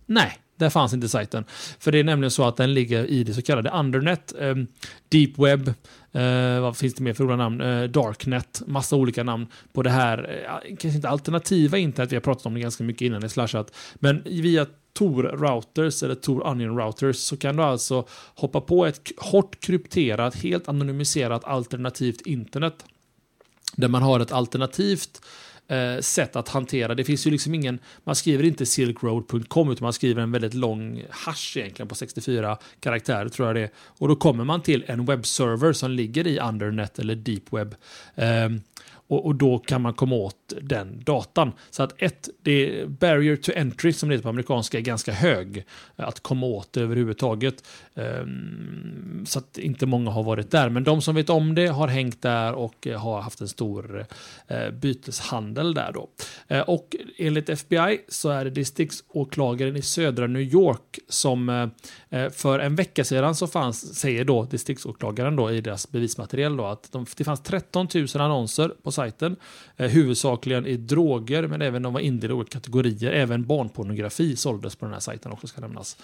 Nej, 0.07 0.42
där 0.63 0.71
fanns 0.71 0.95
inte 0.95 1.09
sajten. 1.09 1.45
För 1.79 1.93
det 1.93 1.99
är 1.99 2.05
nämligen 2.05 2.31
så 2.31 2.45
att 2.45 2.57
den 2.57 2.75
ligger 2.75 3.07
i 3.07 3.25
det 3.25 3.35
så 3.35 3.43
kallade 3.43 3.71
undernet, 3.71 4.35
eh, 4.39 4.55
deep 5.09 5.39
web, 5.39 5.69
eh, 6.13 6.61
vad 6.61 6.77
finns 6.77 6.95
det 6.95 7.03
mer 7.03 7.13
för 7.13 7.25
olika 7.25 7.37
namn? 7.37 7.61
Eh, 7.61 7.83
darknet, 7.83 8.63
massa 8.67 8.97
olika 8.97 9.23
namn 9.23 9.47
på 9.73 9.83
det 9.83 9.91
här, 9.91 10.45
eh, 10.45 10.77
kanske 10.77 10.97
inte 10.97 11.09
alternativa 11.09 11.79
internet, 11.79 12.13
vi 12.13 12.17
har 12.17 12.21
pratat 12.21 12.47
om 12.47 12.55
det 12.55 12.61
ganska 12.61 12.85
mycket 12.85 13.03
innan 13.03 13.25
i 13.25 13.29
Slashat, 13.29 13.77
men 13.95 14.23
via 14.25 14.67
Tor 14.95 15.23
routers 15.23 16.03
eller 16.03 16.15
Tor 16.15 16.47
Onion 16.47 16.79
routers 16.79 17.17
så 17.17 17.37
kan 17.37 17.57
du 17.57 17.63
alltså 17.63 18.07
hoppa 18.35 18.61
på 18.61 18.87
ett 18.87 19.01
hårt 19.17 19.61
krypterat, 19.61 20.35
helt 20.35 20.69
anonymiserat 20.69 21.45
alternativt 21.45 22.21
internet. 22.21 22.85
Där 23.77 23.89
man 23.89 24.03
har 24.03 24.21
ett 24.21 24.33
alternativt 24.33 25.23
eh, 25.73 26.01
sätt 26.01 26.37
att 26.37 26.49
hantera. 26.49 26.95
Det 26.95 27.05
finns 27.05 27.27
ju 27.27 27.31
liksom 27.31 27.55
ingen, 27.55 27.79
man 28.05 28.15
skriver 28.15 28.45
inte 28.45 28.67
silkroad.com 28.67 29.71
utan 29.71 29.85
man 29.85 29.93
skriver 29.93 30.23
en 30.23 30.33
väldigt 30.33 30.55
lång 30.55 31.05
hash 31.11 31.57
egentligen 31.57 31.89
på 31.89 31.95
64 31.95 32.59
karaktärer 32.81 33.29
tror 33.29 33.49
jag 33.49 33.57
det 33.57 33.63
är. 33.63 33.71
Och 33.77 34.09
då 34.09 34.17
kommer 34.17 34.45
man 34.45 34.63
till 34.63 34.85
en 34.87 35.05
webbserver 35.05 35.73
som 35.73 35.91
ligger 35.91 36.27
i 36.27 36.39
undernet 36.39 36.99
eller 36.99 37.15
Deepweb. 37.15 37.75
Eh, 38.15 38.49
och, 39.13 39.27
och, 39.27 39.35
då 39.35 39.59
kan 39.59 39.83
man 39.83 39.95
komma 39.95 40.15
åt 40.15 40.53
den 40.61 41.03
datan. 41.05 41.53
Så 41.71 41.83
att 41.83 42.03
ett, 42.03 42.29
det 42.43 42.81
är 42.81 42.87
barrier 42.87 43.37
to 43.37 43.53
entry 43.57 43.93
som 43.93 44.09
det 44.09 44.15
heter 44.15 44.23
på 44.23 44.29
amerikanska 44.29 44.79
är 44.79 44.83
ganska 44.83 45.13
hög. 45.13 45.65
Eh, 45.97 46.09
att 46.09 46.21
komma 46.21 46.47
åt 46.47 46.77
överhuvudtaget. 46.77 47.65
Um, 47.95 49.25
så 49.27 49.39
att 49.39 49.59
inte 49.59 49.87
många 49.87 50.11
har 50.11 50.23
varit 50.23 50.51
där. 50.51 50.69
Men 50.69 50.85
de 50.85 51.03
som 51.03 51.15
vet 51.15 51.31
om 51.31 51.55
det 51.55 51.67
har 51.67 51.89
hängt 51.89 52.23
där 52.23 52.53
och 52.53 52.87
eh, 52.87 53.01
har 53.01 53.21
haft 53.21 53.41
en 53.41 53.49
stor 53.49 54.07
uh, 54.51 54.71
byteshandel 54.71 55.75
där 55.75 55.93
då. 55.93 56.09
Uh, 56.53 56.61
och 56.61 56.97
enligt 57.19 57.49
FBI 57.49 58.01
så 58.09 58.29
är 58.29 58.45
det 58.45 58.51
distriktsåklagaren 58.51 59.77
i 59.77 59.83
södra 59.83 60.27
New 60.27 60.43
York 60.43 60.99
som 61.09 61.49
uh, 61.49 62.29
för 62.31 62.59
en 62.59 62.77
vecka 62.77 63.05
sedan 63.05 63.35
så 63.35 63.47
fanns, 63.47 63.99
säger 63.99 64.25
då 64.25 64.45
distriktsåklagaren 64.45 65.37
då 65.37 65.51
i 65.51 65.61
deras 65.61 65.91
bevismaterial 65.91 66.57
då 66.57 66.67
att 66.67 66.93
de, 66.93 67.07
det 67.17 67.25
fanns 67.25 67.43
13 67.43 67.89
000 67.95 68.07
annonser 68.15 68.73
på 68.83 68.93
sajten. 69.03 69.37
Eh, 69.77 69.91
huvudsakligen 69.91 70.67
i 70.67 70.77
droger, 70.77 71.47
men 71.47 71.63
även 71.63 71.83
de 71.83 71.93
var 71.93 72.01
indelade 72.01 72.35
i 72.35 72.37
olika 72.37 72.53
kategorier. 72.53 73.13
Även 73.13 73.47
barnpornografi 73.47 74.37
såldes 74.37 74.77
på 74.77 74.85
den 74.85 74.93
här 74.93 75.01
sajten 75.01 75.33
också 75.33 75.47
ska 75.47 75.61
nämnas. 75.61 75.97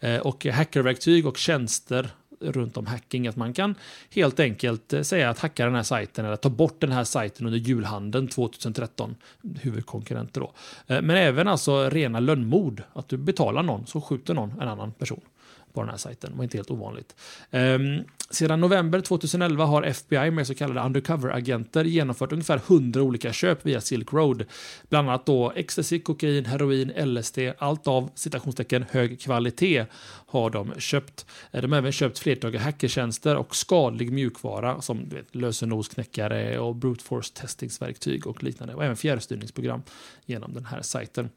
Eh, 0.00 0.16
och 0.16 0.46
hackerverktyg 0.46 1.26
och 1.26 1.36
tjänster 1.36 2.10
runt 2.40 2.76
om 2.76 2.86
hacking. 2.86 3.26
Att 3.26 3.36
man 3.36 3.52
kan 3.52 3.74
helt 4.10 4.40
enkelt 4.40 4.92
eh, 4.92 5.02
säga 5.02 5.30
att 5.30 5.38
hacka 5.38 5.64
den 5.64 5.74
här 5.74 5.82
sajten 5.82 6.24
eller 6.24 6.36
ta 6.36 6.48
bort 6.48 6.80
den 6.80 6.92
här 6.92 7.04
sajten 7.04 7.46
under 7.46 7.58
julhandeln 7.58 8.28
2013. 8.28 9.14
Huvudkonkurrenter 9.60 10.40
då. 10.40 10.52
Eh, 10.86 11.02
men 11.02 11.16
även 11.16 11.48
alltså 11.48 11.90
rena 11.90 12.20
lönnmord. 12.20 12.82
Att 12.92 13.08
du 13.08 13.16
betalar 13.16 13.62
någon 13.62 13.86
så 13.86 14.00
skjuter 14.00 14.34
någon 14.34 14.60
en 14.60 14.68
annan 14.68 14.92
person 14.92 15.20
på 15.76 15.82
den 15.82 15.90
här 15.90 15.96
sajten. 15.96 16.30
Det 16.30 16.36
var 16.36 16.44
inte 16.44 16.58
helt 16.58 16.70
ovanligt. 16.70 17.16
Um, 17.50 18.04
sedan 18.30 18.60
november 18.60 19.00
2011 19.00 19.64
har 19.64 19.82
FBI 19.82 20.30
med 20.30 20.46
så 20.46 20.54
kallade 20.54 20.80
undercover-agenter 20.80 21.84
genomfört 21.84 22.32
ungefär 22.32 22.60
100 22.66 23.02
olika 23.02 23.32
köp 23.32 23.66
via 23.66 23.80
Silk 23.80 24.12
Road. 24.12 24.44
Bland 24.88 25.08
annat 25.08 25.26
då 25.26 25.52
ecstasy, 25.56 26.00
kokain, 26.00 26.44
heroin, 26.44 26.92
LSD, 27.14 27.38
allt 27.58 27.86
av 27.86 28.10
citationstecken 28.14 28.84
hög 28.90 29.20
kvalitet 29.20 29.86
har 30.26 30.50
de 30.50 30.74
köpt. 30.78 31.26
Ehm, 31.52 31.62
de 31.62 31.72
har 31.72 31.78
även 31.78 31.92
köpt 31.92 32.18
flertalet 32.18 32.60
hackertjänster 32.60 33.36
och 33.36 33.56
skadlig 33.56 34.12
mjukvara 34.12 34.80
som 34.80 35.08
du 35.08 35.16
vet, 35.16 35.34
lösenosknäckare 35.34 36.58
och 36.58 36.76
brute 36.76 37.04
force 37.04 37.34
testingsverktyg 37.34 38.26
och 38.26 38.42
liknande. 38.42 38.74
Och 38.74 38.84
även 38.84 38.96
fjärrstyrningsprogram 38.96 39.82
genom 40.26 40.54
den 40.54 40.64
här 40.64 40.82
sajten. 40.82 41.30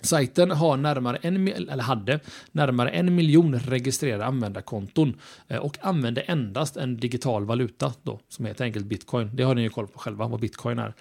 Sajten 0.00 0.50
har 0.50 0.76
närmare 0.76 1.18
en, 1.22 1.48
eller 1.48 1.82
hade 1.82 2.20
närmare 2.52 2.90
en 2.90 3.14
miljon 3.14 3.58
registrerade 3.58 4.24
användarkonton 4.24 5.14
eh, 5.48 5.58
och 5.58 5.76
använde 5.80 6.20
endast 6.20 6.76
en 6.76 6.96
digital 6.96 7.44
valuta 7.44 7.92
då, 8.02 8.20
som 8.28 8.44
heter 8.44 8.64
enkelt 8.64 8.86
bitcoin. 8.86 9.30
Det 9.34 9.42
har 9.42 9.54
ni 9.54 9.62
ju 9.62 9.68
koll 9.68 9.86
på 9.86 9.98
själva, 9.98 10.28
vad 10.28 10.40
bitcoin 10.40 10.78
är 10.78 10.94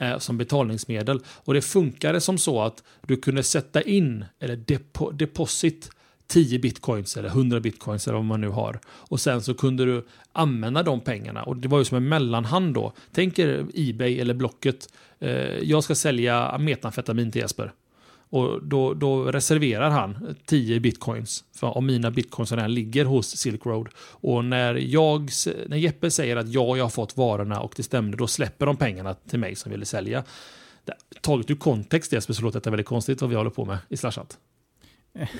eh, 0.00 0.18
som 0.18 0.38
betalningsmedel. 0.38 1.20
Och 1.26 1.54
det 1.54 1.62
funkade 1.62 2.20
som 2.20 2.38
så 2.38 2.62
att 2.62 2.82
du 3.06 3.16
kunde 3.16 3.42
sätta 3.42 3.82
in, 3.82 4.24
eller 4.40 4.56
depo, 4.56 5.10
deposit, 5.10 5.90
10 6.26 6.58
bitcoins 6.58 7.16
eller 7.16 7.28
100 7.28 7.60
bitcoins 7.60 8.08
eller 8.08 8.16
vad 8.16 8.24
man 8.24 8.40
nu 8.40 8.48
har. 8.48 8.80
Och 8.86 9.20
sen 9.20 9.42
så 9.42 9.54
kunde 9.54 9.84
du 9.84 10.06
använda 10.32 10.82
de 10.82 11.00
pengarna. 11.00 11.42
Och 11.42 11.56
det 11.56 11.68
var 11.68 11.78
ju 11.78 11.84
som 11.84 11.96
en 11.96 12.08
mellanhand 12.08 12.74
då. 12.74 12.92
Tänk 13.12 13.38
er 13.38 13.66
Ebay 13.74 14.20
eller 14.20 14.34
Blocket. 14.34 14.88
Eh, 15.18 15.30
jag 15.58 15.84
ska 15.84 15.94
sälja 15.94 16.58
metamfetamin 16.58 17.32
till 17.32 17.40
Jesper. 17.40 17.72
Och 18.30 18.62
då, 18.62 18.94
då 18.94 19.24
reserverar 19.24 19.90
han 19.90 20.36
10 20.44 20.80
bitcoins 20.80 21.44
för, 21.56 21.76
om 21.76 21.86
mina 21.86 22.10
bitcoins 22.10 22.52
redan 22.52 22.74
ligger 22.74 23.04
hos 23.04 23.36
Silk 23.36 23.66
Road. 23.66 23.88
Och 23.98 24.44
när, 24.44 24.74
jag, 24.74 25.30
när 25.66 25.76
Jeppe 25.76 26.10
säger 26.10 26.36
att 26.36 26.48
ja, 26.48 26.76
jag 26.76 26.84
har 26.84 26.90
fått 26.90 27.16
varorna 27.16 27.60
och 27.60 27.72
det 27.76 27.82
stämde, 27.82 28.16
då 28.16 28.26
släpper 28.26 28.66
de 28.66 28.76
pengarna 28.76 29.14
till 29.14 29.38
mig 29.38 29.56
som 29.56 29.70
ville 29.70 29.84
sälja. 29.84 30.24
Taget 31.20 31.50
ur 31.50 31.54
kontext 31.54 32.12
Jesper 32.12 32.34
så 32.34 32.42
låter 32.42 32.58
detta 32.58 32.70
väldigt 32.70 32.86
konstigt 32.86 33.20
vad 33.20 33.30
vi 33.30 33.36
håller 33.36 33.50
på 33.50 33.64
med 33.64 33.78
i 33.88 33.96
Slashat. 33.96 34.38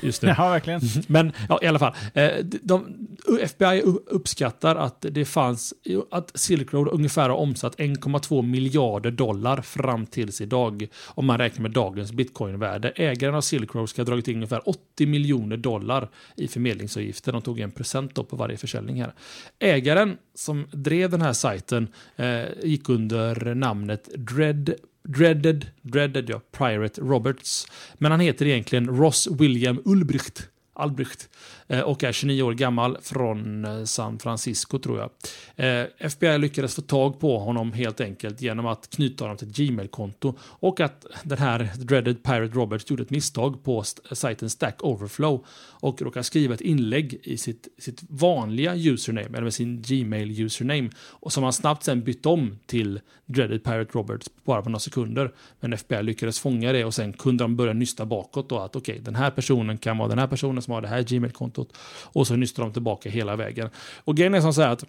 Just 0.03 0.23
nu. 0.23 0.35
Ja, 0.39 0.51
verkligen. 0.51 0.81
Men 1.07 1.33
ja, 1.49 1.59
i 1.63 1.67
alla 1.67 1.79
fall. 1.79 1.95
Eh, 2.15 2.31
de, 2.63 3.07
FBI 3.41 3.83
uppskattar 4.07 4.77
att 4.77 5.07
det 5.11 5.25
fanns, 5.25 5.75
att 6.11 6.31
Silk 6.35 6.73
Road 6.73 6.89
ungefär 6.89 7.29
har 7.29 7.37
omsatt 7.37 7.77
1,2 7.77 8.43
miljarder 8.43 9.11
dollar 9.11 9.63
fram 9.63 10.07
tills 10.07 10.41
idag. 10.41 10.87
Om 11.07 11.27
man 11.27 11.39
räknar 11.39 11.63
med 11.63 11.71
dagens 11.71 12.13
bitcoinvärde. 12.13 12.93
Ägaren 12.97 13.35
av 13.35 13.41
Silk 13.41 13.75
Road 13.75 13.89
ska 13.89 14.03
ha 14.03 14.07
dragit 14.07 14.29
in 14.29 14.35
ungefär 14.35 14.69
80 14.69 15.07
miljoner 15.07 15.57
dollar 15.57 16.09
i 16.37 16.49
förmedlingsavgifter. 16.49 17.33
De 17.33 17.43
tog 17.43 17.61
en 17.61 17.71
procent 17.71 18.15
på 18.15 18.37
varje 18.37 18.57
försäljning 18.57 19.03
här. 19.03 19.15
Ägaren 19.59 20.17
som 20.35 20.67
drev 20.73 21.11
den 21.11 21.23
här 21.23 21.33
sajten 21.33 21.89
eh, 22.17 22.43
gick 22.63 22.89
under 22.89 23.55
namnet 23.55 24.09
Dread 24.15 24.75
Dreaded, 25.09 25.73
Dreaded 25.83 26.29
ja, 26.29 26.41
Pirate 26.53 27.01
Roberts. 27.01 27.67
Men 27.99 28.11
han 28.11 28.21
heter 28.21 28.47
egentligen 28.47 28.89
Ross 28.89 29.29
William 29.31 29.83
Ulbricht. 29.85 30.50
Albrecht 30.73 31.29
eh, 31.69 31.81
och 31.81 32.05
är 32.05 32.13
29 32.13 32.43
år 32.43 32.53
gammal 32.53 32.99
från 33.03 33.65
eh, 33.65 33.85
San 33.85 34.19
Francisco 34.19 34.79
tror 34.79 34.99
jag. 34.99 35.11
Eh, 35.57 35.87
FBI 35.99 36.39
lyckades 36.39 36.75
få 36.75 36.83
tag 36.83 37.21
på 37.21 37.39
honom 37.39 37.73
helt 37.73 38.01
enkelt 38.01 38.41
genom 38.41 38.67
att 38.67 38.91
knyta 38.91 39.25
honom 39.25 39.37
till 39.37 39.49
ett 39.49 39.57
Gmail-konto 39.57 40.35
och 40.41 40.81
att 40.81 41.07
den 41.23 41.39
här 41.39 41.71
Dreaded 41.77 42.23
Pirate 42.23 42.55
Roberts 42.55 42.91
gjorde 42.91 43.03
ett 43.03 43.11
misstag 43.11 43.65
på 43.65 43.85
sajten 44.13 44.51
Stack 44.51 44.85
Overflow 44.85 45.45
och 45.81 46.03
råkade 46.03 46.25
skriva 46.25 46.55
ett 46.55 46.61
inlägg 46.61 47.21
i 47.23 47.39
sitt, 47.39 47.69
sitt 47.79 48.03
vanliga 48.09 48.75
username, 48.77 49.29
eller 49.29 49.43
med 49.43 49.55
sin 49.55 49.83
Gmail 49.83 50.41
username 50.41 50.91
och 50.99 51.33
som 51.33 51.43
han 51.43 51.53
snabbt 51.53 51.85
sen 51.85 52.03
bytte 52.03 52.29
om 52.29 52.59
till 52.67 53.01
Dreaded 53.27 53.65
Pirate 53.65 53.99
Roberts 53.99 54.31
bara 54.45 54.63
på 54.63 54.69
några 54.69 54.81
sekunder. 54.81 55.33
Men 55.61 55.73
FBI 55.73 56.03
lyckades 56.03 56.41
fånga 56.41 56.73
det 56.73 56.85
och 56.85 56.95
sen 56.95 57.13
kunde 57.13 57.45
de 57.45 57.57
börja 57.57 57.73
nysta 57.73 58.07
bakåt 58.07 58.49
då 58.49 58.59
att 58.59 58.77
okej, 58.77 58.93
okay, 58.93 59.05
den 59.05 59.15
här 59.15 59.31
personen 59.31 59.79
kan 59.79 59.99
vara 59.99 60.09
den 60.09 60.19
här 60.19 60.27
personen 60.27 60.60
som 60.63 60.75
har 60.75 60.81
det 60.81 60.89
här 60.89 61.03
Gmail-kontot. 61.03 61.73
Och 62.03 62.27
så 62.27 62.37
nystar 62.37 62.63
de 62.63 62.73
tillbaka 62.73 63.11
hela 63.11 63.37
vägen. 63.37 63.71
Och 64.05 64.17
grejen 64.17 64.35
är 64.35 64.41
som 64.41 64.55
så 64.55 64.63
här 64.63 64.71
att 64.71 64.85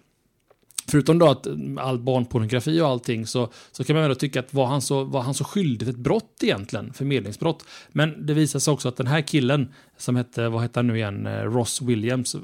Förutom 0.86 1.18
då 1.18 1.30
att 1.30 1.46
all 1.78 1.98
barnpornografi 1.98 2.80
och 2.80 2.88
allting 2.88 3.26
så, 3.26 3.52
så 3.72 3.84
kan 3.84 3.96
man 3.96 4.02
ändå 4.04 4.14
tycka 4.14 4.40
att 4.40 4.54
var 4.54 4.66
han, 4.66 4.82
så, 4.82 5.04
var 5.04 5.20
han 5.22 5.34
så 5.34 5.44
skyldig 5.44 5.78
till 5.78 5.88
ett 5.88 5.96
brott 5.96 6.38
egentligen? 6.42 6.92
Förmedlingsbrott. 6.92 7.64
Men 7.88 8.26
det 8.26 8.34
visar 8.34 8.58
sig 8.58 8.72
också 8.72 8.88
att 8.88 8.96
den 8.96 9.06
här 9.06 9.20
killen 9.20 9.72
som 9.96 10.16
hette, 10.16 10.48
vad 10.48 10.62
heter 10.62 10.78
han 10.78 10.86
nu 10.86 10.96
igen, 10.96 11.26
eh, 11.26 11.42
Ross 11.42 11.82
Williams. 11.82 12.36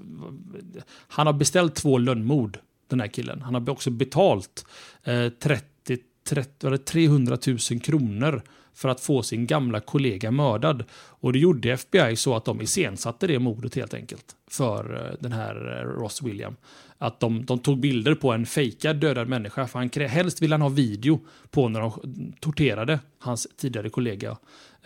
Han 1.09 1.27
har 1.27 1.35
beställt 1.35 1.75
två 1.75 1.99
lönnmord, 1.99 2.59
den 2.89 3.01
här 3.01 3.09
killen. 3.09 3.43
Han 3.43 3.55
har 3.55 3.71
också 3.71 3.91
betalt 3.91 4.67
eh, 5.05 5.29
30, 5.29 5.99
30, 6.29 6.67
eller 6.67 6.77
300 6.77 7.39
000 7.47 7.81
kronor 7.81 8.43
för 8.79 8.89
att 8.89 9.01
få 9.01 9.23
sin 9.23 9.47
gamla 9.47 9.81
kollega 9.81 10.31
mördad. 10.31 10.85
Och 10.93 11.33
det 11.33 11.39
gjorde 11.39 11.73
FBI 11.73 12.17
så 12.17 12.37
att 12.37 12.45
de 12.45 12.63
iscensatte 12.63 13.27
det 13.27 13.39
mordet 13.39 13.75
helt 13.75 13.95
enkelt 13.95 14.25
för 14.51 14.95
eh, 14.95 15.17
den 15.21 15.33
här 15.33 15.79
eh, 15.79 16.01
Ross 16.01 16.23
William. 16.23 16.57
Att 16.99 17.21
de, 17.21 17.45
de 17.45 17.59
tog 17.59 17.81
bilder 17.81 18.15
på 18.15 18.33
en 18.33 18.47
fejkad 18.47 18.97
dödad 18.97 19.29
människa, 19.29 19.67
för 19.67 19.79
han, 19.79 20.09
helst 20.09 20.43
ville 20.43 20.55
han 20.55 20.63
ha 20.63 20.69
video 20.69 21.21
på 21.51 21.69
när 21.69 21.81
de 21.81 22.33
torterade 22.41 23.01
hans 23.19 23.47
tidigare 23.57 23.91
kollega. 23.91 24.37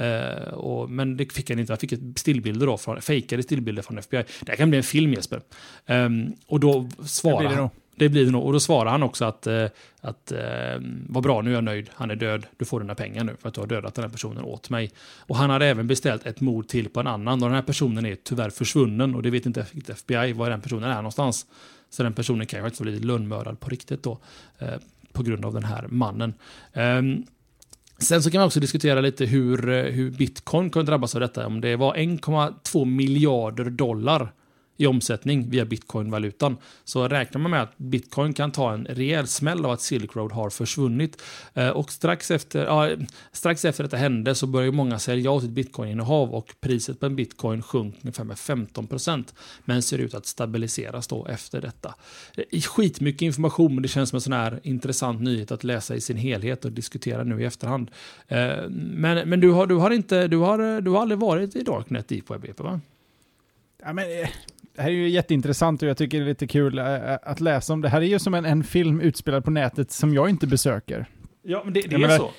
Uh, 0.01 0.55
och, 0.55 0.91
men 0.91 1.17
det 1.17 1.33
fick 1.33 1.51
han 1.51 1.59
inte, 1.59 1.73
han 1.73 1.79
fick 1.79 1.93
stillbilder 2.17 2.67
då, 2.67 2.77
från, 2.77 3.03
fejkade 3.03 3.43
stillbilder 3.43 3.83
från 3.83 3.99
FBI. 3.99 4.25
Det 4.41 4.49
här 4.49 4.57
kan 4.57 4.71
bli 4.71 4.77
en 4.77 4.83
film 4.83 5.13
Jesper. 5.13 5.41
Um, 5.87 6.33
och 6.47 6.61
då 6.61 6.89
svarade 7.05 7.55
han 7.55 7.71
det 7.97 8.09
blir 8.09 8.25
det 8.25 8.31
nog. 8.31 8.45
Och 8.45 8.53
då 8.53 8.61
svarar 8.61 8.91
han 8.91 9.03
också 9.03 9.25
att, 9.25 9.47
eh, 9.47 9.67
att 10.01 10.33
eh, 10.33 10.81
vad 11.09 11.23
bra, 11.23 11.43
nu 11.43 11.51
är 11.51 11.55
jag 11.55 11.65
nöjd, 11.65 11.91
han 11.95 12.11
är 12.11 12.17
död, 12.17 12.47
du 12.57 12.65
får 12.65 12.81
dina 12.81 12.95
pengar 12.95 13.25
nu 13.25 13.37
för 13.41 13.49
att 13.49 13.55
du 13.55 13.61
har 13.61 13.67
dödat 13.67 13.95
den 13.95 14.05
här 14.05 14.11
personen 14.11 14.45
åt 14.45 14.71
mig. 14.71 14.91
Och 15.19 15.37
han 15.37 15.51
hade 15.51 15.67
även 15.67 15.87
beställt 15.87 16.27
ett 16.27 16.41
mord 16.41 16.69
till 16.69 16.89
på 16.89 17.01
en 17.01 17.07
annan 17.07 17.43
och 17.43 17.49
den 17.49 17.57
här 17.57 17.63
personen 17.63 18.07
är 18.07 18.15
tyvärr 18.15 18.51
försvunnen 18.51 19.15
och 19.15 19.23
det 19.23 19.31
vet 19.31 19.47
inte 19.47 19.67
FBI 19.89 20.33
var 20.33 20.51
den 20.51 20.61
personen 20.61 20.91
är 20.91 20.97
någonstans. 20.97 21.47
Så 21.91 22.03
den 22.03 22.13
personen 22.13 22.47
kan 22.47 22.59
ju 22.59 22.65
faktiskt 22.65 22.83
bli 22.83 22.99
lönnmördad 22.99 23.61
på 23.61 23.69
riktigt 23.69 24.03
då. 24.03 24.19
Eh, 24.59 24.75
på 25.13 25.23
grund 25.23 25.45
av 25.45 25.55
den 25.55 25.65
här 25.65 25.87
mannen. 25.89 26.35
Um, 26.73 27.27
Sen 27.99 28.23
så 28.23 28.31
kan 28.31 28.39
man 28.39 28.47
också 28.47 28.61
diskutera 28.61 29.01
lite 29.01 29.25
hur, 29.25 29.69
eh, 29.69 29.85
hur 29.85 30.11
bitcoin 30.11 30.71
kan 30.71 30.85
drabbas 30.85 31.15
av 31.15 31.21
detta. 31.21 31.47
Om 31.47 31.61
det 31.61 31.77
var 31.77 31.95
1,2 31.95 32.85
miljarder 32.85 33.65
dollar 33.65 34.33
i 34.83 34.87
omsättning 34.87 35.51
via 35.51 35.65
bitcoin-valutan. 35.65 36.57
Så 36.85 37.09
räknar 37.09 37.41
man 37.41 37.51
med 37.51 37.63
att 37.63 37.79
bitcoin 37.79 38.33
kan 38.35 38.53
ta 38.53 38.73
en 38.73 38.85
rejäl 38.85 39.27
smäll 39.27 39.65
av 39.65 39.71
att 39.71 39.81
Silk 39.81 40.17
Road 40.17 40.33
har 40.33 40.51
försvunnit. 40.51 41.23
Eh, 41.55 41.69
och 41.69 41.93
strax 41.93 42.31
efter, 42.31 42.65
ja, 42.65 42.91
strax 43.33 43.65
efter 43.65 43.85
detta 43.85 43.97
hände 43.97 44.35
så 44.35 44.47
började 44.47 44.77
många 44.77 44.99
sälja 44.99 45.31
av 45.31 45.41
sitt 45.41 45.51
bitcoin-innehav 45.51 46.35
och 46.35 46.55
priset 46.61 47.01
på 47.01 47.07
en 47.07 47.17
bitcoin 47.17 47.63
sjönk 47.63 47.95
ungefär 48.03 48.25
med 48.25 48.37
15% 48.37 49.25
men 49.65 49.83
ser 49.83 49.99
ut 49.99 50.15
att 50.15 50.27
stabiliseras 50.27 51.07
då 51.07 51.27
efter 51.27 51.61
detta. 51.61 51.95
Eh, 52.37 52.61
skitmycket 52.61 53.23
information, 53.23 53.75
men 53.75 53.83
det 53.83 53.89
känns 53.89 54.11
som 54.11 54.17
en 54.17 54.21
sån 54.21 54.33
här 54.33 54.61
intressant 54.63 55.21
nyhet 55.21 55.53
att 55.53 55.65
läsa 55.65 55.95
i 55.95 56.01
sin 56.01 56.17
helhet 56.17 56.65
och 56.65 56.73
diskutera 56.73 57.25
nu 57.25 57.43
i 57.43 57.45
efterhand. 57.45 57.91
Eh, 58.29 58.69
men 58.69 59.29
men 59.29 59.41
du, 59.41 59.51
har, 59.51 59.67
du, 59.67 59.75
har 59.75 59.91
inte, 59.91 60.29
du, 60.29 60.37
har, 60.37 60.81
du 60.81 60.91
har 60.91 61.03
aldrig 61.03 61.19
varit 61.19 61.57
i 61.57 61.63
Darknet 61.63 62.09
Deep 62.09 62.31
Web, 62.31 62.61
va? 62.61 62.81
Ja, 63.85 63.93
men, 63.93 64.05
det 64.75 64.83
här 64.83 64.89
är 64.89 64.95
ju 64.95 65.09
jätteintressant 65.09 65.83
och 65.83 65.89
jag 65.89 65.97
tycker 65.97 66.19
det 66.19 66.25
är 66.25 66.29
lite 66.29 66.47
kul 66.47 66.79
äh, 66.79 66.85
att 67.23 67.41
läsa 67.41 67.73
om. 67.73 67.81
Det 67.81 67.89
här 67.89 68.01
är 68.01 68.07
ju 68.07 68.19
som 68.19 68.35
en, 68.35 68.45
en 68.45 68.65
film 68.65 69.01
utspelad 69.01 69.45
på 69.45 69.51
nätet 69.51 69.91
som 69.91 70.15
jag 70.15 70.31
inte 70.31 70.47
besöker. 70.47 71.07
Ja, 71.43 71.63
men 71.65 71.75
det, 71.75 71.81
det 71.81 71.95
är 71.95 71.99
menar, 71.99 72.19
så. 72.19 72.31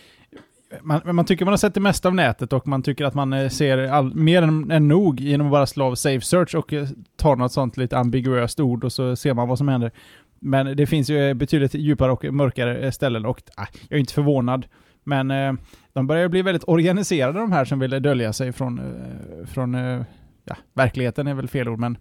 Man, 0.82 1.02
man, 1.16 1.26
tycker 1.26 1.46
man 1.46 1.52
har 1.52 1.58
sett 1.58 1.74
det 1.74 1.80
mesta 1.80 2.08
av 2.08 2.16
nätet 2.16 2.54
och 2.54 2.68
man 2.68 2.84
tycker 2.84 3.06
att 3.06 3.14
man 3.14 3.34
eh, 3.34 3.50
ser 3.50 3.78
all, 3.78 4.16
mer 4.16 4.42
än, 4.42 4.72
än 4.72 4.88
nog 4.88 5.20
genom 5.20 5.48
att 5.48 5.52
bara 5.52 5.66
slå 5.66 5.86
av 5.86 5.96
Safe 5.96 6.22
Search 6.22 6.56
och 6.56 6.74
eh, 6.74 6.88
ta 7.16 7.36
något 7.36 7.52
sånt 7.52 7.78
lite 7.78 7.98
ambiguöst 7.98 8.60
ord 8.60 8.84
och 8.84 8.92
så 8.94 9.16
ser 9.16 9.34
man 9.34 9.48
vad 9.48 9.58
som 9.58 9.68
händer. 9.68 9.92
Men 10.40 10.78
det 10.78 10.86
finns 10.86 11.10
ju 11.10 11.34
betydligt 11.34 11.74
djupare 11.74 12.12
och 12.12 12.24
mörkare 12.24 12.92
ställen 12.92 13.26
och 13.26 13.42
äh, 13.58 13.66
jag 13.90 13.96
är 13.98 14.00
inte 14.00 14.14
förvånad. 14.14 14.66
Men 15.04 15.32
äh, 15.32 15.54
de 15.94 16.08
börjar 16.08 16.28
bli 16.28 16.42
väldigt 16.42 16.64
organiserade 16.68 17.40
de 17.40 17.52
här 17.52 17.66
som 17.66 17.80
vill 17.80 18.02
dölja 18.02 18.34
sig 18.34 18.52
från, 18.52 18.80
äh, 18.80 19.46
från 19.48 19.76
ja, 20.46 20.56
verkligheten 20.74 21.28
är 21.28 21.34
väl 21.34 21.48
fel 21.48 21.70
ord, 21.70 21.80
men... 21.80 21.98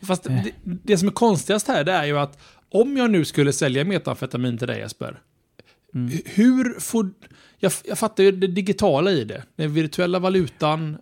Fast 0.00 0.26
eh. 0.26 0.42
det, 0.44 0.52
det, 0.62 0.98
som 0.98 1.08
är 1.08 1.12
konstigast 1.12 1.68
här, 1.68 1.84
det 1.84 1.92
är 1.92 2.04
ju 2.04 2.18
att 2.18 2.38
om 2.68 2.96
jag 2.96 3.10
nu 3.10 3.24
skulle 3.24 3.52
sälja 3.52 3.84
metamfetamin 3.84 4.58
till 4.58 4.68
dig 4.68 4.78
Jesper, 4.78 5.20
mm. 5.94 6.18
hur 6.24 6.80
får... 6.80 7.10
Jag, 7.58 7.72
jag 7.84 7.98
fattar 7.98 8.24
ju 8.24 8.32
det 8.32 8.46
digitala 8.46 9.10
i 9.10 9.24
det, 9.24 9.42
den 9.56 9.74
virtuella 9.74 10.18
valutan, 10.18 10.96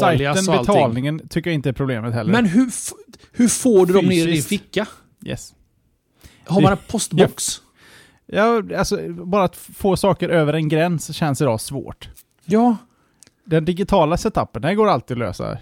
Sajten, 0.00 0.46
betalningen 0.46 1.28
tycker 1.28 1.50
jag 1.50 1.54
inte 1.54 1.68
är 1.68 1.72
problemet 1.72 2.14
heller. 2.14 2.32
Men 2.32 2.46
hur, 2.46 2.70
hur 3.32 3.48
får 3.48 3.86
du 3.86 3.92
dem 3.92 4.06
ner 4.06 4.28
i 4.28 4.32
din 4.32 4.42
ficka? 4.42 4.86
Yes. 5.24 5.54
Har 6.44 6.60
man 6.60 6.72
en 6.72 6.78
postbox? 6.88 7.60
Ja, 8.26 8.62
alltså 8.76 9.08
bara 9.08 9.44
att 9.44 9.56
få 9.56 9.96
saker 9.96 10.28
över 10.28 10.52
en 10.52 10.68
gräns 10.68 11.16
känns 11.16 11.40
idag 11.40 11.60
svårt. 11.60 12.08
Ja. 12.44 12.76
Den 13.44 13.64
digitala 13.64 14.16
setupen, 14.16 14.62
den 14.62 14.76
går 14.76 14.88
alltid 14.88 15.14
att 15.14 15.18
lösa. 15.18 15.58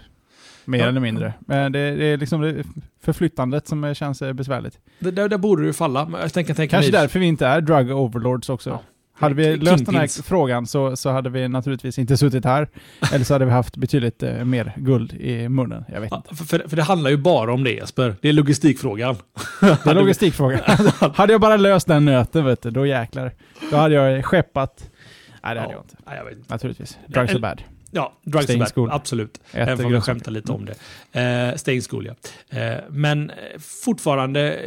Mer 0.65 0.79
ja. 0.79 0.85
eller 0.85 1.01
mindre. 1.01 1.33
Men 1.39 1.71
det, 1.71 1.95
det 1.95 2.05
är 2.05 2.17
liksom 2.17 2.41
det 2.41 2.63
förflyttandet 3.03 3.67
som 3.67 3.93
känns 3.93 4.23
besvärligt. 4.33 4.79
Det, 4.99 5.11
där, 5.11 5.29
där 5.29 5.37
borde 5.37 5.63
du 5.63 5.73
falla. 5.73 6.09
Jag 6.21 6.33
tänker, 6.33 6.53
tänker 6.53 6.77
Kanske 6.77 6.91
mig... 6.91 7.01
därför 7.01 7.19
vi 7.19 7.25
inte 7.25 7.47
är 7.47 7.61
drug 7.61 7.91
overlords 7.91 8.49
också. 8.49 8.69
Ja. 8.69 8.81
Hade 9.21 9.35
vi 9.35 9.57
löst 9.57 9.85
den 9.85 9.95
här 9.95 10.23
frågan 10.23 10.67
så, 10.67 10.97
så 10.97 11.09
hade 11.09 11.29
vi 11.29 11.47
naturligtvis 11.47 11.99
inte 11.99 12.17
suttit 12.17 12.45
här. 12.45 12.67
eller 13.13 13.25
så 13.25 13.33
hade 13.33 13.45
vi 13.45 13.51
haft 13.51 13.77
betydligt 13.77 14.23
eh, 14.23 14.43
mer 14.45 14.73
guld 14.77 15.13
i 15.13 15.49
munnen. 15.49 15.85
Jag 15.93 16.01
vet 16.01 16.13
inte. 16.13 16.35
För, 16.35 16.67
för 16.67 16.75
det 16.75 16.83
handlar 16.83 17.09
ju 17.09 17.17
bara 17.17 17.53
om 17.53 17.63
det 17.63 17.71
Jesper. 17.71 18.15
Det 18.21 18.29
är 18.29 18.33
logistikfrågan. 18.33 19.15
Det 19.59 19.85
är 19.85 19.95
logistikfrågan. 19.95 20.59
hade 21.15 21.33
jag 21.33 21.41
bara 21.41 21.57
löst 21.57 21.87
den 21.87 22.05
nöten, 22.05 22.45
vet 22.45 22.61
du, 22.61 22.69
då 22.69 22.85
jäklar. 22.85 23.31
Då 23.71 23.77
hade 23.77 23.95
jag 23.95 24.25
skeppat... 24.25 24.89
Nej, 25.43 25.55
det 25.55 25.61
hade 25.61 25.73
ja. 25.73 25.77
jag 25.77 25.83
inte. 25.83 25.95
Nej, 26.07 26.17
jag 26.17 26.25
vet 26.25 26.37
inte. 26.37 26.53
Naturligtvis. 26.53 26.97
Drugs 27.07 27.31
are 27.31 27.39
bad. 27.39 27.61
Ja, 27.91 28.13
Drugs 28.23 28.43
Staying 28.43 28.65
School. 28.65 28.89
absolut. 28.91 29.41
Även 29.51 29.85
om 29.85 29.93
jag 29.93 30.03
skämtar 30.03 30.31
lite 30.31 30.51
om 30.51 30.65
det. 30.65 30.75
Eh, 31.21 31.55
Staying 31.55 31.81
School, 31.81 32.05
ja. 32.05 32.15
Eh, 32.59 32.79
men 32.89 33.29
eh, 33.29 33.35
fortfarande 33.59 34.53
eh, 34.53 34.61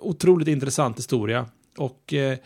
otroligt 0.00 0.48
intressant 0.48 0.98
historia. 0.98 1.46
Och 1.78 2.14
eh, 2.14 2.38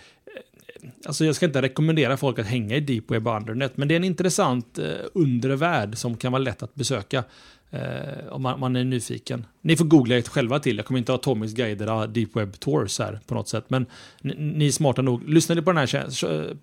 alltså 1.06 1.24
jag 1.24 1.34
ska 1.36 1.46
inte 1.46 1.62
rekommendera 1.62 2.16
folk 2.16 2.38
att 2.38 2.46
hänga 2.46 2.76
i 2.76 2.80
Deep 2.80 3.10
Web 3.10 3.28
och 3.28 3.36
Undernet, 3.36 3.76
men 3.76 3.88
det 3.88 3.94
är 3.94 3.96
en 3.96 4.04
intressant 4.04 4.78
eh, 4.78 4.86
undre 5.14 5.56
värld 5.56 5.96
som 5.96 6.16
kan 6.16 6.32
vara 6.32 6.42
lätt 6.42 6.62
att 6.62 6.74
besöka. 6.74 7.24
Eh, 7.72 8.26
om 8.30 8.42
man, 8.42 8.60
man, 8.60 8.76
är 8.76 8.84
nyfiken. 8.84 9.46
Ni 9.60 9.76
får 9.76 9.84
googla 9.84 10.16
er 10.16 10.22
själva 10.22 10.58
till. 10.58 10.76
Jag 10.76 10.86
kommer 10.86 10.98
inte 10.98 11.12
ha 11.12 11.18
Tommys 11.18 11.54
guider 11.54 12.06
Deep 12.06 12.36
Web 12.36 12.60
Tours 12.60 12.98
här 12.98 13.20
på 13.26 13.34
något 13.34 13.48
sätt. 13.48 13.64
Men 13.68 13.86
ni, 14.20 14.34
ni 14.34 14.66
är 14.66 14.70
smarta 14.70 15.02
nog. 15.02 15.28
Lyssnar 15.28 15.56
ni 15.56 15.62
på 15.62 15.70
den 15.70 15.78
här 15.78 15.86
tjänsten, 15.86 16.60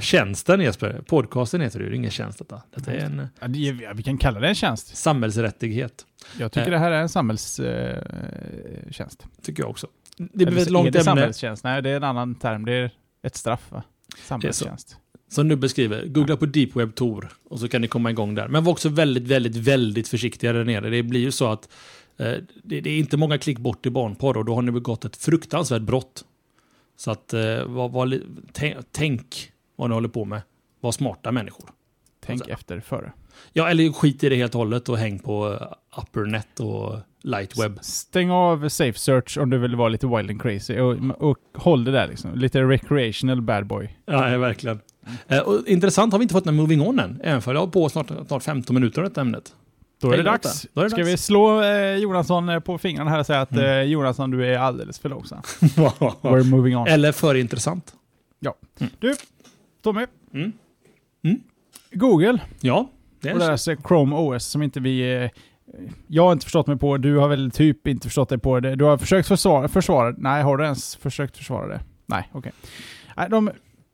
tjänsten 0.00 0.60
Jesper? 0.60 1.02
Podcasten 1.06 1.60
heter 1.60 1.78
det 1.78 1.84
ju, 1.84 1.90
det 1.90 1.94
är 1.94 1.98
ingen 1.98 2.10
tjänst 2.10 2.38
detta. 2.38 2.62
detta 2.74 2.92
är 2.92 2.98
en, 2.98 3.28
ja, 3.40 3.48
vi 3.94 4.02
kan 4.02 4.18
kalla 4.18 4.40
det 4.40 4.48
en 4.48 4.54
tjänst. 4.54 4.96
Samhällsrättighet. 4.96 6.06
Jag 6.38 6.52
tycker 6.52 6.66
eh, 6.66 6.70
det 6.70 6.78
här 6.78 6.90
är 6.90 7.00
en 7.00 7.08
samhällstjänst. 7.08 9.22
Eh, 9.22 9.28
tycker 9.42 9.62
jag 9.62 9.70
också. 9.70 9.86
Det 10.16 10.46
blir 10.46 10.58
ett 10.58 10.70
långt 10.70 10.88
är 10.88 10.90
det 10.90 10.98
ämne. 10.98 11.04
samhällstjänst? 11.04 11.64
Nej, 11.64 11.82
det 11.82 11.90
är 11.90 11.96
en 11.96 12.04
annan 12.04 12.34
term. 12.34 12.64
Det 12.64 12.72
är 12.72 12.90
ett 13.22 13.36
straff 13.36 13.70
va? 13.70 13.82
Samhällstjänst 14.26 14.98
som 15.32 15.48
nu 15.48 15.56
beskriver, 15.56 16.06
googla 16.06 16.36
på 16.36 16.46
Deep 16.46 16.76
Web 16.76 16.94
Tor 16.94 17.28
och 17.44 17.60
så 17.60 17.68
kan 17.68 17.80
ni 17.80 17.88
komma 17.88 18.10
igång 18.10 18.34
där. 18.34 18.48
Men 18.48 18.64
var 18.64 18.72
också 18.72 18.88
väldigt, 18.88 19.22
väldigt, 19.22 19.56
väldigt 19.56 20.08
försiktiga 20.08 20.52
där 20.52 20.64
nere. 20.64 20.90
Det 20.90 21.02
blir 21.02 21.20
ju 21.20 21.30
så 21.30 21.46
att 21.46 21.68
eh, 22.16 22.34
det, 22.62 22.80
det, 22.80 22.90
är 22.90 22.98
inte 22.98 23.16
många 23.16 23.38
klick 23.38 23.58
bort 23.58 23.82
till 23.82 23.92
barnporr 23.92 24.36
och 24.36 24.44
då 24.44 24.54
har 24.54 24.62
ni 24.62 24.72
begått 24.72 25.04
ett 25.04 25.16
fruktansvärt 25.16 25.82
brott. 25.82 26.24
Så 26.96 27.10
att, 27.10 27.34
eh, 27.34 27.64
var, 27.64 27.88
var, 27.88 28.20
tänk 28.92 29.52
vad 29.76 29.90
ni 29.90 29.94
håller 29.94 30.08
på 30.08 30.24
med. 30.24 30.42
Var 30.80 30.92
smarta 30.92 31.32
människor. 31.32 31.70
Tänk 32.20 32.40
alltså, 32.40 32.52
efter 32.52 32.80
före. 32.80 33.12
Ja, 33.52 33.70
eller 33.70 33.92
skit 33.92 34.24
i 34.24 34.28
det 34.28 34.36
helt 34.36 34.54
och 34.54 34.58
hållet 34.58 34.88
och 34.88 34.98
häng 34.98 35.18
på 35.18 35.52
eh, 35.52 36.00
uppernet 36.00 36.60
och 36.60 36.98
light 37.22 37.58
web. 37.58 37.78
Stäng 37.82 38.30
av 38.30 38.68
safe 38.68 38.98
search 38.98 39.38
om 39.38 39.50
du 39.50 39.58
vill 39.58 39.76
vara 39.76 39.88
lite 39.88 40.06
wild 40.06 40.30
and 40.30 40.42
crazy 40.42 40.78
och, 40.78 40.96
och 41.18 41.38
håll 41.54 41.84
det 41.84 41.92
där 41.92 42.08
liksom. 42.08 42.34
Lite 42.34 42.62
recreational 42.62 43.42
bad 43.42 43.66
boy. 43.66 43.98
Ja, 44.04 44.38
verkligen. 44.38 44.80
Eh, 45.28 45.38
och 45.38 45.68
intressant 45.68 46.12
har 46.12 46.18
vi 46.18 46.22
inte 46.22 46.32
fått 46.32 46.44
någon 46.44 46.56
moving 46.56 46.80
on 46.80 46.98
än, 46.98 47.20
även 47.24 47.42
för 47.42 47.54
jag 47.54 47.60
har 47.60 47.66
på 47.66 47.88
snart, 47.88 48.10
snart 48.26 48.42
15 48.42 48.74
minuter 48.74 49.02
av 49.02 49.08
detta 49.08 49.20
ämnet. 49.20 49.54
Då 50.00 50.12
är 50.12 50.16
det 50.16 50.22
dags. 50.22 50.66
Då 50.72 50.80
är 50.80 50.84
det 50.84 50.90
Ska 50.90 50.98
dags. 50.98 51.08
vi 51.08 51.16
slå 51.16 51.62
eh, 51.62 51.96
Jonasson 51.96 52.48
eh, 52.48 52.60
på 52.60 52.78
fingrarna 52.78 53.10
här 53.10 53.18
och 53.18 53.26
säga 53.26 53.40
att 53.40 53.52
mm. 53.52 53.64
eh, 53.64 53.82
Jonasson, 53.82 54.30
du 54.30 54.46
är 54.46 54.58
alldeles 54.58 54.98
för 54.98 55.08
långsam. 55.08 55.40
We're 56.20 56.44
moving 56.44 56.76
on. 56.76 56.86
Eller 56.86 57.12
för 57.12 57.34
intressant. 57.34 57.94
Ja. 58.40 58.54
Mm. 58.80 58.92
Du, 58.98 59.14
Tommy. 59.82 60.06
Mm. 60.34 60.52
Mm. 61.24 61.40
Google. 61.92 62.38
Ja. 62.60 62.90
Det 63.20 63.28
är 63.28 63.32
och 63.32 63.40
deras 63.40 63.68
Chrome 63.88 64.16
OS 64.16 64.44
som 64.44 64.62
inte 64.62 64.80
vi... 64.80 65.22
Eh, 65.22 65.30
jag 66.06 66.24
har 66.24 66.32
inte 66.32 66.44
förstått 66.44 66.66
mig 66.66 66.78
på, 66.78 66.96
du 66.96 67.16
har 67.16 67.28
väl 67.28 67.50
typ 67.50 67.86
inte 67.86 68.06
förstått 68.06 68.28
dig 68.28 68.38
på 68.38 68.60
det. 68.60 68.74
Du 68.76 68.84
har 68.84 68.98
försökt 68.98 69.28
försvara, 69.28 69.68
försvara 69.68 70.14
Nej, 70.18 70.42
har 70.42 70.56
du 70.56 70.64
ens 70.64 70.96
försökt 70.96 71.36
försvara 71.36 71.66
det? 71.66 71.80
Nej, 72.06 72.28
okej. 72.32 72.52
Okay. 73.14 73.28
de 73.28 73.50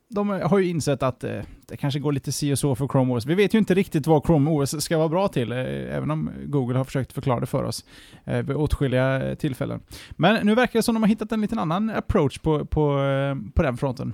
de 0.09 0.29
har 0.29 0.59
ju 0.59 0.67
insett 0.67 1.03
att 1.03 1.23
eh, 1.23 1.41
det 1.67 1.77
kanske 1.77 1.99
går 1.99 2.11
lite 2.11 2.31
si 2.31 2.53
och 2.53 2.59
så 2.59 2.75
för 2.75 2.87
Chrome 2.87 3.13
OS. 3.13 3.25
Vi 3.25 3.35
vet 3.35 3.53
ju 3.53 3.57
inte 3.57 3.73
riktigt 3.73 4.07
vad 4.07 4.25
Chrome 4.25 4.51
OS 4.51 4.81
ska 4.83 4.97
vara 4.97 5.09
bra 5.09 5.27
till, 5.27 5.51
eh, 5.51 5.57
även 5.95 6.11
om 6.11 6.31
Google 6.45 6.77
har 6.77 6.85
försökt 6.85 7.13
förklara 7.13 7.39
det 7.39 7.45
för 7.45 7.63
oss 7.63 7.85
eh, 8.25 8.37
vid 8.37 8.55
åtskilliga 8.55 9.29
eh, 9.29 9.35
tillfällen. 9.35 9.81
Men 10.11 10.45
nu 10.45 10.55
verkar 10.55 10.79
det 10.79 10.83
som 10.83 10.95
att 10.95 10.95
de 10.95 11.03
har 11.03 11.09
hittat 11.09 11.31
en 11.31 11.41
liten 11.41 11.59
annan 11.59 11.89
approach 11.89 12.39
på, 12.39 12.65
på, 12.65 13.03
eh, 13.03 13.51
på 13.53 13.63
den 13.63 13.77
fronten. 13.77 14.13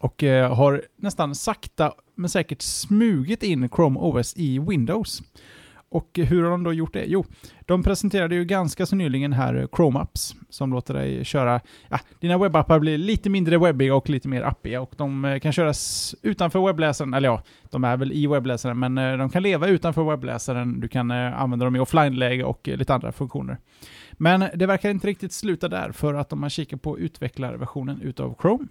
Och 0.00 0.22
eh, 0.22 0.54
har 0.54 0.82
nästan 0.96 1.34
sakta 1.34 1.92
men 2.14 2.30
säkert 2.30 2.62
smugit 2.62 3.42
in 3.42 3.68
Chrome 3.68 4.00
OS 4.00 4.36
i 4.36 4.58
Windows. 4.58 5.22
Och 5.88 6.10
hur 6.14 6.42
har 6.42 6.50
de 6.50 6.64
då 6.64 6.72
gjort 6.72 6.92
det? 6.92 7.04
Jo, 7.06 7.24
de 7.66 7.82
presenterade 7.82 8.34
ju 8.34 8.44
ganska 8.44 8.86
så 8.86 8.96
nyligen 8.96 9.32
här 9.32 9.54
eh, 9.54 9.66
Chrome 9.76 9.98
Apps 9.98 10.34
som 10.48 10.72
låter 10.72 10.94
dig 10.94 11.24
köra, 11.24 11.60
ja, 11.88 12.00
dina 12.20 12.38
webbappar 12.38 12.78
blir 12.78 12.98
lite 12.98 13.30
mindre 13.30 13.58
webbiga 13.58 13.94
och 13.94 14.10
lite 14.10 14.28
mer 14.28 14.42
appiga 14.42 14.80
och 14.80 14.92
de 14.96 15.24
eh, 15.24 15.38
kan 15.38 15.52
köras 15.52 16.14
utanför 16.22 16.66
webbläsaren, 16.66 17.14
eller 17.14 17.28
ja, 17.28 17.42
de 17.70 17.84
är 17.84 17.96
väl 17.96 18.12
i 18.12 18.26
webbläsaren, 18.26 18.78
men 18.78 18.98
eh, 18.98 19.16
de 19.16 19.30
kan 19.30 19.42
leva 19.42 19.68
utanför 19.68 20.10
webbläsaren, 20.10 20.80
du 20.80 20.88
kan 20.88 21.10
använda 21.10 21.64
dem 21.64 21.76
i 21.76 21.78
offline-läge 21.78 22.44
och 22.44 22.68
lite 22.68 22.94
andra 22.94 23.12
funktioner. 23.12 23.58
Men 24.12 24.44
det 24.54 24.66
verkar 24.66 24.90
inte 24.90 25.06
riktigt 25.06 25.32
sluta 25.32 25.68
där, 25.68 25.92
för 25.92 26.14
att 26.14 26.32
om 26.32 26.40
man 26.40 26.50
kikar 26.50 26.76
på 26.76 26.98
utvecklarversionen 26.98 28.00
utav 28.00 28.36
Chrome, 28.40 28.66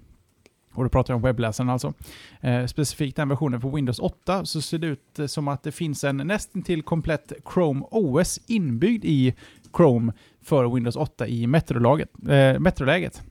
och 0.76 0.84
då 0.84 0.90
pratar 0.90 1.14
jag 1.14 1.16
om 1.16 1.22
webbläsaren 1.22 1.70
alltså. 1.70 1.94
Eh, 2.42 2.66
specifikt 2.66 3.16
den 3.16 3.30
versionen 3.30 3.62
för 3.62 3.70
Windows 3.70 4.00
8 4.00 4.46
så 4.46 4.62
ser 4.62 4.78
det 4.78 4.88
ut 4.88 5.20
eh, 5.20 5.26
som 5.26 5.48
att 5.48 5.64
det 5.64 5.72
finns 5.72 6.04
en 6.04 6.18
nästan 6.18 6.62
till 6.62 6.82
komplett 6.82 7.34
Chrome 7.54 7.86
OS 7.92 8.40
inbyggd 8.48 9.06
i 9.06 9.36
Chrome 9.78 10.14
för 10.42 10.76
Windows 10.76 10.96
8 10.96 11.28
i 11.28 11.48
Metro-läget. 11.48 12.10
Eh, 12.30 12.60
metroläget. 12.60 13.24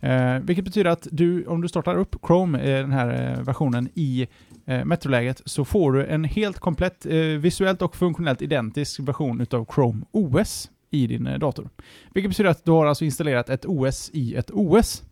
Eh, 0.00 0.38
vilket 0.38 0.64
betyder 0.64 0.90
att 0.90 1.08
du, 1.10 1.46
om 1.46 1.60
du 1.60 1.68
startar 1.68 1.94
upp 1.94 2.16
Chrome, 2.26 2.58
eh, 2.58 2.80
den 2.80 2.92
här 2.92 3.32
eh, 3.38 3.42
versionen, 3.42 3.88
i 3.94 4.28
eh, 4.66 4.84
Metro-läget 4.84 5.42
så 5.44 5.64
får 5.64 5.92
du 5.92 6.06
en 6.06 6.24
helt 6.24 6.58
komplett, 6.58 7.06
eh, 7.06 7.16
visuellt 7.18 7.82
och 7.82 7.96
funktionellt 7.96 8.42
identisk 8.42 9.00
version 9.00 9.40
utav 9.40 9.66
Chrome 9.74 10.04
OS 10.10 10.70
i 10.90 11.06
din 11.06 11.26
eh, 11.26 11.38
dator. 11.38 11.68
Vilket 12.14 12.30
betyder 12.30 12.50
att 12.50 12.64
du 12.64 12.70
har 12.70 12.86
alltså 12.86 13.04
installerat 13.04 13.48
ett 13.48 13.64
OS 13.64 14.10
i 14.12 14.34
ett 14.34 14.50
OS. 14.50 15.02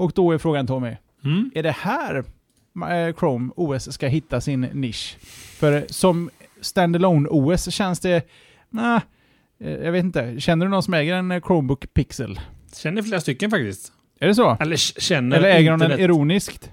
Och 0.00 0.12
då 0.14 0.32
är 0.32 0.38
frågan 0.38 0.66
Tommy, 0.66 0.96
Mm. 1.24 1.50
är 1.54 1.62
det 1.62 1.70
här 1.70 2.24
eh, 2.90 3.14
Chrome 3.18 3.52
OS 3.56 3.92
ska 3.92 4.06
hitta 4.06 4.40
sin 4.40 4.60
nisch? 4.60 5.16
För 5.58 5.84
som 5.88 6.30
standalone 6.60 7.28
OS 7.28 7.70
känns 7.74 8.00
det... 8.00 8.28
Nah, 8.70 9.00
eh, 9.60 9.70
jag 9.70 9.92
vet 9.92 10.04
inte. 10.04 10.40
Känner 10.40 10.66
du 10.66 10.70
någon 10.70 10.82
som 10.82 10.94
äger 10.94 11.14
en 11.14 11.30
eh, 11.30 11.40
Chromebook 11.42 11.94
Pixel? 11.94 12.40
Känner 12.76 13.02
flera 13.02 13.20
stycken 13.20 13.50
faktiskt. 13.50 13.92
Är 14.20 14.26
det 14.28 14.34
så? 14.34 14.56
Eller 14.60 14.76
känner 14.76 15.36
Eller 15.36 15.48
äger 15.48 15.70
de 15.70 15.80
den 15.80 16.00
ironiskt? 16.00 16.70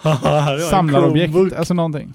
Samlarobjekt? 0.70 1.34
Alltså 1.56 1.74
någonting. 1.74 2.12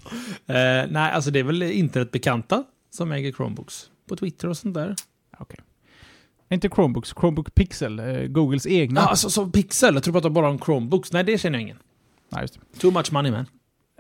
Eh, 0.48 0.56
nej, 0.90 1.12
alltså 1.12 1.32
det 1.32 1.40
är 1.40 1.44
väl 1.44 1.64
internetbekanta 1.64 2.64
som 2.90 3.12
äger 3.12 3.32
Chromebooks. 3.32 3.90
På 4.10 4.16
Twitter 4.16 4.48
och 4.48 4.58
sånt 4.58 4.74
där. 4.74 4.96
Inte 6.50 6.70
Chromebooks, 6.70 7.14
Chromebook 7.20 7.56
Pixel. 7.56 8.00
eh, 8.00 8.24
Googles 8.24 8.68
egna. 8.68 9.02
Ja, 9.02 9.08
alltså 9.08 9.30
som 9.30 9.52
Pixel. 9.52 9.94
Jag 9.94 10.04
tror 10.04 10.14
du 10.14 10.16
pratar 10.20 10.30
bara 10.30 10.50
om 10.50 10.60
Chromebooks. 10.60 11.12
Nej, 11.14 11.24
det 11.24 11.38
känner 11.38 11.60
jag 11.60 11.62
ingen. 11.64 11.78
Nej, 12.30 12.42
just 12.42 12.54
det. 12.54 12.80
Too 12.80 12.92
much 12.92 13.14
money 13.14 13.32
man. 13.32 13.46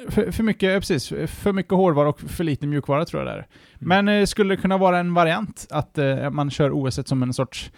För, 0.09 0.31
för 0.31 0.43
mycket, 0.43 0.73
ja, 0.73 0.79
precis. 0.79 1.07
För 1.27 1.53
mycket 1.53 1.73
hårdvara 1.73 2.09
och 2.09 2.19
för 2.19 2.43
lite 2.43 2.67
mjukvara 2.67 3.05
tror 3.05 3.23
jag 3.25 3.35
det 3.35 3.39
är. 3.39 3.47
Men 3.75 4.07
eh, 4.07 4.25
skulle 4.25 4.55
det 4.55 4.61
kunna 4.61 4.77
vara 4.77 4.99
en 4.99 5.13
variant 5.13 5.67
att 5.69 5.97
eh, 5.97 6.29
man 6.29 6.49
kör 6.51 6.71
OS 6.71 7.07
som 7.07 7.23
en 7.23 7.33
sorts... 7.33 7.71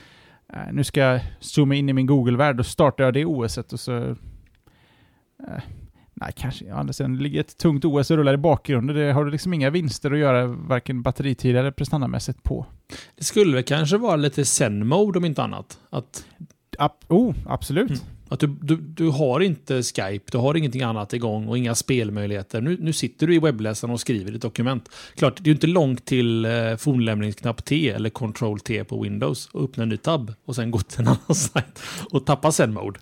Eh, 0.54 0.74
nu 0.74 0.84
ska 0.84 1.00
jag 1.00 1.22
zooma 1.40 1.76
in 1.76 1.90
i 1.90 1.94
min 1.94 2.06
Google-värld 2.06 2.60
och 2.60 2.66
startar 2.66 3.04
jag 3.04 3.14
det 3.14 3.26
OS 3.26 3.58
och 3.58 3.80
så... 3.80 4.16
Nej, 6.22 6.34
kanske. 6.36 6.66
Ja, 6.66 6.76
andra 6.76 6.94
sidan, 6.94 7.18
det 7.18 7.24
ligger 7.24 7.40
ett 7.40 7.58
tungt 7.58 7.86
OS 7.86 8.12
och 8.12 8.18
rullar 8.18 8.34
i 8.34 8.38
bakgrunden. 8.38 8.96
Det 8.96 9.12
har 9.12 9.26
du 9.26 9.32
liksom 9.32 9.54
inga 9.54 9.70
vinster 9.70 10.12
att 10.12 10.20
göra 10.20 10.48
varken 10.48 11.02
batteritid 11.02 11.56
eller 11.56 11.72
prestandamässigt 11.72 12.44
på. 12.44 12.66
Det 13.18 13.24
skulle 13.24 13.56
väl 13.56 13.64
kanske 13.64 13.98
vara 13.98 14.16
lite 14.16 14.46
Zen-mode 14.46 15.20
om 15.20 15.26
inte 15.26 15.44
annat. 15.44 15.80
Att, 15.90 16.26
Ap 16.78 17.06
oh, 17.08 17.36
absolut. 17.46 17.90
Mm. 17.90 18.02
att 18.30 18.40
du, 18.40 18.48
du, 18.48 18.76
du 18.76 19.10
har 19.10 19.40
inte 19.40 19.84
Skype, 19.84 20.32
du 20.32 20.38
har 20.38 20.58
ingenting 20.58 20.82
annat 20.82 21.14
igång 21.14 21.48
och 21.48 21.58
inga 21.58 21.76
spelmöjligheter. 21.76 22.62
Nu, 22.62 22.78
nu 22.80 22.94
sitter 22.94 23.28
du 23.28 23.36
i 23.36 23.40
webbläsaren 23.40 23.94
och 23.94 24.00
skriver 24.00 24.36
ett 24.36 24.42
dokument. 24.42 24.90
Klart, 25.16 25.38
det 25.38 25.44
är 25.44 25.46
ju 25.46 25.54
inte 25.54 25.68
långt 25.68 26.06
till 26.06 26.46
eh, 26.46 26.76
fornlämningsknapp 26.76 27.66
T 27.66 27.90
eller 27.90 28.10
Control 28.10 28.60
T 28.60 28.84
på 28.84 29.02
Windows 29.02 29.50
och 29.52 29.64
öppna 29.64 29.84
en 29.84 29.90
ny 29.90 29.98
tab 29.98 30.34
och 30.46 30.56
sen 30.56 30.72
gå 30.72 30.80
till 30.80 31.00
en 31.00 31.08
annan 31.08 31.36
sajt 31.36 31.82
och 32.12 32.26
tappa 32.26 32.52
Zen-mode. 32.52 33.00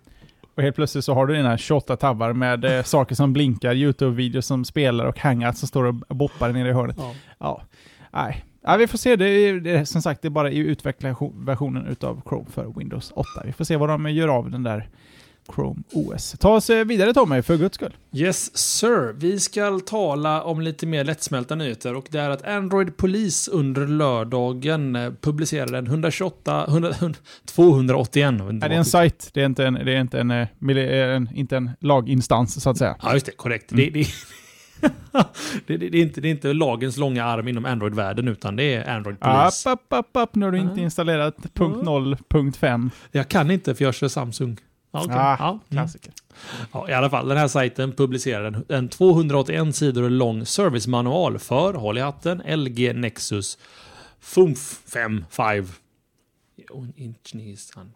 Och 0.59 0.63
helt 0.63 0.75
plötsligt 0.75 1.05
så 1.05 1.13
har 1.13 1.27
du 1.27 1.35
dina 1.35 1.57
28 1.57 1.97
tabbar 1.97 2.33
med 2.33 2.65
eh, 2.65 2.83
saker 2.83 3.15
som 3.15 3.33
blinkar, 3.33 3.73
YouTube-videos 3.73 4.41
som 4.41 4.65
spelar 4.65 5.05
och 5.05 5.19
hangouts 5.19 5.59
som 5.59 5.67
står 5.67 5.83
och 5.83 5.93
boppar 5.93 6.51
nere 6.51 6.69
i 6.69 6.71
hörnet. 6.71 6.95
Ja. 6.99 7.13
Ja, 7.37 7.61
nej. 8.11 8.45
Ja, 8.61 8.77
vi 8.77 8.87
får 8.87 8.97
se. 8.97 9.15
Det 9.15 9.29
är, 9.29 9.53
det 9.53 9.71
är, 9.71 9.85
som 9.85 10.01
sagt, 10.01 10.21
det 10.21 10.27
är 10.27 10.29
bara 10.29 10.51
i 10.51 10.57
utvecklarversionen 10.57 11.87
utav 11.87 12.21
Chrome 12.29 12.45
för 12.49 12.73
Windows 12.77 13.11
8. 13.15 13.27
Vi 13.45 13.51
får 13.51 13.65
se 13.65 13.77
vad 13.77 13.89
de 13.89 14.11
gör 14.11 14.27
av 14.27 14.51
den 14.51 14.63
där 14.63 14.89
Chrome 15.55 15.83
OS. 15.93 16.35
Ta 16.39 16.49
oss 16.55 16.69
eh, 16.69 16.85
vidare 16.85 17.13
Tommy, 17.13 17.41
för 17.41 17.57
guds 17.57 17.75
skull. 17.75 17.97
Yes 18.13 18.57
sir, 18.57 19.13
vi 19.17 19.39
ska 19.39 19.79
tala 19.79 20.43
om 20.43 20.61
lite 20.61 20.85
mer 20.87 21.03
lättsmälta 21.03 21.55
nyheter 21.55 21.95
och 21.95 22.05
det 22.09 22.19
är 22.19 22.29
att 22.29 22.45
Android 22.47 22.97
Police 22.97 23.51
under 23.51 23.87
lördagen 23.87 24.95
eh, 24.95 25.11
publicerade 25.21 25.77
en 25.77 25.87
128, 25.87 26.65
100, 26.67 26.93
281. 27.45 28.15
jag 28.15 28.31
vet 28.31 28.53
inte 28.53 28.53
Nej, 28.53 28.59
det 28.59 28.65
är 28.65 28.69
vad- 28.69 28.77
en 28.77 28.85
sajt, 28.85 29.29
det 29.33 29.41
är 29.41 29.45
inte 29.45 29.65
en, 29.65 29.73
det 29.73 29.91
är 29.93 30.01
inte 30.01 30.19
en, 30.19 30.31
eh, 30.31 30.47
en, 31.15 31.29
inte 31.35 31.57
en 31.57 31.69
laginstans 31.79 32.63
så 32.63 32.69
att 32.69 32.77
säga. 32.77 32.95
Ja, 33.01 33.13
just 33.13 33.25
det. 33.25 33.31
Korrekt. 33.31 33.71
Mm. 33.71 33.85
Det, 33.93 33.99
det, 33.99 34.07
det, 35.67 35.77
det, 35.77 35.89
det, 35.89 35.97
är 35.97 36.01
inte, 36.01 36.21
det 36.21 36.27
är 36.27 36.31
inte 36.31 36.53
lagens 36.53 36.97
långa 36.97 37.25
arm 37.25 37.47
inom 37.47 37.65
Android-världen, 37.65 38.27
utan 38.27 38.55
det 38.55 38.63
är 38.75 38.89
Android 38.89 39.17
App, 39.19 39.41
Police. 39.43 39.69
app, 39.71 39.93
app, 39.93 40.17
app, 40.17 40.35
nu 40.35 40.45
har 40.45 40.51
du 40.51 40.57
inte 40.57 40.81
installerat 40.81 41.35
punkt 41.53 41.83
0, 41.83 42.17
punkt 42.29 42.57
5. 42.57 42.91
Jag 43.11 43.27
kan 43.27 43.51
inte 43.51 43.75
för 43.75 43.83
jag 43.85 43.93
kör 43.93 44.07
Samsung. 44.07 44.57
Ja, 44.91 45.03
okej. 45.03 45.15
Ah, 45.17 45.35
ja, 45.39 45.49
mm. 45.49 45.59
Klassiker. 45.69 46.13
ja, 46.73 46.89
I 46.89 46.93
alla 46.93 47.09
fall, 47.09 47.27
den 47.27 47.37
här 47.37 47.47
sajten 47.47 47.91
publicerar 47.91 48.43
en, 48.43 48.65
en 48.69 48.89
281 48.89 49.75
sidor 49.75 50.09
lång 50.09 50.45
servicemanual 50.45 51.39
för, 51.39 51.73
håll 51.73 51.97
i 51.97 52.01
hatten, 52.01 52.41
LG 52.45 52.93
Nexus 52.93 53.57
FUMF 54.19 54.79
5 54.93 55.25
5. 55.29 55.67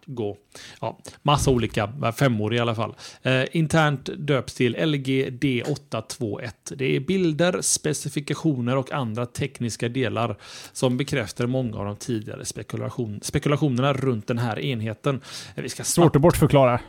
Gå. 0.06 0.38
Ja, 0.82 1.00
massa 1.22 1.52
olika, 1.52 1.94
femmor 2.16 2.54
i 2.56 2.60
alla 2.60 2.76
fall. 2.76 2.96
Eh, 3.22 3.44
internt 3.52 4.10
döps 4.18 4.54
till 4.54 4.76
LG 4.86 5.30
D821. 5.30 6.52
Det 6.76 6.96
är 6.96 7.00
bilder, 7.00 7.62
specifikationer 7.62 8.78
och 8.78 8.92
andra 8.92 9.26
tekniska 9.26 9.90
delar 9.90 10.38
som 10.74 10.98
bekräftar 10.98 11.48
många 11.48 11.78
av 11.78 11.86
de 11.86 11.96
tidigare 11.96 12.46
spekulation, 12.46 13.20
spekulationerna 13.24 13.94
runt 13.94 14.28
den 14.28 14.38
här 14.38 14.60
enheten. 14.60 15.22
Eh, 15.56 15.64
Vi 15.64 15.70
ska 15.70 15.84
snabbt 15.84 16.06
Svårt 16.06 16.16
att 16.16 16.22
bortförklara. 16.22 16.80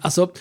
Alltså, 0.00 0.32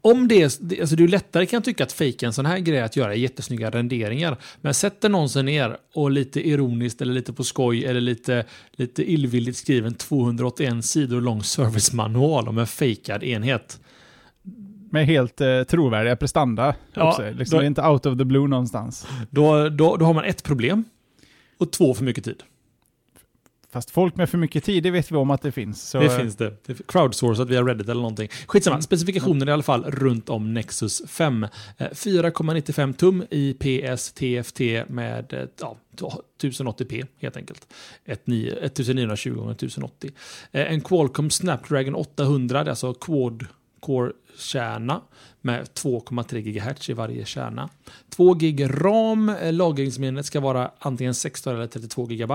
om 0.00 0.28
det, 0.28 0.34
är- 0.42 0.80
alltså 0.80 0.96
det 0.96 1.04
är 1.04 1.08
lättare 1.08 1.46
kan 1.46 1.56
jag 1.56 1.64
tycka 1.64 1.84
att 1.84 1.92
fejka 1.92 2.26
en 2.26 2.32
sån 2.32 2.46
här 2.46 2.58
grej 2.58 2.80
att 2.80 2.96
göra 2.96 3.14
jättesnygga 3.14 3.70
renderingar. 3.70 4.36
Men 4.60 4.74
sätter 4.74 5.08
någon 5.08 5.28
sig 5.28 5.42
ner 5.42 5.76
och 5.94 6.10
lite 6.10 6.48
ironiskt 6.48 7.02
eller 7.02 7.12
lite 7.14 7.32
på 7.32 7.44
skoj 7.44 7.84
eller 7.84 8.00
lite, 8.00 8.44
lite 8.72 9.12
illvilligt 9.12 9.56
skriven 9.56 9.94
281 9.94 10.84
sidor 10.84 11.20
lång 11.20 11.42
servicemanual 11.42 12.48
om 12.48 12.58
en 12.58 12.66
fejkad 12.66 13.22
enhet. 13.24 13.80
Med 14.90 15.06
helt 15.06 15.40
eh, 15.40 15.62
trovärdiga 15.62 16.16
prestanda 16.16 16.74
Ja, 16.94 17.08
också. 17.08 17.30
Liksom, 17.38 17.58
då- 17.58 17.64
inte 17.64 17.82
out 17.82 18.06
of 18.06 18.18
the 18.18 18.24
blue 18.24 18.48
någonstans. 18.48 19.06
Då, 19.30 19.68
då, 19.68 19.96
då 19.96 20.04
har 20.04 20.14
man 20.14 20.24
ett 20.24 20.42
problem 20.42 20.84
och 21.58 21.72
två 21.72 21.94
för 21.94 22.04
mycket 22.04 22.24
tid. 22.24 22.42
Fast 23.76 23.90
folk 23.90 24.16
med 24.16 24.30
för 24.30 24.38
mycket 24.38 24.64
tid, 24.64 24.82
det 24.82 24.90
vet 24.90 25.12
vi 25.12 25.16
om 25.16 25.30
att 25.30 25.42
det 25.42 25.52
finns. 25.52 25.82
Så, 25.90 25.98
det 25.98 26.06
eh, 26.06 26.18
finns 26.18 26.36
det. 26.36 26.52
det 26.66 26.86
crowdsourcat 26.88 27.48
via 27.50 27.62
Reddit 27.62 27.88
eller 27.88 28.00
någonting. 28.00 28.28
Skitsamma, 28.46 28.82
specifikationer 28.82 29.48
i 29.48 29.52
alla 29.52 29.62
fall 29.62 29.84
runt 29.84 30.28
om 30.28 30.54
Nexus 30.54 31.02
5. 31.08 31.44
Eh, 31.44 31.48
4,95 31.78 32.92
tum 32.92 33.24
IPS 33.30 34.12
TFT 34.12 34.60
med 34.88 35.32
eh, 35.32 35.40
ja, 35.60 35.76
1080p 36.42 37.06
helt 37.20 37.36
enkelt. 37.36 37.66
Ett 38.04 38.26
ni- 38.26 38.48
1920 38.48 39.50
x 39.50 39.62
1080. 39.62 40.10
Eh, 40.52 40.72
En 40.72 40.80
Qualcomm 40.80 41.30
Snapdragon 41.30 41.94
800, 41.94 42.64
det 42.64 42.68
är 42.68 42.70
alltså 42.70 42.94
quad 42.94 43.46
core 43.86 44.12
kärna 44.38 45.00
med 45.40 45.68
2,3 45.74 46.40
GHz 46.40 46.90
i 46.90 46.92
varje 46.92 47.24
kärna. 47.24 47.68
2 48.08 48.34
GB 48.34 48.68
RAM, 48.68 49.28
eh, 49.28 49.52
lagringsminnet 49.52 50.26
ska 50.26 50.40
vara 50.40 50.70
antingen 50.78 51.14
16 51.14 51.54
eller 51.54 51.66
32 51.66 52.06
GB. 52.06 52.32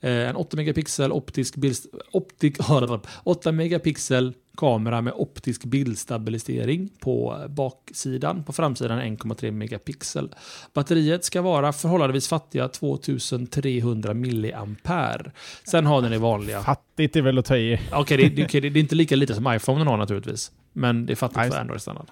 Eh, 0.00 0.28
En 0.28 0.36
8 0.36 0.56
megapixel 0.56 1.12
optisk 1.12 1.56
bild, 1.56 1.76
optik, 2.12 2.56
8 3.24 3.52
megapixel 3.52 4.32
kamera 4.56 5.00
med 5.00 5.12
optisk 5.16 5.64
bildstabilisering 5.64 6.88
på 7.00 7.38
eh, 7.42 7.48
baksidan. 7.48 8.44
På 8.44 8.52
framsidan 8.52 9.00
1,3 9.00 9.50
megapixel. 9.50 10.28
Batteriet 10.74 11.24
ska 11.24 11.42
vara 11.42 11.72
förhållandevis 11.72 12.28
fattiga 12.28 12.68
2300 12.68 14.14
milliampere. 14.14 15.32
Sen 15.64 15.86
har 15.86 16.02
den 16.02 16.10
det 16.10 16.18
vanliga. 16.18 16.62
Fattigt 16.62 17.16
är 17.16 17.22
väl 17.22 17.38
att 17.38 17.44
ta 17.44 17.56
i. 17.56 17.80
Okej, 17.92 18.16
det, 18.16 18.28
det, 18.28 18.60
det, 18.60 18.70
det 18.70 18.78
är 18.78 18.82
inte 18.82 18.94
lika 18.94 19.16
lite 19.16 19.34
som 19.34 19.54
iPhone 19.54 19.84
har 19.84 19.96
naturligtvis. 19.96 20.52
Men 20.72 21.06
det 21.06 21.12
är 21.12 21.14
fattigt 21.14 21.54
för. 21.54 21.60
Android-standard. 21.60 22.06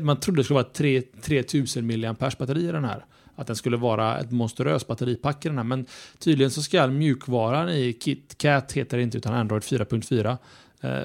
Man 0.00 0.20
trodde 0.20 0.40
det 0.40 0.44
skulle 0.44 0.54
vara 0.54 0.66
ett 0.66 0.74
3, 0.74 1.02
3000 1.22 1.86
mAh 1.86 2.12
batteri 2.38 2.68
i 2.68 2.72
den 2.72 2.84
här. 2.84 3.04
Att 3.36 3.46
den 3.46 3.56
skulle 3.56 3.76
vara 3.76 4.18
ett 4.18 4.30
monstruöst 4.30 4.86
batteripack 4.86 5.44
i 5.44 5.48
den 5.48 5.58
här. 5.58 5.64
Men 5.64 5.86
tydligen 6.18 6.50
så 6.50 6.62
ska 6.62 6.86
mjukvaran 6.86 7.68
i 7.68 7.92
KitKat, 7.92 8.72
heter 8.72 8.96
det 8.96 9.02
inte 9.02 9.18
utan 9.18 9.34
Android 9.34 9.62
4.4, 9.62 10.30
eh, 10.30 10.36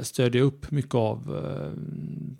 stödja 0.01 0.41
upp 0.41 0.72
mycket 0.72 0.95
av 0.95 1.43
eh, 1.45 1.82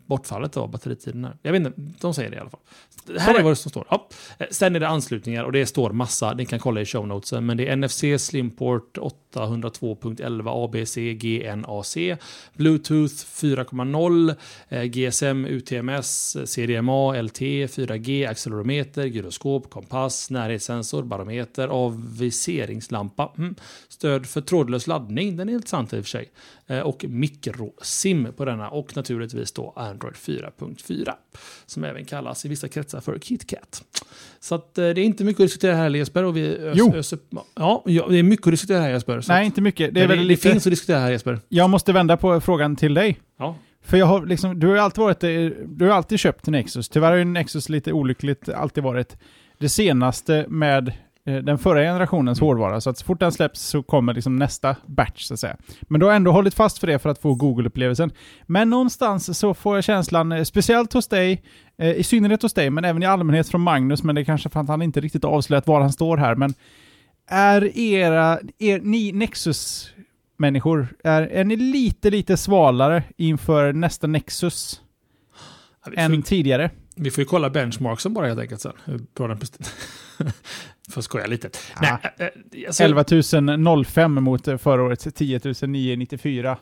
bortfallet 0.06 0.58
av 0.58 0.72
batteritiden. 0.72 1.24
Här. 1.24 1.38
Jag 1.42 1.52
vet 1.52 1.60
inte, 1.60 1.82
de 2.02 2.14
säger 2.14 2.30
det 2.30 2.38
i 2.38 2.40
alla 2.40 2.50
fall. 2.50 2.60
Det 3.06 3.22
här 3.22 3.40
är 3.40 3.44
vad 3.44 3.52
det 3.52 3.56
som 3.56 3.70
står. 3.70 3.86
Ja. 3.90 4.10
Eh, 4.38 4.48
Sen 4.52 4.76
är 4.76 4.80
det 4.80 4.88
anslutningar 4.88 5.44
och 5.44 5.52
det 5.52 5.66
står 5.66 5.92
massa, 5.92 6.34
ni 6.34 6.46
kan 6.46 6.60
kolla 6.60 6.82
i 6.82 6.86
show 6.86 7.08
notesen, 7.08 7.46
men 7.46 7.58
det 7.58 7.68
är 7.68 7.76
NFC, 7.76 8.04
Slimport 8.26 8.98
802.11 8.98 10.66
ABC, 10.66 10.96
GNAC, 10.96 11.98
Bluetooth 12.54 13.14
4.0, 13.14 14.36
eh, 14.70 14.84
GSM, 14.84 15.46
UTMS, 15.46 16.38
CDMA, 16.46 17.22
LTE, 17.22 17.68
4G, 17.68 18.30
accelerometer, 18.30 19.06
gyroskop, 19.06 19.70
kompass, 19.70 20.30
närhetssensor, 20.30 21.04
barometer, 21.04 21.68
aviseringslampa, 21.68 23.32
mm. 23.38 23.56
stöd 23.90 24.26
för 24.26 24.42
trådlös 24.42 24.88
laddning, 24.88 25.38
den 25.38 25.50
är 25.50 25.54
intressant 25.54 25.94
i 25.94 26.00
och 26.00 26.04
för 26.04 26.10
sig, 26.10 26.32
eh, 26.68 26.80
och 26.80 27.06
mikrosim 27.22 28.28
på 28.38 28.46
denna 28.46 28.70
och 28.70 28.96
naturligtvis 28.96 29.52
då 29.52 29.74
Android 29.76 30.16
4.4 30.16 31.14
som 31.66 31.84
även 31.84 32.06
kallas 32.06 32.46
i 32.46 32.50
vissa 32.50 32.68
kretsar 32.68 33.02
för 33.02 33.20
KitKat. 33.20 33.84
Så 34.40 34.56
att, 34.56 34.78
eh, 34.78 34.84
det 34.84 35.02
är 35.02 35.04
inte 35.04 35.24
mycket 35.24 35.40
att 35.40 35.48
diskutera 35.48 35.76
här 35.76 35.90
Jesper. 35.90 36.24
Och 36.24 36.38
vi 36.38 36.58
ös, 36.58 36.78
Jo. 36.78 36.94
ös, 36.96 37.14
ja, 37.56 37.84
det 37.86 38.18
är 38.18 38.24
mycket 38.24 38.48
att 38.48 38.54
diskutera 38.54 38.82
här 38.82 38.90
Jesper. 38.90 39.24
Nej, 39.28 39.46
inte 39.46 39.62
mycket. 39.62 39.94
Det 39.94 40.00
det, 40.00 40.04
är 40.04 40.08
väl 40.08 40.18
det, 40.18 40.24
lite... 40.24 40.50
finns 40.50 40.68
att 40.68 40.72
diskutera 40.72 41.00
här 41.00 41.12
Jesper. 41.12 41.40
Jag 41.50 41.70
måste 41.70 41.94
vända 41.94 42.18
på 42.18 42.42
frågan 42.42 42.76
till 42.76 42.94
dig. 42.94 43.20
Ja. 43.38 43.56
För 43.82 43.98
jag 43.98 44.06
har 44.06 44.26
liksom, 44.26 44.60
du 44.60 44.68
har 44.68 44.74
ju 44.74 44.80
alltid 44.82 45.02
varit, 45.02 45.24
eh, 45.24 45.30
du 45.66 45.86
har 45.88 45.96
alltid 45.96 46.20
köpt 46.20 46.48
Nexus. 46.48 46.90
Tyvärr 46.90 47.10
har 47.10 47.18
ju 47.18 47.26
Nexus 47.26 47.70
lite 47.70 47.94
olyckligt 47.94 48.50
alltid 48.50 48.84
varit 48.84 49.18
det 49.58 49.70
senaste 49.70 50.46
med 50.50 50.94
den 51.26 51.58
förra 51.58 51.80
generationens 51.82 52.40
Mm. 52.40 52.48
hårdvara. 52.48 52.82
Så 52.82 52.90
att 52.90 52.98
så 52.98 53.06
fort 53.06 53.20
den 53.20 53.32
släpps 53.32 53.62
så 53.62 53.84
kommer 53.84 54.14
liksom 54.14 54.36
nästa 54.36 54.76
batch 54.86 55.24
så 55.24 55.34
att 55.34 55.40
säga. 55.40 55.58
Men 55.82 56.00
du 56.00 56.06
har 56.06 56.14
ändå 56.14 56.32
hållit 56.32 56.54
fast 56.54 56.78
för 56.80 56.88
det 56.88 57.00
för 57.00 57.10
att 57.10 57.20
få 57.22 57.34
Google-upplevelsen. 57.36 58.12
Men 58.48 58.70
någonstans 58.70 59.40
så 59.40 59.54
får 59.54 59.78
jag 59.78 59.84
känslan, 59.84 60.32
eh, 60.32 60.44
speciellt 60.44 60.94
hos 60.94 61.08
dig, 61.08 61.44
eh, 61.78 61.92
i 61.92 62.04
synnerhet 62.04 62.42
hos 62.42 62.54
dig, 62.54 62.70
men 62.70 62.86
även 62.86 63.04
i 63.04 63.06
allmänhet 63.06 63.50
från 63.50 63.62
Magnus, 63.62 64.04
men 64.04 64.16
det 64.16 64.22
är 64.22 64.26
kanske 64.26 64.50
för 64.50 64.60
att 64.60 64.68
han 64.68 64.82
inte 64.82 65.00
riktigt 65.02 65.26
avslöjat 65.26 65.68
var 65.68 65.82
han 65.82 65.92
står 65.92 66.18
här, 66.18 66.36
men 66.36 66.54
är 67.28 67.78
era, 67.78 68.40
er, 68.60 68.80
ni 68.80 69.12
Nexus-människor, 69.12 70.88
är, 71.04 71.22
är 71.22 71.44
ni 71.44 71.56
lite, 71.56 72.10
lite 72.10 72.38
svalare 72.38 73.04
inför 73.18 73.74
nästa 73.74 74.08
Nexus 74.08 74.82
än 75.96 76.22
tidigare? 76.24 76.70
Vi 77.02 77.12
får 77.12 77.22
ju 77.22 77.26
kolla 77.26 77.50
benchmarksen 77.50 78.14
bara 78.14 78.28
helt 78.28 78.40
enkelt 78.40 78.62
sen. 78.62 78.74
Bra 79.16 79.28
den. 79.28 79.40
Får 80.92 81.02
skoja 81.02 81.28
lite. 81.28 81.50
Nej, 81.82 81.98
äh, 82.18 82.26
äh, 82.26 82.68
alltså, 82.68 82.84
11 82.84 83.06
005 83.86 84.24
mot 84.24 84.46
förra 84.46 84.84
årets 84.84 85.08
10 85.16 85.40
994. 85.68 86.58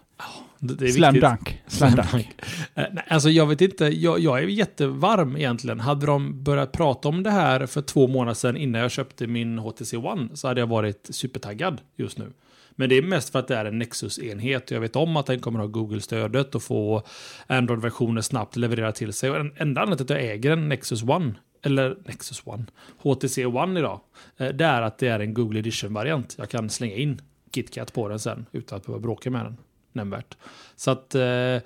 det, 0.59 0.73
det 0.75 0.91
Slam 0.91 1.19
dunk. 1.19 1.61
Slam 1.67 1.95
dunk. 1.95 2.29
Eh, 2.75 2.85
nej, 2.91 3.05
alltså 3.07 3.29
jag 3.29 3.47
vet 3.47 3.61
inte, 3.61 3.85
jag, 3.85 4.19
jag 4.19 4.39
är 4.39 4.43
jättevarm 4.43 5.37
egentligen. 5.37 5.79
Hade 5.79 6.05
de 6.05 6.43
börjat 6.43 6.71
prata 6.71 7.09
om 7.09 7.23
det 7.23 7.31
här 7.31 7.65
för 7.65 7.81
två 7.81 8.07
månader 8.07 8.33
sedan 8.33 8.57
innan 8.57 8.81
jag 8.81 8.91
köpte 8.91 9.27
min 9.27 9.59
HTC 9.59 9.97
One 9.97 10.29
så 10.33 10.47
hade 10.47 10.59
jag 10.59 10.67
varit 10.67 11.07
supertaggad 11.09 11.81
just 11.97 12.17
nu. 12.17 12.31
Men 12.80 12.89
det 12.89 12.97
är 12.97 13.01
mest 13.01 13.30
för 13.30 13.39
att 13.39 13.47
det 13.47 13.55
är 13.55 13.65
en 13.65 13.80
Nexus-enhet. 13.80 14.71
Jag 14.71 14.80
vet 14.80 14.95
om 14.95 15.17
att 15.17 15.25
den 15.25 15.39
kommer 15.39 15.59
att 15.59 15.65
ha 15.65 15.71
Google-stödet 15.71 16.55
och 16.55 16.63
få 16.63 17.03
Android-versioner 17.47 18.21
snabbt 18.21 18.55
leverera 18.55 18.91
till 18.91 19.13
sig. 19.13 19.30
Och 19.30 19.38
en 19.38 19.51
enda 19.57 19.82
anledningen 19.82 20.07
till 20.07 20.15
att 20.15 20.21
jag 20.21 20.32
äger 20.32 20.51
en 20.51 20.69
Nexus 20.69 21.03
One, 21.03 21.34
eller 21.61 21.97
Nexus 22.05 22.41
One, 22.45 22.65
HTC 22.97 23.45
One 23.45 23.80
idag, 23.80 23.99
eh, 24.38 24.47
det 24.47 24.65
är 24.65 24.82
att 24.82 24.97
det 24.97 25.07
är 25.07 25.19
en 25.19 25.34
Google 25.34 25.59
Edition-variant. 25.59 26.36
Jag 26.38 26.49
kan 26.49 26.69
slänga 26.69 26.95
in 26.95 27.21
KitKat 27.51 27.93
på 27.93 28.07
den 28.07 28.19
sen 28.19 28.45
utan 28.51 28.77
att 28.77 28.86
behöva 28.86 29.01
bråka 29.01 29.30
med 29.30 29.45
den 29.45 29.57
nämnvärt. 29.93 30.38
Så 30.75 30.91
att 30.91 31.15
eh, 31.15 31.57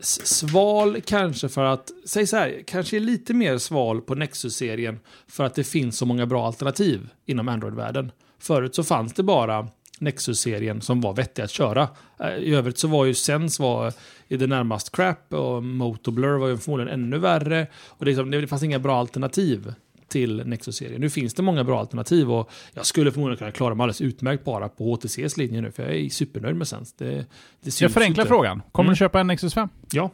sval 0.00 1.00
kanske 1.00 1.48
för 1.48 1.64
att, 1.64 1.90
säg 2.06 2.26
så 2.26 2.36
här, 2.36 2.62
kanske 2.66 2.96
är 2.96 3.00
lite 3.00 3.34
mer 3.34 3.58
sval 3.58 4.00
på 4.00 4.14
Nexus-serien 4.14 5.00
för 5.28 5.44
att 5.44 5.54
det 5.54 5.64
finns 5.64 5.98
så 5.98 6.06
många 6.06 6.26
bra 6.26 6.46
alternativ 6.46 7.08
inom 7.26 7.48
Android-världen. 7.48 8.12
Förut 8.38 8.74
så 8.74 8.84
fanns 8.84 9.12
det 9.12 9.22
bara 9.22 9.68
Nexus-serien 10.00 10.80
som 10.80 11.00
var 11.00 11.12
vettig 11.14 11.42
att 11.42 11.50
köra. 11.50 11.88
Eh, 12.20 12.34
I 12.34 12.54
övrigt 12.54 12.78
så 12.78 12.88
var 12.88 13.04
ju 13.04 13.14
Sense 13.14 13.62
var 13.62 13.92
i 14.28 14.36
det 14.36 14.46
närmast 14.46 14.96
crap 14.96 15.32
och 15.32 15.62
Motoblur 15.62 16.38
var 16.38 16.48
ju 16.48 16.56
förmodligen 16.58 16.92
ännu 16.92 17.18
värre. 17.18 17.66
Och 17.88 18.04
det, 18.04 18.40
det 18.40 18.46
fanns 18.46 18.62
inga 18.62 18.78
bra 18.78 18.96
alternativ 18.98 19.74
till 20.08 20.42
Nexus-serien. 20.46 21.00
Nu 21.00 21.10
finns 21.10 21.34
det 21.34 21.42
många 21.42 21.64
bra 21.64 21.80
alternativ 21.80 22.32
och 22.32 22.50
jag 22.74 22.86
skulle 22.86 23.12
förmodligen 23.12 23.38
kunna 23.38 23.50
klara 23.50 23.74
mig 23.74 23.82
alldeles 23.84 24.00
utmärkt 24.00 24.44
bara 24.44 24.68
på 24.68 24.94
HTCs 24.94 25.36
linje 25.36 25.60
nu 25.60 25.70
för 25.72 25.82
jag 25.82 25.94
är 25.96 26.08
supernöjd 26.08 26.56
med 26.56 26.68
Sense. 26.68 26.94
Det, 26.98 27.26
det 27.60 27.80
Jag 27.80 27.90
förenklar 27.92 28.22
inte. 28.24 28.28
frågan. 28.28 28.62
Kommer 28.72 28.86
Mm. 28.88 28.92
du 28.92 28.96
köpa 28.96 29.20
en 29.20 29.26
Nexus 29.26 29.54
5? 29.54 29.68
Ja, 29.92 30.10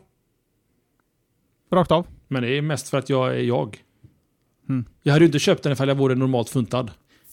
Rakt 1.72 1.90
av? 1.90 2.06
men 2.28 2.42
det 2.42 2.48
är 2.58 2.62
mest 2.62 2.88
för 2.88 2.98
att 2.98 3.08
jag 3.10 3.28
är 3.34 3.40
jag. 3.42 3.78
Mm. 4.68 4.84
Jag 5.02 5.12
hade 5.12 5.24
ju 5.24 5.26
inte 5.26 5.38
köpt 5.38 5.62
den 5.62 5.72
ifall 5.72 5.88
jag 5.88 5.94
vore 5.94 6.14
normalt 6.14 6.48
funtad. 6.48 6.90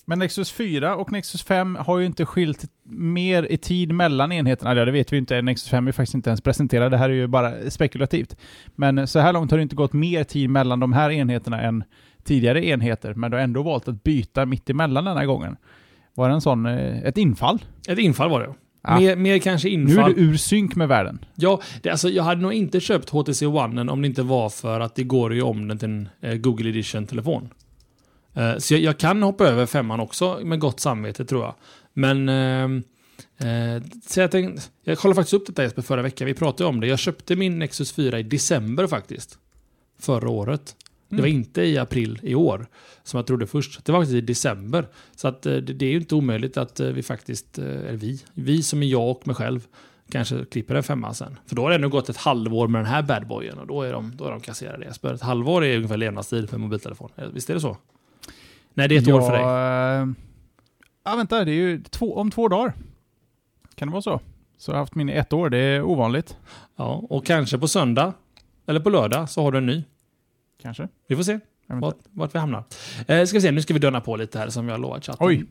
Men 0.09 0.19
Nexus 0.19 0.51
4 0.51 0.95
och 0.95 1.11
Nexus 1.11 1.43
5 1.43 1.75
har 1.75 1.99
ju 1.99 2.05
inte 2.05 2.25
skilt 2.25 2.65
mer 2.89 3.51
i 3.51 3.57
tid 3.57 3.91
mellan 3.91 4.31
enheterna. 4.31 4.75
Ja, 4.75 4.85
det 4.85 4.91
vet 4.91 5.13
vi 5.13 5.17
inte. 5.17 5.41
Nexus 5.41 5.69
5 5.69 5.87
är 5.87 5.91
faktiskt 5.91 6.15
inte 6.15 6.29
ens 6.29 6.41
presenterad. 6.41 6.91
Det 6.91 6.97
här 6.97 7.09
är 7.09 7.13
ju 7.13 7.27
bara 7.27 7.69
spekulativt. 7.69 8.37
Men 8.75 9.07
så 9.07 9.19
här 9.19 9.33
långt 9.33 9.51
har 9.51 9.57
det 9.57 9.61
inte 9.61 9.75
gått 9.75 9.93
mer 9.93 10.23
tid 10.23 10.49
mellan 10.49 10.79
de 10.79 10.93
här 10.93 11.11
enheterna 11.11 11.61
än 11.61 11.83
tidigare 12.23 12.65
enheter. 12.65 13.13
Men 13.13 13.31
du 13.31 13.37
har 13.37 13.43
ändå 13.43 13.63
valt 13.63 13.87
att 13.87 14.03
byta 14.03 14.45
mitt 14.45 14.69
emellan 14.69 15.05
den 15.05 15.17
här 15.17 15.25
gången. 15.25 15.55
Var 16.13 16.29
det 16.29 16.33
en 16.35 16.41
sån, 16.41 16.65
eh, 16.65 17.03
ett 17.03 17.17
infall? 17.17 17.59
Ett 17.87 17.99
infall 17.99 18.29
var 18.29 18.39
det. 18.39 18.53
Ja. 18.83 18.99
Mer, 18.99 19.15
mer 19.15 19.39
kanske 19.39 19.67
Nu 19.67 19.73
infall. 19.73 20.11
är 20.11 20.15
du 20.15 20.21
ur 20.21 20.37
synk 20.37 20.75
med 20.75 20.87
världen. 20.87 21.25
Ja, 21.35 21.61
det, 21.81 21.89
alltså, 21.89 22.09
jag 22.09 22.23
hade 22.23 22.41
nog 22.41 22.53
inte 22.53 22.79
köpt 22.79 23.09
HTC 23.09 23.45
One 23.45 23.91
om 23.91 24.01
det 24.01 24.07
inte 24.07 24.23
var 24.23 24.49
för 24.49 24.79
att 24.79 24.95
det 24.95 25.03
går 25.03 25.33
ju 25.33 25.41
om 25.41 25.67
den 25.67 25.77
till 25.77 25.89
en 25.89 26.09
eh, 26.21 26.35
Google 26.35 26.69
Edition-telefon. 26.69 27.49
Eh, 28.37 28.57
så 28.57 28.73
jag, 28.73 28.81
jag 28.81 28.97
kan 28.97 29.23
hoppa 29.23 29.47
över 29.47 29.65
femman 29.65 29.99
också 29.99 30.39
med 30.43 30.59
gott 30.59 30.79
samvete 30.79 31.25
tror 31.25 31.43
jag. 31.43 31.55
Men... 31.93 32.29
ehm, 32.29 32.83
Eh, 33.39 33.83
så 34.07 34.19
jag, 34.19 34.31
tänkte, 34.31 34.61
jag 34.83 34.97
kollade 34.97 35.15
faktiskt 35.15 35.33
upp 35.33 35.45
detta 35.47 35.63
Jesper 35.63 35.81
förra 35.81 36.01
veckan. 36.01 36.25
Vi 36.25 36.33
pratade 36.33 36.69
om 36.69 36.79
det. 36.79 36.87
Jag 36.87 36.99
köpte 36.99 37.35
min 37.35 37.59
Nexus 37.59 37.91
4 37.91 38.19
i 38.19 38.23
december 38.23 38.87
faktiskt. 38.87 39.37
Förra 39.99 40.29
året. 40.29 40.75
Det 41.09 41.15
var 41.15 41.27
Mm. 41.27 41.37
inte 41.39 41.61
i 41.61 41.77
april 41.77 42.19
i 42.23 42.35
år, 42.35 42.67
som 43.03 43.17
jag 43.17 43.27
trodde 43.27 43.47
först. 43.47 43.85
Det 43.85 43.91
var 43.91 43.99
faktiskt 43.99 44.15
i 44.15 44.21
december. 44.21 44.87
Så 45.15 45.27
att, 45.27 45.45
eh, 45.45 45.53
det, 45.55 45.73
det 45.73 45.85
är 45.85 45.89
ju 45.89 45.97
inte 45.97 46.15
omöjligt 46.15 46.57
att 46.57 46.79
eh, 46.79 46.87
vi 46.87 47.03
faktiskt, 47.03 47.57
eller 47.57 47.93
vi, 47.97 48.23
vi 48.33 48.63
som 48.63 48.83
är 48.83 48.87
jag 48.87 49.09
och 49.09 49.27
mig 49.27 49.35
själv, 49.35 49.67
kanske 50.11 50.45
klipper 50.45 50.75
en 50.75 50.83
femma 50.83 51.13
sen. 51.13 51.39
För 51.45 51.55
då 51.55 51.61
har 51.61 51.69
det 51.69 51.75
ändå 51.75 51.89
gått 51.89 52.09
ett 52.09 52.17
halvår 52.17 52.67
med 52.67 52.79
den 52.81 52.91
här 52.91 53.01
badboyen 53.01 53.57
och 53.57 53.67
då 53.67 53.81
är 53.81 53.93
de, 53.93 54.11
då 54.15 54.25
är 54.25 54.31
de 54.31 54.39
kasserade. 54.41 54.85
Jesper. 54.85 55.13
Ett 55.13 55.21
halvår 55.21 55.63
är 55.65 55.75
ungefär 55.77 55.97
levnadstid 55.97 56.49
för 56.49 56.55
en 56.55 56.61
mobiltelefon. 56.61 57.09
Visst 57.33 57.49
är 57.49 57.53
det 57.53 57.61
så? 57.61 57.77
Nej, 58.77 58.87
det 58.87 58.95
är 58.95 59.01
ett 59.01 59.07
år 59.07 59.21
för 59.21 59.31
dig. 59.31 59.41
dig. 59.41 60.15
Ja, 61.03 61.15
vänta. 61.15 61.45
Det 61.45 61.51
är 61.51 61.55
ju 61.55 61.83
två, 61.83 62.17
om 62.17 62.31
två 62.31 62.47
dagar. 62.47 62.73
Kan 63.75 63.87
det 63.87 63.91
vara 63.91 64.01
så? 64.01 64.19
Så 64.57 64.71
jag 64.71 64.75
har 64.75 64.79
haft 64.79 64.95
min 64.95 65.09
i 65.09 65.13
ett 65.13 65.33
år. 65.33 65.49
Det 65.49 65.57
är 65.57 65.81
ovanligt. 65.81 66.37
Ja, 66.75 67.05
och 67.09 67.25
kanske 67.25 67.57
på 67.57 67.67
söndag, 67.67 68.13
eller 68.67 68.79
på 68.79 68.89
lördag, 68.89 69.29
så 69.29 69.43
har 69.43 69.51
du 69.51 69.57
en 69.57 69.65
ny. 69.65 69.83
Kanske. 70.61 70.87
Vi 71.07 71.15
får 71.15 71.23
se 71.23 71.39
vart, 71.67 71.95
vart 72.11 72.35
vi 72.35 72.39
hamnar. 72.39 72.63
Eh, 73.07 73.25
ska 73.25 73.37
vi 73.37 73.41
se, 73.41 73.51
nu 73.51 73.61
ska 73.61 73.73
vi 73.73 73.79
döna 73.79 74.01
på 74.01 74.15
lite 74.15 74.39
här 74.39 74.49
som 74.49 74.69
jag 74.69 74.79
lovat 74.79 75.05
chatten. 75.05 75.27
Oj. 75.27 75.45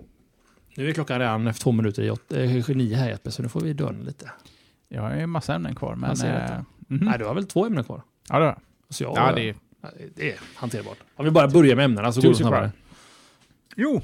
Nu 0.77 0.89
är 0.89 0.93
klockan 0.93 1.19
redan 1.19 1.47
efter 1.47 1.63
två 1.63 1.73
minuter 1.73 2.03
i 2.03 2.11
åt, 2.11 2.33
eh, 2.33 2.77
nio 2.77 2.97
här 2.97 3.09
Jeppe, 3.09 3.31
så 3.31 3.43
nu 3.43 3.49
får 3.49 3.61
vi 3.61 3.73
döna 3.73 4.03
lite. 4.03 4.31
Jag 4.89 5.03
har 5.03 5.17
ju 5.17 5.27
massa 5.27 5.55
ämnen 5.55 5.75
kvar, 5.75 5.95
men... 5.95 6.11
Eh, 6.11 6.17
detta. 6.17 6.65
mhm. 6.89 7.05
Nej, 7.05 7.19
du 7.19 7.25
har 7.25 7.35
väl 7.35 7.47
två 7.47 7.67
ämnen 7.67 7.85
kvar? 7.85 8.03
Ja, 8.29 8.39
det 8.39 8.45
har 8.45 8.59
jag. 8.99 9.17
Ja, 9.17 9.33
det 9.35 9.49
är... 9.49 9.55
det 10.15 10.33
är 10.33 10.39
hanterbart. 10.55 10.99
Om 11.17 11.25
vi 11.25 11.31
bara 11.31 11.49
börjar 11.49 11.77
med 11.77 11.85
ämnena 11.85 12.13
så 12.13 12.21
går 12.21 12.29
det 12.29 12.35
snabbare. 12.35 12.61
kvar. 12.61 12.86
Jo, 13.79 13.91
mm. 13.91 14.03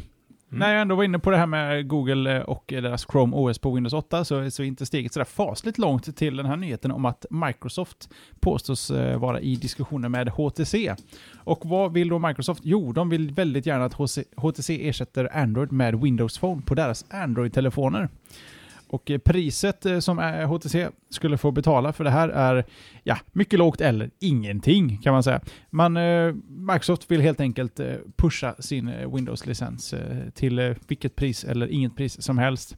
när 0.48 0.72
jag 0.72 0.82
ändå 0.82 0.94
var 0.94 1.04
inne 1.04 1.18
på 1.18 1.30
det 1.30 1.36
här 1.36 1.46
med 1.46 1.88
Google 1.88 2.36
eh, 2.36 2.42
och 2.42 2.64
deras 2.66 3.06
Chrome 3.12 3.36
OS 3.36 3.58
på 3.58 3.72
Windows 3.72 3.92
8 3.92 4.24
så, 4.24 4.50
så 4.50 4.62
är 4.62 4.66
inte 4.66 4.86
steget 4.86 5.12
sådär 5.12 5.24
fasligt 5.24 5.78
långt 5.78 6.16
till 6.16 6.36
den 6.36 6.46
här 6.46 6.56
nyheten 6.56 6.90
om 6.90 7.04
att 7.04 7.26
Microsoft 7.30 8.08
påstås 8.40 8.90
eh, 8.90 9.18
vara 9.18 9.40
i 9.40 9.56
diskussioner 9.56 10.08
med 10.08 10.28
HTC. 10.28 10.94
Och 11.34 11.66
vad 11.66 11.92
vill 11.92 12.08
då 12.08 12.18
Microsoft? 12.18 12.60
Jo, 12.64 12.92
de 12.92 13.08
vill 13.08 13.30
väldigt 13.30 13.66
gärna 13.66 13.84
att 13.84 13.94
HTC 14.36 14.88
ersätter 14.88 15.36
Android 15.36 15.72
med 15.72 16.00
Windows 16.00 16.38
Phone 16.38 16.62
på 16.62 16.74
deras 16.74 17.04
Android-telefoner. 17.10 18.08
Och 18.92 19.10
eh, 19.10 19.18
priset 19.18 19.86
eh, 19.86 19.98
som 19.98 20.18
eh, 20.18 20.48
HTC 20.48 20.88
skulle 21.10 21.38
få 21.38 21.50
betala 21.50 21.92
för 21.92 22.04
det 22.04 22.10
här 22.10 22.28
är 22.28 22.64
ja, 23.02 23.18
mycket 23.32 23.58
lågt 23.58 23.80
eller 23.80 24.10
ingenting 24.20 24.98
kan 24.98 25.12
man 25.12 25.22
säga. 25.22 25.40
Man, 25.70 25.98
Microsoft 26.72 27.10
vill 27.10 27.20
helt 27.20 27.40
enkelt 27.40 27.80
pusha 28.16 28.54
sin 28.58 28.88
Windows-licens 28.88 29.94
till 30.34 30.74
vilket 30.88 31.16
pris 31.16 31.44
eller 31.44 31.66
inget 31.66 31.96
pris 31.96 32.22
som 32.22 32.38
helst. 32.38 32.76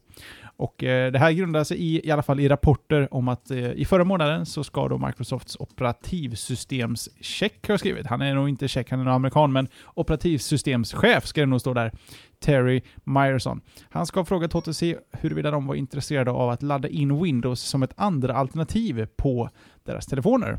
Och 0.56 0.84
eh, 0.84 1.12
det 1.12 1.18
här 1.18 1.32
grundar 1.32 1.64
sig 1.64 1.78
i, 1.78 2.08
i 2.08 2.10
alla 2.10 2.22
fall 2.22 2.40
i 2.40 2.48
rapporter 2.48 3.14
om 3.14 3.28
att 3.28 3.50
eh, 3.50 3.72
i 3.72 3.84
förra 3.84 4.04
månaden 4.04 4.46
så 4.46 4.64
ska 4.64 4.88
då 4.88 4.98
Microsofts 4.98 5.56
operativsystemscheck 5.60 7.66
har 7.66 7.72
jag 7.72 7.80
skrivit. 7.80 8.06
Han 8.06 8.22
är 8.22 8.34
nog 8.34 8.48
inte 8.48 8.68
check, 8.68 8.90
han 8.90 9.00
är 9.00 9.04
nog 9.04 9.14
amerikan, 9.14 9.52
men 9.52 9.68
operativsystemschef 9.94 11.26
ska 11.26 11.40
det 11.40 11.46
nog 11.46 11.60
stå 11.60 11.74
där. 11.74 11.92
Terry 12.40 12.82
Myerson. 13.04 13.60
Han 13.90 14.06
ska 14.06 14.20
ha 14.20 14.24
frågat 14.24 14.52
HTC 14.52 14.96
huruvida 15.12 15.50
de 15.50 15.66
var 15.66 15.74
intresserade 15.74 16.30
av 16.30 16.50
att 16.50 16.62
ladda 16.62 16.88
in 16.88 17.22
Windows 17.22 17.60
som 17.60 17.82
ett 17.82 17.94
andra 17.96 18.34
alternativ 18.34 19.06
på 19.16 19.50
deras 19.84 20.06
telefoner. 20.06 20.58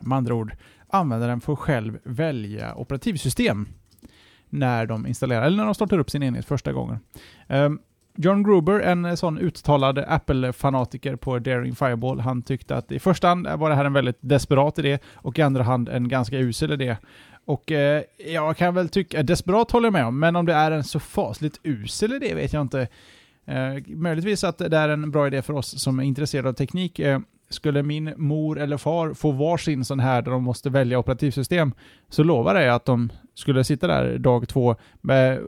Med 0.00 0.16
andra 0.16 0.34
ord, 0.34 0.52
användaren 0.88 1.40
får 1.40 1.56
själv 1.56 1.98
välja 2.04 2.74
operativsystem 2.74 3.68
när 4.48 4.86
de 4.86 5.06
installerar, 5.06 5.42
eller 5.42 5.56
när 5.56 5.64
de 5.64 5.74
startar 5.74 5.98
upp 5.98 6.10
sin 6.10 6.22
enhet 6.22 6.44
första 6.44 6.72
gången. 6.72 6.98
Ehm, 7.48 7.80
John 8.16 8.42
Gruber, 8.42 8.80
en 8.80 9.16
sån 9.16 9.38
uttalad 9.38 9.98
Apple-fanatiker 9.98 11.16
på 11.16 11.38
Daring 11.38 11.74
Fireball, 11.74 12.20
han 12.20 12.42
tyckte 12.42 12.76
att 12.76 12.92
i 12.92 12.98
första 12.98 13.28
hand 13.28 13.48
var 13.56 13.70
det 13.70 13.76
här 13.76 13.84
en 13.84 13.92
väldigt 13.92 14.18
desperat 14.20 14.78
idé 14.78 14.98
och 15.14 15.38
i 15.38 15.42
andra 15.42 15.62
hand 15.62 15.88
en 15.88 16.08
ganska 16.08 16.38
usel 16.38 16.72
idé. 16.72 16.96
Och 17.44 17.72
eh, 17.72 18.02
jag 18.26 18.56
kan 18.56 18.74
väl 18.74 18.88
tycka, 18.88 19.18
eh, 19.18 19.24
desperat 19.24 19.70
håller 19.70 19.86
jag 19.86 19.92
med 19.92 20.06
om, 20.06 20.18
men 20.18 20.36
om 20.36 20.46
det 20.46 20.54
är 20.54 20.70
en 20.70 20.84
så 20.84 21.00
fasligt 21.00 21.60
usel 21.62 22.12
idé 22.12 22.34
vet 22.34 22.52
jag 22.52 22.62
inte. 22.62 22.88
Eh, 23.44 23.74
möjligtvis 23.86 24.44
att 24.44 24.58
det 24.58 24.76
är 24.76 24.88
en 24.88 25.10
bra 25.10 25.26
idé 25.26 25.42
för 25.42 25.54
oss 25.54 25.82
som 25.82 25.98
är 25.98 26.04
intresserade 26.04 26.48
av 26.48 26.52
teknik. 26.52 26.98
Eh, 26.98 27.20
skulle 27.50 27.82
min 27.82 28.14
mor 28.16 28.58
eller 28.58 28.76
far 28.76 29.14
få 29.14 29.30
varsin 29.30 29.84
sån 29.84 30.00
här 30.00 30.22
där 30.22 30.30
de 30.30 30.42
måste 30.42 30.70
välja 30.70 30.98
operativsystem, 30.98 31.72
så 32.08 32.22
lovar 32.22 32.60
jag 32.60 32.74
att 32.74 32.84
de 32.84 33.12
skulle 33.34 33.64
sitta 33.64 33.86
där 33.86 34.18
dag 34.18 34.48
två 34.48 34.76
med 35.00 35.40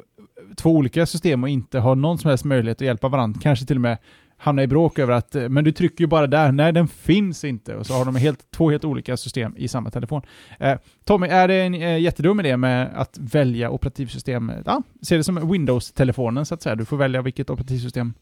två 0.57 0.71
olika 0.71 1.07
system 1.07 1.43
och 1.43 1.49
inte 1.49 1.79
har 1.79 1.97
någon 1.97 2.19
som 2.19 2.29
helst 2.29 2.45
möjlighet 2.45 2.79
att 2.79 2.87
hjälpa 2.87 3.09
varandra. 3.09 3.41
Kanske 3.43 3.67
till 3.67 3.77
och 3.77 3.81
med 3.81 3.99
hamna 4.43 4.63
i 4.63 4.67
bråk 4.67 4.99
över 4.99 5.13
att 5.13 5.35
eh, 5.35 5.49
men 5.49 5.65
du 5.65 5.73
trycker 5.73 6.05
ju 6.05 6.09
bara 6.09 6.27
där, 6.27 6.53
nej 6.53 6.73
den 6.73 6.89
finns 6.89 7.45
inte. 7.45 7.77
Och 7.77 7.87
så 7.87 7.95
har 7.95 8.05
de 8.05 8.17
helt, 8.17 8.51
två 8.51 8.71
helt 8.71 8.85
olika 8.85 9.17
system 9.17 9.57
i 9.57 9.69
samma 9.69 9.91
telefon. 9.91 10.23
Eh, 10.59 10.79
Tommy, 11.05 11.27
är 11.27 11.49
det 11.49 11.55
en 11.55 11.75
eh, 11.75 11.99
jättedum 11.99 12.41
idé 12.41 12.57
med 12.57 12.91
att 12.95 13.19
välja 13.19 13.71
operativsystem? 13.71 14.53
Ja, 14.67 14.83
se 15.03 15.17
det 15.17 15.25
som 15.25 15.53
Windows-telefonen 15.53 16.47
så 16.47 16.55
att 16.55 16.63
säga. 16.63 16.75
Du 16.75 16.85
får 16.85 16.97
välja 16.97 17.23
vilket 17.23 17.51
operativsystem 17.51 18.15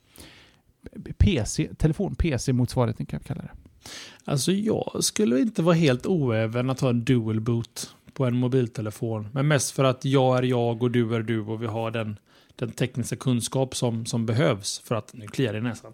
PC, 1.18 1.68
telefon, 1.78 2.14
PC-motsvarigheten 2.14 3.06
kan 3.06 3.18
jag 3.18 3.26
kalla 3.26 3.42
det. 3.42 3.50
Alltså 4.24 4.52
jag 4.52 4.96
skulle 5.00 5.40
inte 5.40 5.62
vara 5.62 5.74
helt 5.74 6.06
oäven 6.06 6.70
att 6.70 6.80
ha 6.80 6.90
en 6.90 7.04
dual 7.04 7.40
boot 7.40 7.94
på 8.14 8.24
en 8.24 8.36
mobiltelefon. 8.36 9.28
Men 9.32 9.48
mest 9.48 9.70
för 9.70 9.84
att 9.84 10.04
jag 10.04 10.38
är 10.38 10.42
jag 10.42 10.82
och 10.82 10.90
du 10.90 11.14
är 11.14 11.22
du 11.22 11.40
och 11.40 11.62
vi 11.62 11.66
har 11.66 11.90
den, 11.90 12.18
den 12.56 12.70
tekniska 12.70 13.16
kunskap 13.16 13.76
som, 13.76 14.06
som 14.06 14.26
behövs 14.26 14.78
för 14.78 14.94
att, 14.94 15.14
nu 15.14 15.26
kliar 15.26 15.52
det 15.52 15.58
i 15.58 15.62
näsan. 15.62 15.92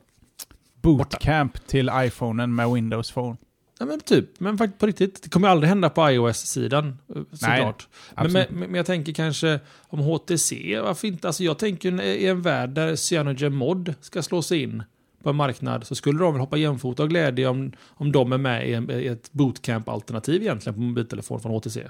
Bootcamp 0.82 1.66
till 1.66 1.90
iPhonen 1.94 2.54
med 2.54 2.70
Windows 2.70 3.12
Phone. 3.12 3.36
Ja, 3.78 3.86
men 3.86 4.00
typ, 4.00 4.40
men 4.40 4.58
faktiskt 4.58 4.80
på 4.80 4.86
riktigt. 4.86 5.22
Det 5.22 5.30
kommer 5.30 5.48
aldrig 5.48 5.68
hända 5.68 5.90
på 5.90 6.10
iOS-sidan 6.10 6.98
eh, 7.16 7.22
såklart. 7.32 7.88
Men, 8.14 8.32
men, 8.32 8.46
men, 8.50 8.74
jag 8.74 8.86
tänker 8.86 9.12
kanske 9.12 9.60
om 9.88 10.00
HTC, 10.00 10.80
varför 10.80 11.08
inte? 11.08 11.26
Alltså 11.26 11.44
jag 11.44 11.58
tänker 11.58 12.02
i 12.02 12.26
en 12.26 12.42
värld 12.42 12.70
där 12.70 12.96
Cyanogen 12.96 13.54
Mod 13.54 13.94
ska 14.00 14.22
slå 14.22 14.42
sig 14.42 14.62
in 14.62 14.82
på 15.22 15.30
en 15.30 15.36
marknad 15.36 15.86
så 15.86 15.94
skulle 15.94 16.18
de 16.18 16.32
väl 16.32 16.40
hoppa 16.40 16.56
jämfota 16.56 17.02
och 17.02 17.08
glädje 17.08 17.48
om, 17.48 17.72
om 17.88 18.12
de 18.12 18.32
är 18.32 18.38
med 18.38 18.68
i, 18.68 18.72
en, 18.72 18.90
i 18.90 19.06
ett 19.06 19.32
bootcamp-alternativ 19.32 20.42
egentligen 20.42 20.74
på 20.74 20.80
mobiltelefon 20.80 21.40
från 21.40 21.52
HTC. 21.52 21.80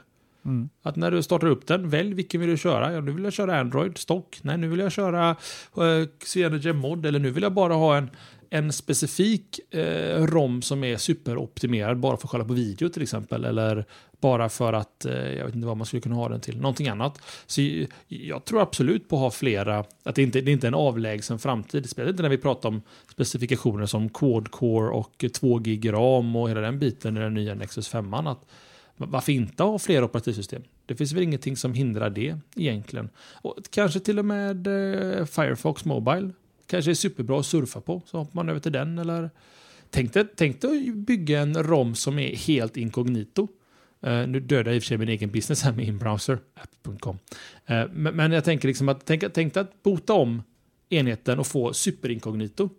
Mm. 0.46 0.68
Att 0.82 0.96
när 0.96 1.10
du 1.10 1.22
startar 1.22 1.46
upp 1.46 1.66
den, 1.66 1.88
välj 1.88 2.14
vilken 2.14 2.40
vill 2.40 2.50
du 2.50 2.56
köra. 2.56 2.92
Ja, 2.92 3.00
nu 3.00 3.12
vill 3.12 3.24
jag 3.24 3.32
köra 3.32 3.60
Android, 3.60 3.98
stock. 3.98 4.38
Nej, 4.42 4.58
nu 4.58 4.68
vill 4.68 4.78
jag 4.78 4.92
köra 4.92 5.36
eh, 5.76 5.82
uh, 5.82 6.06
Cyanogen 6.24 6.76
Mod. 6.76 7.06
Eller 7.06 7.18
nu 7.18 7.30
vill 7.30 7.42
jag 7.42 7.52
bara 7.52 7.74
ha 7.74 7.96
en, 7.96 8.10
en 8.50 8.72
specifik 8.72 9.74
eh, 9.74 10.26
ROM 10.26 10.62
som 10.62 10.84
är 10.84 10.96
superoptimerad 10.96 11.98
bara 11.98 12.16
för 12.16 12.26
att 12.26 12.30
kolla 12.30 12.44
på 12.44 12.52
video 12.52 12.88
till 12.88 13.02
exempel. 13.02 13.44
Eller 13.44 13.84
bara 14.20 14.48
för 14.48 14.72
att, 14.72 15.04
eh, 15.04 15.32
jag 15.32 15.44
vet 15.44 15.54
inte 15.54 15.66
vad 15.66 15.76
man 15.76 15.86
skulle 15.86 16.02
kunna 16.02 16.14
ha 16.14 16.28
den 16.28 16.40
till, 16.40 16.60
någonting 16.60 16.88
annat. 16.88 17.20
Så 17.46 17.60
jag 18.08 18.44
tror 18.44 18.62
absolut 18.62 19.08
på 19.08 19.16
att 19.16 19.22
ha 19.22 19.30
flera, 19.30 19.84
att 20.02 20.14
det 20.14 20.22
inte 20.22 20.40
det 20.40 20.50
är 20.50 20.52
inte 20.52 20.68
en 20.68 20.74
avlägsen 20.74 21.38
framtid. 21.38 21.90
Speciellt 21.90 22.10
inte 22.10 22.22
när 22.22 22.30
vi 22.30 22.38
pratar 22.38 22.68
om 22.68 22.82
specifikationer 23.12 23.86
som 23.86 24.08
quad-core 24.08 24.88
och 24.88 25.24
2 25.34 25.58
gig 25.58 25.92
ram 25.92 26.36
och 26.36 26.50
hela 26.50 26.60
den 26.60 26.78
biten 26.78 27.16
i 27.16 27.20
den 27.20 27.34
nya 27.34 27.54
Nexus 27.54 27.88
5. 27.88 28.14
Att, 28.14 28.46
varför 28.96 29.32
inte 29.32 29.62
ha 29.62 29.78
fler 29.78 30.04
operativsystem? 30.04 30.62
Det 30.86 30.94
finns 30.94 31.12
väl 31.12 31.22
ingenting 31.22 31.56
som 31.56 31.74
hindrar 31.74 32.10
det 32.10 32.38
egentligen. 32.56 33.08
Och 33.42 33.56
kanske 33.70 34.00
till 34.00 34.18
och 34.18 34.24
med 34.24 34.66
eh, 34.66 35.24
Firefox 35.24 35.84
Mobile 35.84 36.30
kanske 36.66 36.90
är 36.90 36.94
superbra 36.94 37.40
att 37.40 37.46
surfa 37.46 37.80
på. 37.80 38.02
Så 38.06 38.18
hoppar 38.18 38.34
man 38.34 38.48
över 38.48 38.60
till 38.60 38.72
den 38.72 38.98
eller... 38.98 39.30
Tänk 39.90 40.12
dig, 40.12 40.26
tänk 40.36 40.60
dig 40.60 40.88
att 40.88 40.94
bygga 40.94 41.40
en 41.40 41.62
ROM 41.62 41.94
som 41.94 42.18
är 42.18 42.36
helt 42.36 42.76
inkognito. 42.76 43.48
Uh, 44.06 44.26
nu 44.26 44.40
dödar 44.40 44.70
jag 44.70 44.76
i 44.76 44.78
och 44.78 44.82
för 44.82 44.86
sig 44.86 44.98
min 44.98 45.08
egen 45.08 45.30
business 45.30 45.62
här 45.62 45.72
med 45.72 45.84
inbrowser, 45.84 46.38
app.com. 46.54 47.18
Uh, 47.70 47.76
eh, 47.76 47.88
men, 47.92 48.16
men, 48.16 48.32
jag 48.32 48.44
tänker 48.44 48.68
liksom 48.68 48.88
att 48.88 49.06
tänk, 49.06 49.24
tänk 49.34 49.56
att 49.56 49.82
bota 49.82 50.12
om 50.12 50.42
enheten 50.88 51.38
och 51.38 51.46
få 51.46 51.72
superinkognito. 51.72 52.70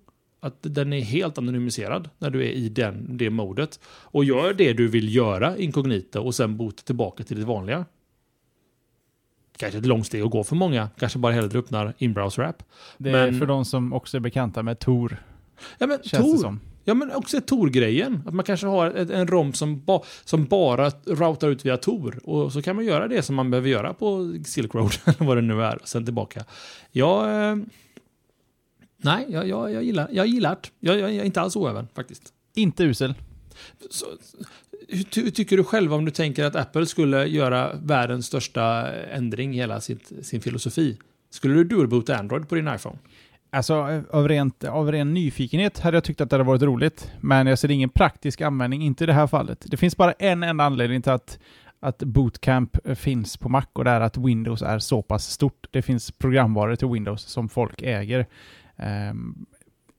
Att 0.48 0.58
den 0.62 0.94
är 0.94 1.02
helt 1.02 1.38
anonymiserad 1.38 2.10
när 2.18 2.30
du 2.30 2.46
är 2.46 2.52
i 2.52 2.70
den, 2.70 3.18
det 3.18 3.30
modet. 3.30 3.80
Och 3.86 4.26
gör 4.26 4.54
det 4.54 4.74
du 4.74 4.88
vill 4.88 5.16
göra 5.16 5.58
inkognito 5.58 6.22
och 6.22 6.36
sen 6.36 6.58
bota 6.58 6.84
tillbaka 6.84 7.24
till 7.24 7.40
det 7.40 7.46
vanliga 7.46 7.86
kanske 9.58 9.80
ett 9.80 9.86
långt 9.86 10.06
steg 10.06 10.22
att 10.22 10.32
gå 10.32 10.44
för 10.44 10.56
många. 10.56 10.90
Kanske 11.00 11.20
bara 11.20 11.34
hellre 11.34 11.60
öppnar 11.60 11.94
in-browser-app. 11.98 12.64
Det 12.98 13.10
är 13.10 13.14
men, 13.14 13.40
för 13.40 13.46
de 13.46 13.66
som 13.66 13.94
också 13.94 14.18
är 14.18 14.22
bekanta 14.22 14.64
med 14.64 14.80
Tor. 14.80 15.24
Ja, 15.78 15.88
men 15.88 16.00
Tor. 16.00 16.60
Ja, 16.84 16.94
men 16.94 17.12
också 17.12 17.42
Tor-grejen. 17.42 18.24
Att 18.26 18.34
man 18.34 18.46
kanske 18.46 18.68
har 18.68 18.92
ett, 18.92 19.10
en 19.10 19.28
ROM 19.28 19.54
som, 19.54 19.86
ba, 19.86 20.04
som 20.26 20.46
bara 20.46 20.90
routar 21.06 21.50
ut 21.50 21.66
via 21.66 21.78
Tor. 21.78 22.20
Och 22.24 22.54
så 22.54 22.62
kan 22.62 22.76
man 22.76 22.86
göra 22.86 23.08
det 23.08 23.22
som 23.22 23.36
man 23.36 23.52
behöver 23.52 23.70
göra 23.70 23.94
på 23.94 24.36
Silk 24.46 24.76
Road, 24.76 24.92
eller 25.06 25.26
vad 25.26 25.38
det 25.38 25.42
nu 25.42 25.64
är, 25.64 25.82
och 25.82 25.88
sen 25.88 26.06
tillbaka. 26.06 26.46
Jag... 26.92 27.50
Eh, 27.52 27.56
nej, 28.98 29.26
jag, 29.30 29.48
jag, 29.48 29.74
jag 29.74 29.84
gillar 29.84 30.08
jag 30.12 30.28
gillar 30.28 30.58
det. 30.62 30.70
Jag, 30.80 31.00
jag, 31.00 31.10
jag 31.10 31.22
är 31.22 31.26
inte 31.26 31.42
alls 31.42 31.56
oäven, 31.56 31.88
faktiskt. 31.96 32.34
Inte 32.56 32.84
usel. 32.84 33.14
Så, 33.90 34.06
hur, 34.90 35.22
hur, 35.24 35.32
tycker 35.32 35.58
du 35.58 35.64
själv 35.64 35.94
om 35.94 36.06
du 36.06 36.12
tänker 36.12 36.46
att 36.46 36.56
Apple 36.56 36.86
skulle 36.86 37.26
göra 37.26 37.74
världens 37.74 38.26
största 38.26 38.94
ändring 38.94 39.54
i 39.54 39.58
hela 39.58 39.82
sitt, 39.82 40.12
sin 40.22 40.42
filosofi? 40.42 40.98
Skulle 41.30 41.54
du 41.54 41.64
dualboota 41.64 42.18
Android 42.18 42.50
på 42.50 42.56
din 42.56 42.68
iPhone? 42.68 42.98
Alltså 43.50 44.04
av, 44.12 44.28
rent, 44.28 44.64
av 44.64 44.92
ren 44.92 45.14
nyfikenhet 45.14 45.80
hade 45.80 45.98
jag 45.98 46.04
tyckt 46.04 46.22
att 46.22 46.30
det 46.30 46.34
hade 46.34 46.44
varit 46.44 46.62
roligt. 46.62 47.12
Men 47.20 47.48
jag 47.48 47.60
ser 47.60 47.72
ingen 47.72 47.90
praktisk 47.90 48.42
användning, 48.42 48.82
inte 48.82 49.04
i 49.04 49.08
det 49.08 49.14
här 49.14 49.28
fallet. 49.28 49.66
Det 49.68 49.78
finns 49.78 49.98
bara 49.98 50.12
en 50.12 50.44
enda 50.44 50.64
anledning 50.64 51.02
till 51.02 51.12
att, 51.12 51.40
att 51.80 51.98
Bootcamp 51.98 52.98
finns 52.98 53.38
på 53.38 53.50
Mac 53.50 53.66
och 53.74 53.84
det 53.84 53.92
är 53.92 54.02
att 54.02 54.18
Windows 54.18 54.62
är 54.62 54.80
så 54.80 55.02
pass 55.02 55.30
stort. 55.30 55.68
Det 55.72 55.82
finns 55.82 56.12
programvaror 56.12 56.76
till 56.76 56.88
Windows 56.88 57.22
som 57.22 57.50
folk 57.50 57.82
äger. 57.82 58.26
Um, 58.78 59.46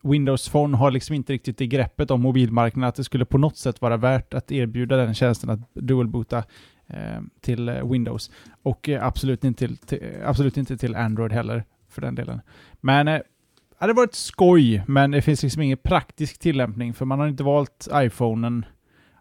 Windows 0.03 0.49
Phone 0.49 0.77
har 0.77 0.91
liksom 0.91 1.15
inte 1.15 1.33
riktigt 1.33 1.59
det 1.59 1.67
greppet 1.67 2.11
om 2.11 2.21
mobilmarknaden 2.21 2.89
att 2.89 2.95
det 2.95 3.05
skulle 3.05 3.25
på 3.25 3.39
något 3.39 3.57
sätt 3.57 3.81
vara 3.81 3.97
värt 3.97 4.35
att 4.35 4.53
erbjuda 4.53 4.97
den 4.97 5.15
tjänsten 5.15 5.51
att 5.51 5.75
dualboota 5.75 6.45
eh, 6.87 7.21
till 7.41 7.69
eh, 7.69 7.91
Windows. 7.91 8.31
Och 8.63 8.89
eh, 8.89 9.07
absolut, 9.07 9.45
inte 9.45 9.67
till, 9.67 9.77
till, 9.77 10.01
absolut 10.25 10.57
inte 10.57 10.77
till 10.77 10.95
Android 10.95 11.33
heller 11.33 11.65
för 11.89 12.01
den 12.01 12.15
delen. 12.15 12.41
Men 12.81 13.09
eh, 13.09 13.15
det 13.15 13.85
hade 13.85 13.93
varit 13.93 14.15
skoj, 14.15 14.83
men 14.87 15.11
det 15.11 15.23
finns 15.23 15.43
liksom 15.43 15.63
ingen 15.63 15.79
praktisk 15.79 16.39
tillämpning 16.39 16.95
för 16.95 17.05
man 17.05 17.19
har 17.19 17.29
inte 17.29 17.43
valt 17.43 17.89
iPhonen 17.95 18.65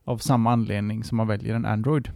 av 0.04 0.18
samma 0.18 0.52
anledning 0.52 1.04
som 1.04 1.18
man 1.18 1.28
väljer 1.28 1.56
en 1.56 1.66
Android. 1.66 2.12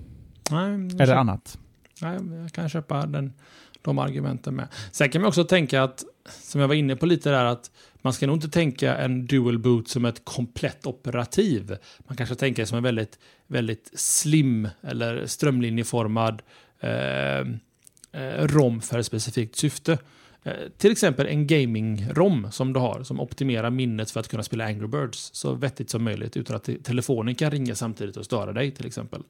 Nej, 0.51 0.89
Eller 0.99 1.15
annat. 1.15 1.57
Nej, 2.01 2.19
jag 2.41 2.51
kan 2.51 2.69
köpa 2.69 3.05
den, 3.05 3.33
de 3.81 3.99
argumenten 3.99 4.55
med. 4.55 4.67
Sen 4.91 5.09
kan 5.09 5.21
man 5.21 5.29
också 5.29 5.43
tänka 5.43 5.83
att, 5.83 6.03
som 6.25 6.61
jag 6.61 6.67
var 6.67 6.75
inne 6.75 6.95
på 6.95 7.05
lite 7.05 7.29
där, 7.29 7.45
att 7.45 7.71
man 8.01 8.13
ska 8.13 8.27
nog 8.27 8.35
inte 8.35 8.49
tänka 8.49 8.97
en 8.97 9.25
dual 9.27 9.59
boot 9.59 9.87
som 9.87 10.05
ett 10.05 10.25
komplett 10.25 10.85
operativ. 10.85 11.77
Man 11.97 12.17
kanske 12.17 12.35
tänker 12.35 12.65
som 12.65 12.77
en 12.77 12.83
väldigt, 12.83 13.19
väldigt 13.47 13.91
slim 13.93 14.67
eller 14.81 15.25
strömlinjeformad 15.25 16.41
eh, 16.79 17.39
eh 17.39 18.47
ROM 18.47 18.81
för 18.81 18.99
ett 18.99 19.05
specifikt 19.05 19.55
syfte. 19.55 19.97
Eh, 20.43 20.53
till 20.77 20.91
exempel 20.91 21.27
en 21.27 21.47
gaming-ROM 21.47 22.51
som 22.51 22.73
du 22.73 22.79
har 22.79 23.03
som 23.03 23.19
optimerar 23.19 23.69
minnet 23.69 24.11
för 24.11 24.19
att 24.19 24.27
kunna 24.27 24.43
spela 24.43 24.65
Angry 24.65 24.87
Birds 24.87 25.29
så 25.33 25.53
vettigt 25.53 25.89
som 25.89 26.03
möjligt 26.03 26.37
utan 26.37 26.55
att 26.55 26.69
telefonen 26.83 27.35
kan 27.35 27.51
ringa 27.51 27.75
samtidigt 27.75 28.17
och 28.17 28.25
störa 28.25 28.53
dig 28.53 28.71
till 28.71 28.85
exempel. 28.85 29.23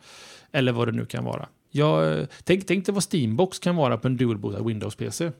Eller 0.52 0.72
vad 0.72 0.88
det 0.88 0.92
nu 0.92 1.06
kan 1.06 1.24
vara. 1.24 1.48
Jag, 1.72 2.20
eh, 2.20 2.28
tänk, 2.44 2.68
tänk 2.68 2.86
dig 2.86 2.94
vad 2.94 3.04
Steambox 3.04 3.60
kan 3.60 3.76
vara 3.76 3.98
på 3.98 4.08
en 4.08 4.18
dual-bootad 4.18 4.68
Windows-PC 4.68 5.32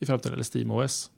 i 0.00 0.06
framtiden, 0.06 0.34
eller 0.34 0.44
SteamOS. 0.44 1.10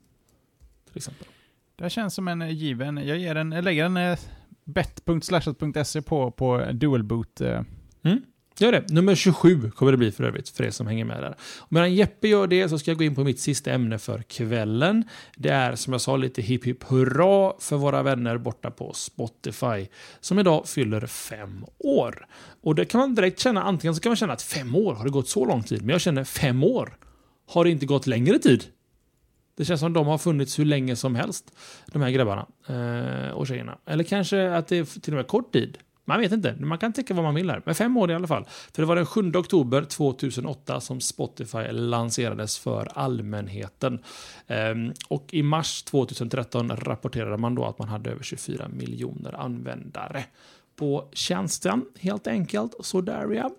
Till 0.87 0.97
exempel. 0.97 1.27
Det 1.75 1.89
känns 1.89 2.13
som 2.13 2.27
en 2.27 2.49
given. 2.55 2.97
Jag, 2.97 3.17
ger 3.17 3.35
en, 3.35 3.51
jag 3.51 3.63
lägger 3.63 3.85
en 3.85 3.97
eh, 3.97 4.19
bet.slashat.se 4.63 6.01
på, 6.01 6.31
på 6.31 6.65
dualboot. 6.73 7.41
Eh. 7.41 7.61
Mm. 8.01 8.21
Gör 8.59 8.71
det. 8.71 8.89
Nummer 8.89 9.15
27 9.15 9.71
kommer 9.71 9.91
det 9.91 9.97
bli 9.97 10.11
för 10.11 10.23
övrigt, 10.23 10.49
för 10.49 10.63
er 10.63 10.71
som 10.71 10.87
hänger 10.87 11.05
med 11.05 11.23
där. 11.23 11.35
Och 11.59 11.73
medan 11.73 11.93
Jeppe 11.93 12.27
gör 12.27 12.47
det 12.47 12.69
så 12.69 12.79
ska 12.79 12.91
jag 12.91 12.97
gå 12.97 13.03
in 13.03 13.15
på 13.15 13.23
mitt 13.23 13.39
sista 13.39 13.71
ämne 13.71 13.99
för 13.99 14.21
kvällen. 14.21 15.03
Det 15.35 15.49
är 15.49 15.75
som 15.75 15.93
jag 15.93 16.01
sa 16.01 16.17
lite 16.17 16.41
hipp 16.41 16.65
hipp 16.65 16.83
hurra 16.83 17.53
för 17.59 17.77
våra 17.77 18.03
vänner 18.03 18.37
borta 18.37 18.71
på 18.71 18.93
Spotify 18.93 19.87
som 20.19 20.39
idag 20.39 20.67
fyller 20.67 21.07
fem 21.07 21.65
år. 21.77 22.27
Och 22.61 22.75
det 22.75 22.85
kan 22.85 22.99
man 22.99 23.15
direkt 23.15 23.39
känna, 23.39 23.63
antingen 23.63 23.95
så 23.95 24.01
kan 24.01 24.09
man 24.09 24.17
känna 24.17 24.33
att 24.33 24.41
fem 24.41 24.75
år, 24.75 24.93
har 24.93 25.03
det 25.03 25.11
gått 25.11 25.29
så 25.29 25.45
lång 25.45 25.63
tid? 25.63 25.81
Men 25.81 25.89
jag 25.89 26.01
känner 26.01 26.23
fem 26.23 26.63
år, 26.63 26.97
har 27.47 27.63
det 27.63 27.69
inte 27.69 27.85
gått 27.85 28.07
längre 28.07 28.39
tid? 28.39 28.63
Det 29.57 29.65
känns 29.65 29.79
som 29.79 29.93
de 29.93 30.07
har 30.07 30.17
funnits 30.17 30.59
hur 30.59 30.65
länge 30.65 30.95
som 30.95 31.15
helst, 31.15 31.51
de 31.85 32.01
här 32.01 32.09
grabbarna 32.09 32.45
eh, 32.67 33.29
och 33.29 33.47
tjejerna. 33.47 33.77
Eller 33.85 34.03
kanske 34.03 34.51
att 34.51 34.67
det 34.67 34.77
är 34.77 34.99
till 35.01 35.13
och 35.13 35.17
med 35.17 35.27
kort 35.27 35.53
tid. 35.53 35.77
Man 36.05 36.19
vet 36.19 36.31
inte, 36.31 36.55
man 36.59 36.77
kan 36.77 36.93
tycka 36.93 37.13
vad 37.13 37.23
man 37.23 37.35
vill 37.35 37.49
här. 37.49 37.61
Men 37.65 37.75
fem 37.75 37.97
år 37.97 38.11
i 38.11 38.13
alla 38.13 38.27
fall. 38.27 38.45
För 38.73 38.81
det 38.81 38.85
var 38.85 38.95
den 38.95 39.05
7 39.05 39.31
oktober 39.35 39.83
2008 39.83 40.81
som 40.81 41.01
Spotify 41.01 41.71
lanserades 41.71 42.59
för 42.59 42.89
allmänheten. 42.93 43.99
Ehm, 44.47 44.93
och 45.07 45.33
i 45.33 45.43
mars 45.43 45.83
2013 45.83 46.69
rapporterade 46.69 47.37
man 47.37 47.55
då 47.55 47.65
att 47.65 47.79
man 47.79 47.87
hade 47.87 48.09
över 48.11 48.23
24 48.23 48.67
miljoner 48.67 49.33
användare 49.33 50.23
på 50.75 51.09
tjänsten 51.13 51.85
helt 51.99 52.27
enkelt. 52.27 52.73
Sådär 52.79 53.31
ja. 53.31 53.51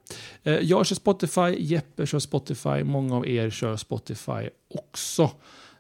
Ehm, 0.45 0.59
jag 0.63 0.87
kör 0.87 0.97
Spotify, 0.97 1.57
Jeppe 1.59 2.07
kör 2.07 2.19
Spotify, 2.19 2.85
många 2.85 3.17
av 3.17 3.29
er 3.29 3.51
kör 3.51 3.77
Spotify 3.77 4.49
också. 4.75 5.31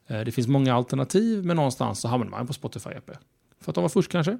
Ehm, 0.07 0.25
det 0.25 0.33
finns 0.33 0.49
många 0.49 0.75
alternativ, 0.75 1.45
men 1.45 1.57
någonstans 1.57 2.01
så 2.01 2.09
hamnar 2.09 2.27
man 2.27 2.47
på 2.47 2.53
Spotify 2.53 2.91
Jeppe. 2.91 3.19
För 3.61 3.71
att 3.71 3.75
de 3.75 3.83
var 3.83 3.89
först 3.89 4.13
kanske? 4.13 4.39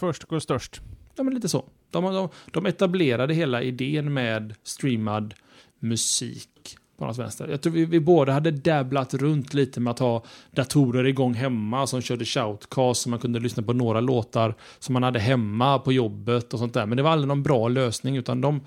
Först 0.00 0.24
går 0.24 0.38
störst. 0.38 0.80
Ja, 1.16 1.22
men 1.22 1.34
lite 1.34 1.48
så. 1.48 1.64
De, 1.90 2.04
de, 2.04 2.28
de 2.50 2.66
etablerade 2.66 3.34
hela 3.34 3.62
idén 3.62 4.12
med 4.12 4.54
streamad 4.62 5.34
musik 5.78 6.76
på 6.98 7.06
något 7.06 7.18
vänster. 7.18 7.48
Jag 7.48 7.60
tror 7.60 7.72
vi, 7.72 7.84
vi 7.84 8.00
båda 8.00 8.32
hade 8.32 8.50
dabblat 8.50 9.14
runt 9.14 9.54
lite 9.54 9.80
med 9.80 9.90
att 9.90 9.98
ha 9.98 10.24
datorer 10.50 11.06
igång 11.06 11.34
hemma 11.34 11.86
som 11.86 12.00
körde 12.00 12.24
shoutcast 12.24 13.02
så 13.02 13.08
man 13.08 13.18
kunde 13.18 13.40
lyssna 13.40 13.62
på 13.62 13.72
några 13.72 14.00
låtar 14.00 14.54
som 14.78 14.92
man 14.92 15.02
hade 15.02 15.18
hemma 15.18 15.78
på 15.78 15.92
jobbet 15.92 16.52
och 16.52 16.58
sånt 16.58 16.74
där. 16.74 16.86
Men 16.86 16.96
det 16.96 17.02
var 17.02 17.10
aldrig 17.10 17.28
någon 17.28 17.42
bra 17.42 17.68
lösning 17.68 18.16
utan 18.16 18.40
de, 18.40 18.60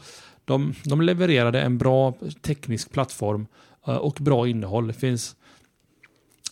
de, 0.46 0.74
de 0.84 1.02
levererade 1.02 1.62
en 1.62 1.78
bra 1.78 2.14
teknisk 2.42 2.92
plattform 2.92 3.48
eh, 3.88 3.96
och 3.96 4.18
bra 4.20 4.48
innehåll. 4.48 4.88
Det 4.88 4.94
finns 4.94 5.36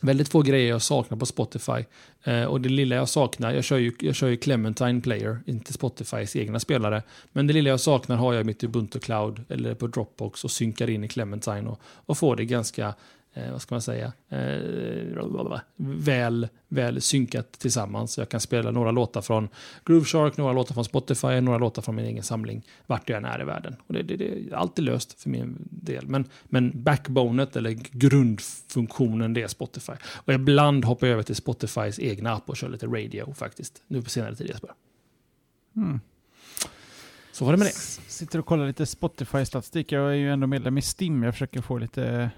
väldigt 0.01 0.29
få 0.29 0.41
grejer 0.41 0.69
jag 0.69 0.81
saknar 0.81 1.17
på 1.17 1.25
Spotify. 1.25 1.85
Eh, 2.23 2.43
och 2.43 2.61
det 2.61 2.69
lilla 2.69 2.95
jag 2.95 3.09
saknar, 3.09 3.53
jag 3.53 3.63
kör, 3.63 3.77
ju, 3.77 3.91
jag 3.99 4.15
kör 4.15 4.27
ju 4.27 4.37
Clementine 4.37 5.01
Player, 5.01 5.39
inte 5.45 5.73
Spotifys 5.73 6.35
egna 6.35 6.59
spelare. 6.59 7.03
Men 7.31 7.47
det 7.47 7.53
lilla 7.53 7.69
jag 7.69 7.79
saknar 7.79 8.15
har 8.15 8.33
jag 8.33 8.41
i 8.41 8.43
mitt 8.43 8.63
Ubuntu 8.63 8.99
Cloud 8.99 9.43
eller 9.49 9.75
på 9.75 9.87
Dropbox 9.87 10.43
och 10.43 10.51
synkar 10.51 10.89
in 10.89 11.03
i 11.03 11.07
Clementine 11.07 11.69
och, 11.69 11.79
och 11.83 12.17
får 12.17 12.35
det 12.35 12.45
ganska 12.45 12.93
eh, 13.33 13.51
vad 13.51 13.61
ska 13.61 13.75
man 13.75 13.81
säga, 13.81 14.13
eh, 14.29 15.61
väl, 15.75 16.47
väl 16.67 17.01
synkat 17.01 17.51
tillsammans. 17.51 18.17
Jag 18.17 18.29
kan 18.29 18.39
spela 18.39 18.71
några 18.71 18.91
låtar 18.91 19.21
från 19.21 19.49
Groove 19.85 20.05
Shark, 20.05 20.37
några 20.37 20.53
låtar 20.53 20.73
från 20.73 20.85
Spotify, 20.85 21.41
några 21.41 21.57
låtar 21.57 21.81
från 21.81 21.95
min 21.95 22.05
egen 22.05 22.23
samling, 22.23 22.65
vart 22.87 23.09
jag 23.09 23.17
än 23.17 23.25
är 23.25 23.41
i 23.41 23.43
världen. 23.43 23.75
Och 23.87 23.93
det, 23.93 24.03
det, 24.03 24.17
det 24.17 24.51
är 24.51 24.55
alltid 24.55 24.85
löst 24.85 25.21
för 25.21 25.29
min 25.29 25.67
del. 25.69 26.07
Men, 26.07 26.25
men 26.43 26.83
backbonet, 26.83 27.55
eller 27.55 27.71
grundfunktionen, 27.91 29.33
det 29.33 29.41
är 29.41 29.47
Spotify. 29.47 29.93
Och 30.15 30.33
ibland 30.33 30.85
hoppar 30.85 31.07
jag 31.07 31.13
över 31.13 31.23
till 31.23 31.35
Spotifys 31.35 31.99
egna 31.99 32.33
app 32.33 32.49
och 32.49 32.57
kör 32.57 32.69
lite 32.69 32.87
radio 32.87 33.33
faktiskt. 33.33 33.83
Nu 33.87 34.01
på 34.01 34.09
senare 34.09 34.35
tid 34.35 34.47
Jesper. 34.47 34.71
Mm. 35.75 35.99
Så 37.31 37.45
var 37.45 37.51
det 37.51 37.57
med 37.57 37.67
det. 37.67 37.73
Sitter 38.11 38.39
och 38.39 38.45
kollar 38.45 38.67
lite 38.67 38.85
Spotify-statistik. 38.85 39.91
Jag 39.91 40.09
är 40.09 40.15
ju 40.15 40.31
ändå 40.31 40.47
medlem 40.47 40.77
i 40.77 40.81
STIM. 40.81 41.23
Jag 41.23 41.33
försöker 41.33 41.61
få 41.61 41.77
lite 41.77 42.31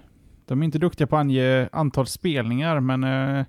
de 0.46 0.60
är 0.60 0.64
inte 0.64 0.78
duktiga 0.78 1.06
på 1.06 1.16
att 1.16 1.20
ange 1.20 1.68
antal 1.72 2.06
spelningar, 2.06 2.80
men 2.80 3.04
eh, 3.04 3.46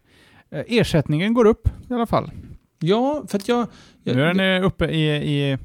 ersättningen 0.49 1.33
går 1.33 1.45
upp 1.45 1.67
i 1.89 1.93
alla 1.93 2.05
fall. 2.05 2.31
Ja, 2.79 3.23
för 3.27 3.37
att 3.37 3.47
jag... 3.47 3.67
jag 4.03 4.15
nu 4.15 4.23
är 4.23 4.33
den 4.33 4.45
jag, 4.45 4.63
uppe 4.63 4.85
i, 4.85 5.09
i 5.09 5.57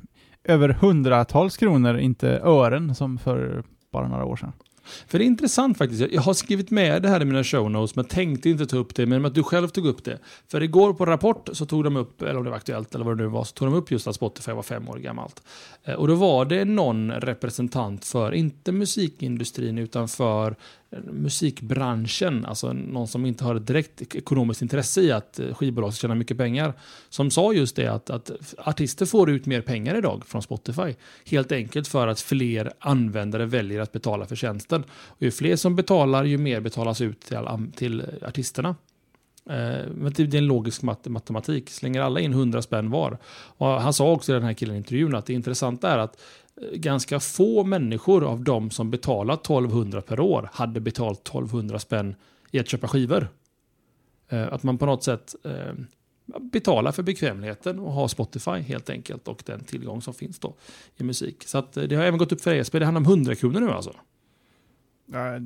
över 0.45 0.69
hundratals 0.69 1.57
kronor, 1.57 1.99
inte 1.99 2.29
ören 2.29 2.95
som 2.95 3.19
för 3.19 3.65
bara 3.93 4.09
några 4.09 4.25
år 4.25 4.37
sedan. 4.37 4.53
För 5.07 5.19
det 5.19 5.25
är 5.25 5.27
intressant 5.27 5.79
faktiskt. 5.79 6.13
Jag 6.13 6.23
har 6.23 6.35
skrivit 6.35 6.71
med 6.71 7.03
det 7.03 7.09
här 7.09 7.23
i 7.23 7.25
mina 7.25 7.45
show 7.45 7.71
notes, 7.71 7.97
men 7.97 8.05
tänkte 8.05 8.51
inte 8.51 8.67
ta 8.67 8.77
upp 8.77 8.95
det, 8.95 9.07
men 9.07 9.25
att 9.25 9.35
du 9.35 9.43
själv 9.43 9.69
tog 9.69 9.87
upp 9.87 10.05
det. 10.05 10.19
För 10.49 10.63
igår 10.63 10.93
på 10.93 11.07
Rapport 11.07 11.49
så 11.53 11.67
tog 11.67 11.85
de 11.85 11.97
upp, 11.97 12.23
eller 12.23 12.37
om 12.37 12.45
det 12.45 12.51
var 12.51 12.57
Aktuellt 12.57 12.95
eller 12.95 13.05
vad 13.05 13.19
det 13.19 13.23
nu 13.23 13.29
var, 13.29 13.45
så 13.45 13.53
tog 13.53 13.69
de 13.69 13.75
upp 13.75 13.91
just 13.91 14.07
att 14.07 14.15
Spotify 14.15 14.53
var 14.53 14.63
fem 14.63 14.89
år 14.89 14.97
gammalt. 14.97 15.43
Eh, 15.85 15.95
och 15.95 16.09
då 16.09 16.15
var 16.15 16.45
det 16.45 16.65
någon 16.65 17.13
representant 17.13 18.05
för, 18.05 18.33
inte 18.33 18.73
musikindustrin, 18.73 19.79
utan 19.79 20.09
för 20.09 20.57
musikbranschen, 21.13 22.45
alltså 22.45 22.73
någon 22.73 23.09
som 23.09 23.27
inte 23.27 23.45
har 23.45 23.55
ett 23.55 23.67
direkt 23.67 24.15
ekonomiskt 24.15 24.63
intresse 24.63 25.01
i 25.01 25.13
att 25.13 25.39
eh, 25.39 25.55
skivbolag 25.55 25.95
ska 25.95 26.01
tjäna 26.01 26.15
mycket 26.15 26.39
pengar, 26.39 26.73
som 27.09 27.31
sa 27.31 27.53
just 27.53 27.77
det 27.77 27.87
att, 27.87 28.11
att 28.11 28.55
artister 28.59 29.07
får 29.07 29.31
ut 29.31 29.47
mer 29.47 29.61
pengar 29.61 29.99
idag 29.99 30.27
från 30.27 30.43
Spotify. 30.43 30.95
Helt 31.27 31.53
enkelt 31.53 31.89
för 31.89 32.09
att 32.09 32.21
fler 32.21 32.73
användare 32.79 33.47
väljer 33.47 33.81
att 33.81 33.93
betala 33.93 34.27
för 34.27 34.37
tjänsten. 34.37 34.85
Och 34.93 35.23
ju 35.23 35.31
fler 35.31 35.57
som 35.57 35.77
betalar, 35.77 36.25
ju 36.25 36.39
mer 36.39 36.61
betalas 36.61 37.01
ut 37.01 37.21
till, 37.21 37.39
till 37.77 38.01
eh, 38.01 38.29
artisterna. 38.29 38.69
Eh, 39.51 39.87
men 39.95 40.13
det 40.17 40.21
är 40.21 40.35
en 40.35 40.47
logisk 40.47 40.83
matematik. 40.83 41.71
Slänger 41.71 42.01
alla 42.01 42.21
in 42.21 42.33
100 42.33 42.63
spänn 42.63 42.91
var. 42.91 43.19
Och 43.33 43.67
han 43.67 43.93
sa 43.93 44.13
också 44.13 44.33
i 44.33 44.35
den 44.35 44.45
här 44.45 44.53
killen 44.53 44.75
i 44.75 44.79
intervjun 44.79 45.15
att 45.15 45.27
det 45.27 45.33
intressanta 45.33 45.91
är 45.91 45.99
att 45.99 46.21
ganska 46.73 47.21
få 47.21 47.65
människor 47.65 48.25
av 48.25 48.45
de 48.45 48.71
som 48.71 48.91
betalar 48.91 49.35
1200 49.35 50.01
per 50.01 50.21
år 50.21 50.51
hade 50.53 50.81
betalt 50.81 51.21
1200 51.21 51.79
spänn 51.79 52.15
i 52.51 52.59
att 52.59 52.69
köpa 52.69 52.89
skivor. 52.89 53.29
Eh, 54.29 54.53
att 54.53 54.63
man 54.63 54.79
på 54.79 54.87
något 54.87 55.05
sätt 55.05 55.35
eh, 55.45 55.73
betalar 56.41 56.93
för 56.93 57.03
bekvämligheten 57.03 57.79
och 57.79 57.93
har 57.93 58.09
Spotify 58.09 58.51
helt 58.51 58.91
enkelt 58.91 59.29
och 59.29 59.43
den 59.47 59.65
tillgång 59.65 60.03
som 60.03 60.15
finns 60.15 60.39
då 60.39 60.55
i 60.97 61.05
musik. 61.05 61.45
Så 61.47 61.59
att 61.59 61.77
eh, 61.77 61.85
det 61.85 61.97
har 61.97 62.05
även 62.05 62.19
gått 62.19 62.33
upp 62.33 62.41
för 62.41 62.55
ESP. 62.55 62.73
Det 62.73 62.85
handlar 62.85 63.01
om 63.01 63.07
100 63.07 63.35
kronor 63.35 63.61
nu 63.61 63.71
alltså. 63.71 63.95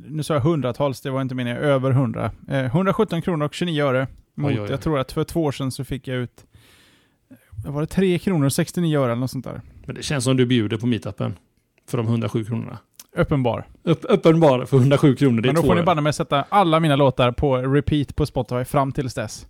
Nu 0.04 0.22
sa 0.22 0.34
jag 0.34 0.40
hundratals, 0.40 1.00
det 1.00 1.10
var 1.10 1.22
inte 1.22 1.34
meningen. 1.34 1.58
Över 1.58 1.90
100. 1.90 2.30
Eh, 2.48 2.64
117 2.64 3.22
kronor 3.22 3.46
och 3.46 3.54
29 3.54 3.82
öre. 3.82 4.08
Mot, 4.34 4.48
oj, 4.48 4.54
oj, 4.54 4.64
oj. 4.64 4.70
Jag 4.70 4.80
tror 4.80 4.98
att 4.98 5.12
för 5.12 5.24
två 5.24 5.42
år 5.42 5.52
sedan 5.52 5.72
så 5.72 5.84
fick 5.84 6.08
jag 6.08 6.16
ut 6.16 6.46
var 7.66 7.80
det 7.80 7.86
3 7.86 8.18
kronor 8.18 8.46
och 8.46 8.52
69 8.52 8.98
öre 8.98 9.12
eller 9.12 9.20
något 9.20 9.30
sånt 9.30 9.44
där. 9.44 9.60
Men 9.86 9.94
det 9.94 10.02
känns 10.02 10.24
som 10.24 10.36
du 10.36 10.46
bjuder 10.46 10.76
på 10.76 10.86
meetupen. 10.86 11.34
För 11.88 11.98
de 11.98 12.06
107 12.06 12.44
kronorna. 12.44 12.78
Uppenbar. 13.16 13.66
Upp, 13.82 14.04
uppenbar 14.08 14.64
för 14.64 14.76
107 14.76 15.16
kronor. 15.16 15.42
Det 15.42 15.48
Men 15.48 15.54
då 15.54 15.62
får 15.62 15.74
ni 15.74 15.82
banne 15.82 16.00
med 16.00 16.14
sätta 16.14 16.44
alla 16.48 16.80
mina 16.80 16.96
låtar 16.96 17.32
på 17.32 17.56
repeat 17.56 18.16
på 18.16 18.26
Spotify 18.26 18.64
fram 18.64 18.92
tills 18.92 19.14
dess. 19.14 19.46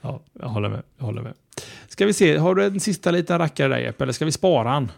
Ja, 0.00 0.22
jag 0.40 0.48
håller 0.48 0.68
med. 0.68 0.82
Jag 0.98 1.04
håller 1.04 1.22
med. 1.22 1.34
Ska 1.88 2.06
vi 2.06 2.12
se, 2.12 2.36
har 2.36 2.54
du 2.54 2.64
en 2.64 2.80
sista 2.80 3.10
liten 3.10 3.38
rackare 3.38 3.68
där 3.68 3.78
Jeppe, 3.78 4.04
eller 4.04 4.12
ska 4.12 4.24
vi 4.24 4.32
spara 4.32 4.68
han? 4.68 4.92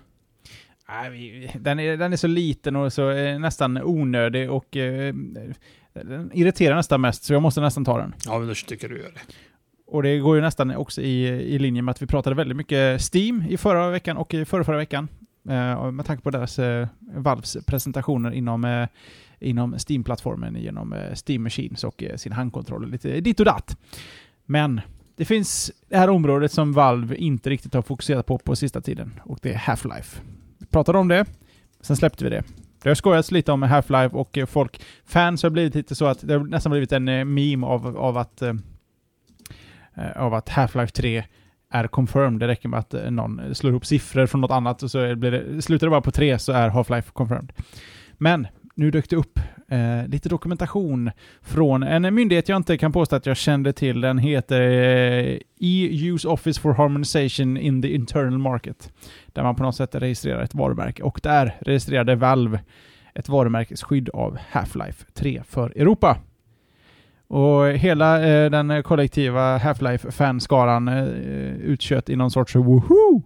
Nej, 0.88 1.52
den, 1.60 1.80
är, 1.80 1.96
den 1.96 2.12
är 2.12 2.16
så 2.16 2.26
liten 2.26 2.76
och 2.76 2.92
så 2.92 3.10
eh, 3.10 3.38
nästan 3.38 3.82
onödig 3.82 4.50
och 4.50 4.76
eh, 4.76 5.14
den 5.92 6.30
irriterar 6.34 6.76
nästan 6.76 7.00
mest, 7.00 7.24
så 7.24 7.32
jag 7.32 7.42
måste 7.42 7.60
nästan 7.60 7.84
ta 7.84 7.98
den. 7.98 8.14
Ja, 8.24 8.38
men 8.38 8.48
då 8.48 8.54
tycker 8.54 8.88
du 8.88 8.98
gör 8.98 9.10
det. 9.14 9.20
Och 9.86 10.02
det 10.02 10.18
går 10.18 10.36
ju 10.36 10.42
nästan 10.42 10.76
också 10.76 11.00
i, 11.02 11.26
i 11.26 11.58
linje 11.58 11.82
med 11.82 11.92
att 11.92 12.02
vi 12.02 12.06
pratade 12.06 12.36
väldigt 12.36 12.56
mycket 12.56 13.14
Steam 13.14 13.44
i 13.48 13.56
förra 13.56 13.90
veckan 13.90 14.16
och 14.16 14.34
i 14.34 14.44
förra, 14.44 14.64
förra 14.64 14.76
veckan. 14.76 15.08
Eh, 15.48 15.90
med 15.90 16.06
tanke 16.06 16.22
på 16.22 16.30
deras 16.30 16.58
eh, 16.58 16.88
Valves 17.14 17.56
presentationer 17.66 18.30
inom, 18.30 18.64
eh, 18.64 18.88
inom 19.40 19.74
Steam-plattformen 19.88 20.56
genom 20.56 20.92
eh, 20.92 21.14
Steam 21.26 21.42
Machines 21.42 21.84
och 21.84 22.02
eh, 22.02 22.16
sin 22.16 22.32
handkontroll. 22.32 22.90
lite 22.90 23.20
ditt 23.20 23.40
och 23.40 23.46
datt. 23.46 23.76
Men 24.44 24.80
det 25.16 25.24
finns 25.24 25.72
det 25.88 25.96
här 25.96 26.10
området 26.10 26.52
som 26.52 26.72
Valve 26.72 27.16
inte 27.16 27.50
riktigt 27.50 27.74
har 27.74 27.82
fokuserat 27.82 28.26
på 28.26 28.38
på 28.38 28.56
sista 28.56 28.80
tiden 28.80 29.20
och 29.24 29.38
det 29.42 29.52
är 29.52 29.58
Half-Life. 29.58 30.20
Vi 30.58 30.66
pratade 30.66 30.98
om 30.98 31.08
det, 31.08 31.24
sen 31.80 31.96
släppte 31.96 32.24
vi 32.24 32.30
det. 32.30 32.42
Det 32.82 32.90
har 32.90 32.94
skojats 32.94 33.30
lite 33.30 33.52
om 33.52 33.64
Half-Life 33.64 34.12
och 34.12 34.38
folk, 34.48 34.80
fans 35.04 35.42
har 35.42 35.50
blivit 35.50 35.74
lite 35.74 35.94
så 35.94 36.06
att 36.06 36.28
det 36.28 36.34
har 36.34 36.44
nästan 36.44 36.70
blivit 36.70 36.92
en 36.92 37.08
eh, 37.08 37.24
meme 37.24 37.66
av, 37.66 37.96
av 37.96 38.18
att 38.18 38.42
Eh, 38.42 38.54
Eh, 39.96 40.22
av 40.22 40.34
att 40.34 40.48
Half-Life 40.48 40.92
3 40.92 41.24
är 41.70 41.86
confirmed. 41.86 42.40
Det 42.40 42.48
räcker 42.48 42.68
med 42.68 42.80
att 42.80 42.94
eh, 42.94 43.10
någon 43.10 43.54
slår 43.54 43.70
ihop 43.70 43.86
siffror 43.86 44.26
från 44.26 44.40
något 44.40 44.50
annat 44.50 44.82
och 44.82 44.90
så 44.90 45.16
blir 45.16 45.30
det, 45.30 45.62
slutar 45.62 45.86
det 45.86 45.90
bara 45.90 46.00
på 46.00 46.10
3 46.10 46.38
så 46.38 46.52
är 46.52 46.70
Half-Life 46.70 47.12
confirmed. 47.12 47.52
Men 48.18 48.46
nu 48.74 48.90
dök 48.90 49.10
det 49.10 49.16
upp 49.16 49.40
eh, 49.68 50.08
lite 50.08 50.28
dokumentation 50.28 51.10
från 51.42 51.82
en 51.82 52.14
myndighet 52.14 52.48
jag 52.48 52.56
inte 52.56 52.78
kan 52.78 52.92
påstå 52.92 53.16
att 53.16 53.26
jag 53.26 53.36
kände 53.36 53.72
till. 53.72 54.00
Den 54.00 54.18
heter 54.18 54.60
eh, 54.60 55.38
EU's 55.60 56.26
Office 56.26 56.60
for 56.60 56.72
Harmonization 56.72 57.56
in 57.56 57.82
the 57.82 57.94
Internal 57.94 58.38
Market. 58.38 58.92
Där 59.26 59.42
man 59.42 59.56
på 59.56 59.62
något 59.62 59.76
sätt 59.76 59.94
registrerar 59.94 60.42
ett 60.42 60.54
varumärke. 60.54 61.02
Och 61.02 61.20
där 61.22 61.54
registrerade 61.60 62.14
Valve 62.14 62.60
ett 63.14 63.28
varumärkesskydd 63.28 64.08
av 64.08 64.38
Half-Life 64.52 65.04
3 65.14 65.42
för 65.48 65.70
Europa. 65.70 66.16
Och 67.28 67.68
hela 67.68 68.28
eh, 68.28 68.50
den 68.50 68.82
kollektiva 68.82 69.58
Half-Life-fanskaran 69.58 70.88
eh, 70.88 71.54
utkött 71.54 72.08
i 72.08 72.16
någon 72.16 72.30
sorts 72.30 72.54
woho! 72.56 73.22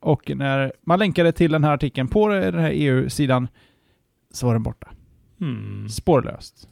Och 0.00 0.30
när 0.36 0.72
man 0.82 0.98
länkade 0.98 1.32
till 1.32 1.52
den 1.52 1.64
här 1.64 1.72
artikeln 1.72 2.08
på 2.08 2.28
den 2.28 2.58
här 2.58 2.70
EU-sidan 2.74 3.48
så 4.32 4.46
var 4.46 4.52
den 4.52 4.62
borta. 4.62 4.88
Mm. 5.40 5.88
Spårlöst. 5.88 6.68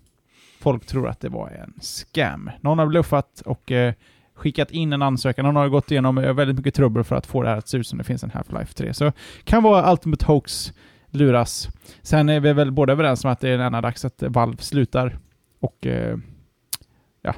Folk 0.60 0.86
tror 0.86 1.08
att 1.08 1.20
det 1.20 1.28
var 1.28 1.48
en 1.48 1.74
scam. 1.80 2.50
Någon 2.60 2.78
har 2.78 2.86
bluffat 2.86 3.42
och 3.44 3.72
eh, 3.72 3.94
skickat 4.34 4.70
in 4.70 4.92
en 4.92 5.02
ansökan. 5.02 5.44
Någon 5.44 5.56
har 5.56 5.68
gått 5.68 5.90
igenom 5.90 6.18
eh, 6.18 6.32
väldigt 6.32 6.56
mycket 6.56 6.74
trubbel 6.74 7.04
för 7.04 7.16
att 7.16 7.26
få 7.26 7.42
det 7.42 7.48
här 7.48 7.56
att 7.56 7.68
se 7.68 7.78
ut 7.78 7.86
som 7.86 7.98
det 7.98 8.04
finns 8.04 8.24
en 8.24 8.30
Half-Life 8.30 8.74
3. 8.74 8.94
Så 8.94 9.12
kan 9.44 9.62
vara 9.62 9.92
Ultimate 9.92 10.26
Hoax 10.26 10.72
luras. 11.10 11.68
Sen 12.02 12.28
är 12.28 12.40
vi 12.40 12.52
väl 12.52 12.70
båda 12.70 12.92
överens 12.92 13.24
om 13.24 13.30
att 13.30 13.40
det 13.40 13.48
är 13.48 13.58
nära 13.58 13.80
dags 13.80 14.04
att 14.04 14.22
Valve 14.22 14.62
slutar 14.62 15.18
och 15.62 15.86
eh, 15.86 16.18
ja, 17.22 17.34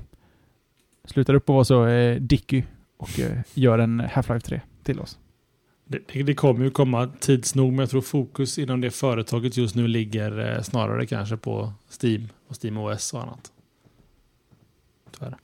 slutar 1.04 1.34
upp 1.34 1.48
och 1.48 1.54
vara 1.54 1.64
så 1.64 1.86
eh, 1.86 2.16
dicky 2.16 2.62
och 2.96 3.20
eh, 3.20 3.38
gör 3.54 3.78
en 3.78 4.00
Half-Life 4.00 4.40
3 4.40 4.60
till 4.82 5.00
oss. 5.00 5.18
Det, 5.86 6.22
det, 6.22 6.34
kommer 6.34 6.64
ju 6.64 6.70
komma 6.70 7.06
tids 7.20 7.54
nog, 7.54 7.72
men 7.72 7.78
jag 7.78 7.90
tror 7.90 8.00
fokus 8.00 8.58
inom 8.58 8.80
det 8.80 8.90
företaget 8.90 9.56
just 9.56 9.74
nu 9.74 9.88
ligger 9.88 10.56
eh, 10.56 10.62
snarare 10.62 11.06
kanske 11.06 11.36
på 11.36 11.72
Steam 12.02 12.28
och 12.48 12.64
Steam 12.64 12.78
OS 12.78 13.14
och 13.14 13.22
annat. 13.22 13.52
Tyvärr. 15.10 15.36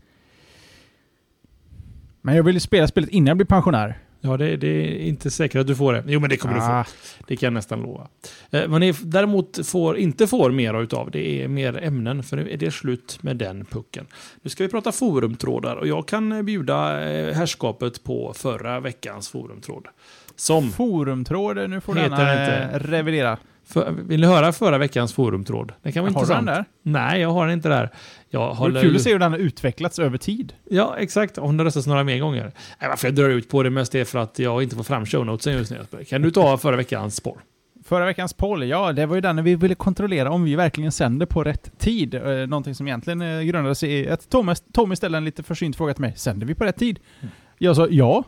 Men 2.20 2.36
jag 2.36 2.42
vill 2.42 2.54
ju 2.54 2.60
spela 2.60 2.88
spelet 2.88 3.10
innan 3.10 3.26
jag 3.26 3.36
blir 3.36 3.46
pensionär. 3.46 3.98
Ja, 4.20 4.36
det, 4.36 4.56
det, 4.56 4.68
är 4.68 5.08
inte 5.08 5.30
säkert 5.30 5.60
att 5.60 5.66
du 5.66 5.76
får 5.76 5.92
det. 5.92 6.04
Jo, 6.06 6.20
men 6.20 6.30
det 6.30 6.36
kommer 6.36 6.58
ah. 6.58 6.78
du 6.78 6.90
få. 6.90 7.24
Det 7.28 7.36
kan 7.36 7.46
jag 7.46 7.52
nästan 7.52 7.82
lova. 7.82 8.08
Eh, 8.50 8.66
vad 8.66 8.80
ni 8.80 8.92
däremot 9.02 9.66
får, 9.66 9.98
inte 9.98 10.26
får 10.26 10.50
mer 10.50 10.82
utav, 10.82 11.10
det 11.10 11.42
är 11.42 11.48
mer 11.48 11.84
ämnen, 11.84 12.22
för 12.22 12.36
nu 12.36 12.50
är 12.50 12.56
det 12.56 12.70
slut 12.70 13.18
med 13.22 13.36
den 13.36 13.64
pucken. 13.64 14.06
Nu 14.42 14.50
ska 14.50 14.64
vi 14.64 14.70
prata 14.70 14.92
forumtrådar 14.92 15.76
och 15.76 15.86
jag 15.86 16.08
kan 16.08 16.44
bjuda 16.44 17.10
eh, 17.10 17.34
härskapet 17.34 18.04
på 18.04 18.32
förra 18.36 18.80
veckans 18.80 19.28
forumtråd. 19.28 19.88
Som 20.36 20.70
forumtråd, 20.70 21.70
nu 21.70 21.80
får 21.80 21.94
du 21.94 22.00
gärna 22.00 22.78
revidera. 22.78 23.38
För, 23.70 23.90
vill 23.90 24.20
ni 24.20 24.26
höra 24.26 24.52
förra 24.52 24.78
veckans 24.78 25.12
forumtråd? 25.12 25.72
Det 25.82 25.92
kan 25.92 26.02
vara 26.02 26.12
har 26.12 26.20
intressant. 26.20 26.48
Har 26.48 26.54
du 26.54 26.62
den 26.62 26.64
där? 26.82 27.00
Nej, 27.00 27.20
jag 27.20 27.28
har 27.28 27.46
den 27.46 27.54
inte 27.54 27.68
där. 27.68 27.90
Jag 28.28 28.54
håller... 28.54 28.74
Det 28.74 28.80
är 28.80 28.82
kul 28.82 28.96
att 28.96 29.02
se 29.02 29.12
hur 29.12 29.18
den 29.18 29.32
har 29.32 29.38
utvecklats 29.38 29.98
över 29.98 30.18
tid. 30.18 30.52
Ja, 30.70 30.96
exakt. 30.98 31.36
Hon 31.36 31.58
har 31.58 31.64
röstat 31.64 31.86
några 31.86 32.04
mer 32.04 32.18
gånger. 32.18 32.52
Nej, 32.80 32.88
varför 32.88 33.08
jag 33.08 33.14
drar 33.14 33.28
ut 33.28 33.48
på 33.48 33.62
det 33.62 33.70
mest 33.70 33.94
är 33.94 34.04
för 34.04 34.18
att 34.18 34.38
jag 34.38 34.62
inte 34.62 34.76
får 34.76 34.82
fram 34.82 35.06
shownotesen 35.06 35.52
just 35.52 35.70
nu. 35.70 36.04
Kan 36.04 36.22
du 36.22 36.30
ta 36.30 36.58
förra 36.58 36.76
veckans 36.76 37.20
poll? 37.20 37.38
Förra 37.84 38.04
veckans 38.04 38.32
poll, 38.32 38.68
ja, 38.68 38.92
det 38.92 39.06
var 39.06 39.14
ju 39.14 39.20
den 39.20 39.36
när 39.36 39.42
vi 39.42 39.54
ville 39.54 39.74
kontrollera 39.74 40.30
om 40.30 40.44
vi 40.44 40.54
verkligen 40.54 40.92
sänder 40.92 41.26
på 41.26 41.44
rätt 41.44 41.78
tid. 41.78 42.14
Eh, 42.14 42.22
någonting 42.22 42.74
som 42.74 42.86
egentligen 42.86 43.22
eh, 43.22 43.42
grundade 43.42 43.74
sig 43.74 43.92
i 43.92 44.08
att 44.08 44.30
Tommy, 44.30 44.54
Tommy 44.72 44.96
ställde 44.96 45.18
en 45.18 45.24
lite 45.24 45.42
försynt 45.42 45.76
fråga 45.76 45.94
till 45.94 46.00
mig. 46.00 46.12
Sänder 46.16 46.46
vi 46.46 46.54
på 46.54 46.64
rätt 46.64 46.76
tid? 46.76 46.98
Mm. 47.20 47.32
Jag 47.58 47.76
sa 47.76 47.86
ja, 47.90 48.24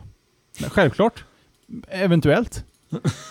självklart. 0.69 1.23
Eventuellt. 1.89 2.65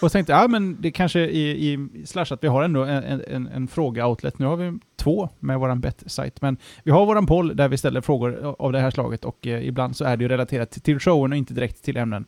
Och 0.03 0.13
tänkte, 0.13 0.33
ja 0.33 0.49
men 0.49 0.77
det 0.81 0.91
kanske 0.91 1.21
i, 1.21 1.73
i 1.73 1.89
Slash 2.07 2.27
att 2.31 2.45
vi 2.45 2.49
har 2.49 2.63
ändå 2.63 2.85
en, 2.85 3.23
en, 3.29 3.49
en 3.49 3.69
fråga-outlet. 3.69 4.39
Nu 4.39 4.47
har 4.47 4.57
vi 4.57 4.79
två 4.97 5.29
med 5.41 5.59
våran 5.59 5.81
bet-sajt, 5.81 6.43
men 6.43 6.57
vi 6.85 6.91
har 6.91 7.07
våran 7.07 7.27
poll 7.27 7.57
där 7.57 7.69
vi 7.69 7.77
ställer 7.77 8.01
frågor 8.01 8.57
av 8.59 8.73
det 8.73 8.81
här 8.81 8.91
slaget 8.91 9.25
och 9.25 9.47
eh, 9.47 9.69
ibland 9.69 9.97
så 9.97 10.05
är 10.05 10.17
det 10.17 10.23
ju 10.23 10.29
relaterat 10.29 10.71
till 10.71 11.01
showen 11.01 11.33
och 11.33 11.39
inte 11.39 11.55
direkt 11.55 11.85
till 11.85 11.97
ämnen. 11.97 12.25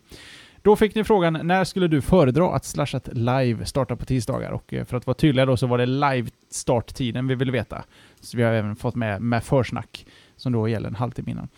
Då 0.62 0.76
fick 0.76 0.94
ni 0.94 1.04
frågan, 1.04 1.40
när 1.42 1.64
skulle 1.64 1.88
du 1.88 2.00
föredra 2.00 2.54
att 2.54 2.64
Slashat 2.64 3.08
live 3.12 3.64
startar 3.64 3.96
på 3.96 4.04
tisdagar? 4.04 4.50
Och 4.50 4.74
eh, 4.74 4.84
för 4.84 4.96
att 4.96 5.06
vara 5.06 5.14
tydliga 5.14 5.46
då 5.46 5.56
så 5.56 5.66
var 5.66 5.78
det 5.78 5.86
live 5.86 6.30
starttiden 6.50 7.28
vi 7.28 7.34
ville 7.34 7.52
veta. 7.52 7.84
Så 8.20 8.36
vi 8.36 8.42
har 8.42 8.52
även 8.52 8.76
fått 8.76 8.94
med, 8.94 9.22
med 9.22 9.44
försnack, 9.44 10.06
som 10.36 10.52
då 10.52 10.68
gäller 10.68 10.88
en 10.88 10.94
halvtimme 10.94 11.30
innan. 11.30 11.48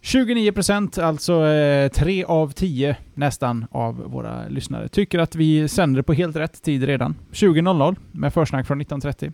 29 0.00 0.52
procent, 0.52 0.98
alltså 0.98 1.46
eh, 1.46 1.88
tre 1.88 2.24
av 2.24 2.52
tio 2.52 2.96
nästan 3.14 3.66
av 3.70 3.96
våra 3.96 4.48
lyssnare, 4.48 4.88
tycker 4.88 5.18
att 5.18 5.34
vi 5.34 5.68
sänder 5.68 6.02
på 6.02 6.12
helt 6.12 6.36
rätt 6.36 6.62
tid 6.62 6.84
redan. 6.84 7.16
20.00 7.32 7.96
med 8.12 8.34
försnack 8.34 8.66
från 8.66 8.82
19.30. 8.82 9.32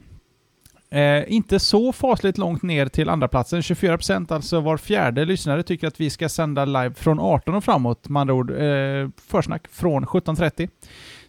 Eh, 0.90 1.32
inte 1.32 1.58
så 1.58 1.92
fasligt 1.92 2.38
långt 2.38 2.62
ner 2.62 2.86
till 2.86 3.08
andra 3.08 3.28
platsen. 3.28 3.62
24 3.62 3.96
procent, 3.96 4.32
alltså 4.32 4.60
var 4.60 4.76
fjärde 4.76 5.24
lyssnare, 5.24 5.62
tycker 5.62 5.86
att 5.86 6.00
vi 6.00 6.10
ska 6.10 6.28
sända 6.28 6.64
live 6.64 6.94
från 6.94 7.20
18 7.20 7.54
och 7.54 7.64
framåt. 7.64 8.08
Med 8.08 8.20
andra 8.20 8.34
ord, 8.34 8.50
eh, 8.50 9.08
försnack 9.26 9.68
från 9.70 10.06
17.30. 10.06 10.68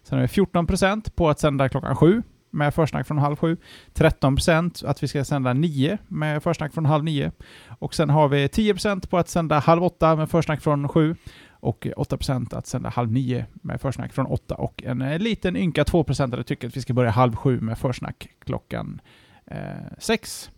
Sen 0.03 0.17
har 0.17 0.21
vi 0.21 0.27
14 0.27 0.67
procent 0.67 1.15
på 1.15 1.29
att 1.29 1.39
sända 1.39 1.69
klockan 1.69 1.95
7 1.95 2.23
med 2.55 2.73
försnack 2.73 3.07
från 3.07 3.17
halv 3.17 3.35
sju. 3.35 3.57
13% 3.93 4.85
att 4.85 5.03
vi 5.03 5.07
ska 5.07 5.23
sända 5.25 5.53
nio 5.53 5.97
med 6.07 6.43
försnack 6.43 6.73
från 6.73 6.85
halv 6.85 7.03
nio. 7.03 7.31
Och 7.79 7.95
sen 7.95 8.09
har 8.09 8.27
vi 8.27 8.47
10% 8.47 9.07
på 9.07 9.17
att 9.17 9.29
sända 9.29 9.59
halv 9.59 9.83
åtta 9.83 10.15
med 10.15 10.29
försnack 10.29 10.61
från 10.61 10.89
sju. 10.89 11.15
Och 11.49 11.85
8% 11.85 12.57
att 12.57 12.67
sända 12.67 12.89
halv 12.89 13.11
nio 13.11 13.45
med 13.53 13.81
försnack 13.81 14.13
från 14.13 14.25
åtta. 14.25 14.55
Och 14.55 14.83
en 14.83 15.01
eh, 15.01 15.19
liten 15.19 15.57
ynka 15.57 15.83
2 15.83 16.03
procentare 16.03 16.43
tycker 16.43 16.67
att 16.67 16.77
vi 16.77 16.81
ska 16.81 16.93
börja 16.93 17.11
halv 17.11 17.35
sju 17.35 17.59
med 17.61 17.77
försnack 17.77 18.27
klockan 18.45 19.01
eh, 19.45 19.57
sex. 19.99 20.51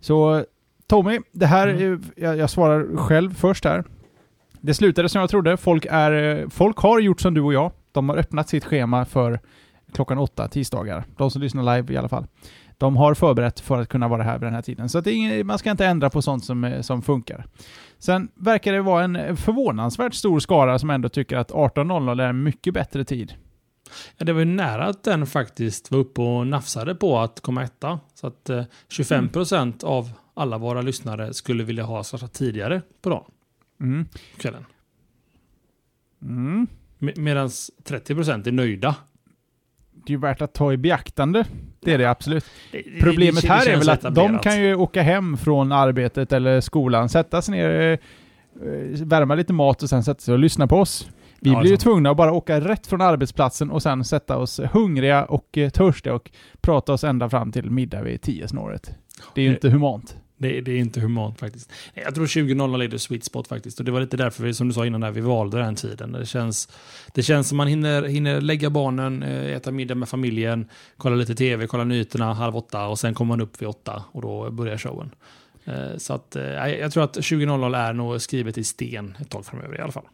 Så 0.00 0.44
Tommy, 0.86 1.20
det 1.32 1.46
här, 1.46 1.68
mm. 1.68 2.02
jag, 2.16 2.36
jag 2.36 2.50
svarar 2.50 2.96
själv 2.96 3.34
först 3.34 3.64
här. 3.64 3.84
Det 4.60 4.74
slutade 4.74 5.08
som 5.08 5.20
jag 5.20 5.30
trodde. 5.30 5.56
Folk, 5.56 5.86
är, 5.90 6.46
folk 6.50 6.78
har 6.78 7.00
gjort 7.00 7.20
som 7.20 7.34
du 7.34 7.40
och 7.40 7.52
jag. 7.52 7.72
De 7.92 8.08
har 8.08 8.16
öppnat 8.16 8.48
sitt 8.48 8.64
schema 8.64 9.04
för 9.04 9.40
klockan 9.92 10.18
åtta 10.18 10.48
tisdagar. 10.48 11.04
De 11.16 11.30
som 11.30 11.42
lyssnar 11.42 11.76
live 11.76 11.94
i 11.94 11.96
alla 11.96 12.08
fall. 12.08 12.26
De 12.78 12.96
har 12.96 13.14
förberett 13.14 13.60
för 13.60 13.78
att 13.80 13.88
kunna 13.88 14.08
vara 14.08 14.22
här 14.22 14.38
vid 14.38 14.46
den 14.46 14.54
här 14.54 14.62
tiden. 14.62 14.88
Så 14.88 14.98
att 14.98 15.06
ingen, 15.06 15.46
man 15.46 15.58
ska 15.58 15.70
inte 15.70 15.86
ändra 15.86 16.10
på 16.10 16.22
sånt 16.22 16.44
som, 16.44 16.64
eh, 16.64 16.80
som 16.80 17.02
funkar. 17.02 17.46
Sen 17.98 18.28
verkar 18.34 18.72
det 18.72 18.82
vara 18.82 19.04
en 19.04 19.36
förvånansvärt 19.36 20.14
stor 20.14 20.40
skara 20.40 20.78
som 20.78 20.90
ändå 20.90 21.08
tycker 21.08 21.36
att 21.36 21.50
18.00 21.50 22.22
är 22.22 22.28
en 22.28 22.42
mycket 22.42 22.74
bättre 22.74 23.04
tid. 23.04 23.34
Ja, 24.16 24.24
det 24.24 24.32
var 24.32 24.40
ju 24.40 24.44
nära 24.44 24.86
att 24.86 25.04
den 25.04 25.26
faktiskt 25.26 25.90
var 25.90 25.98
uppe 25.98 26.20
och 26.20 26.46
nafsade 26.46 26.94
på 26.94 27.18
att 27.18 27.40
komma 27.40 27.62
etta. 27.62 28.00
Så 28.14 28.26
att 28.26 28.50
eh, 28.50 28.64
25% 28.88 29.56
mm. 29.56 29.74
av 29.82 30.10
alla 30.34 30.58
våra 30.58 30.82
lyssnare 30.82 31.34
skulle 31.34 31.64
vilja 31.64 31.84
ha 31.84 32.04
startat 32.04 32.32
tidigare 32.32 32.82
på 33.02 33.10
dagen. 33.10 33.24
Mm. 33.80 34.08
Kvällen. 34.36 34.64
Mm. 36.22 36.66
Medan 36.98 37.48
30% 37.48 38.48
är 38.48 38.52
nöjda 38.52 38.96
ju 40.10 40.18
värt 40.18 40.42
att 40.42 40.54
ta 40.54 40.72
i 40.72 40.76
beaktande. 40.76 41.44
Det 41.80 41.94
är 41.94 41.98
det 41.98 42.10
absolut. 42.10 42.44
Det, 42.72 42.82
det, 42.82 43.00
Problemet 43.00 43.42
det, 43.42 43.48
här 43.48 43.68
är 43.68 43.76
väl 43.76 43.88
att 43.88 44.14
de 44.14 44.38
kan 44.38 44.62
ju 44.62 44.74
åka 44.74 45.02
hem 45.02 45.36
från 45.36 45.72
arbetet 45.72 46.32
eller 46.32 46.60
skolan, 46.60 47.08
sätta 47.08 47.42
sig 47.42 47.54
ner, 47.54 47.92
eh, 47.92 47.98
värma 49.04 49.34
lite 49.34 49.52
mat 49.52 49.82
och 49.82 49.88
sen 49.88 50.04
sätta 50.04 50.20
sig 50.20 50.34
och 50.34 50.38
lyssna 50.38 50.66
på 50.66 50.76
oss. 50.76 51.10
Vi 51.40 51.50
ja, 51.52 51.60
blir 51.60 51.70
ju 51.70 51.76
tvungna 51.76 52.10
att 52.10 52.16
bara 52.16 52.32
åka 52.32 52.60
rätt 52.60 52.86
från 52.86 53.00
arbetsplatsen 53.00 53.70
och 53.70 53.82
sen 53.82 54.04
sätta 54.04 54.36
oss 54.36 54.60
hungriga 54.72 55.24
och 55.24 55.58
eh, 55.58 55.70
törstiga 55.70 56.14
och 56.14 56.30
prata 56.60 56.92
oss 56.92 57.04
ända 57.04 57.30
fram 57.30 57.52
till 57.52 57.70
middag 57.70 58.02
vid 58.02 58.22
tio 58.22 58.48
snåret. 58.48 58.94
Det 59.34 59.40
är 59.40 59.44
ju 59.44 59.50
inte 59.50 59.70
humant. 59.70 60.16
Det, 60.38 60.60
det, 60.60 60.72
är 60.72 60.78
inte 60.78 61.00
humant 61.00 61.40
faktiskt. 61.40 61.72
Jag 61.94 62.14
tror 62.14 62.26
20.00 62.26 62.84
är 62.84 62.88
det 62.88 62.98
sweet 62.98 63.24
spot 63.24 63.48
faktiskt. 63.48 63.78
Och 63.78 63.84
det 63.84 63.92
var 63.92 64.00
lite 64.00 64.16
därför 64.16 64.44
vi, 64.44 64.54
som 64.54 64.68
du 64.68 64.74
sa 64.74 64.86
innan, 64.86 65.00
där, 65.00 65.10
vi 65.10 65.20
valde 65.20 65.58
den 65.58 65.74
tiden. 65.74 66.12
Det 66.12 66.26
känns, 66.26 66.68
det 67.14 67.22
känns 67.22 67.48
som 67.48 67.56
man 67.56 67.66
hinner, 67.66 68.02
hinner 68.02 68.40
lägga 68.40 68.70
barnen, 68.70 69.22
eh, 69.22 69.56
äta 69.56 69.70
middag 69.70 69.94
med 69.94 70.08
familjen, 70.08 70.68
kolla 70.96 71.16
lite 71.16 71.34
tv, 71.34 71.66
kolla 71.66 71.84
nyheterna 71.84 72.34
halv 72.34 72.56
åtta 72.56 72.86
och 72.86 72.98
sen 72.98 73.14
kommer 73.14 73.28
man 73.28 73.40
upp 73.40 73.62
vid 73.62 73.68
åtta 73.68 74.04
och 74.12 74.22
då 74.22 74.50
börjar 74.50 74.78
showen. 74.78 75.10
Eh, 75.64 75.96
så 75.96 76.12
att, 76.12 76.36
eh, 76.36 76.42
jag 76.66 76.92
tror 76.92 77.04
att 77.04 77.16
20.00 77.16 77.76
är 77.76 77.92
nog 77.92 78.20
skrivet 78.20 78.58
i 78.58 78.64
sten 78.64 79.16
ett 79.20 79.30
tag 79.30 79.46
framöver 79.46 79.78
i 79.78 79.80
alla 79.80 79.92
fall. 79.92 80.06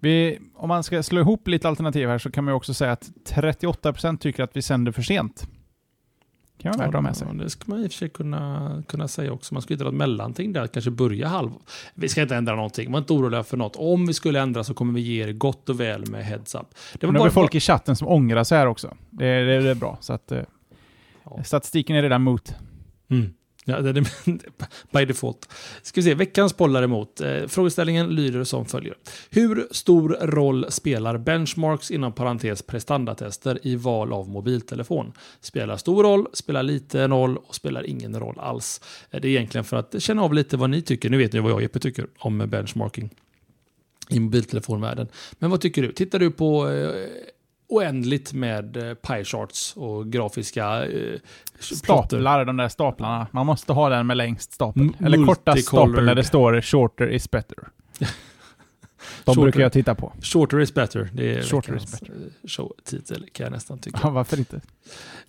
Vi, 0.00 0.38
om 0.54 0.68
man 0.68 0.82
ska 0.82 1.02
slå 1.02 1.20
ihop 1.20 1.48
lite 1.48 1.68
alternativ 1.68 2.08
här 2.08 2.18
så 2.18 2.30
kan 2.30 2.44
man 2.44 2.54
också 2.54 2.74
säga 2.74 2.92
att 2.92 3.10
38% 3.24 4.18
tycker 4.18 4.42
att 4.42 4.56
vi 4.56 4.62
sänder 4.62 4.92
för 4.92 5.02
sent 5.02 5.48
kan 6.58 6.72
vara 6.72 6.78
värt 6.78 6.88
att 6.88 6.94
ha 6.94 7.00
med 7.00 7.16
sig. 7.16 7.28
det 7.34 7.50
ska 7.50 7.64
man 7.66 7.80
i 7.80 7.86
och 7.86 7.90
för 7.90 7.98
sig 7.98 8.08
kunna, 8.08 8.82
kunna 8.88 9.08
säga 9.08 9.32
också. 9.32 9.54
Man 9.54 9.62
skulle 9.62 9.84
ha 9.84 9.88
ett 9.88 9.94
mellanting 9.94 10.52
där, 10.52 10.66
kanske 10.66 10.90
börja 10.90 11.28
halv... 11.28 11.50
Vi 11.94 12.08
ska 12.08 12.22
inte 12.22 12.36
ändra 12.36 12.54
någonting, 12.54 12.90
man 12.90 12.98
är 12.98 13.02
inte 13.02 13.12
oroliga 13.12 13.42
för 13.42 13.56
något. 13.56 13.76
Om 13.76 14.06
vi 14.06 14.14
skulle 14.14 14.40
ändra 14.40 14.64
så 14.64 14.74
kommer 14.74 14.92
vi 14.92 15.00
ge 15.00 15.22
er 15.22 15.32
gott 15.32 15.68
och 15.68 15.80
väl 15.80 16.10
med 16.10 16.24
heads 16.24 16.54
up. 16.54 16.66
Det 16.92 17.06
var 17.06 17.12
Men 17.12 17.18
bara 17.18 17.30
folk 17.30 17.54
i 17.54 17.60
chatten 17.60 17.96
som 17.96 18.08
ångrar 18.08 18.44
sig 18.44 18.58
här 18.58 18.66
också. 18.66 18.96
Det, 19.10 19.44
det, 19.44 19.60
det 19.60 19.70
är 19.70 19.74
bra, 19.74 19.98
så 20.00 20.12
att... 20.12 20.32
Eh, 20.32 20.42
ja. 21.24 21.44
Statistiken 21.44 21.96
är 21.96 22.02
redan 22.02 22.22
mot. 22.22 22.54
Mm. 23.10 23.32
Ja, 23.68 23.80
det 23.80 23.90
är 23.90 24.04
by 24.98 25.04
default. 25.04 25.48
Ska 25.82 26.00
vi 26.00 26.04
se, 26.04 26.14
veckans 26.14 26.56
bollar 26.56 26.82
emot. 26.82 27.20
Eh, 27.20 27.46
frågeställningen 27.46 28.08
lyder 28.08 28.44
som 28.44 28.66
följer. 28.66 28.94
Hur 29.30 29.68
stor 29.70 30.08
roll 30.20 30.66
spelar 30.68 31.18
benchmarks 31.18 31.90
inom 31.90 32.12
parentes 32.12 32.62
prestandatester 32.62 33.58
i 33.62 33.76
val 33.76 34.12
av 34.12 34.28
mobiltelefon? 34.28 35.12
Spelar 35.40 35.76
stor 35.76 36.02
roll, 36.02 36.26
spelar 36.32 36.62
liten 36.62 37.10
roll 37.10 37.36
och 37.36 37.54
spelar 37.54 37.86
ingen 37.86 38.20
roll 38.20 38.38
alls. 38.38 38.80
Eh, 39.10 39.20
det 39.20 39.28
är 39.28 39.30
egentligen 39.30 39.64
för 39.64 39.76
att 39.76 40.02
känna 40.02 40.22
av 40.22 40.34
lite 40.34 40.56
vad 40.56 40.70
ni 40.70 40.82
tycker. 40.82 41.10
Nu 41.10 41.18
vet 41.18 41.32
ni 41.32 41.40
vad 41.40 41.50
jag 41.50 41.56
och 41.56 41.62
Jeppe 41.62 41.78
tycker 41.78 42.06
om 42.18 42.38
benchmarking 42.38 43.10
i 44.10 44.20
mobiltelefonvärlden. 44.20 45.08
Men 45.38 45.50
vad 45.50 45.60
tycker 45.60 45.82
du? 45.82 45.92
Tittar 45.92 46.18
du 46.18 46.30
på 46.30 46.68
eh, 46.68 46.90
oändligt 47.68 48.32
med 48.32 48.76
eh, 48.76 48.94
pie 48.94 49.24
charts 49.24 49.76
och 49.76 50.12
grafiska 50.12 50.86
eh, 50.86 51.18
Staplar, 51.60 52.44
de 52.44 52.56
där 52.56 52.68
staplarna. 52.68 53.26
Man 53.30 53.46
måste 53.46 53.72
ha 53.72 53.88
den 53.88 54.06
med 54.06 54.16
längst 54.16 54.52
stapel. 54.52 54.90
Eller 55.04 55.26
korta 55.26 55.56
stapel 55.56 56.06
där 56.06 56.14
det 56.14 56.24
står 56.24 56.60
“shorter 56.60 57.10
is 57.10 57.30
better”. 57.30 57.58
De 59.24 59.34
shorter, 59.34 59.42
brukar 59.42 59.60
jag 59.60 59.72
titta 59.72 59.94
på. 59.94 60.12
Shorter 60.22 60.60
is 60.60 60.74
better. 60.74 61.10
Det 61.12 61.34
är 61.34 61.42
shorter 61.42 61.76
is 61.76 61.92
better. 61.92 62.14
Eh, 62.14 62.48
showtitel 62.48 63.26
kan 63.32 63.44
jag 63.44 63.52
nästan 63.52 63.78
tycka. 63.78 63.98
Ja, 64.02 64.10
varför 64.10 64.38
inte? 64.38 64.60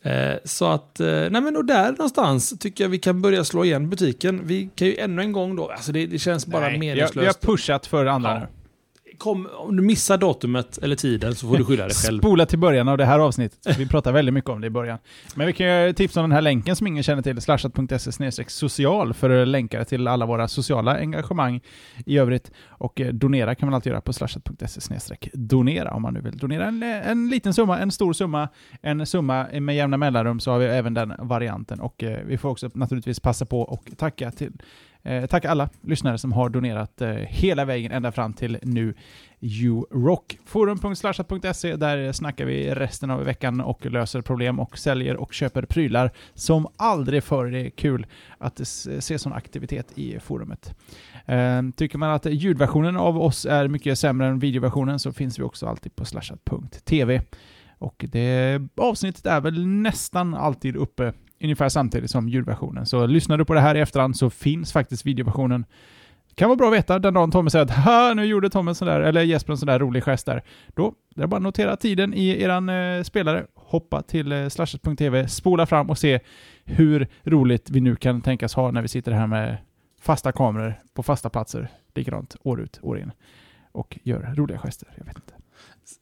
Eh, 0.01 0.33
så 0.43 0.65
att, 0.65 0.99
eh, 0.99 1.07
nej 1.07 1.41
men 1.41 1.57
och 1.57 1.65
där 1.65 1.91
någonstans 1.91 2.59
tycker 2.59 2.83
jag 2.83 2.89
vi 2.89 2.99
kan 2.99 3.21
börja 3.21 3.43
slå 3.43 3.65
igen 3.65 3.89
butiken. 3.89 4.41
Vi 4.43 4.69
kan 4.75 4.87
ju 4.87 4.97
ännu 4.97 5.21
en 5.21 5.31
gång 5.31 5.55
då, 5.55 5.71
alltså 5.71 5.91
det, 5.91 6.05
det 6.05 6.19
känns 6.19 6.45
bara 6.47 6.67
nej, 6.67 6.79
meningslöst. 6.79 7.15
Jag 7.15 7.49
har 7.49 7.55
pushat 7.55 7.85
för 7.85 8.05
andra 8.05 8.29
ja. 8.29 8.39
nu 8.39 8.47
kom, 9.19 9.47
om 9.57 9.75
du 9.75 9.83
missar 9.83 10.17
datumet 10.17 10.77
eller 10.77 10.95
tiden 10.95 11.35
så 11.35 11.47
får 11.47 11.57
du 11.57 11.65
skylla 11.65 11.83
dig 11.83 11.93
själv. 11.95 12.19
Spola 12.19 12.45
till 12.45 12.59
början 12.59 12.87
av 12.87 12.97
det 12.97 13.05
här 13.05 13.19
avsnittet. 13.19 13.77
Vi 13.77 13.87
pratar 13.87 14.11
väldigt 14.11 14.33
mycket 14.33 14.49
om 14.49 14.61
det 14.61 14.67
i 14.67 14.69
början. 14.69 14.97
Men 15.35 15.47
vi 15.47 15.53
kan 15.53 15.67
ju 15.67 15.93
tipsa 15.93 16.19
om 16.19 16.23
den 16.23 16.31
här 16.31 16.41
länken 16.41 16.75
som 16.75 16.87
ingen 16.87 17.03
känner 17.03 17.21
till, 17.21 17.41
slashat.se 17.41 18.11
social, 18.47 19.13
för 19.13 19.45
länkar 19.45 19.83
till 19.83 20.07
alla 20.07 20.25
våra 20.25 20.47
sociala 20.47 20.97
engagemang 20.97 21.61
i 22.05 22.17
övrigt. 22.17 22.51
Och 22.67 23.01
eh, 23.01 23.13
donera 23.13 23.55
kan 23.55 23.67
man 23.67 23.73
alltid 23.73 23.89
göra 23.89 24.01
på 24.01 24.13
slashat.se 24.13 25.15
donera 25.33 25.93
om 25.93 26.01
man 26.01 26.13
nu 26.13 26.21
vill 26.21 26.37
donera 26.37 26.67
en, 26.67 26.83
en 26.83 27.29
liten 27.29 27.53
summa, 27.53 27.79
en 27.79 27.91
stor 27.91 28.13
summa, 28.13 28.49
en 28.81 29.05
summa 29.05 29.47
med 29.59 29.75
jämna 29.75 29.97
mellanrum 29.97 30.39
så 30.39 30.51
har 30.51 30.59
vi 30.59 30.65
även 30.65 30.93
den 30.93 31.13
varianten. 31.19 31.79
Och 31.79 32.03
eh, 32.03 32.19
vi 32.25 32.37
får 32.37 32.49
också 32.49 32.69
naturligtvis 32.73 33.19
passa 33.19 33.45
på 33.45 33.61
och 33.61 33.91
tacka 33.97 34.31
till 34.31 34.51
Eh, 35.03 35.25
tack 35.25 35.45
alla 35.45 35.69
lyssnare 35.81 36.17
som 36.17 36.31
har 36.31 36.49
donerat 36.49 37.01
eh, 37.01 37.09
hela 37.09 37.65
vägen 37.65 37.91
ända 37.91 38.11
fram 38.11 38.33
till 38.33 38.57
nu. 38.61 38.93
You 39.41 39.85
Rock. 39.91 40.37
Forum.slashat.se, 40.45 41.75
där 41.75 42.11
snackar 42.11 42.45
vi 42.45 42.75
resten 42.75 43.11
av 43.11 43.23
veckan 43.23 43.61
och 43.61 43.85
löser 43.85 44.21
problem 44.21 44.59
och 44.59 44.77
säljer 44.77 45.17
och 45.17 45.33
köper 45.33 45.63
prylar 45.63 46.11
som 46.33 46.67
aldrig 46.77 47.23
förr. 47.23 47.45
Det 47.45 47.59
är 47.59 47.69
kul 47.69 48.07
att 48.37 48.61
se 48.99 49.19
sån 49.19 49.33
aktivitet 49.33 49.97
i 49.97 50.19
forumet. 50.19 50.75
Eh, 51.25 51.61
tycker 51.75 51.97
man 51.97 52.09
att 52.09 52.25
ljudversionen 52.25 52.97
av 52.97 53.21
oss 53.21 53.45
är 53.45 53.67
mycket 53.67 53.99
sämre 53.99 54.27
än 54.27 54.39
videoversionen 54.39 54.99
så 54.99 55.11
finns 55.11 55.39
vi 55.39 55.43
också 55.43 55.67
alltid 55.67 55.95
på 55.95 56.05
slashat.tv. 56.05 57.21
Och 57.77 58.05
det 58.09 58.61
avsnittet 58.77 59.25
är 59.25 59.41
väl 59.41 59.67
nästan 59.67 60.35
alltid 60.35 60.75
uppe 60.75 61.13
ungefär 61.43 61.69
samtidigt 61.69 62.11
som 62.11 62.29
ljudversionen. 62.29 62.85
Så 62.85 63.05
lyssnar 63.07 63.37
du 63.37 63.45
på 63.45 63.53
det 63.53 63.59
här 63.59 63.75
i 63.75 63.79
efterhand 63.79 64.17
så 64.17 64.29
finns 64.29 64.73
faktiskt 64.73 65.05
videoversionen. 65.05 65.65
Det 66.29 66.35
kan 66.35 66.49
vara 66.49 66.57
bra 66.57 66.67
att 66.67 66.73
veta 66.73 66.99
den 66.99 67.13
dagen 67.13 67.31
Tommy 67.31 67.49
säger 67.49 67.65
att 67.65 67.71
ha, 67.71 68.13
nu 68.13 68.25
gjorde 68.25 68.49
Tommy 68.49 68.73
sådär, 68.73 69.01
eller 69.01 69.21
Jesper 69.21 69.53
en 69.53 69.57
sån 69.57 69.67
där 69.67 69.79
rolig 69.79 70.03
gest 70.03 70.25
där. 70.25 70.43
Då 70.67 70.93
det 71.15 71.23
är 71.23 71.27
bara 71.27 71.37
att 71.37 71.43
notera 71.43 71.75
tiden 71.75 72.13
i 72.13 72.41
eran 72.41 72.69
eh, 72.69 73.03
spelare, 73.03 73.45
hoppa 73.55 74.01
till 74.01 74.31
eh, 74.31 74.47
slashet.tv, 74.47 75.27
spola 75.27 75.65
fram 75.65 75.89
och 75.89 75.97
se 75.97 76.19
hur 76.65 77.07
roligt 77.23 77.69
vi 77.69 77.81
nu 77.81 77.95
kan 77.95 78.21
tänkas 78.21 78.53
ha 78.53 78.71
när 78.71 78.81
vi 78.81 78.87
sitter 78.87 79.11
här 79.11 79.27
med 79.27 79.57
fasta 80.01 80.31
kameror 80.31 80.73
på 80.93 81.03
fasta 81.03 81.29
platser, 81.29 81.67
likadant 81.95 82.35
år 82.43 82.61
ut, 82.61 82.79
år 82.81 82.99
in, 82.99 83.11
och 83.71 83.99
gör 84.03 84.33
roliga 84.35 84.57
gester. 84.57 84.89
Jag 84.97 85.05
vet 85.05 85.15
inte. 85.15 85.38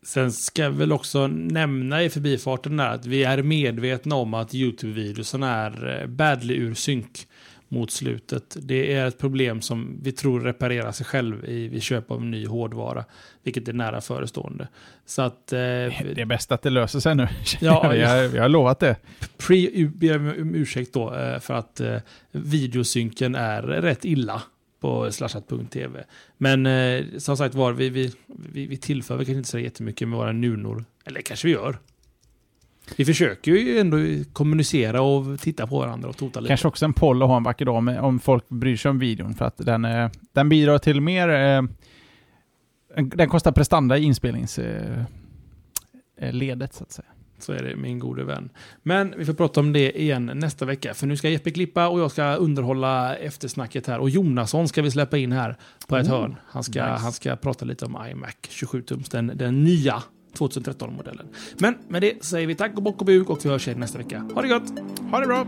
Sen 0.06 0.32
ska 0.32 0.62
jag 0.62 0.72
väl 0.72 0.92
också 0.92 1.28
nämna 1.28 2.04
i 2.04 2.10
förbifarten 2.10 2.78
där 2.78 2.90
att 2.90 3.06
vi 3.06 3.24
är 3.24 3.44
medvetna 3.44 4.16
om 4.16 4.34
att 4.34 4.54
YouTube-videosen 4.54 5.44
är 5.44 6.02
eh, 6.02 6.08
badly 6.08 6.56
ur 6.56 6.74
synk 6.74 7.28
mot 7.68 7.92
slutet. 7.92 8.58
Det 8.62 8.94
är 8.94 9.08
ett 9.08 9.18
problem 9.18 9.62
som 9.62 10.00
vi 10.04 10.12
tror 10.12 10.42
reparerar 10.42 10.92
sig 10.92 11.06
själv 11.06 11.46
i, 11.46 11.68
vid 11.68 11.84
köp 11.84 12.12
av 12.12 12.26
ny 12.26 12.48
hårdvara, 12.48 13.06
vilket 13.44 13.68
är 13.68 13.74
nära 13.74 14.02
förestående. 14.02 14.68
Så 15.06 15.22
att... 15.22 15.54
Eh, 15.54 15.58
det 15.58 16.18
är 16.18 16.26
bäst 16.26 16.52
att 16.52 16.62
det 16.62 16.70
löser 16.70 17.00
sig 17.00 17.16
nu. 17.16 17.28
Ja, 17.60 17.90
vi, 17.90 18.04
har, 18.04 18.28
vi 18.28 18.40
har 18.40 18.50
lovat 18.50 18.80
det. 18.80 18.96
Pre, 19.38 19.88
ber 19.96 20.16
om 20.16 20.56
ursäkt 20.56 20.94
då, 20.94 21.16
eh, 21.16 21.40
för 21.40 21.54
att 21.54 21.80
eh, 21.80 21.98
videosynken 22.32 23.36
är 23.36 23.62
rätt 23.62 24.06
illa 24.06 24.42
på 24.88 25.12
slashat.tv. 25.12 26.04
Men 26.38 26.66
eh, 26.66 27.06
som 27.18 27.38
sagt 27.38 27.56
var, 27.56 27.74
vi, 27.74 27.90
vi, 27.90 28.14
vi, 28.26 28.68
vi 28.68 28.78
tillför 28.78 29.16
kanske 29.16 29.34
inte 29.34 29.50
så 29.50 29.60
jättemycket 29.60 30.08
med 30.08 30.18
våra 30.18 30.32
nunor. 30.32 30.86
Eller 31.06 31.22
kanske 31.22 31.48
vi 31.48 31.54
gör. 31.54 31.80
Vi 32.96 33.06
försöker 33.06 33.52
ju 33.52 33.80
ändå 33.80 33.98
kommunicera 34.34 35.02
och 35.02 35.40
titta 35.40 35.68
på 35.68 35.80
varandra 35.80 36.10
och 36.10 36.18
tota 36.18 36.40
lite. 36.40 36.48
Kanske 36.48 36.68
också 36.68 36.86
en 36.86 36.94
poll 36.94 37.24
att 37.24 37.28
ha 37.28 37.38
en 37.38 37.44
vacker 37.44 37.66
dag 37.66 37.84
med, 37.84 38.00
om 38.00 38.20
folk 38.20 38.50
bryr 38.50 38.78
sig 38.78 38.92
om 38.92 39.00
videon. 39.00 39.34
För 39.34 39.46
att 39.46 39.58
den, 39.58 39.86
eh, 39.86 40.10
den 40.34 40.50
bidrar 40.50 40.78
till 40.78 41.02
mer... 41.02 41.30
Eh, 41.30 41.62
den 43.04 43.30
kostar 43.30 43.52
prestanda 43.52 43.98
i 43.98 44.04
inspelningsledet, 44.04 45.10
eh, 46.18 46.50
eh 46.50 46.70
så 46.72 46.84
att 46.84 46.92
säga. 46.92 47.08
Så 47.40 47.54
är 47.54 47.64
det 47.64 47.76
min 47.76 48.00
gode 48.00 48.24
vän. 48.24 48.50
Men 48.84 49.14
vi 49.18 49.26
får 49.26 49.34
prata 49.34 49.60
om 49.60 49.74
det 49.74 50.02
igen 50.02 50.32
nästa 50.36 50.66
vecka. 50.66 50.94
För 50.94 51.08
nu 51.08 51.18
ska 51.18 51.30
Jeppe 51.30 51.52
klippa 51.52 51.88
och 51.88 52.00
jag 52.00 52.12
ska 52.12 52.36
underhålla 52.36 53.16
eftersnacket 53.16 53.88
här. 53.88 54.00
Och 54.00 54.10
Jonasson 54.10 54.68
ska 54.68 54.82
vi 54.82 54.92
släppa 54.92 55.18
in 55.18 55.32
här 55.32 55.58
på 55.88 55.98
ett 55.98 56.08
oh, 56.08 56.12
hörn. 56.12 56.36
Han 56.46 56.64
ska, 56.64 56.92
nice. 56.92 57.04
han 57.04 57.12
ska 57.12 57.36
prata 57.36 57.66
lite 57.66 57.86
om 57.86 57.98
iMac 58.12 58.36
27-tums, 58.50 59.12
den, 59.12 59.32
den 59.36 59.64
nya 59.64 60.04
2013-modellen. 60.38 61.28
Men 61.58 61.78
med 61.88 62.02
det 62.02 62.26
säger 62.26 62.48
vi 62.48 62.56
tack 62.56 62.76
och 62.76 62.84
bock 62.84 63.00
och 63.00 63.06
buk 63.06 63.30
och 63.30 63.46
vi 63.46 63.50
hörs 63.50 63.68
igen 63.68 63.80
nästa 63.80 63.98
vecka. 63.98 64.30
Ha 64.34 64.42
det 64.42 64.48
gott! 64.48 64.74
Ha 65.12 65.20
det 65.20 65.28
bra! 65.28 65.48